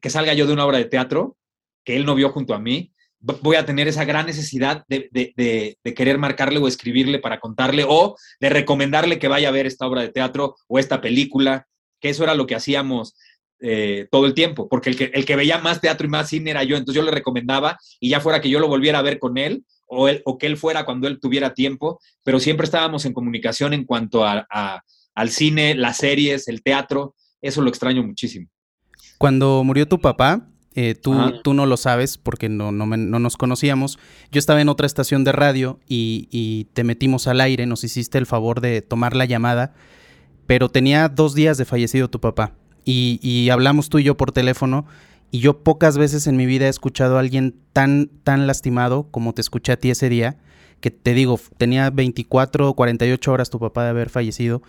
que 0.00 0.10
salga 0.10 0.34
yo 0.34 0.46
de 0.46 0.52
una 0.52 0.66
obra 0.66 0.76
de 0.76 0.84
teatro, 0.84 1.38
que 1.84 1.96
él 1.96 2.04
no 2.04 2.14
vio 2.14 2.28
junto 2.28 2.52
a 2.52 2.60
mí, 2.60 2.92
voy 3.22 3.56
a 3.56 3.64
tener 3.64 3.88
esa 3.88 4.04
gran 4.04 4.26
necesidad 4.26 4.84
de, 4.88 5.76
querer 5.96 6.18
marcarle 6.18 6.58
o 6.58 6.68
escribirle 6.68 7.18
para 7.18 7.40
contarle 7.40 7.84
o 7.88 8.16
de 8.40 8.48
recomendarle 8.48 9.18
que 9.18 9.28
vaya 9.28 9.48
a 9.48 9.52
ver 9.52 9.66
esta 9.66 9.86
obra 9.86 10.02
de 10.02 10.08
teatro 10.08 10.56
o 10.66 10.78
esta 10.78 11.00
película, 11.00 11.66
que 12.00 12.10
eso 12.10 12.24
era 12.24 12.34
lo 12.34 12.46
que 12.46 12.56
hacíamos 12.56 13.14
eh, 13.60 14.08
todo 14.10 14.26
el 14.26 14.34
tiempo, 14.34 14.68
porque 14.68 14.90
el 14.90 14.96
que, 14.96 15.10
el 15.14 15.24
que 15.24 15.36
veía 15.36 15.58
más 15.58 15.80
teatro 15.80 16.06
y 16.06 16.10
más 16.10 16.28
cine 16.28 16.50
era 16.50 16.64
yo, 16.64 16.76
entonces 16.76 17.00
yo 17.00 17.04
le 17.04 17.12
recomendaba 17.12 17.78
y 18.00 18.08
ya 18.08 18.20
fuera 18.20 18.40
que 18.40 18.50
yo 18.50 18.58
lo 18.58 18.66
volviera 18.66 18.98
a 18.98 19.02
ver 19.02 19.20
con 19.20 19.38
él 19.38 19.64
o, 19.86 20.08
él, 20.08 20.20
o 20.24 20.36
que 20.36 20.46
él 20.46 20.56
fuera 20.56 20.84
cuando 20.84 21.06
él 21.06 21.20
tuviera 21.20 21.54
tiempo, 21.54 22.00
pero 22.24 22.40
siempre 22.40 22.64
estábamos 22.64 23.04
en 23.04 23.12
comunicación 23.12 23.72
en 23.72 23.84
cuanto 23.84 24.24
a, 24.24 24.82
al 25.14 25.30
cine, 25.30 25.76
las 25.76 25.98
series, 25.98 26.48
el 26.48 26.62
teatro, 26.62 27.14
eso 27.40 27.62
lo 27.62 27.68
extraño 27.68 28.02
muchísimo. 28.02 28.48
Cuando 29.18 29.62
murió 29.62 29.86
tu 29.86 30.00
papá, 30.00 30.51
eh, 30.74 30.94
tú, 30.94 31.14
tú, 31.42 31.52
no 31.52 31.66
lo 31.66 31.76
sabes 31.76 32.16
porque 32.16 32.48
no, 32.48 32.72
no, 32.72 32.86
nos 32.86 33.36
conocíamos. 33.36 33.98
Yo 34.30 34.38
estaba 34.38 34.60
en 34.60 34.68
otra 34.68 34.86
estación 34.86 35.24
de 35.24 35.32
radio 35.32 35.78
y, 35.86 36.68
te 36.72 36.84
metimos 36.84 37.26
al 37.26 37.40
aire, 37.40 37.66
nos 37.66 37.84
hiciste 37.84 38.18
el 38.18 38.26
favor 38.26 38.60
de 38.60 38.80
tomar 38.82 39.14
la 39.14 39.24
llamada, 39.24 39.74
pero 40.46 40.68
tenía 40.68 41.08
dos 41.08 41.34
días 41.34 41.58
de 41.58 41.64
fallecido 41.64 42.08
tu 42.08 42.20
papá 42.20 42.54
y, 42.84 43.48
hablamos 43.50 43.88
tú 43.88 43.98
y 43.98 44.04
yo 44.04 44.16
por 44.16 44.32
teléfono 44.32 44.86
y 45.30 45.40
yo 45.40 45.62
pocas 45.62 45.98
veces 45.98 46.26
en 46.26 46.36
mi 46.36 46.46
vida 46.46 46.66
he 46.66 46.68
escuchado 46.68 47.16
a 47.16 47.20
alguien 47.20 47.54
tan, 47.72 48.10
tan 48.22 48.46
lastimado 48.46 49.08
como 49.10 49.32
te 49.32 49.40
escuché 49.40 49.72
a 49.72 49.76
ti 49.78 49.90
ese 49.90 50.08
día, 50.08 50.36
que 50.80 50.90
te 50.90 51.14
digo, 51.14 51.38
tenía 51.58 51.90
24 51.90 52.68
o 52.68 52.74
48 52.74 53.32
horas 53.32 53.50
tu 53.50 53.58
papá 53.58 53.84
de 53.84 53.90
haber 53.90 54.10
fallecido. 54.10 54.62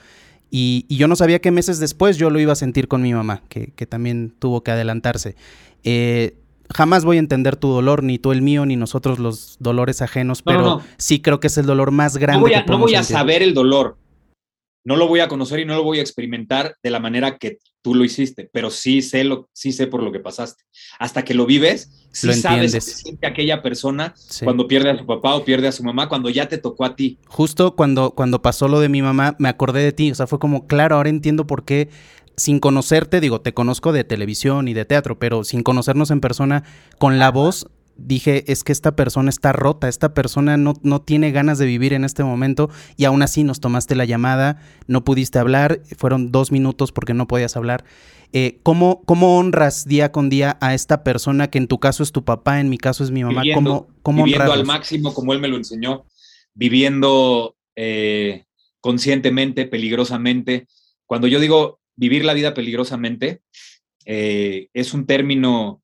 Y, 0.56 0.86
yo 0.88 1.08
no 1.08 1.16
sabía 1.16 1.40
que 1.40 1.50
meses 1.50 1.80
después 1.80 2.18
yo 2.18 2.30
lo 2.30 2.40
iba 2.40 2.54
a 2.54 2.56
sentir 2.56 2.88
con 2.88 3.02
mi 3.02 3.12
mamá, 3.12 3.42
que, 3.50 3.72
que 3.76 3.88
también 3.88 4.32
tuvo 4.38 4.62
que 4.62 4.70
adelantarse. 4.70 5.36
Eh, 5.84 6.36
jamás 6.70 7.06
voy 7.06 7.18
a 7.18 7.22
entender 7.22 7.56
tu 7.56 7.70
dolor, 7.70 8.04
ni 8.04 8.20
tú 8.20 8.32
el 8.32 8.44
mío, 8.44 8.64
ni 8.64 8.76
nosotros 8.76 9.18
los 9.18 9.58
dolores 9.60 10.04
ajenos, 10.04 10.44
pero 10.44 10.82
sí 10.98 11.24
creo 11.24 11.40
que 11.40 11.48
es 11.48 11.58
el 11.58 11.66
dolor 11.66 11.90
más 11.90 12.18
grande. 12.18 12.38
No 12.38 12.42
voy 12.42 12.54
a, 12.54 12.64
no 12.66 12.78
voy 12.78 12.94
a 12.94 13.02
saber 13.02 13.42
el 13.42 13.56
dolor, 13.56 13.98
no 14.86 14.96
lo 14.96 15.08
voy 15.08 15.22
a 15.22 15.28
conocer 15.28 15.60
y 15.60 15.66
no 15.66 15.74
lo 15.74 15.84
voy 15.84 15.98
a 15.98 16.02
experimentar 16.02 16.76
de 16.84 16.90
la 16.92 17.00
manera 17.00 17.40
que 17.40 17.58
tú 17.84 17.94
lo 17.94 18.04
hiciste, 18.04 18.50
pero 18.52 18.72
sí 18.72 19.04
sé, 19.04 19.24
lo, 19.24 19.50
sí 19.54 19.72
sé 19.72 19.86
por 19.86 20.02
lo 20.02 20.12
que 20.12 20.20
pasaste. 20.20 20.64
Hasta 20.98 21.24
que 21.24 21.36
lo 21.36 21.46
vives, 21.46 22.08
sí 22.12 22.34
sabes 22.34 22.74
que 22.74 22.82
siente 22.82 23.28
aquella 23.28 23.62
persona 23.62 24.16
cuando 24.44 24.68
pierde 24.68 24.90
a 24.90 24.98
su 24.98 25.06
papá 25.06 25.36
o 25.36 25.46
pierde 25.46 25.68
a 25.68 25.72
su 25.72 25.84
mamá, 25.84 26.10
cuando 26.10 26.30
ya 26.30 26.48
te 26.48 26.58
tocó 26.58 26.86
a 26.86 26.96
ti. 26.96 27.20
Justo 27.28 27.76
cuando, 27.76 28.12
cuando 28.12 28.42
pasó 28.42 28.68
lo 28.68 28.80
de 28.80 28.90
mi 28.90 29.02
mamá, 29.02 29.36
me 29.38 29.50
acordé 29.50 29.84
de 29.84 29.92
ti, 29.92 30.10
o 30.10 30.16
sea, 30.16 30.26
fue 30.26 30.40
como, 30.40 30.66
claro, 30.66 30.96
ahora 30.96 31.10
entiendo 31.10 31.46
por 31.46 31.66
qué 31.66 31.90
sin 32.36 32.60
conocerte, 32.60 33.20
digo, 33.20 33.42
te 33.42 33.54
conozco 33.54 33.92
de 33.92 34.04
televisión 34.04 34.68
y 34.68 34.74
de 34.74 34.86
teatro, 34.86 35.20
pero 35.20 35.44
sin 35.44 35.62
conocernos 35.62 36.10
en 36.10 36.22
persona, 36.22 36.64
con 36.98 37.20
la 37.20 37.30
voz, 37.30 37.68
dije, 37.98 38.52
es 38.52 38.64
que 38.64 38.72
esta 38.72 38.96
persona 38.96 39.30
está 39.30 39.52
rota, 39.52 39.88
esta 39.88 40.14
persona 40.14 40.58
no, 40.58 40.74
no 40.82 41.02
tiene 41.02 41.32
ganas 41.32 41.58
de 41.58 41.66
vivir 41.66 41.94
en 41.94 42.04
este 42.04 42.24
momento 42.24 42.70
y 42.98 43.06
aún 43.06 43.22
así 43.22 43.44
nos 43.44 43.60
tomaste 43.60 43.96
la 43.96 44.06
llamada, 44.06 44.62
no 44.88 45.04
pudiste 45.04 45.40
hablar, 45.40 45.82
fueron 45.98 46.32
dos 46.32 46.52
minutos 46.52 46.92
porque 46.92 47.14
no 47.14 47.28
podías 47.28 47.56
hablar. 47.56 47.84
Eh, 48.36 48.60
¿cómo, 48.64 49.04
honras 49.08 49.86
día 49.86 50.12
con 50.12 50.30
día 50.30 50.58
a 50.60 50.74
esta 50.74 51.04
persona 51.04 51.52
que 51.52 51.60
en 51.60 51.68
tu 51.68 51.80
caso 51.80 52.02
es 52.02 52.12
tu 52.12 52.26
papá, 52.26 52.60
en 52.60 52.68
mi 52.68 52.80
caso 52.80 53.04
es 53.04 53.12
mi 53.12 53.24
mamá? 53.24 53.44
Viviendo, 53.44 53.88
¿Cómo, 54.02 54.24
viviendo 54.24 54.52
al 54.52 54.66
máximo 54.66 55.14
como 55.14 55.34
él 55.34 55.40
me 55.40 55.48
lo 55.48 55.56
enseñó, 55.56 56.06
viviendo 56.56 57.56
eh, 57.76 58.46
conscientemente, 58.82 59.68
peligrosamente. 59.68 60.68
Cuando 61.06 61.28
yo 61.28 61.40
digo 61.40 61.80
vivir 61.96 62.26
la 62.26 62.34
vida 62.34 62.56
peligrosamente 62.56 63.44
eh, 64.06 64.68
es 64.74 64.96
un 64.96 65.06
término, 65.06 65.83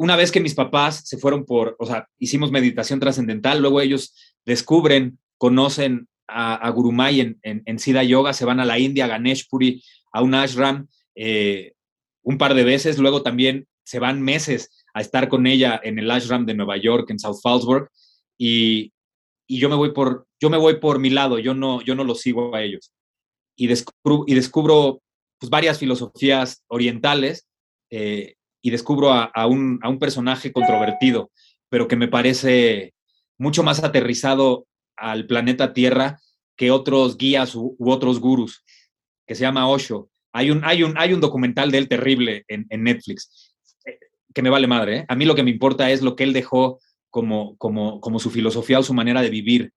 una 0.00 0.16
vez 0.16 0.32
que 0.32 0.40
mis 0.40 0.54
papás 0.54 1.02
se 1.04 1.18
fueron 1.18 1.44
por, 1.44 1.76
o 1.78 1.84
sea, 1.84 2.08
hicimos 2.18 2.50
meditación 2.50 3.00
trascendental, 3.00 3.60
luego 3.60 3.82
ellos 3.82 4.14
descubren, 4.46 5.18
conocen 5.36 6.08
a, 6.26 6.54
a 6.54 6.70
Gurumay 6.70 7.20
en, 7.20 7.38
en, 7.42 7.78
Siddha 7.78 8.02
Yoga, 8.02 8.32
se 8.32 8.46
van 8.46 8.60
a 8.60 8.64
la 8.64 8.78
India, 8.78 9.04
a 9.04 9.08
Ganeshpuri, 9.08 9.84
a 10.10 10.22
un 10.22 10.32
ashram 10.32 10.88
eh, 11.14 11.74
un 12.22 12.38
par 12.38 12.54
de 12.54 12.64
veces, 12.64 12.96
luego 12.96 13.22
también 13.22 13.68
se 13.84 13.98
van 13.98 14.22
meses 14.22 14.70
a 14.94 15.02
estar 15.02 15.28
con 15.28 15.46
ella 15.46 15.78
en 15.84 15.98
el 15.98 16.10
ashram 16.10 16.46
de 16.46 16.54
Nueva 16.54 16.78
York, 16.78 17.10
en 17.10 17.18
South 17.18 17.40
Fallsburg, 17.42 17.90
y, 18.38 18.94
y 19.46 19.58
yo 19.58 19.68
me 19.68 19.76
voy 19.76 19.92
por, 19.92 20.26
yo 20.40 20.48
me 20.48 20.56
voy 20.56 20.80
por 20.80 20.98
mi 20.98 21.10
lado, 21.10 21.38
yo 21.38 21.52
no, 21.52 21.82
yo 21.82 21.94
no 21.94 22.04
los 22.04 22.22
sigo 22.22 22.54
a 22.54 22.62
ellos. 22.62 22.90
Y 23.54 23.66
descubro, 23.66 24.24
y 24.26 24.32
descubro 24.32 25.02
pues, 25.38 25.50
varias 25.50 25.78
filosofías 25.78 26.64
orientales 26.68 27.46
eh, 27.90 28.36
y 28.62 28.70
descubro 28.70 29.12
a, 29.12 29.46
un, 29.46 29.80
personaje 29.98 30.52
controvertido, 30.52 31.30
pero 31.68 31.88
que 31.88 31.96
me 31.96 32.08
parece 32.08 32.94
mucho 33.38 33.62
más 33.62 33.82
aterrizado 33.82 34.66
al 34.96 35.26
planeta 35.26 35.72
Tierra 35.72 36.20
que 36.56 36.70
otros 36.70 37.16
guías 37.16 37.54
u, 37.54 37.76
otros 37.78 38.20
gurús, 38.20 38.64
que 39.26 39.34
se 39.34 39.42
llama 39.42 39.68
Osho. 39.68 40.10
Hay 40.32 40.50
un, 40.50 40.62
hay 40.64 40.82
un, 40.82 40.96
hay 40.98 41.12
un 41.12 41.20
documental 41.20 41.70
de 41.70 41.78
él 41.78 41.88
terrible 41.88 42.44
en, 42.48 42.66
Netflix, 42.82 43.54
eh, 43.86 43.98
que 44.34 44.42
me 44.42 44.50
vale 44.50 44.66
madre. 44.66 44.98
¿eh? 44.98 45.04
A 45.08 45.16
mí 45.16 45.24
lo 45.24 45.34
que 45.34 45.42
me 45.42 45.50
importa 45.50 45.90
es 45.90 46.02
lo 46.02 46.14
que 46.16 46.24
él 46.24 46.32
dejó 46.32 46.80
como, 47.08 47.56
como, 47.56 48.00
como 48.00 48.18
su 48.18 48.30
filosofía 48.30 48.78
o 48.78 48.82
su 48.82 48.94
manera 48.94 49.22
de 49.22 49.30
vivir. 49.30 49.72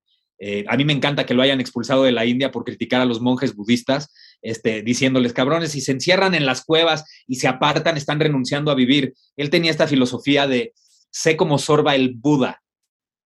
a 0.68 0.76
mí 0.76 0.84
me 0.84 0.94
encanta 0.94 1.26
que 1.26 1.34
lo 1.34 1.42
hayan 1.42 1.62
expulsado 1.62 2.04
de 2.04 2.12
la 2.12 2.26
India 2.26 2.52
por 2.52 2.66
criticar 2.66 3.02
a 3.02 3.06
los 3.06 3.22
monjes 3.22 3.56
budistas, 3.56 4.14
este, 4.44 4.84
diciéndoles, 4.84 5.34
cabrones, 5.34 5.72
si 5.72 5.82
se 5.82 5.94
encierran 5.94 6.36
en 6.36 6.46
las 6.46 6.64
cuevas 6.64 7.06
y 7.26 7.36
se 7.38 7.48
apartan, 7.48 7.98
están 7.98 8.20
renunciando 8.20 8.70
a 8.70 8.76
vivir. 8.76 9.14
Él 9.38 9.50
tenía 9.50 9.72
esta 9.72 9.88
filosofía 9.88 10.46
de 10.46 10.74
sé 11.10 11.38
cómo 11.38 11.58
sorba 11.58 11.96
el 11.96 12.14
Buda, 12.14 12.62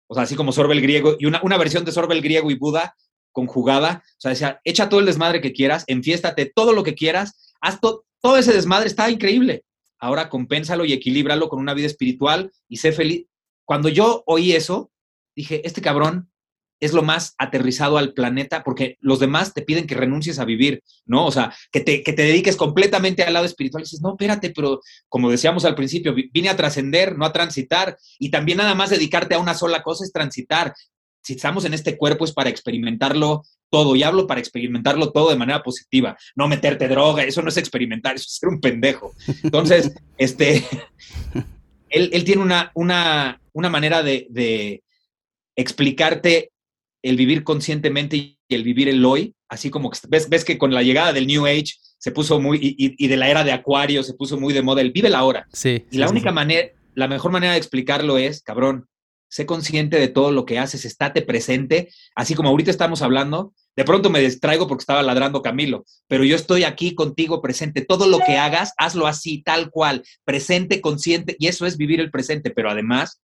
o 0.07 0.15
sea, 0.15 0.25
así 0.25 0.35
como 0.35 0.53
sorba 0.53 0.75
el 0.75 0.83
griego, 0.83 1.17
y 1.19 1.27
una, 1.27 1.59
versión 1.59 1.85
de 1.85 1.93
sorba 1.93 2.15
el 2.15 2.23
griego 2.23 2.51
y 2.51 2.57
Buda 2.57 2.95
conjugada, 3.33 4.03
o 4.05 4.21
sea, 4.21 4.31
decía, 4.31 4.61
echa 4.65 4.89
todo 4.89 5.01
el 5.01 5.07
desmadre 5.07 5.41
que 5.41 5.53
quieras, 5.53 5.85
enfiéstate 5.87 6.53
todo 6.55 6.73
lo 6.73 6.83
que 6.83 6.95
quieras, 6.95 7.55
haz 7.61 7.81
todo 7.81 8.37
ese 8.37 8.53
desmadre, 8.53 8.87
está 8.87 9.11
increíble. 9.11 9.65
Ahora 9.99 10.29
compénsalo 10.29 10.85
y 10.85 10.93
equilíbralo 10.93 11.49
con 11.49 11.61
una 11.61 11.75
vida 11.75 11.87
espiritual 11.87 12.53
y 12.69 12.77
sé 12.77 12.93
feliz. 12.93 13.27
Cuando 13.65 13.89
yo 13.89 14.23
oí 14.27 14.53
eso, 14.53 14.91
dije, 15.35 15.67
este 15.67 15.81
cabrón 15.81 16.31
es 16.81 16.93
lo 16.93 17.03
más 17.03 17.35
aterrizado 17.39 17.99
al 17.99 18.13
planeta 18.13 18.63
porque 18.63 18.97
los 19.01 19.21
demás 19.21 19.55
te 19.55 19.63
piden 19.63 19.87
que 19.87 19.95
renuncies 19.95 20.39
a 20.39 20.45
vivir, 20.45 20.83
¿no? 21.07 21.27
O 21.27 21.33
sea, 21.33 21.55
que 21.71 21.81
te, 21.81 22.03
que 22.03 22.13
te 22.13 22.23
dediques 22.23 22.57
completamente 22.57 23.23
al 23.23 23.33
lado 23.33 23.47
espiritual 23.47 23.83
y 23.83 23.85
dices, 23.85 24.03
no, 24.03 24.11
espérate, 24.11 24.51
pero 24.51 24.81
como 25.09 25.31
decíamos 25.31 25.65
al 25.65 25.75
principio, 25.75 26.15
vine 26.15 26.49
a 26.49 26.57
trascender, 26.57 27.17
no 27.17 27.25
a 27.25 27.33
transitar, 27.33 27.97
y 28.19 28.31
también 28.31 28.59
nada 28.59 28.75
más 28.75 28.91
dedicarte 28.91 29.35
a 29.35 29.39
una 29.39 29.55
sola 29.55 29.83
cosa 29.83 30.05
es 30.05 30.13
transitar. 30.13 30.75
Si 31.23 31.35
estamos 31.35 31.65
en 31.65 31.73
este 31.73 31.97
cuerpo 31.97 32.25
es 32.25 32.33
para 32.33 32.51
experimentarlo 32.51 33.45
todo, 33.71 33.97
y 33.97 34.03
hablo 34.03 34.27
para 34.27 34.41
experimentarlo 34.41 35.11
todo 35.11 35.31
de 35.31 35.37
manera 35.37 35.63
positiva, 35.63 36.17
no 36.37 36.49
meterte 36.49 36.87
droga, 36.89 37.25
eso 37.25 37.41
no 37.43 37.49
es 37.49 37.57
experimentar, 37.57 38.15
eso 38.17 38.27
es 38.29 38.37
ser 38.37 38.49
un 38.49 38.61
pendejo. 38.61 39.15
Entonces, 39.43 39.95
este, 40.19 40.65
él, 41.89 42.25
tiene 42.25 42.43
una, 42.43 42.71
una, 42.75 43.41
una 43.53 43.71
manera 43.71 44.03
de 44.03 44.83
explicarte 45.57 46.51
el 47.05 47.17
vivir 47.17 47.45
conscientemente 47.45 48.17
y 48.17 48.39
el 48.49 48.65
vivir 48.65 48.89
el 48.89 49.05
hoy, 49.05 49.35
así 49.51 49.69
como 49.69 49.91
que 49.91 49.99
ves, 50.09 50.29
ves 50.31 50.43
que 50.43 50.57
con 50.57 50.73
la 50.73 50.83
llegada 50.83 51.13
del 51.13 51.27
New 51.27 51.45
Age 51.45 51.75
se 51.99 52.11
puso 52.13 52.41
muy, 52.41 52.59
y, 52.61 53.07
de 53.07 53.17
la 53.17 53.29
era 53.29 53.45
de 53.45 53.53
Acuario 53.53 54.03
se 54.03 54.15
puso 54.15 54.41
muy 54.41 54.55
de 54.55 54.63
moda 54.63 54.81
el 54.81 54.91
vive 54.91 55.11
la 55.11 55.23
hora. 55.23 55.47
Sí. 55.53 55.85
Y 55.91 55.99
la 55.99 56.09
única 56.09 56.33
manera, 56.33 56.69
la 56.95 57.07
mejor 57.07 57.31
manera 57.31 57.53
de 57.53 57.59
explicarlo 57.59 58.17
es, 58.17 58.43
cabrón, 58.43 58.89
sé 59.29 59.45
consciente 59.45 60.01
de 60.01 60.09
todo 60.09 60.33
lo 60.33 60.47
que 60.47 60.59
haces, 60.59 60.87
estate 60.87 61.21
presente, 61.21 61.91
así 62.15 62.35
como 62.35 62.49
ahorita 62.49 62.71
estamos 62.71 63.03
hablando, 63.03 63.53
de 63.77 63.85
pronto 63.85 64.09
me 64.09 64.21
distraigo 64.21 64.67
porque 64.67 64.83
estaba 64.83 65.03
ladrando 65.03 65.43
Camilo, 65.43 65.85
pero 66.09 66.25
yo 66.25 66.37
estoy 66.37 66.65
aquí 66.65 66.95
contigo 66.95 67.43
presente, 67.43 67.85
todo 67.85 68.09
lo 68.09 68.19
que 68.21 68.39
hagas, 68.39 68.73
hazlo 68.79 69.07
así, 69.07 69.43
tal 69.43 69.71
cual, 69.71 70.05
presente, 70.25 70.81
consciente, 70.81 71.37
y 71.39 71.49
eso 71.49 71.67
es 71.67 71.77
vivir 71.77 72.01
el 72.01 72.11
presente, 72.11 72.51
pero 72.51 72.71
además, 72.71 73.21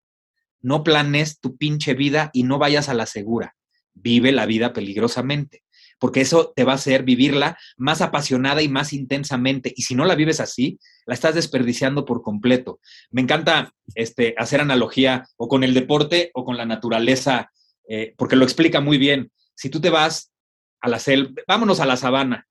no 0.60 0.84
planes 0.84 1.40
tu 1.40 1.56
pinche 1.56 1.94
vida 1.94 2.28
y 2.34 2.42
no 2.42 2.58
vayas 2.58 2.90
a 2.90 2.94
la 2.94 3.06
segura 3.06 3.54
vive 4.02 4.32
la 4.32 4.46
vida 4.46 4.72
peligrosamente, 4.72 5.62
porque 5.98 6.20
eso 6.20 6.52
te 6.54 6.64
va 6.64 6.72
a 6.72 6.76
hacer 6.76 7.02
vivirla 7.02 7.58
más 7.76 8.00
apasionada 8.00 8.62
y 8.62 8.68
más 8.68 8.92
intensamente. 8.92 9.72
Y 9.76 9.82
si 9.82 9.94
no 9.94 10.04
la 10.04 10.14
vives 10.14 10.40
así, 10.40 10.78
la 11.06 11.14
estás 11.14 11.34
desperdiciando 11.34 12.04
por 12.04 12.22
completo. 12.22 12.80
Me 13.10 13.20
encanta 13.20 13.72
este, 13.94 14.34
hacer 14.38 14.60
analogía 14.60 15.26
o 15.36 15.48
con 15.48 15.64
el 15.64 15.74
deporte 15.74 16.30
o 16.34 16.44
con 16.44 16.56
la 16.56 16.66
naturaleza, 16.66 17.50
eh, 17.88 18.14
porque 18.16 18.36
lo 18.36 18.44
explica 18.44 18.80
muy 18.80 18.98
bien. 18.98 19.30
Si 19.54 19.68
tú 19.68 19.80
te 19.80 19.90
vas 19.90 20.32
a 20.80 20.88
la 20.88 20.98
selva, 20.98 21.42
vámonos 21.46 21.80
a 21.80 21.86
la 21.86 21.96
sabana. 21.96 22.46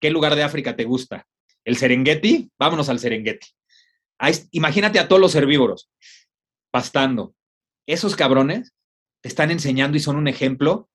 ¿Qué 0.00 0.10
lugar 0.10 0.34
de 0.36 0.44
África 0.44 0.76
te 0.76 0.84
gusta? 0.84 1.26
¿El 1.64 1.76
Serengeti? 1.76 2.50
Vámonos 2.58 2.88
al 2.88 2.98
Serengeti. 2.98 3.48
imagínate 4.52 4.98
a 4.98 5.08
todos 5.08 5.20
los 5.20 5.34
herbívoros 5.34 5.90
pastando. 6.70 7.34
Esos 7.86 8.16
cabrones 8.16 8.74
te 9.20 9.28
están 9.28 9.50
enseñando 9.50 9.96
y 9.96 10.00
son 10.00 10.16
un 10.16 10.28
ejemplo 10.28 10.88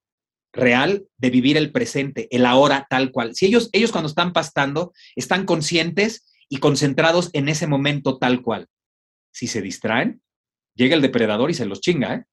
real 0.53 1.07
de 1.17 1.30
vivir 1.30 1.57
el 1.57 1.71
presente, 1.71 2.28
el 2.32 2.45
ahora 2.45 2.86
tal 2.89 3.11
cual. 3.11 3.36
Si 3.36 3.47
ellos, 3.47 3.69
ellos 3.74 3.91
cuando 3.91 4.07
están 4.07 4.34
pastando, 4.34 4.93
están 5.15 5.45
conscientes 5.45 6.32
y 6.47 6.57
concentrados 6.57 7.30
en 7.34 7.49
ese 7.49 7.67
momento 7.67 8.19
tal 8.19 8.41
cual. 8.41 8.67
Si 9.32 9.47
se 9.47 9.61
distraen, 9.61 10.21
llega 10.76 10.95
el 10.95 11.01
depredador 11.01 11.49
y 11.49 11.55
se 11.55 11.65
los 11.65 11.82
chinga, 11.82 12.15
¿eh? 12.15 12.24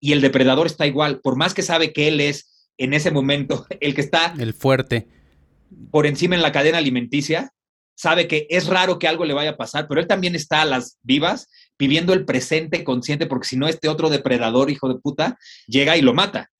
Y 0.00 0.12
el 0.12 0.20
depredador 0.20 0.66
está 0.66 0.86
igual, 0.86 1.20
por 1.20 1.36
más 1.36 1.54
que 1.54 1.62
sabe 1.62 1.92
que 1.92 2.08
él 2.08 2.20
es 2.20 2.70
en 2.78 2.94
ese 2.94 3.10
momento 3.10 3.66
el 3.80 3.94
que 3.94 4.00
está... 4.00 4.34
El 4.38 4.54
fuerte. 4.54 5.08
Por 5.90 6.06
encima 6.06 6.34
en 6.34 6.42
la 6.42 6.52
cadena 6.52 6.78
alimenticia, 6.78 7.52
sabe 7.94 8.28
que 8.28 8.46
es 8.48 8.68
raro 8.68 8.98
que 8.98 9.08
algo 9.08 9.24
le 9.24 9.34
vaya 9.34 9.50
a 9.50 9.56
pasar, 9.56 9.88
pero 9.88 10.00
él 10.00 10.06
también 10.06 10.34
está 10.34 10.62
a 10.62 10.64
las 10.64 10.98
vivas, 11.02 11.50
viviendo 11.78 12.12
el 12.12 12.24
presente 12.24 12.84
consciente, 12.84 13.26
porque 13.26 13.48
si 13.48 13.56
no, 13.56 13.68
este 13.68 13.88
otro 13.88 14.10
depredador, 14.10 14.70
hijo 14.70 14.88
de 14.88 15.00
puta, 15.00 15.38
llega 15.66 15.96
y 15.96 16.02
lo 16.02 16.14
mata. 16.14 16.50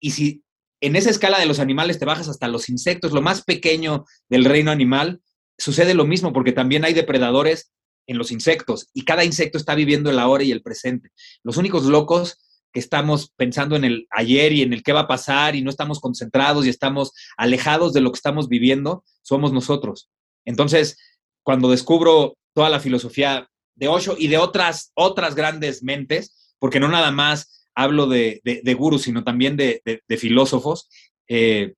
Y 0.00 0.12
si 0.12 0.42
en 0.80 0.96
esa 0.96 1.10
escala 1.10 1.38
de 1.38 1.46
los 1.46 1.58
animales 1.58 1.98
te 1.98 2.04
bajas 2.04 2.28
hasta 2.28 2.48
los 2.48 2.68
insectos, 2.68 3.12
lo 3.12 3.22
más 3.22 3.42
pequeño 3.42 4.04
del 4.28 4.44
reino 4.44 4.70
animal, 4.70 5.20
sucede 5.58 5.94
lo 5.94 6.06
mismo, 6.06 6.32
porque 6.32 6.52
también 6.52 6.84
hay 6.84 6.94
depredadores 6.94 7.72
en 8.06 8.18
los 8.18 8.32
insectos 8.32 8.88
y 8.92 9.04
cada 9.04 9.24
insecto 9.24 9.58
está 9.58 9.74
viviendo 9.74 10.10
el 10.10 10.18
ahora 10.18 10.42
y 10.42 10.50
el 10.50 10.62
presente. 10.62 11.10
Los 11.44 11.58
únicos 11.58 11.84
locos 11.84 12.38
que 12.72 12.80
estamos 12.80 13.32
pensando 13.36 13.76
en 13.76 13.84
el 13.84 14.06
ayer 14.10 14.52
y 14.52 14.62
en 14.62 14.72
el 14.72 14.82
qué 14.82 14.92
va 14.92 15.00
a 15.00 15.08
pasar 15.08 15.54
y 15.54 15.62
no 15.62 15.70
estamos 15.70 16.00
concentrados 16.00 16.66
y 16.66 16.68
estamos 16.68 17.12
alejados 17.36 17.92
de 17.92 18.00
lo 18.00 18.10
que 18.10 18.16
estamos 18.16 18.48
viviendo, 18.48 19.04
somos 19.22 19.52
nosotros. 19.52 20.08
Entonces, 20.44 20.96
cuando 21.42 21.70
descubro 21.70 22.36
toda 22.54 22.70
la 22.70 22.80
filosofía 22.80 23.48
de 23.80 23.88
Osho 23.88 24.14
y 24.16 24.28
de 24.28 24.36
otras, 24.36 24.92
otras 24.94 25.34
grandes 25.34 25.82
mentes, 25.82 26.54
porque 26.58 26.78
no 26.78 26.88
nada 26.88 27.10
más 27.10 27.66
hablo 27.74 28.06
de, 28.06 28.40
de, 28.44 28.74
gurus, 28.74 29.02
sino 29.02 29.24
también 29.24 29.56
de, 29.56 29.82
filósofos, 30.18 30.88
eh, 31.28 31.74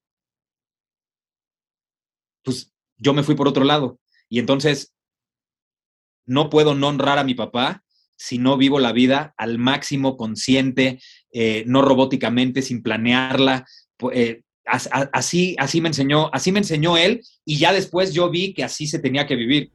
pues 2.42 2.72
yo 2.96 3.14
me 3.14 3.22
fui 3.22 3.36
por 3.36 3.46
otro 3.46 3.64
lado. 3.64 4.00
Y 4.28 4.40
entonces, 4.40 4.92
no 6.26 6.50
puedo 6.50 6.74
no 6.74 6.88
honrar 6.88 7.18
a 7.18 7.24
mi 7.24 7.34
papá 7.34 7.84
si 8.16 8.38
no 8.38 8.56
vivo 8.56 8.80
la 8.80 8.92
vida 8.92 9.34
al 9.36 9.58
máximo 9.58 10.16
consciente, 10.16 11.00
eh, 11.32 11.64
no 11.66 11.82
robóticamente, 11.82 12.62
sin 12.62 12.82
planearla, 12.82 13.64
eh, 14.12 14.42
así, 14.64 15.54
así 15.58 15.80
me 15.80 15.88
enseñó, 15.88 16.30
así 16.32 16.50
me 16.50 16.60
enseñó 16.60 16.96
él 16.96 17.22
y 17.44 17.58
ya 17.58 17.72
después 17.72 18.12
yo 18.12 18.30
vi 18.30 18.54
que 18.54 18.64
así 18.64 18.86
se 18.86 18.98
tenía 18.98 19.26
que 19.26 19.36
vivir. 19.36 19.70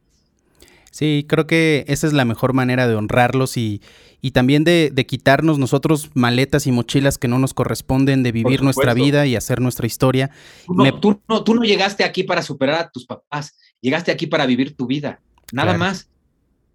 Sí, 0.98 1.28
creo 1.30 1.46
que 1.46 1.86
esa 1.88 2.08
es 2.08 2.14
la 2.14 2.26
mejor 2.26 2.54
manera 2.54 2.88
de 2.88 2.96
honrarlos 2.96 3.56
y, 3.56 3.84
y 4.20 4.32
también 4.32 4.64
de, 4.64 4.90
de, 4.92 5.06
quitarnos 5.06 5.60
nosotros 5.60 6.10
maletas 6.16 6.66
y 6.66 6.72
mochilas 6.72 7.20
que 7.20 7.28
no 7.28 7.38
nos 7.38 7.54
corresponden, 7.54 8.24
de 8.24 8.32
vivir 8.32 8.64
nuestra 8.64 8.96
vida 8.96 9.28
y 9.28 9.36
hacer 9.36 9.62
nuestra 9.62 9.86
historia. 9.86 10.32
Tú 10.66 10.74
no, 10.74 11.00
tú, 11.00 11.22
no, 11.30 11.44
tú 11.44 11.54
no, 11.54 11.62
llegaste 11.62 12.04
aquí 12.04 12.24
para 12.24 12.42
superar 12.42 12.80
a 12.80 12.90
tus 12.90 13.06
papás, 13.06 13.60
llegaste 13.80 14.12
aquí 14.12 14.26
para 14.26 14.48
vivir 14.48 14.76
tu 14.76 14.88
vida, 14.88 15.22
nada 15.52 15.78
más. 15.78 16.10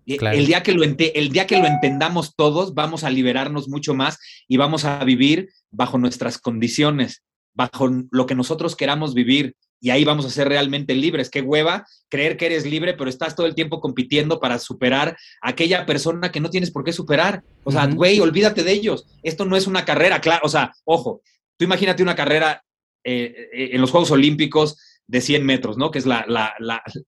El, 0.07 0.47
día 0.47 0.63
que 0.63 0.73
lo 0.73 0.85
el 0.85 1.29
día 1.33 1.49
que 1.49 1.59
lo 1.59 1.67
entendamos 1.67 2.37
todos, 2.37 2.75
vamos 2.75 3.03
a 3.03 3.11
liberarnos 3.11 3.69
mucho 3.69 3.93
más 3.93 4.21
y 4.47 4.57
vamos 4.57 4.85
a 4.85 5.03
vivir 5.03 5.49
bajo 5.73 5.99
nuestras 5.99 6.39
condiciones 6.39 7.25
bajo 7.55 7.91
lo 8.11 8.27
que 8.27 8.35
nosotros 8.35 8.77
queramos 8.77 9.15
vivir 9.15 9.57
y 9.83 9.91
ahí 9.91 10.05
vamos 10.05 10.25
a 10.25 10.31
ser 10.31 10.49
realmente 10.49 10.95
libres. 10.95 11.29
Qué 11.29 11.43
hueva 11.43 11.85
creer 12.09 12.37
que 12.37 12.47
eres 12.47 12.65
libre, 12.65 12.95
pero 12.95 13.11
estás 13.11 13.35
todo 13.35 13.47
el 13.47 13.57
tiempo 13.57 13.81
compitiendo 13.81 14.39
para 14.39 14.61
superar 14.61 15.17
a 15.41 15.49
aquella 15.49 15.85
persona 15.85 16.31
que 16.31 16.39
no 16.39 16.51
tienes 16.51 16.71
por 16.71 16.85
qué 16.85 16.93
superar. 16.93 17.43
O 17.65 17.73
sea, 17.73 17.87
güey, 17.89 18.21
olvídate 18.21 18.63
de 18.63 18.71
ellos. 18.71 19.09
Esto 19.25 19.45
no 19.45 19.57
es 19.57 19.67
una 19.67 19.85
carrera, 19.85 20.21
claro. 20.21 20.43
O 20.45 20.49
sea, 20.49 20.73
ojo, 20.85 21.21
tú 21.57 21.65
imagínate 21.65 22.01
una 22.01 22.15
carrera 22.15 22.63
eh, 23.03 23.49
eh, 23.53 23.71
en 23.73 23.81
los 23.81 23.91
Juegos 23.91 24.13
Olímpicos 24.13 24.79
de 25.09 25.21
100 25.21 25.45
metros, 25.45 25.77
¿no? 25.77 25.91
Que 25.91 25.99
es 25.99 26.07
la, 26.07 26.25
la, 26.29 26.55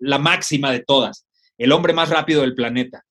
la 0.00 0.18
máxima 0.18 0.72
de 0.72 0.80
todas. 0.80 1.28
El 1.56 1.70
hombre 1.70 1.92
más 1.92 2.10
rápido 2.10 2.40
del 2.40 2.56
planeta. 2.56 3.04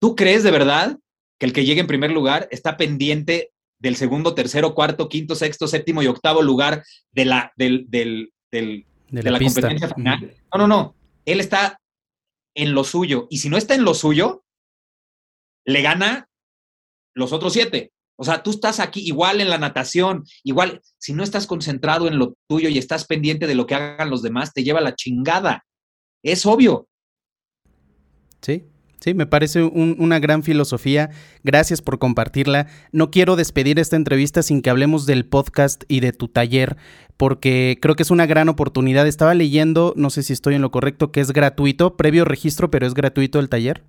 ¿Tú 0.00 0.16
crees 0.16 0.42
de 0.42 0.50
verdad 0.50 0.98
que 1.38 1.46
el 1.46 1.52
que 1.52 1.64
llegue 1.64 1.80
en 1.80 1.86
primer 1.86 2.10
lugar 2.10 2.48
está 2.50 2.76
pendiente 2.76 3.52
del 3.80 3.96
segundo, 3.96 4.34
tercero, 4.34 4.74
cuarto, 4.74 5.08
quinto, 5.08 5.34
sexto, 5.34 5.66
séptimo 5.66 6.02
y 6.02 6.06
octavo 6.06 6.42
lugar 6.42 6.84
de 7.12 7.24
la, 7.24 7.52
del, 7.56 7.86
del, 7.88 8.32
de 8.50 8.84
la, 9.10 9.38
competencia 9.38 9.88
final. 9.94 10.36
No, 10.52 10.58
no, 10.58 10.66
no. 10.66 10.94
Él 11.24 11.40
está 11.40 11.80
en 12.54 12.74
lo 12.74 12.84
suyo. 12.84 13.26
Y 13.30 13.38
si 13.38 13.48
no 13.48 13.56
está 13.56 13.74
en 13.74 13.84
lo 13.84 13.94
suyo, 13.94 14.44
le 15.64 15.82
gana 15.82 16.28
los 17.14 17.32
otros 17.32 17.52
siete. 17.52 17.92
O 18.16 18.24
sea, 18.24 18.42
tú 18.42 18.50
estás 18.50 18.80
aquí 18.80 19.00
igual 19.00 19.40
en 19.40 19.48
la 19.48 19.56
natación, 19.56 20.24
igual, 20.42 20.82
si 20.98 21.14
no 21.14 21.22
estás 21.22 21.46
concentrado 21.46 22.06
en 22.06 22.18
lo 22.18 22.34
tuyo 22.48 22.68
y 22.68 22.76
estás 22.76 23.06
pendiente 23.06 23.46
de 23.46 23.54
lo 23.54 23.66
que 23.66 23.74
hagan 23.74 24.10
los 24.10 24.22
demás, 24.22 24.52
te 24.52 24.62
lleva 24.62 24.82
la 24.82 24.94
chingada. 24.94 25.64
Es 26.22 26.44
obvio. 26.44 26.86
Sí, 28.42 28.66
Sí, 29.00 29.14
me 29.14 29.26
parece 29.26 29.62
una 29.62 30.18
gran 30.18 30.42
filosofía. 30.42 31.10
Gracias 31.42 31.80
por 31.80 31.98
compartirla. 31.98 32.66
No 32.92 33.10
quiero 33.10 33.34
despedir 33.34 33.78
esta 33.78 33.96
entrevista 33.96 34.42
sin 34.42 34.60
que 34.60 34.68
hablemos 34.68 35.06
del 35.06 35.24
podcast 35.24 35.84
y 35.88 36.00
de 36.00 36.12
tu 36.12 36.28
taller, 36.28 36.76
porque 37.16 37.78
creo 37.80 37.96
que 37.96 38.02
es 38.02 38.10
una 38.10 38.26
gran 38.26 38.50
oportunidad. 38.50 39.06
Estaba 39.06 39.34
leyendo, 39.34 39.94
no 39.96 40.10
sé 40.10 40.22
si 40.22 40.34
estoy 40.34 40.54
en 40.54 40.62
lo 40.62 40.70
correcto, 40.70 41.12
que 41.12 41.20
es 41.20 41.32
gratuito, 41.32 41.96
previo 41.96 42.26
registro, 42.26 42.70
pero 42.70 42.86
es 42.86 42.92
gratuito 42.92 43.40
el 43.40 43.48
taller. 43.48 43.84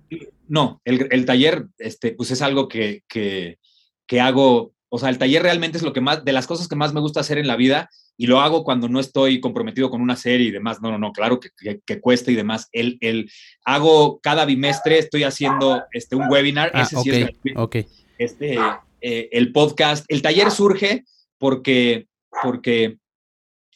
No, 0.48 0.80
el, 0.86 1.26
taller, 1.26 1.66
este, 1.76 2.12
pues 2.12 2.30
es 2.30 2.40
algo 2.40 2.68
que, 2.68 3.02
que 3.08 4.20
hago. 4.20 4.72
O 4.94 4.98
sea, 4.98 5.08
el 5.08 5.16
taller 5.16 5.42
realmente 5.42 5.78
es 5.78 5.82
lo 5.82 5.94
que 5.94 6.02
más, 6.02 6.22
de 6.22 6.34
las 6.34 6.46
cosas 6.46 6.68
que 6.68 6.76
más 6.76 6.92
me 6.92 7.00
gusta 7.00 7.20
hacer 7.20 7.38
en 7.38 7.46
la 7.46 7.56
vida 7.56 7.88
y 8.18 8.26
lo 8.26 8.42
hago 8.42 8.62
cuando 8.62 8.90
no 8.90 9.00
estoy 9.00 9.40
comprometido 9.40 9.88
con 9.88 10.02
una 10.02 10.16
serie 10.16 10.48
y 10.48 10.50
demás. 10.50 10.82
No, 10.82 10.90
no, 10.90 10.98
no, 10.98 11.12
claro 11.12 11.40
que, 11.40 11.48
que, 11.86 11.98
cuesta 11.98 12.30
y 12.30 12.34
demás. 12.34 12.68
El, 12.72 12.98
el, 13.00 13.30
hago 13.64 14.20
cada 14.20 14.44
bimestre, 14.44 14.98
estoy 14.98 15.24
haciendo 15.24 15.82
este, 15.92 16.14
un 16.14 16.30
webinar. 16.30 16.72
Ah, 16.74 16.82
ese 16.82 16.96
sí 16.98 17.08
es 17.08 17.86
Este, 18.18 18.58
eh, 19.00 19.30
el 19.32 19.50
podcast, 19.50 20.04
el 20.08 20.20
taller 20.20 20.50
surge 20.50 21.06
porque, 21.38 22.06
porque 22.42 22.98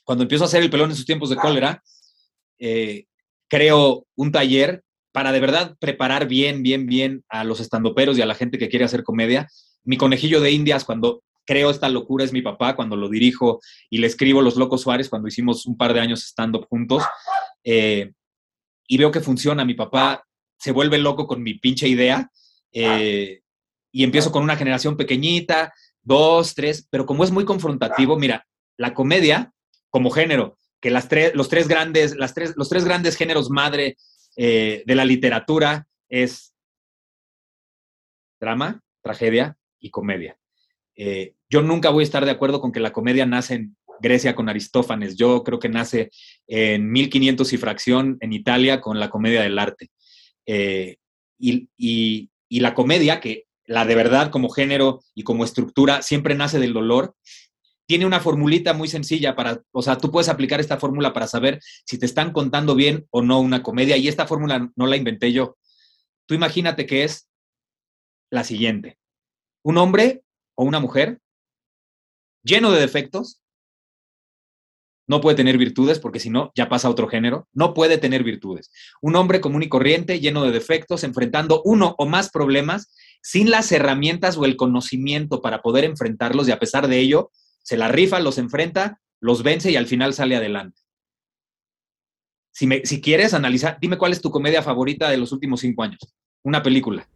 cuando 0.04 0.22
empiezo 0.22 0.44
a 0.44 0.48
hacer 0.48 0.62
el 0.62 0.68
pelón 0.68 0.90
en 0.90 0.96
sus 0.96 1.06
tiempos 1.06 1.30
de 1.30 1.36
cólera, 1.36 1.82
eh, 2.58 3.06
creo 3.48 4.06
un 4.16 4.32
taller 4.32 4.84
para 5.12 5.32
de 5.32 5.40
verdad 5.40 5.76
preparar 5.78 6.28
bien, 6.28 6.62
bien, 6.62 6.84
bien 6.84 7.24
a 7.30 7.42
los 7.42 7.60
estandoperos 7.60 8.18
y 8.18 8.20
a 8.20 8.26
la 8.26 8.34
gente 8.34 8.58
que 8.58 8.68
quiere 8.68 8.84
hacer 8.84 9.02
comedia. 9.02 9.48
Mi 9.86 9.96
conejillo 9.96 10.40
de 10.40 10.50
indias, 10.50 10.84
cuando 10.84 11.22
creo 11.46 11.70
esta 11.70 11.88
locura 11.88 12.24
es 12.24 12.32
mi 12.32 12.42
papá 12.42 12.74
cuando 12.74 12.96
lo 12.96 13.08
dirijo 13.08 13.60
y 13.88 13.98
le 13.98 14.08
escribo 14.08 14.42
Los 14.42 14.56
Locos 14.56 14.82
Suárez 14.82 15.08
cuando 15.08 15.28
hicimos 15.28 15.64
un 15.64 15.76
par 15.78 15.94
de 15.94 16.00
años 16.00 16.24
stand-up 16.24 16.66
juntos. 16.68 17.04
Eh, 17.64 18.12
y 18.88 18.98
veo 18.98 19.10
que 19.10 19.20
funciona. 19.20 19.64
Mi 19.64 19.74
papá 19.74 20.24
se 20.58 20.72
vuelve 20.72 20.98
loco 20.98 21.26
con 21.26 21.42
mi 21.42 21.54
pinche 21.54 21.88
idea 21.88 22.30
eh, 22.72 23.40
y 23.92 24.04
empiezo 24.04 24.32
con 24.32 24.42
una 24.42 24.56
generación 24.56 24.96
pequeñita, 24.96 25.72
dos, 26.02 26.54
tres, 26.54 26.86
pero 26.90 27.06
como 27.06 27.24
es 27.24 27.30
muy 27.30 27.44
confrontativo, 27.44 28.18
mira, 28.18 28.46
la 28.76 28.92
comedia 28.92 29.52
como 29.88 30.10
género, 30.10 30.58
que 30.80 30.90
las 30.90 31.08
tres, 31.08 31.34
los, 31.34 31.48
tres 31.48 31.68
grandes, 31.68 32.16
las 32.16 32.34
tres, 32.34 32.54
los 32.56 32.68
tres 32.68 32.84
grandes 32.84 33.16
géneros 33.16 33.50
madre 33.50 33.96
eh, 34.36 34.82
de 34.84 34.94
la 34.94 35.04
literatura 35.04 35.86
es 36.08 36.54
drama, 38.38 38.82
tragedia 39.02 39.56
y 39.80 39.90
comedia. 39.90 40.38
Eh, 40.96 41.34
yo 41.48 41.62
nunca 41.62 41.90
voy 41.90 42.02
a 42.02 42.04
estar 42.04 42.24
de 42.24 42.30
acuerdo 42.30 42.60
con 42.60 42.72
que 42.72 42.80
la 42.80 42.92
comedia 42.92 43.26
nace 43.26 43.54
en 43.54 43.76
Grecia 44.00 44.34
con 44.34 44.48
Aristófanes. 44.48 45.16
Yo 45.16 45.42
creo 45.42 45.58
que 45.58 45.68
nace 45.68 46.10
en 46.46 46.90
1500 46.90 47.52
y 47.52 47.56
fracción 47.56 48.16
en 48.20 48.32
Italia 48.32 48.80
con 48.80 48.98
la 48.98 49.10
comedia 49.10 49.42
del 49.42 49.58
arte. 49.58 49.90
Eh, 50.46 50.96
y, 51.38 52.30
la 52.48 52.74
comedia, 52.74 53.20
que 53.20 53.44
la 53.66 53.84
de 53.84 53.94
verdad 53.94 54.30
como 54.30 54.48
género 54.48 55.02
y 55.14 55.24
como 55.24 55.44
estructura 55.44 56.02
siempre 56.02 56.34
nace 56.34 56.58
del 56.58 56.72
dolor, 56.72 57.14
tiene 57.86 58.06
una 58.06 58.20
formulita 58.20 58.72
muy 58.72 58.88
sencilla 58.88 59.36
para, 59.36 59.62
o 59.72 59.82
sea, 59.82 59.98
tú 59.98 60.10
puedes 60.10 60.28
aplicar 60.28 60.58
esta 60.60 60.78
fórmula 60.78 61.12
para 61.12 61.26
saber 61.26 61.60
si 61.84 61.98
te 61.98 62.06
están 62.06 62.32
contando 62.32 62.74
bien 62.74 63.06
o 63.10 63.22
no 63.22 63.40
una 63.40 63.62
comedia. 63.62 63.96
Y 63.96 64.08
esta 64.08 64.26
fórmula 64.26 64.70
no 64.74 64.86
la 64.86 64.96
inventé 64.96 65.32
yo. 65.32 65.56
Tú 66.26 66.34
imagínate 66.34 66.86
que 66.86 67.04
es 67.04 67.28
la 68.30 68.42
siguiente. 68.42 68.98
Un 69.66 69.78
hombre 69.78 70.22
o 70.54 70.62
una 70.62 70.78
mujer 70.78 71.18
lleno 72.44 72.70
de 72.70 72.80
defectos, 72.80 73.42
no 75.08 75.20
puede 75.20 75.34
tener 75.34 75.58
virtudes 75.58 75.98
porque 75.98 76.20
si 76.20 76.30
no, 76.30 76.52
ya 76.54 76.68
pasa 76.68 76.86
a 76.86 76.90
otro 76.92 77.08
género, 77.08 77.48
no 77.52 77.74
puede 77.74 77.98
tener 77.98 78.22
virtudes. 78.22 78.70
Un 79.02 79.16
hombre 79.16 79.40
común 79.40 79.64
y 79.64 79.68
corriente, 79.68 80.20
lleno 80.20 80.44
de 80.44 80.52
defectos, 80.52 81.02
enfrentando 81.02 81.62
uno 81.64 81.96
o 81.98 82.06
más 82.06 82.30
problemas, 82.30 82.94
sin 83.22 83.50
las 83.50 83.72
herramientas 83.72 84.36
o 84.36 84.44
el 84.44 84.54
conocimiento 84.54 85.42
para 85.42 85.62
poder 85.62 85.82
enfrentarlos 85.82 86.46
y 86.46 86.52
a 86.52 86.60
pesar 86.60 86.86
de 86.86 87.00
ello, 87.00 87.32
se 87.64 87.76
la 87.76 87.88
rifa, 87.88 88.20
los 88.20 88.38
enfrenta, 88.38 89.00
los 89.18 89.42
vence 89.42 89.72
y 89.72 89.74
al 89.74 89.88
final 89.88 90.14
sale 90.14 90.36
adelante. 90.36 90.80
Si, 92.52 92.68
me, 92.68 92.86
si 92.86 93.00
quieres 93.00 93.34
analizar, 93.34 93.78
dime 93.80 93.98
cuál 93.98 94.12
es 94.12 94.20
tu 94.20 94.30
comedia 94.30 94.62
favorita 94.62 95.10
de 95.10 95.16
los 95.16 95.32
últimos 95.32 95.58
cinco 95.58 95.82
años. 95.82 95.98
Una 96.44 96.62
película. 96.62 97.08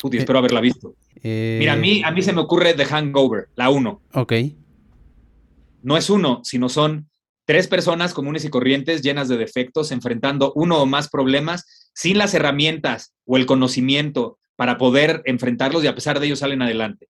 Puti, 0.00 0.18
espero 0.18 0.38
haberla 0.38 0.60
visto. 0.60 0.94
Mira, 1.22 1.72
a 1.72 1.76
mí, 1.76 2.02
a 2.04 2.10
mí 2.10 2.22
se 2.22 2.32
me 2.32 2.40
ocurre 2.40 2.74
The 2.74 2.84
Hangover, 2.84 3.48
la 3.54 3.70
uno. 3.70 4.02
Ok. 4.12 4.32
No 5.82 5.96
es 5.96 6.10
uno, 6.10 6.40
sino 6.44 6.68
son 6.68 7.08
tres 7.46 7.68
personas 7.68 8.14
comunes 8.14 8.44
y 8.44 8.50
corrientes 8.50 9.02
llenas 9.02 9.28
de 9.28 9.36
defectos, 9.36 9.92
enfrentando 9.92 10.52
uno 10.54 10.80
o 10.80 10.86
más 10.86 11.08
problemas 11.08 11.90
sin 11.94 12.18
las 12.18 12.34
herramientas 12.34 13.14
o 13.24 13.36
el 13.36 13.46
conocimiento 13.46 14.38
para 14.56 14.78
poder 14.78 15.22
enfrentarlos 15.24 15.84
y 15.84 15.86
a 15.86 15.94
pesar 15.94 16.20
de 16.20 16.26
ello 16.26 16.36
salen 16.36 16.62
adelante. 16.62 17.08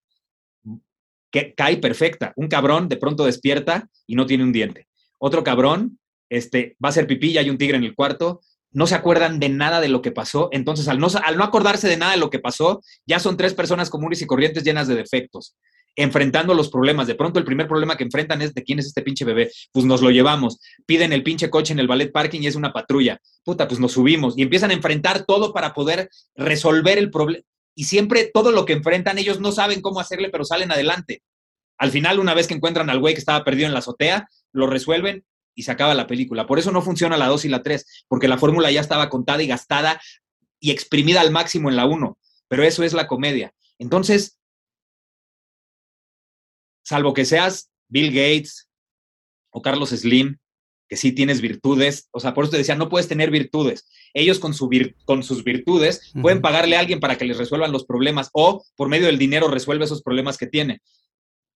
Que 1.30 1.54
cae 1.54 1.76
perfecta. 1.78 2.32
Un 2.36 2.48
cabrón 2.48 2.88
de 2.88 2.96
pronto 2.96 3.24
despierta 3.24 3.88
y 4.06 4.14
no 4.14 4.26
tiene 4.26 4.44
un 4.44 4.52
diente. 4.52 4.86
Otro 5.18 5.42
cabrón 5.42 5.98
este, 6.28 6.76
va 6.84 6.88
a 6.88 6.92
ser 6.92 7.06
pipí 7.06 7.30
y 7.30 7.38
hay 7.38 7.50
un 7.50 7.58
tigre 7.58 7.76
en 7.76 7.84
el 7.84 7.94
cuarto. 7.94 8.40
No 8.74 8.86
se 8.86 8.94
acuerdan 8.94 9.38
de 9.38 9.48
nada 9.48 9.80
de 9.80 9.88
lo 9.88 10.02
que 10.02 10.10
pasó. 10.10 10.48
Entonces, 10.52 10.88
al 10.88 10.98
no, 10.98 11.08
acordarse 11.42 11.88
de 11.88 11.96
nada 11.96 12.12
de 12.12 12.18
lo 12.18 12.28
que 12.28 12.40
pasó, 12.40 12.82
ya 13.06 13.20
son 13.20 13.36
tres 13.36 13.54
personas 13.54 13.88
comunes 13.88 14.20
y 14.20 14.26
corrientes 14.26 14.64
llenas 14.64 14.88
de 14.88 14.96
defectos 14.96 15.56
enfrentando 15.96 16.54
los 16.54 16.70
problemas. 16.70 17.06
De 17.06 17.14
pronto 17.14 17.38
el 17.38 17.44
primer 17.44 17.68
problema 17.68 17.96
que 17.96 18.02
enfrentan 18.02 18.42
es 18.42 18.52
de 18.52 18.64
quién 18.64 18.80
es 18.80 18.86
este 18.86 19.02
pinche 19.02 19.24
bebé. 19.24 19.52
Pues 19.70 19.86
nos 19.86 20.02
lo 20.02 20.10
llevamos. 20.10 20.58
Piden 20.86 21.12
el 21.12 21.22
pinche 21.22 21.50
coche 21.50 21.72
en 21.72 21.78
el 21.78 21.86
ballet 21.86 22.10
parking 22.10 22.40
y 22.40 22.48
es 22.48 22.56
una 22.56 22.72
patrulla. 22.72 23.20
Puta, 23.44 23.68
pues 23.68 23.78
nos 23.78 23.92
subimos 23.92 24.36
y 24.36 24.42
empiezan 24.42 24.72
a 24.72 24.74
enfrentar 24.74 25.24
todo 25.24 25.52
para 25.52 25.72
poder 25.72 26.10
resolver 26.34 26.98
el 26.98 27.12
problema. 27.12 27.44
Y 27.76 27.84
siempre 27.84 28.28
todo 28.34 28.50
lo 28.50 28.64
que 28.64 28.72
enfrentan 28.72 29.18
ellos 29.18 29.38
no 29.38 29.52
saben 29.52 29.80
cómo 29.80 30.00
hacerle, 30.00 30.30
pero 30.30 30.44
salen 30.44 30.72
adelante. 30.72 31.22
Al 31.78 31.90
final, 31.90 32.18
una 32.18 32.34
vez 32.34 32.46
que 32.48 32.54
encuentran 32.54 32.90
al 32.90 33.00
güey 33.00 33.14
que 33.14 33.20
estaba 33.20 33.44
perdido 33.44 33.66
en 33.66 33.72
la 33.72 33.80
azotea, 33.80 34.28
lo 34.52 34.66
resuelven 34.66 35.24
y 35.54 35.62
se 35.62 35.72
acaba 35.72 35.94
la 35.94 36.06
película. 36.06 36.46
Por 36.46 36.58
eso 36.58 36.72
no 36.72 36.82
funciona 36.82 37.16
la 37.16 37.28
2 37.28 37.44
y 37.44 37.48
la 37.48 37.62
3, 37.62 38.04
porque 38.08 38.28
la 38.28 38.38
fórmula 38.38 38.70
ya 38.70 38.80
estaba 38.80 39.08
contada 39.08 39.42
y 39.42 39.46
gastada 39.46 40.00
y 40.60 40.70
exprimida 40.70 41.20
al 41.20 41.30
máximo 41.30 41.70
en 41.70 41.76
la 41.76 41.86
1. 41.86 42.18
Pero 42.48 42.62
eso 42.62 42.82
es 42.82 42.92
la 42.92 43.06
comedia. 43.06 43.52
Entonces, 43.78 44.38
salvo 46.84 47.14
que 47.14 47.24
seas 47.24 47.70
Bill 47.88 48.08
Gates 48.08 48.68
o 49.50 49.62
Carlos 49.62 49.90
Slim, 49.90 50.38
que 50.88 50.96
sí 50.96 51.12
tienes 51.12 51.40
virtudes, 51.40 52.08
o 52.10 52.20
sea, 52.20 52.34
por 52.34 52.44
eso 52.44 52.52
te 52.52 52.58
decía, 52.58 52.74
no 52.74 52.88
puedes 52.88 53.08
tener 53.08 53.30
virtudes. 53.30 53.88
Ellos 54.12 54.38
con, 54.38 54.52
su 54.52 54.68
con 55.04 55.22
sus 55.22 55.42
virtudes 55.42 56.12
pueden 56.20 56.42
pagarle 56.42 56.76
a 56.76 56.80
alguien 56.80 57.00
para 57.00 57.16
que 57.16 57.24
les 57.24 57.38
resuelvan 57.38 57.72
los 57.72 57.84
problemas 57.84 58.30
o 58.32 58.64
por 58.76 58.88
medio 58.88 59.06
del 59.06 59.18
dinero 59.18 59.48
resuelve 59.48 59.86
esos 59.86 60.02
problemas 60.02 60.36
que 60.36 60.46
tiene. 60.46 60.82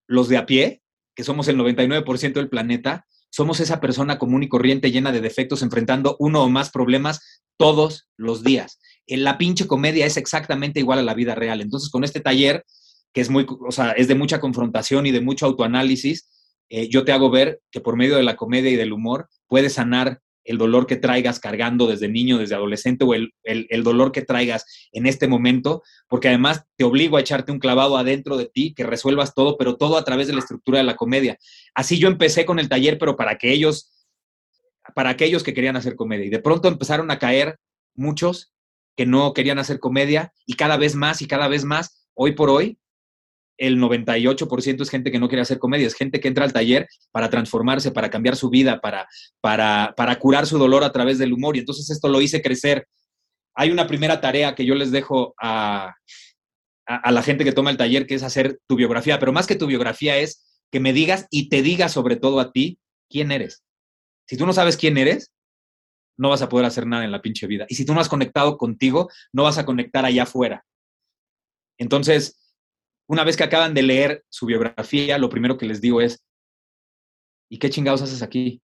Los 0.06 0.28
de 0.28 0.38
a 0.38 0.46
pie, 0.46 0.82
que 1.14 1.24
somos 1.24 1.48
el 1.48 1.58
99% 1.58 2.32
del 2.32 2.48
planeta, 2.48 3.06
somos 3.30 3.60
esa 3.60 3.80
persona 3.80 4.18
común 4.18 4.42
y 4.42 4.48
corriente 4.48 4.90
llena 4.90 5.12
de 5.12 5.20
defectos 5.20 5.62
enfrentando 5.62 6.16
uno 6.18 6.42
o 6.42 6.48
más 6.48 6.70
problemas 6.70 7.42
todos 7.56 8.08
los 8.16 8.42
días. 8.42 8.78
La 9.06 9.38
pinche 9.38 9.66
comedia 9.66 10.06
es 10.06 10.16
exactamente 10.16 10.80
igual 10.80 10.98
a 10.98 11.02
la 11.02 11.14
vida 11.14 11.34
real. 11.34 11.60
Entonces, 11.60 11.90
con 11.90 12.04
este 12.04 12.20
taller 12.20 12.64
que 13.12 13.20
es 13.20 13.30
muy, 13.30 13.46
o 13.48 13.72
sea, 13.72 13.92
es 13.92 14.08
de 14.08 14.14
mucha 14.14 14.40
confrontación 14.40 15.06
y 15.06 15.10
de 15.10 15.20
mucho 15.20 15.46
autoanálisis, 15.46 16.28
eh, 16.68 16.88
yo 16.88 17.04
te 17.04 17.12
hago 17.12 17.30
ver 17.30 17.60
que 17.70 17.80
por 17.80 17.96
medio 17.96 18.16
de 18.16 18.22
la 18.22 18.36
comedia 18.36 18.70
y 18.70 18.76
del 18.76 18.92
humor 18.92 19.28
puedes 19.46 19.74
sanar 19.74 20.20
el 20.48 20.56
dolor 20.58 20.86
que 20.86 20.96
traigas 20.96 21.40
cargando 21.40 21.86
desde 21.86 22.08
niño, 22.08 22.38
desde 22.38 22.54
adolescente 22.54 23.04
o 23.04 23.12
el, 23.12 23.32
el, 23.42 23.82
dolor 23.82 24.12
que 24.12 24.22
traigas 24.22 24.64
en 24.92 25.06
este 25.06 25.28
momento, 25.28 25.82
porque 26.08 26.28
además 26.28 26.64
te 26.76 26.84
obligo 26.84 27.16
a 27.16 27.20
echarte 27.20 27.52
un 27.52 27.58
clavado 27.58 27.98
adentro 27.98 28.38
de 28.38 28.46
ti, 28.46 28.72
que 28.74 28.84
resuelvas 28.84 29.34
todo, 29.34 29.58
pero 29.58 29.76
todo 29.76 29.98
a 29.98 30.04
través 30.04 30.26
de 30.26 30.32
la 30.32 30.38
estructura 30.38 30.78
de 30.78 30.84
la 30.84 30.96
comedia. 30.96 31.38
Así 31.74 31.98
yo 31.98 32.08
empecé 32.08 32.46
con 32.46 32.58
el 32.58 32.70
taller, 32.70 32.98
pero 32.98 33.14
para 33.14 33.36
que 33.36 33.52
para 34.94 35.10
aquellos 35.10 35.42
que 35.42 35.52
querían 35.52 35.76
hacer 35.76 35.96
comedia. 35.96 36.26
Y 36.26 36.30
de 36.30 36.38
pronto 36.38 36.68
empezaron 36.68 37.10
a 37.10 37.18
caer 37.18 37.58
muchos 37.94 38.54
que 38.96 39.04
no 39.04 39.34
querían 39.34 39.58
hacer 39.58 39.80
comedia 39.80 40.32
y 40.46 40.54
cada 40.54 40.76
vez 40.78 40.94
más 40.94 41.20
y 41.20 41.26
cada 41.26 41.48
vez 41.48 41.64
más, 41.64 42.08
hoy 42.14 42.32
por 42.32 42.48
hoy, 42.48 42.78
el 43.58 43.78
98% 43.78 44.80
es 44.80 44.90
gente 44.90 45.10
que 45.10 45.18
no 45.18 45.28
quiere 45.28 45.42
hacer 45.42 45.58
comedia, 45.58 45.86
es 45.86 45.94
gente 45.94 46.20
que 46.20 46.28
entra 46.28 46.44
al 46.44 46.52
taller 46.52 46.86
para 47.10 47.28
transformarse, 47.28 47.90
para 47.90 48.08
cambiar 48.08 48.36
su 48.36 48.48
vida, 48.48 48.80
para, 48.80 49.06
para, 49.40 49.94
para 49.96 50.18
curar 50.18 50.46
su 50.46 50.58
dolor 50.58 50.84
a 50.84 50.92
través 50.92 51.18
del 51.18 51.32
humor. 51.32 51.56
Y 51.56 51.60
entonces 51.60 51.90
esto 51.90 52.08
lo 52.08 52.20
hice 52.20 52.40
crecer. 52.40 52.86
Hay 53.54 53.70
una 53.70 53.86
primera 53.86 54.20
tarea 54.20 54.54
que 54.54 54.64
yo 54.64 54.74
les 54.74 54.92
dejo 54.92 55.34
a, 55.42 55.92
a, 56.86 57.12
la 57.12 57.22
gente 57.22 57.44
que 57.44 57.52
toma 57.52 57.70
el 57.70 57.76
taller, 57.76 58.06
que 58.06 58.14
es 58.14 58.22
hacer 58.22 58.60
tu 58.66 58.76
biografía, 58.76 59.18
pero 59.18 59.32
más 59.32 59.46
que 59.46 59.56
tu 59.56 59.66
biografía 59.66 60.16
es 60.16 60.62
que 60.70 60.80
me 60.80 60.92
digas 60.92 61.26
y 61.30 61.48
te 61.48 61.62
digas 61.62 61.92
sobre 61.92 62.16
todo 62.16 62.40
a 62.40 62.52
ti 62.52 62.78
quién 63.10 63.32
eres. 63.32 63.64
Si 64.26 64.36
tú 64.36 64.46
no 64.46 64.52
sabes 64.52 64.76
quién 64.76 64.96
eres, 64.98 65.32
no 66.16 66.30
vas 66.30 66.42
a 66.42 66.48
poder 66.48 66.66
hacer 66.66 66.86
nada 66.86 67.04
en 67.04 67.12
la 67.12 67.22
pinche 67.22 67.46
vida. 67.46 67.66
Y 67.68 67.74
si 67.74 67.84
tú 67.84 67.94
no 67.94 68.00
has 68.00 68.08
conectado 68.08 68.56
contigo, 68.56 69.08
no 69.32 69.44
vas 69.44 69.58
a 69.58 69.64
conectar 69.64 70.04
allá 70.04 70.24
afuera. 70.24 70.64
Entonces, 71.78 72.36
una 73.08 73.24
vez 73.24 73.36
que 73.36 73.44
acaban 73.44 73.74
de 73.74 73.82
leer 73.82 74.24
su 74.28 74.46
biografía, 74.46 75.18
lo 75.18 75.30
primero 75.30 75.56
que 75.56 75.66
les 75.66 75.80
digo 75.80 76.00
es, 76.00 76.22
¿y 77.50 77.58
qué 77.58 77.70
chingados 77.70 78.02
haces 78.02 78.22
aquí? 78.22 78.60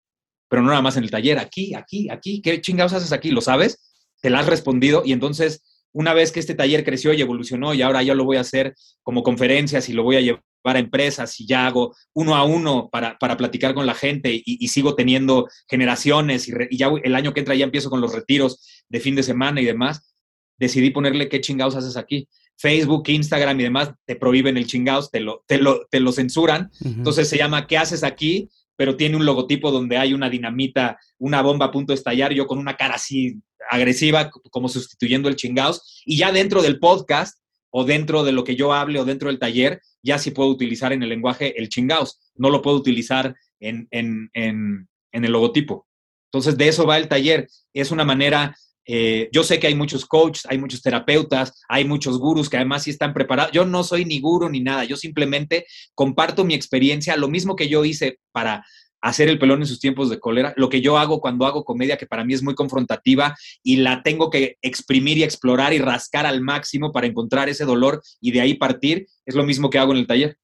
Pero 0.48 0.62
no 0.62 0.68
nada 0.68 0.82
más 0.82 0.96
en 0.96 1.04
el 1.04 1.10
taller, 1.10 1.38
aquí, 1.38 1.74
aquí, 1.74 2.10
aquí, 2.10 2.42
¿qué 2.42 2.60
chingados 2.60 2.92
haces 2.92 3.12
aquí? 3.12 3.30
¿Lo 3.30 3.40
sabes? 3.40 3.92
Te 4.20 4.30
la 4.30 4.40
has 4.40 4.46
respondido 4.46 5.02
y 5.04 5.12
entonces, 5.12 5.62
una 5.92 6.12
vez 6.12 6.32
que 6.32 6.40
este 6.40 6.54
taller 6.54 6.84
creció 6.84 7.12
y 7.14 7.20
evolucionó 7.20 7.72
y 7.72 7.82
ahora 7.82 8.02
ya 8.02 8.14
lo 8.14 8.24
voy 8.24 8.36
a 8.36 8.40
hacer 8.40 8.74
como 9.02 9.22
conferencias 9.22 9.88
y 9.88 9.92
lo 9.92 10.02
voy 10.02 10.16
a 10.16 10.20
llevar 10.20 10.76
a 10.76 10.80
empresas 10.80 11.38
y 11.38 11.46
ya 11.46 11.66
hago 11.66 11.94
uno 12.12 12.34
a 12.34 12.44
uno 12.44 12.88
para, 12.90 13.16
platicar 13.18 13.74
con 13.74 13.86
la 13.86 13.94
gente 13.94 14.42
y, 14.44 14.66
sigo 14.68 14.96
teniendo 14.96 15.48
generaciones 15.68 16.48
y, 16.48 16.52
y, 16.68 16.78
ya 16.78 16.90
el 17.04 17.14
año 17.14 17.32
que 17.32 17.40
entra 17.40 17.54
ya 17.54 17.64
empiezo 17.64 17.90
con 17.90 18.00
los 18.00 18.12
retiros 18.12 18.84
de 18.88 18.98
fin 18.98 19.14
de 19.14 19.22
semana 19.22 19.60
y 19.60 19.66
demás, 19.66 20.14
decidí 20.58 20.90
ponerle 20.90 21.28
qué 21.28 21.40
chingados 21.40 21.76
haces 21.76 21.96
aquí. 21.96 22.28
Facebook, 22.58 23.04
Instagram 23.08 23.58
y 23.60 23.64
demás 23.64 23.92
te 24.04 24.16
prohíben 24.16 24.56
el 24.56 24.66
chingados, 24.66 25.10
te 25.10 25.20
lo, 25.20 25.44
te 25.46 25.58
lo, 25.58 25.86
te 25.90 26.00
lo 26.00 26.12
censuran. 26.12 26.70
Entonces 26.84 27.28
se 27.28 27.36
llama 27.36 27.66
¿Qué 27.66 27.76
haces 27.76 28.04
aquí? 28.04 28.48
Pero 28.76 28.96
tiene 28.96 29.16
un 29.16 29.26
logotipo 29.26 29.70
donde 29.70 29.96
hay 29.96 30.14
una 30.14 30.30
dinamita, 30.30 30.98
una 31.18 31.42
bomba 31.42 31.66
a 31.66 31.70
punto 31.70 31.92
de 31.92 31.96
estallar, 31.96 32.32
yo 32.32 32.46
con 32.46 32.58
una 32.58 32.76
cara 32.76 32.94
así 32.94 33.40
agresiva, 33.70 34.30
como 34.50 34.68
sustituyendo 34.68 35.28
el 35.28 35.36
chingados. 35.36 36.02
Y 36.04 36.16
ya 36.16 36.32
dentro 36.32 36.62
del 36.62 36.78
podcast 36.78 37.38
o 37.70 37.84
dentro 37.84 38.24
de 38.24 38.32
lo 38.32 38.44
que 38.44 38.56
yo 38.56 38.72
hable 38.72 39.00
o 39.00 39.04
dentro 39.04 39.28
del 39.28 39.38
taller, 39.38 39.80
ya 40.02 40.18
sí 40.18 40.30
puedo 40.30 40.50
utilizar 40.50 40.92
en 40.92 41.02
el 41.02 41.08
lenguaje 41.08 41.58
el 41.58 41.68
chingados. 41.68 42.20
No 42.34 42.50
lo 42.50 42.62
puedo 42.62 42.76
utilizar 42.76 43.34
en, 43.60 43.88
en, 43.90 44.30
en, 44.34 44.88
en 45.12 45.24
el 45.24 45.32
logotipo. 45.32 45.86
Entonces, 46.32 46.56
de 46.56 46.68
eso 46.68 46.86
va 46.86 46.96
el 46.96 47.08
taller. 47.08 47.48
Es 47.74 47.90
una 47.90 48.04
manera 48.04 48.56
eh, 48.84 49.28
yo 49.32 49.44
sé 49.44 49.60
que 49.60 49.68
hay 49.68 49.74
muchos 49.74 50.06
coaches, 50.06 50.44
hay 50.48 50.58
muchos 50.58 50.82
terapeutas, 50.82 51.52
hay 51.68 51.84
muchos 51.84 52.18
gurus 52.18 52.48
que 52.48 52.56
además 52.56 52.82
sí 52.82 52.90
están 52.90 53.14
preparados. 53.14 53.52
Yo 53.52 53.64
no 53.64 53.84
soy 53.84 54.04
ni 54.04 54.20
guru 54.20 54.48
ni 54.48 54.60
nada, 54.60 54.84
yo 54.84 54.96
simplemente 54.96 55.66
comparto 55.94 56.44
mi 56.44 56.54
experiencia, 56.54 57.16
lo 57.16 57.28
mismo 57.28 57.56
que 57.56 57.68
yo 57.68 57.84
hice 57.84 58.18
para 58.32 58.64
hacer 59.02 59.28
el 59.28 59.38
pelón 59.38 59.60
en 59.60 59.66
sus 59.66 59.80
tiempos 59.80 60.08
de 60.10 60.20
cólera, 60.20 60.54
lo 60.56 60.68
que 60.68 60.80
yo 60.80 60.96
hago 60.96 61.20
cuando 61.20 61.44
hago 61.44 61.64
comedia, 61.64 61.96
que 61.96 62.06
para 62.06 62.24
mí 62.24 62.34
es 62.34 62.42
muy 62.42 62.54
confrontativa 62.54 63.36
y 63.62 63.76
la 63.76 64.02
tengo 64.04 64.30
que 64.30 64.56
exprimir 64.62 65.18
y 65.18 65.24
explorar 65.24 65.72
y 65.72 65.78
rascar 65.78 66.24
al 66.24 66.40
máximo 66.40 66.92
para 66.92 67.08
encontrar 67.08 67.48
ese 67.48 67.64
dolor 67.64 68.00
y 68.20 68.30
de 68.30 68.40
ahí 68.40 68.54
partir, 68.54 69.08
es 69.26 69.34
lo 69.34 69.42
mismo 69.42 69.70
que 69.70 69.78
hago 69.78 69.92
en 69.92 69.98
el 69.98 70.06
taller. 70.06 70.38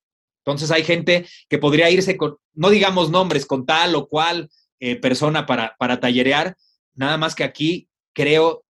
Entonces 0.44 0.72
hay 0.72 0.82
gente 0.82 1.26
que 1.48 1.58
podría 1.58 1.88
irse 1.88 2.16
con, 2.16 2.36
no 2.52 2.70
digamos 2.70 3.10
nombres, 3.10 3.46
con 3.46 3.64
tal 3.64 3.94
o 3.94 4.08
cual 4.08 4.50
eh, 4.80 4.96
persona 4.96 5.46
para, 5.46 5.76
para 5.78 6.00
tallerear, 6.00 6.56
nada 6.94 7.16
más 7.16 7.36
que 7.36 7.44
aquí 7.44 7.87
creo, 8.18 8.64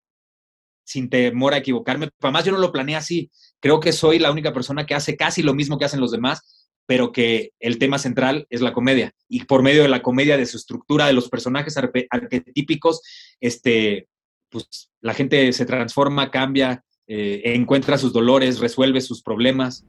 sin 0.85 1.09
temor 1.09 1.55
a 1.55 1.59
equivocarme, 1.59 2.11
además 2.21 2.45
yo 2.45 2.53
no 2.53 2.59
lo 2.59 2.71
planeé 2.71 2.97
así, 2.97 3.31
creo 3.61 3.81
que 3.81 3.93
soy 3.93 4.19
la 4.19 4.31
única 4.31 4.53
persona 4.53 4.85
que 4.85 4.95
hace 4.95 5.17
casi 5.17 5.43
lo 5.43 5.55
mismo 5.55 5.79
que 5.79 5.87
hacen 5.87 6.01
los 6.01 6.11
demás, 6.11 6.69
pero 6.87 7.13
que 7.13 7.53
el 7.61 7.79
tema 7.79 7.99
central 7.99 8.47
es 8.51 8.61
la 8.61 8.75
comedia. 8.75 9.13
Y 9.27 9.45
por 9.45 9.63
medio 9.63 9.83
de 9.83 9.89
la 9.89 10.03
comedia, 10.03 10.37
de 10.37 10.45
su 10.45 10.59
estructura, 10.59 11.07
de 11.07 11.15
los 11.15 11.31
personajes 11.31 11.77
arquetípicos, 12.11 13.01
este, 13.41 14.09
pues 14.51 14.91
la 15.01 15.15
gente 15.15 15.53
se 15.55 15.65
transforma, 15.65 16.31
cambia, 16.31 16.85
eh, 17.07 17.41
encuentra 17.45 17.97
sus 17.97 18.13
dolores, 18.13 18.59
resuelve 18.59 19.01
sus 19.01 19.23
problemas. 19.23 19.87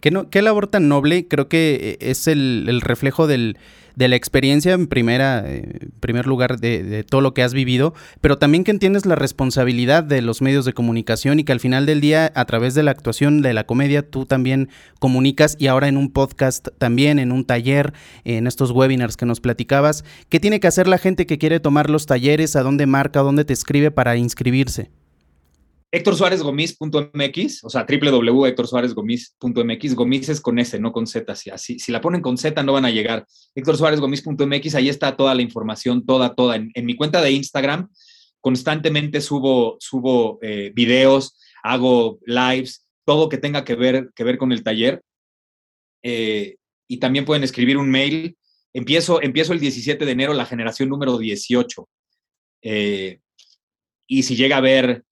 ¿Qué, 0.00 0.12
no, 0.12 0.28
labor 0.32 0.68
tan 0.68 0.88
noble? 0.88 1.26
Creo 1.26 1.48
que 1.48 1.98
eh, 2.00 2.10
es 2.10 2.28
el, 2.28 2.80
reflejo 2.82 3.26
de 3.26 3.56
la 3.96 4.14
experiencia 4.14 4.72
en 4.72 4.86
primera, 4.86 5.42
eh, 5.44 5.88
primer 5.98 6.26
lugar 6.26 6.60
de, 6.60 7.04
todo 7.04 7.20
lo 7.20 7.34
que 7.34 7.42
has 7.42 7.52
vivido, 7.52 7.94
pero 8.20 8.38
también 8.38 8.62
que 8.62 8.70
entiendes 8.70 9.06
la 9.06 9.16
responsabilidad 9.16 10.04
de 10.04 10.22
los 10.22 10.40
medios 10.40 10.64
de 10.64 10.72
comunicación 10.72 11.40
y 11.40 11.44
que 11.44 11.50
al 11.50 11.58
final 11.58 11.84
del 11.84 12.00
día, 12.00 12.30
a 12.34 12.44
través 12.44 12.74
de 12.74 12.84
la 12.84 12.92
actuación 12.92 13.42
de 13.42 13.52
la 13.54 13.64
comedia, 13.64 14.08
tú 14.08 14.24
también 14.24 14.68
comunicas 15.00 15.56
y 15.58 15.66
ahora 15.66 15.88
en 15.88 15.96
un 15.96 16.12
podcast 16.12 16.68
también, 16.78 17.18
en 17.18 17.32
un 17.32 17.44
taller, 17.44 17.92
en 18.24 18.46
estos 18.46 18.70
webinars 18.70 19.16
que 19.16 19.26
nos 19.26 19.40
platicabas. 19.40 20.04
¿Qué 20.28 20.38
tiene 20.38 20.60
que 20.60 20.68
hacer 20.68 20.86
la 20.86 20.98
gente 20.98 21.26
que 21.26 21.38
quiere 21.38 21.58
tomar 21.58 21.90
los 21.90 22.06
talleres? 22.06 22.54
¿A 22.54 22.62
dónde 22.62 22.86
marca? 22.86 23.20
¿A 23.20 23.24
dónde 23.24 23.44
te 23.44 23.52
escribe 23.52 23.90
para 23.90 24.16
inscribirse? 24.16 24.90
Héctor 25.90 26.16
Suárez 26.16 26.42
Gomis.mx, 26.42 27.64
o 27.64 27.70
sea, 27.70 27.86
www.héctorsuárezgomis.mx. 27.88 29.94
Gomis 29.94 30.28
es 30.28 30.42
con 30.42 30.58
S, 30.58 30.78
no 30.78 30.92
con 30.92 31.06
Z. 31.06 31.32
Así, 31.52 31.78
si 31.78 31.92
la 31.92 32.02
ponen 32.02 32.20
con 32.20 32.36
Z, 32.36 32.62
no 32.62 32.74
van 32.74 32.84
a 32.84 32.90
llegar. 32.90 33.26
Héctor 33.54 33.78
Suárez 33.78 33.98
Gomis.mx, 33.98 34.74
ahí 34.74 34.90
está 34.90 35.16
toda 35.16 35.34
la 35.34 35.40
información, 35.40 36.04
toda, 36.04 36.34
toda. 36.34 36.56
En, 36.56 36.72
mi 36.84 36.94
cuenta 36.94 37.22
de 37.22 37.30
Instagram, 37.30 37.88
constantemente 38.40 39.22
subo, 39.22 39.78
subo 39.80 40.38
eh, 40.42 40.72
videos, 40.74 41.38
hago 41.62 42.18
lives, 42.26 42.86
todo 43.06 43.30
que 43.30 43.38
tenga 43.38 43.64
que 43.64 43.74
ver, 43.74 44.10
que 44.14 44.24
ver 44.24 44.36
con 44.36 44.52
el 44.52 44.62
taller. 44.62 45.02
Eh, 46.02 46.56
y 46.86 46.98
también 46.98 47.24
pueden 47.24 47.44
escribir 47.44 47.78
un 47.78 47.90
mail. 47.90 48.36
Empiezo, 48.74 49.22
empiezo 49.22 49.54
el 49.54 49.60
17 49.60 50.04
de 50.04 50.12
enero, 50.12 50.34
la 50.34 50.44
generación 50.44 50.90
número 50.90 51.16
18. 51.16 51.88
Eh, 52.60 53.20
y 54.06 54.24
si 54.24 54.36
llega 54.36 54.58
a 54.58 54.60
ver 54.60 55.06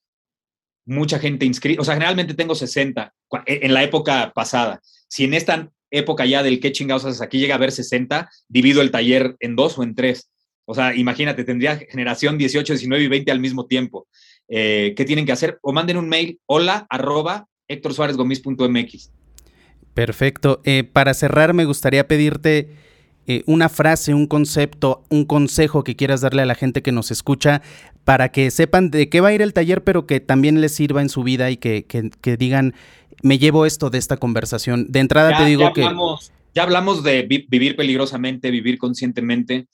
mucha 0.87 1.19
gente 1.19 1.45
inscrita, 1.45 1.83
o 1.83 1.85
sea, 1.85 1.95
generalmente 1.95 2.35
tengo 2.35 2.55
60 2.55 3.13
e, 3.47 3.61
en 3.63 3.75
la 3.75 3.83
época 3.83 4.33
pasada. 4.35 4.81
Si 5.09 5.25
en 5.25 5.35
esta 5.35 5.71
época 5.91 6.25
ya 6.25 6.43
del 6.43 6.61
qué 6.61 6.73
chingados 6.73 7.05
haces 7.05 7.21
aquí 7.21 7.39
llega 7.39 7.55
a 7.55 7.59
haber 7.59 7.73
60, 7.73 8.31
divido 8.49 8.81
el 8.81 8.91
taller 8.91 9.37
en 9.41 9.57
dos 9.57 9.79
o 9.79 9.83
en 9.83 9.95
tres. 9.95 10.31
O 10.65 10.75
sea, 10.75 10.95
imagínate, 10.95 11.45
tendría 11.45 11.77
generación 11.77 12.39
18, 12.39 12.73
19 12.73 13.05
y 13.05 13.09
20 13.09 13.31
al 13.31 13.41
mismo 13.41 13.67
tiempo. 13.67 14.09
Eh, 14.49 14.95
¿Qué 14.97 15.05
tienen 15.05 15.27
que 15.27 15.33
hacer? 15.33 15.59
O 15.63 15.73
manden 15.73 15.97
un 15.97 16.09
mail, 16.09 16.41
hola, 16.47 16.87
arroba, 16.91 17.49
MX. 17.69 19.13
Perfecto. 19.95 20.61
Eh, 20.65 20.85
para 20.85 21.15
cerrar, 21.15 21.55
me 21.55 21.65
gustaría 21.65 22.07
pedirte 22.07 22.69
eh, 23.27 23.43
una 23.47 23.69
frase, 23.69 24.15
un 24.15 24.27
concepto, 24.27 25.03
un 25.09 25.25
consejo 25.25 25.83
que 25.83 25.97
quieras 25.97 26.21
darle 26.21 26.43
a 26.43 26.47
la 26.47 26.55
gente 26.55 26.83
que 26.83 26.93
nos 26.93 27.11
escucha 27.11 27.61
para 28.05 28.31
que 28.31 28.53
sepan 28.53 28.91
de 28.91 29.09
qué 29.09 29.21
va 29.21 29.29
a 29.29 29.33
ir 29.33 29.43
el 29.43 29.53
taller, 29.53 29.83
pero 29.83 30.07
que 30.07 30.21
también 30.21 30.61
les 30.61 30.75
sirva 30.75 31.03
en 31.03 31.09
su 31.09 31.25
vida 31.25 31.51
y 31.51 31.57
que, 31.57 31.85
digan, 32.39 32.75
me 33.23 33.39
llevo 33.39 33.67
esto 33.67 33.91
de 33.91 33.99
esta 33.99 34.17
conversación. 34.17 34.87
De 34.91 35.01
entrada 35.01 35.37
te 35.37 35.45
digo 35.45 35.73
que... 35.73 35.85
Ya 36.55 36.63
hablamos 36.63 37.03
de 37.03 37.23
vivir 37.23 37.77
peligrosamente, 37.77 38.51
vivir 38.51 38.79
conscientemente, 38.79 39.69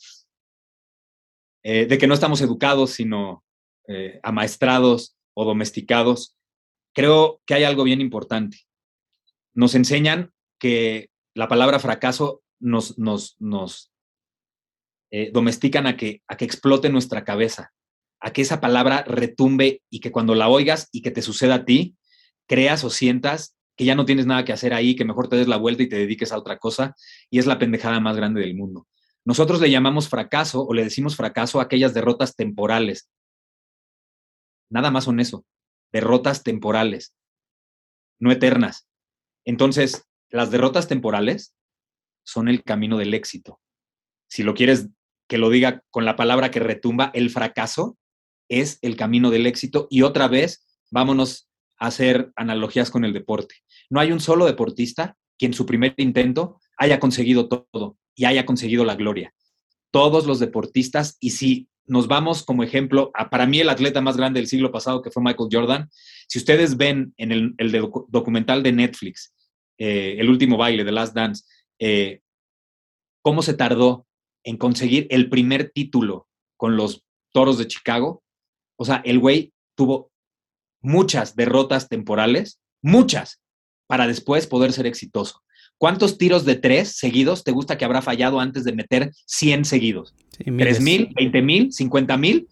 eh, 1.62 1.86
de 1.86 1.98
que 1.98 2.08
no 2.08 2.14
estamos 2.14 2.40
educados, 2.40 2.90
sino 2.90 3.44
eh, 3.86 4.18
amaestrados 4.24 5.14
o 5.34 5.44
domesticados. 5.44 6.34
Creo 6.92 7.40
que 7.46 7.54
hay 7.54 7.64
algo 7.64 7.84
bien 7.84 8.00
importante. 8.00 8.62
Nos 9.54 9.74
enseñan 9.74 10.32
que 10.58 11.10
la 11.34 11.48
palabra 11.48 11.78
fracaso 11.78 12.42
nos, 12.62 13.92
eh, 15.10 15.30
domestican 15.32 15.86
a 15.86 15.96
que, 15.96 16.22
a 16.26 16.36
que 16.36 16.44
explote 16.44 16.88
nuestra 16.88 17.24
cabeza, 17.24 17.72
a 18.20 18.32
que 18.32 18.42
esa 18.42 18.60
palabra 18.60 19.04
retumbe 19.06 19.82
y 19.90 20.00
que 20.00 20.12
cuando 20.12 20.34
la 20.34 20.48
oigas 20.48 20.88
y 20.92 21.02
que 21.02 21.10
te 21.10 21.22
suceda 21.22 21.56
a 21.56 21.64
ti, 21.64 21.96
creas 22.46 22.84
o 22.84 22.90
sientas 22.90 23.56
que 23.76 23.84
ya 23.84 23.94
no 23.94 24.04
tienes 24.04 24.26
nada 24.26 24.44
que 24.44 24.52
hacer 24.52 24.74
ahí, 24.74 24.94
que 24.94 25.04
mejor 25.04 25.28
te 25.28 25.36
des 25.36 25.48
la 25.48 25.56
vuelta 25.56 25.82
y 25.82 25.88
te 25.88 25.96
dediques 25.96 26.32
a 26.32 26.38
otra 26.38 26.58
cosa, 26.58 26.94
y 27.30 27.38
es 27.38 27.46
la 27.46 27.58
pendejada 27.58 28.00
más 28.00 28.16
grande 28.16 28.40
del 28.40 28.54
mundo. 28.54 28.86
Nosotros 29.24 29.60
le 29.60 29.70
llamamos 29.70 30.08
fracaso 30.08 30.64
o 30.64 30.74
le 30.74 30.84
decimos 30.84 31.16
fracaso 31.16 31.60
a 31.60 31.64
aquellas 31.64 31.94
derrotas 31.94 32.36
temporales. 32.36 33.08
Nada 34.70 34.90
más 34.90 35.04
son 35.04 35.20
eso, 35.20 35.44
derrotas 35.92 36.42
temporales, 36.42 37.14
no 38.18 38.32
eternas. 38.32 38.88
Entonces, 39.44 40.04
las 40.30 40.50
derrotas 40.50 40.88
temporales 40.88 41.54
son 42.24 42.48
el 42.48 42.62
camino 42.62 42.98
del 42.98 43.14
éxito. 43.14 43.60
Si 44.28 44.42
lo 44.42 44.54
quieres 44.54 44.88
que 45.28 45.38
lo 45.38 45.50
diga 45.50 45.82
con 45.90 46.04
la 46.04 46.16
palabra 46.16 46.50
que 46.50 46.60
retumba, 46.60 47.10
el 47.14 47.30
fracaso 47.30 47.96
es 48.48 48.78
el 48.82 48.96
camino 48.96 49.30
del 49.30 49.46
éxito. 49.46 49.86
Y 49.90 50.02
otra 50.02 50.28
vez, 50.28 50.66
vámonos 50.90 51.48
a 51.78 51.86
hacer 51.86 52.32
analogías 52.36 52.90
con 52.90 53.04
el 53.04 53.12
deporte. 53.12 53.56
No 53.88 54.00
hay 54.00 54.12
un 54.12 54.20
solo 54.20 54.44
deportista 54.46 55.16
que 55.38 55.46
en 55.46 55.54
su 55.54 55.66
primer 55.66 55.94
intento 55.96 56.60
haya 56.76 57.00
conseguido 57.00 57.48
todo 57.48 57.96
y 58.14 58.26
haya 58.26 58.44
conseguido 58.44 58.84
la 58.84 58.94
gloria. 58.94 59.32
Todos 59.90 60.26
los 60.26 60.38
deportistas, 60.38 61.16
y 61.20 61.30
si 61.30 61.68
nos 61.86 62.08
vamos 62.08 62.42
como 62.42 62.62
ejemplo 62.62 63.10
para 63.30 63.46
mí, 63.46 63.60
el 63.60 63.68
atleta 63.68 64.00
más 64.00 64.16
grande 64.16 64.40
del 64.40 64.48
siglo 64.48 64.70
pasado, 64.70 65.02
que 65.02 65.10
fue 65.10 65.22
Michael 65.22 65.48
Jordan, 65.50 65.90
si 66.28 66.38
ustedes 66.38 66.76
ven 66.76 67.12
en 67.16 67.54
el, 67.58 67.90
documental 68.08 68.62
de 68.62 68.72
Netflix, 68.72 69.34
eh, 69.78 70.16
El 70.18 70.28
último 70.28 70.56
baile, 70.56 70.84
The 70.84 70.92
Last 70.92 71.14
Dance, 71.14 71.44
eh, 71.84 72.20
cómo 73.22 73.42
se 73.42 73.54
tardó 73.54 74.06
en 74.44 74.56
conseguir 74.56 75.08
el 75.10 75.28
primer 75.28 75.70
título 75.70 76.28
con 76.56 76.76
los 76.76 77.02
Toros 77.32 77.58
de 77.58 77.66
Chicago. 77.66 78.22
O 78.76 78.84
sea, 78.84 79.02
el 79.04 79.18
güey 79.18 79.52
tuvo 79.74 80.12
muchas 80.80 81.34
derrotas 81.34 81.88
temporales, 81.88 82.60
muchas, 82.82 83.40
para 83.88 84.06
después 84.06 84.46
poder 84.46 84.72
ser 84.72 84.86
exitoso. 84.86 85.42
¿Cuántos 85.76 86.18
tiros 86.18 86.44
de 86.44 86.54
tres 86.54 86.94
seguidos 86.96 87.42
te 87.42 87.50
gusta 87.50 87.76
que 87.76 87.84
habrá 87.84 88.00
fallado 88.00 88.38
antes 88.38 88.62
de 88.62 88.72
meter 88.72 89.10
100 89.26 89.64
seguidos? 89.64 90.14
¿Tres 90.38 90.80
mil, 90.80 91.12
veinte 91.16 91.42
mil, 91.42 91.72
cincuenta 91.72 92.16
mil? 92.16 92.48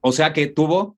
O 0.00 0.12
sea 0.12 0.32
que 0.32 0.46
tuvo 0.46 0.96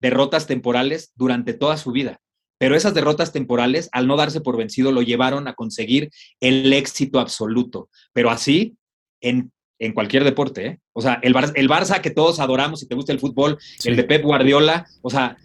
derrotas 0.00 0.46
temporales 0.46 1.10
durante 1.16 1.54
toda 1.54 1.76
su 1.76 1.90
vida. 1.90 2.20
Pero 2.58 2.74
esas 2.74 2.94
derrotas 2.94 3.32
temporales, 3.32 3.88
al 3.92 4.06
no 4.06 4.16
darse 4.16 4.40
por 4.40 4.56
vencido, 4.56 4.92
lo 4.92 5.02
llevaron 5.02 5.46
a 5.48 5.54
conseguir 5.54 6.10
el 6.40 6.72
éxito 6.72 7.20
absoluto. 7.20 7.88
Pero 8.12 8.30
así 8.30 8.76
en, 9.20 9.52
cualquier 9.94 10.24
deporte. 10.24 10.66
¿eh? 10.66 10.80
O 10.92 11.02
sea, 11.02 11.18
el, 11.22 11.34
el 11.54 11.68
Barça 11.68 12.00
que 12.00 12.10
todos 12.10 12.40
adoramos, 12.40 12.80
si 12.80 12.88
te 12.88 12.94
gusta 12.94 13.12
el 13.12 13.20
fútbol, 13.20 13.58
el 13.84 13.96
de 13.96 14.04
Pep 14.04 14.22
Guardiola, 14.22 14.86
o 15.02 15.10
sea, 15.10 15.36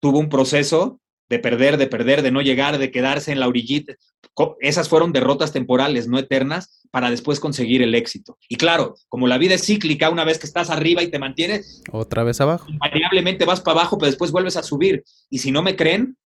tuvo 0.00 0.18
un 0.18 0.28
proceso 0.28 1.00
de 1.28 1.38
perder, 1.38 1.78
de 1.78 1.86
perder, 1.86 2.22
de 2.22 2.30
no 2.30 2.42
llegar, 2.42 2.76
de 2.76 2.90
quedarse 2.90 3.32
en 3.32 3.40
la 3.40 3.48
orillita. 3.48 3.94
Esas 4.60 4.88
fueron 4.88 5.12
derrotas 5.12 5.52
temporales, 5.52 6.06
no 6.06 6.18
eternas, 6.18 6.82
para 6.90 7.08
después 7.08 7.40
conseguir 7.40 7.82
el 7.82 7.94
éxito. 7.94 8.36
Y 8.48 8.56
claro, 8.56 8.96
como 9.08 9.26
la 9.26 9.38
vida 9.38 9.54
es 9.54 9.64
cíclica, 9.64 10.10
una 10.10 10.24
vez 10.24 10.38
que 10.38 10.46
estás 10.46 10.68
arriba 10.68 11.02
y 11.02 11.10
te 11.10 11.18
mantienes, 11.18 11.82
otra 11.90 12.22
vez 12.22 12.40
abajo. 12.42 12.68
Invariablemente 12.68 13.46
vas 13.46 13.62
para 13.62 13.80
abajo, 13.80 13.96
pero 13.96 14.10
después 14.10 14.30
vuelves 14.30 14.58
a 14.58 14.62
subir. 14.62 15.04
Y 15.30 15.38
si 15.38 15.50
no 15.52 15.62
me 15.62 15.74
creen, 15.74 16.16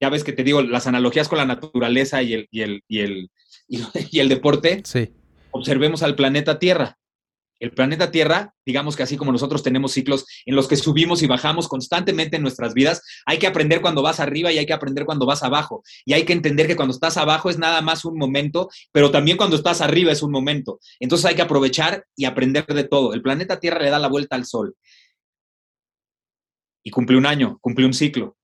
ya 0.00 0.08
ves 0.08 0.24
que 0.24 0.32
te 0.32 0.44
digo, 0.44 0.62
las 0.62 0.86
analogías 0.86 1.28
con 1.28 1.38
la 1.38 1.46
naturaleza 1.46 2.22
y 2.22 2.34
el, 2.34 2.48
y 2.50 2.62
el, 2.62 2.82
y 2.88 3.00
el, 3.00 3.30
y 4.10 4.20
el 4.20 4.28
deporte. 4.28 4.82
Sí. 4.84 5.12
Observemos 5.52 6.02
al 6.02 6.14
planeta 6.14 6.58
Tierra 6.58 6.98
el 7.60 7.72
planeta 7.72 8.10
Tierra, 8.10 8.54
digamos 8.64 8.96
que 8.96 9.02
así 9.02 9.18
como 9.18 9.32
nosotros 9.32 9.62
tenemos 9.62 9.92
ciclos 9.92 10.24
en 10.46 10.56
los 10.56 10.66
que 10.66 10.76
subimos 10.76 11.22
y 11.22 11.26
bajamos 11.26 11.68
constantemente 11.68 12.36
en 12.36 12.42
nuestras 12.42 12.72
vidas, 12.72 13.02
hay 13.26 13.38
que 13.38 13.46
aprender 13.46 13.82
cuando 13.82 14.02
vas 14.02 14.18
arriba 14.18 14.50
y 14.50 14.58
hay 14.58 14.64
que 14.64 14.72
aprender 14.72 15.04
cuando 15.04 15.26
vas 15.26 15.42
abajo. 15.42 15.82
Y 16.06 16.14
hay 16.14 16.24
que 16.24 16.32
entender 16.32 16.66
que 16.66 16.74
cuando 16.74 16.94
estás 16.94 17.18
abajo 17.18 17.50
es 17.50 17.58
nada 17.58 17.82
más 17.82 18.06
un 18.06 18.16
momento, 18.16 18.70
pero 18.92 19.10
también 19.10 19.36
cuando 19.36 19.56
estás 19.56 19.82
arriba 19.82 20.10
es 20.10 20.22
un 20.22 20.32
momento. 20.32 20.80
Entonces 20.98 21.26
hay 21.26 21.36
que 21.36 21.42
aprovechar 21.42 22.06
y 22.16 22.24
aprender 22.24 22.66
de 22.66 22.84
todo. 22.84 23.12
El 23.12 23.22
planeta 23.22 23.60
Tierra 23.60 23.80
le 23.80 23.90
da 23.90 23.98
la 23.98 24.08
vuelta 24.08 24.36
al 24.36 24.46
Sol. 24.46 24.74
Y 26.82 26.90
cumple 26.90 27.18
un 27.18 27.26
año, 27.26 27.58
cumple 27.60 27.84
un 27.84 27.92
ciclo. 27.92 28.38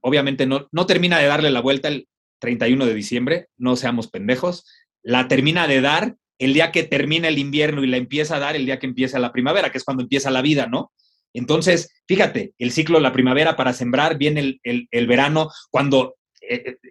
Obviamente 0.00 0.46
no, 0.46 0.68
no 0.72 0.86
termina 0.86 1.18
de 1.18 1.26
darle 1.26 1.50
la 1.50 1.60
vuelta 1.60 1.88
el 1.88 2.08
31 2.40 2.86
de 2.86 2.94
diciembre, 2.94 3.48
no 3.56 3.76
seamos 3.76 4.08
pendejos. 4.08 4.66
La 5.02 5.28
termina 5.28 5.66
de 5.66 5.80
dar 5.80 6.16
el 6.38 6.54
día 6.54 6.72
que 6.72 6.82
termina 6.82 7.28
el 7.28 7.38
invierno 7.38 7.84
y 7.84 7.86
la 7.86 7.98
empieza 7.98 8.36
a 8.36 8.40
dar 8.40 8.56
el 8.56 8.66
día 8.66 8.78
que 8.78 8.86
empieza 8.86 9.18
la 9.18 9.32
primavera, 9.32 9.70
que 9.70 9.78
es 9.78 9.84
cuando 9.84 10.02
empieza 10.02 10.30
la 10.30 10.42
vida, 10.42 10.66
¿no? 10.66 10.90
Entonces, 11.32 11.92
fíjate, 12.08 12.54
el 12.58 12.72
ciclo 12.72 12.98
de 12.98 13.02
la 13.02 13.12
primavera 13.12 13.56
para 13.56 13.72
sembrar, 13.72 14.18
viene 14.18 14.58
el, 14.62 15.06
verano, 15.06 15.50
cuando 15.70 16.16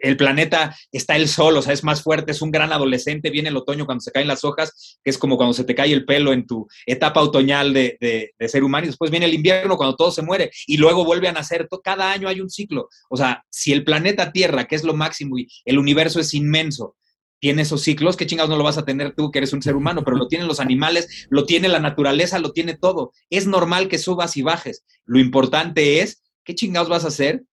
el 0.01 0.17
planeta 0.17 0.75
está 0.91 1.15
el 1.15 1.27
sol, 1.27 1.57
o 1.57 1.61
sea, 1.61 1.73
es 1.73 1.83
más 1.83 2.01
fuerte, 2.01 2.31
es 2.31 2.41
un 2.41 2.51
gran 2.51 2.71
adolescente, 2.71 3.29
viene 3.29 3.49
el 3.49 3.57
otoño 3.57 3.85
cuando 3.85 4.01
se 4.01 4.11
caen 4.11 4.27
las 4.27 4.43
hojas, 4.43 4.99
que 5.03 5.09
es 5.09 5.17
como 5.17 5.37
cuando 5.37 5.53
se 5.53 5.63
te 5.63 5.75
cae 5.75 5.91
el 5.91 6.05
pelo 6.05 6.33
en 6.33 6.47
tu 6.47 6.67
etapa 6.85 7.21
otoñal 7.21 7.73
de, 7.73 8.33
ser 8.47 8.63
humano, 8.63 8.85
y 8.85 8.89
después 8.89 9.11
viene 9.11 9.25
el 9.25 9.33
invierno 9.33 9.77
cuando 9.77 9.95
todo 9.95 10.11
se 10.11 10.21
muere, 10.21 10.51
y 10.65 10.77
luego 10.77 11.05
vuelve 11.05 11.27
a 11.27 11.33
nacer, 11.33 11.67
cada 11.83 12.11
año 12.11 12.27
hay 12.27 12.41
un 12.41 12.49
ciclo. 12.49 12.89
O 13.09 13.17
sea, 13.17 13.43
si 13.49 13.71
el 13.73 13.83
planeta 13.83 14.31
Tierra, 14.31 14.65
que 14.65 14.75
es 14.75 14.83
lo 14.83 14.93
máximo, 14.93 15.37
y 15.37 15.47
el 15.65 15.77
universo 15.77 16.19
es 16.19 16.33
inmenso, 16.33 16.95
tiene 17.39 17.61
esos 17.61 17.81
ciclos, 17.81 18.17
¿qué 18.17 18.27
chingados 18.27 18.49
no 18.49 18.57
lo 18.57 18.65
vas 18.65 18.77
a 18.77 18.85
tener 18.85 19.15
tú 19.15 19.31
que 19.31 19.39
eres 19.39 19.53
un 19.53 19.61
ser 19.61 19.75
humano? 19.75 20.03
Pero 20.03 20.17
lo 20.17 20.27
tienen 20.27 20.47
los 20.47 20.59
animales, 20.59 21.27
lo 21.29 21.45
tiene 21.45 21.69
la 21.69 21.79
naturaleza, 21.79 22.37
lo 22.37 22.51
tiene 22.51 22.77
todo. 22.77 23.13
Es 23.29 23.47
normal 23.47 23.87
que 23.87 23.97
subas 23.97 24.35
y 24.35 24.41
bajes. 24.41 24.83
Lo 25.05 25.19
importante 25.19 26.01
es, 26.01 26.21
¿qué 26.43 26.53
chingados 26.53 26.89
vas 26.89 27.05
a 27.05 27.09
hacer 27.09 27.43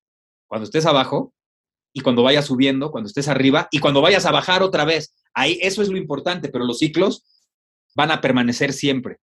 cuando 0.49 0.65
estés 0.65 0.87
abajo 0.87 1.36
y 1.97 2.03
cuando 2.03 2.23
vayas 2.23 2.45
subiendo, 2.45 2.91
cuando 2.91 3.09
estés 3.09 3.27
arriba 3.27 3.69
y 3.71 3.79
cuando 3.79 4.03
vayas 4.03 4.27
a 4.27 4.31
bajar 4.31 4.63
otra 4.63 4.85
vez? 4.85 5.15
Ahí 5.33 5.59
eso 5.63 5.81
es 5.81 5.89
lo 5.89 5.97
importante, 5.97 6.51
pero 6.51 6.67
los 6.67 6.79
ciclos 6.79 7.25
van 7.95 8.11
a 8.11 8.21
permanecer 8.21 8.75
siempre. 8.75 9.17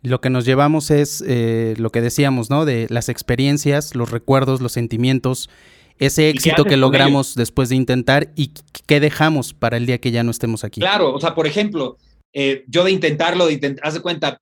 Lo 0.00 0.22
que 0.22 0.30
nos 0.30 0.46
llevamos 0.46 0.90
es 0.90 1.22
eh, 1.26 1.74
lo 1.76 1.90
que 1.90 2.00
decíamos, 2.00 2.48
¿no? 2.48 2.64
De 2.64 2.86
las 2.88 3.10
experiencias, 3.10 3.94
los 3.94 4.10
recuerdos, 4.10 4.62
los 4.62 4.72
sentimientos 4.72 5.50
ese 5.98 6.28
éxito 6.28 6.64
que 6.64 6.76
logramos 6.76 7.34
después 7.34 7.68
de 7.68 7.76
intentar 7.76 8.32
y 8.34 8.52
qué 8.86 9.00
dejamos 9.00 9.54
para 9.54 9.76
el 9.76 9.86
día 9.86 9.98
que 9.98 10.10
ya 10.10 10.22
no 10.22 10.30
estemos 10.30 10.64
aquí. 10.64 10.80
Claro, 10.80 11.14
o 11.14 11.20
sea, 11.20 11.34
por 11.34 11.46
ejemplo, 11.46 11.96
eh, 12.32 12.64
yo 12.66 12.84
de 12.84 12.92
intentarlo, 12.92 13.46
de 13.46 13.54
intentar, 13.54 13.86
haz 13.86 13.94
de 13.94 14.00
cuenta, 14.00 14.38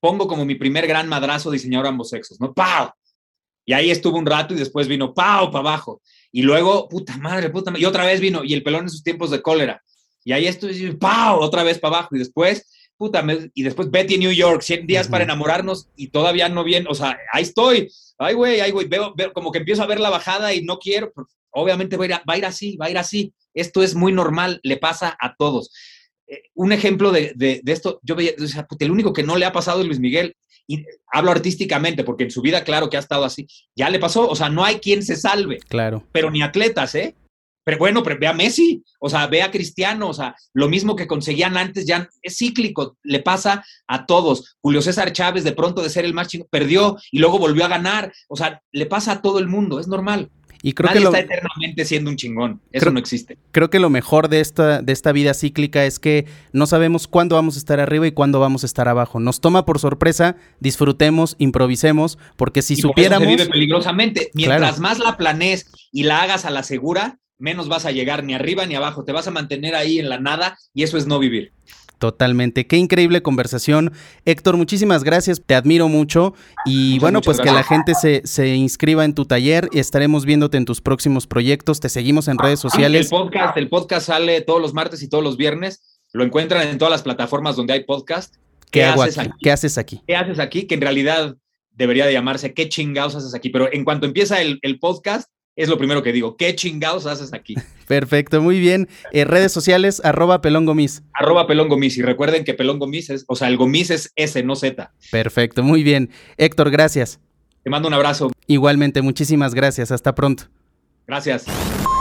pongo 0.00 0.28
como 0.28 0.44
mi 0.44 0.54
primer 0.54 0.86
gran 0.86 1.08
madrazo 1.08 1.50
diseñador 1.50 1.88
ambos 1.88 2.10
sexos, 2.10 2.40
¿no? 2.40 2.52
¡Pau! 2.52 2.90
Y 3.64 3.72
ahí 3.72 3.90
estuvo 3.90 4.18
un 4.18 4.26
rato 4.26 4.54
y 4.54 4.58
después 4.58 4.88
vino 4.88 5.14
¡pau! 5.14 5.50
para 5.50 5.60
abajo. 5.60 6.02
Y 6.32 6.42
luego, 6.42 6.88
puta 6.88 7.16
madre, 7.18 7.50
puta 7.50 7.70
madre. 7.70 7.82
Y 7.82 7.86
otra 7.86 8.06
vez 8.06 8.20
vino, 8.20 8.42
y 8.42 8.54
el 8.54 8.62
pelón 8.62 8.84
en 8.84 8.90
sus 8.90 9.04
tiempos 9.04 9.30
de 9.30 9.42
cólera. 9.42 9.82
Y 10.24 10.32
ahí 10.32 10.46
estuvo, 10.46 10.72
¡pau! 10.98 11.40
Otra 11.40 11.62
vez 11.62 11.78
para 11.78 11.96
abajo. 11.96 12.16
Y 12.16 12.18
después, 12.18 12.68
puta, 12.96 13.24
y 13.54 13.62
después 13.62 13.90
Betty 13.90 14.18
New 14.18 14.32
York, 14.32 14.62
100 14.62 14.86
días 14.86 15.08
para 15.08 15.24
enamorarnos 15.24 15.88
y 15.96 16.08
todavía 16.08 16.48
no 16.48 16.64
bien, 16.64 16.86
o 16.88 16.94
sea, 16.94 17.18
ahí 17.32 17.42
estoy 17.42 17.88
ay, 18.22 18.34
güey, 18.34 18.60
ay, 18.60 18.70
güey, 18.70 18.86
veo, 18.88 19.14
como 19.32 19.50
que 19.50 19.58
empiezo 19.58 19.82
a 19.82 19.86
ver 19.86 20.00
la 20.00 20.10
bajada 20.10 20.54
y 20.54 20.62
no 20.62 20.78
quiero, 20.78 21.12
pues, 21.12 21.26
obviamente 21.50 21.96
va 21.96 22.04
a, 22.04 22.38
ir, 22.38 22.46
así, 22.46 22.76
va 22.76 22.86
a 22.86 22.90
ir 22.90 22.98
así. 22.98 23.34
Esto 23.54 23.82
es 23.82 23.94
muy 23.94 24.12
normal, 24.12 24.60
le 24.62 24.76
pasa 24.76 25.16
a 25.20 25.34
todos. 25.36 25.70
eh, 26.26 26.42
un 26.54 26.72
ejemplo 26.72 27.10
de, 27.12 27.32
de, 27.34 27.60
esto, 27.66 28.00
yo 28.02 28.14
veía, 28.14 28.32
o 28.42 28.46
sea, 28.46 28.66
el 28.78 28.90
único 28.90 29.12
que 29.12 29.22
no 29.22 29.36
le 29.36 29.44
ha 29.44 29.52
pasado 29.52 29.80
es 29.80 29.86
Luis 29.86 30.00
Miguel, 30.00 30.36
y 30.66 30.84
hablo 31.10 31.30
artísticamente, 31.30 32.04
porque 32.04 32.24
en 32.24 32.30
su 32.30 32.42
vida, 32.42 32.64
claro 32.64 32.88
que 32.88 32.96
ha 32.96 33.00
estado 33.00 33.24
así, 33.24 33.46
ya 33.76 33.90
le 33.90 33.98
pasó, 33.98 34.28
o 34.28 34.36
sea, 34.36 34.48
no 34.48 34.64
hay 34.64 34.76
quien 34.76 35.02
se 35.02 35.16
salve. 35.16 35.58
Claro. 35.68 36.04
Pero 36.12 36.30
ni 36.30 36.42
atletas, 36.42 36.94
¿eh? 36.94 37.14
Pero 37.64 37.78
bueno, 37.78 38.02
pero 38.02 38.18
ve 38.18 38.26
a 38.26 38.32
Messi, 38.32 38.82
o 38.98 39.08
sea, 39.08 39.26
ve 39.28 39.42
a 39.42 39.50
Cristiano, 39.50 40.08
o 40.08 40.14
sea, 40.14 40.34
lo 40.52 40.68
mismo 40.68 40.96
que 40.96 41.06
conseguían 41.06 41.56
antes 41.56 41.86
ya 41.86 42.08
es 42.20 42.36
cíclico, 42.36 42.96
le 43.04 43.20
pasa 43.20 43.64
a 43.86 44.04
todos. 44.06 44.56
Julio 44.60 44.82
César 44.82 45.12
Chávez, 45.12 45.44
de 45.44 45.52
pronto 45.52 45.82
de 45.82 45.90
ser 45.90 46.04
el 46.04 46.14
más 46.14 46.28
chingón, 46.28 46.48
perdió 46.50 46.96
y 47.12 47.18
luego 47.18 47.38
volvió 47.38 47.64
a 47.64 47.68
ganar, 47.68 48.12
o 48.28 48.36
sea, 48.36 48.60
le 48.72 48.86
pasa 48.86 49.12
a 49.12 49.22
todo 49.22 49.38
el 49.38 49.46
mundo, 49.46 49.78
es 49.78 49.86
normal. 49.86 50.30
Y 50.62 50.74
creo 50.74 50.88
Nadie 50.88 51.00
que 51.00 51.04
lo, 51.04 51.10
está 51.10 51.20
eternamente 51.34 51.84
siendo 51.84 52.08
un 52.08 52.16
chingón, 52.16 52.60
eso 52.70 52.90
no 52.92 53.00
existe. 53.00 53.36
Creo 53.50 53.68
que 53.68 53.80
lo 53.80 53.90
mejor 53.90 54.28
de 54.28 54.40
esta, 54.40 54.80
de 54.80 54.92
esta 54.92 55.10
vida 55.10 55.34
cíclica 55.34 55.84
es 55.84 55.98
que 55.98 56.26
no 56.52 56.66
sabemos 56.66 57.08
cuándo 57.08 57.34
vamos 57.34 57.56
a 57.56 57.58
estar 57.58 57.80
arriba 57.80 58.06
y 58.06 58.12
cuándo 58.12 58.38
vamos 58.38 58.62
a 58.62 58.66
estar 58.66 58.88
abajo. 58.88 59.18
Nos 59.18 59.40
toma 59.40 59.64
por 59.64 59.80
sorpresa, 59.80 60.36
disfrutemos, 60.60 61.34
improvisemos, 61.38 62.16
porque 62.36 62.62
si 62.62 62.74
Y 62.74 62.76
por 62.76 62.80
eso 62.80 62.88
supiéramos... 62.90 63.26
se 63.26 63.36
vive 63.36 63.46
peligrosamente. 63.46 64.30
Mientras 64.34 64.78
más 64.78 65.00
la 65.00 65.16
planees 65.16 65.68
y 65.90 66.04
la 66.04 66.22
hagas 66.22 66.44
a 66.44 66.50
la 66.50 66.62
segura, 66.62 67.18
menos 67.38 67.68
vas 67.68 67.84
a 67.84 67.90
llegar 67.90 68.22
ni 68.22 68.34
arriba 68.34 68.64
ni 68.64 68.76
abajo. 68.76 69.04
Te 69.04 69.10
vas 69.10 69.26
a 69.26 69.32
mantener 69.32 69.74
ahí 69.74 69.98
en 69.98 70.08
la 70.08 70.20
nada 70.20 70.56
y 70.72 70.84
eso 70.84 70.96
es 70.96 71.08
no 71.08 71.18
vivir. 71.18 71.52
Totalmente. 72.02 72.66
Qué 72.66 72.78
increíble 72.78 73.22
conversación. 73.22 73.92
Héctor, 74.24 74.56
muchísimas 74.56 75.04
gracias. 75.04 75.40
Te 75.46 75.54
admiro 75.54 75.86
mucho. 75.86 76.34
Y 76.64 76.94
Muchas, 76.94 77.00
bueno, 77.00 77.18
muchas 77.18 77.36
pues 77.36 77.46
que 77.48 77.54
la 77.54 77.62
gente 77.62 77.94
se, 77.94 78.22
se 78.24 78.56
inscriba 78.56 79.04
en 79.04 79.14
tu 79.14 79.24
taller 79.24 79.68
y 79.70 79.78
estaremos 79.78 80.24
viéndote 80.24 80.56
en 80.56 80.64
tus 80.64 80.80
próximos 80.80 81.28
proyectos. 81.28 81.78
Te 81.78 81.88
seguimos 81.88 82.26
en 82.26 82.38
redes 82.38 82.64
El 82.64 82.70
sociales. 82.70 83.08
podcast, 83.08 83.56
el 83.56 83.68
podcast 83.68 84.08
sale 84.08 84.40
todos 84.40 84.60
los 84.60 84.74
martes 84.74 85.00
y 85.04 85.08
todos 85.08 85.22
los 85.22 85.36
viernes. 85.36 86.00
Lo 86.12 86.24
encuentran 86.24 86.66
en 86.66 86.76
todas 86.76 86.90
las 86.90 87.02
plataformas 87.02 87.54
donde 87.54 87.74
hay 87.74 87.84
podcast. 87.84 88.34
¿Qué, 88.72 88.82
hago 88.82 89.04
haces 89.04 89.18
aquí? 89.18 89.28
aquí? 89.28 89.38
¿Qué 89.40 89.52
haces 89.52 89.78
aquí? 89.78 90.02
¿Qué 90.04 90.16
haces 90.16 90.40
aquí? 90.40 90.66
Que 90.66 90.74
en 90.74 90.80
realidad 90.80 91.36
debería 91.70 92.04
de 92.04 92.14
llamarse 92.14 92.52
¿Qué 92.52 92.68
chingados 92.68 93.14
haces 93.14 93.32
aquí? 93.32 93.50
Pero 93.50 93.72
en 93.72 93.84
cuanto 93.84 94.06
empieza 94.06 94.42
el, 94.42 94.58
el 94.62 94.80
podcast, 94.80 95.30
es 95.56 95.68
lo 95.68 95.78
primero 95.78 96.02
que 96.02 96.12
digo. 96.12 96.36
¿Qué 96.36 96.54
chingados 96.54 97.06
haces 97.06 97.32
aquí? 97.32 97.54
Perfecto, 97.86 98.40
muy 98.40 98.58
bien. 98.58 98.88
Eh, 99.12 99.24
redes 99.24 99.52
sociales, 99.52 100.00
arroba 100.04 100.40
pelón 100.40 100.66
gomis. 100.66 101.02
Arroba 101.14 101.46
Pelón 101.46 101.68
Gomis. 101.68 101.98
Y 101.98 102.02
recuerden 102.02 102.44
que 102.44 102.54
Pelón 102.54 102.78
Gomis 102.78 103.10
es, 103.10 103.24
o 103.28 103.36
sea, 103.36 103.48
el 103.48 103.56
Gomis 103.56 103.90
es 103.90 104.12
S, 104.16 104.42
no 104.42 104.56
Z. 104.56 104.92
Perfecto, 105.10 105.62
muy 105.62 105.82
bien. 105.82 106.10
Héctor, 106.36 106.70
gracias. 106.70 107.20
Te 107.62 107.70
mando 107.70 107.88
un 107.88 107.94
abrazo. 107.94 108.32
Igualmente, 108.46 109.02
muchísimas 109.02 109.54
gracias. 109.54 109.92
Hasta 109.92 110.14
pronto. 110.14 110.44
Gracias. 111.06 111.44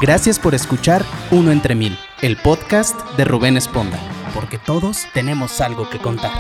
Gracias 0.02 0.40
por 0.40 0.56
escuchar 0.56 1.06
Uno 1.30 1.52
entre 1.52 1.76
Mil, 1.76 1.98
el 2.22 2.38
podcast 2.38 3.00
de 3.18 3.26
Rubén 3.26 3.58
Esponda, 3.58 4.00
porque 4.34 4.58
todos 4.58 5.06
tenemos 5.14 5.62
algo 5.62 5.90
que 5.90 6.00
contar. 6.00 6.32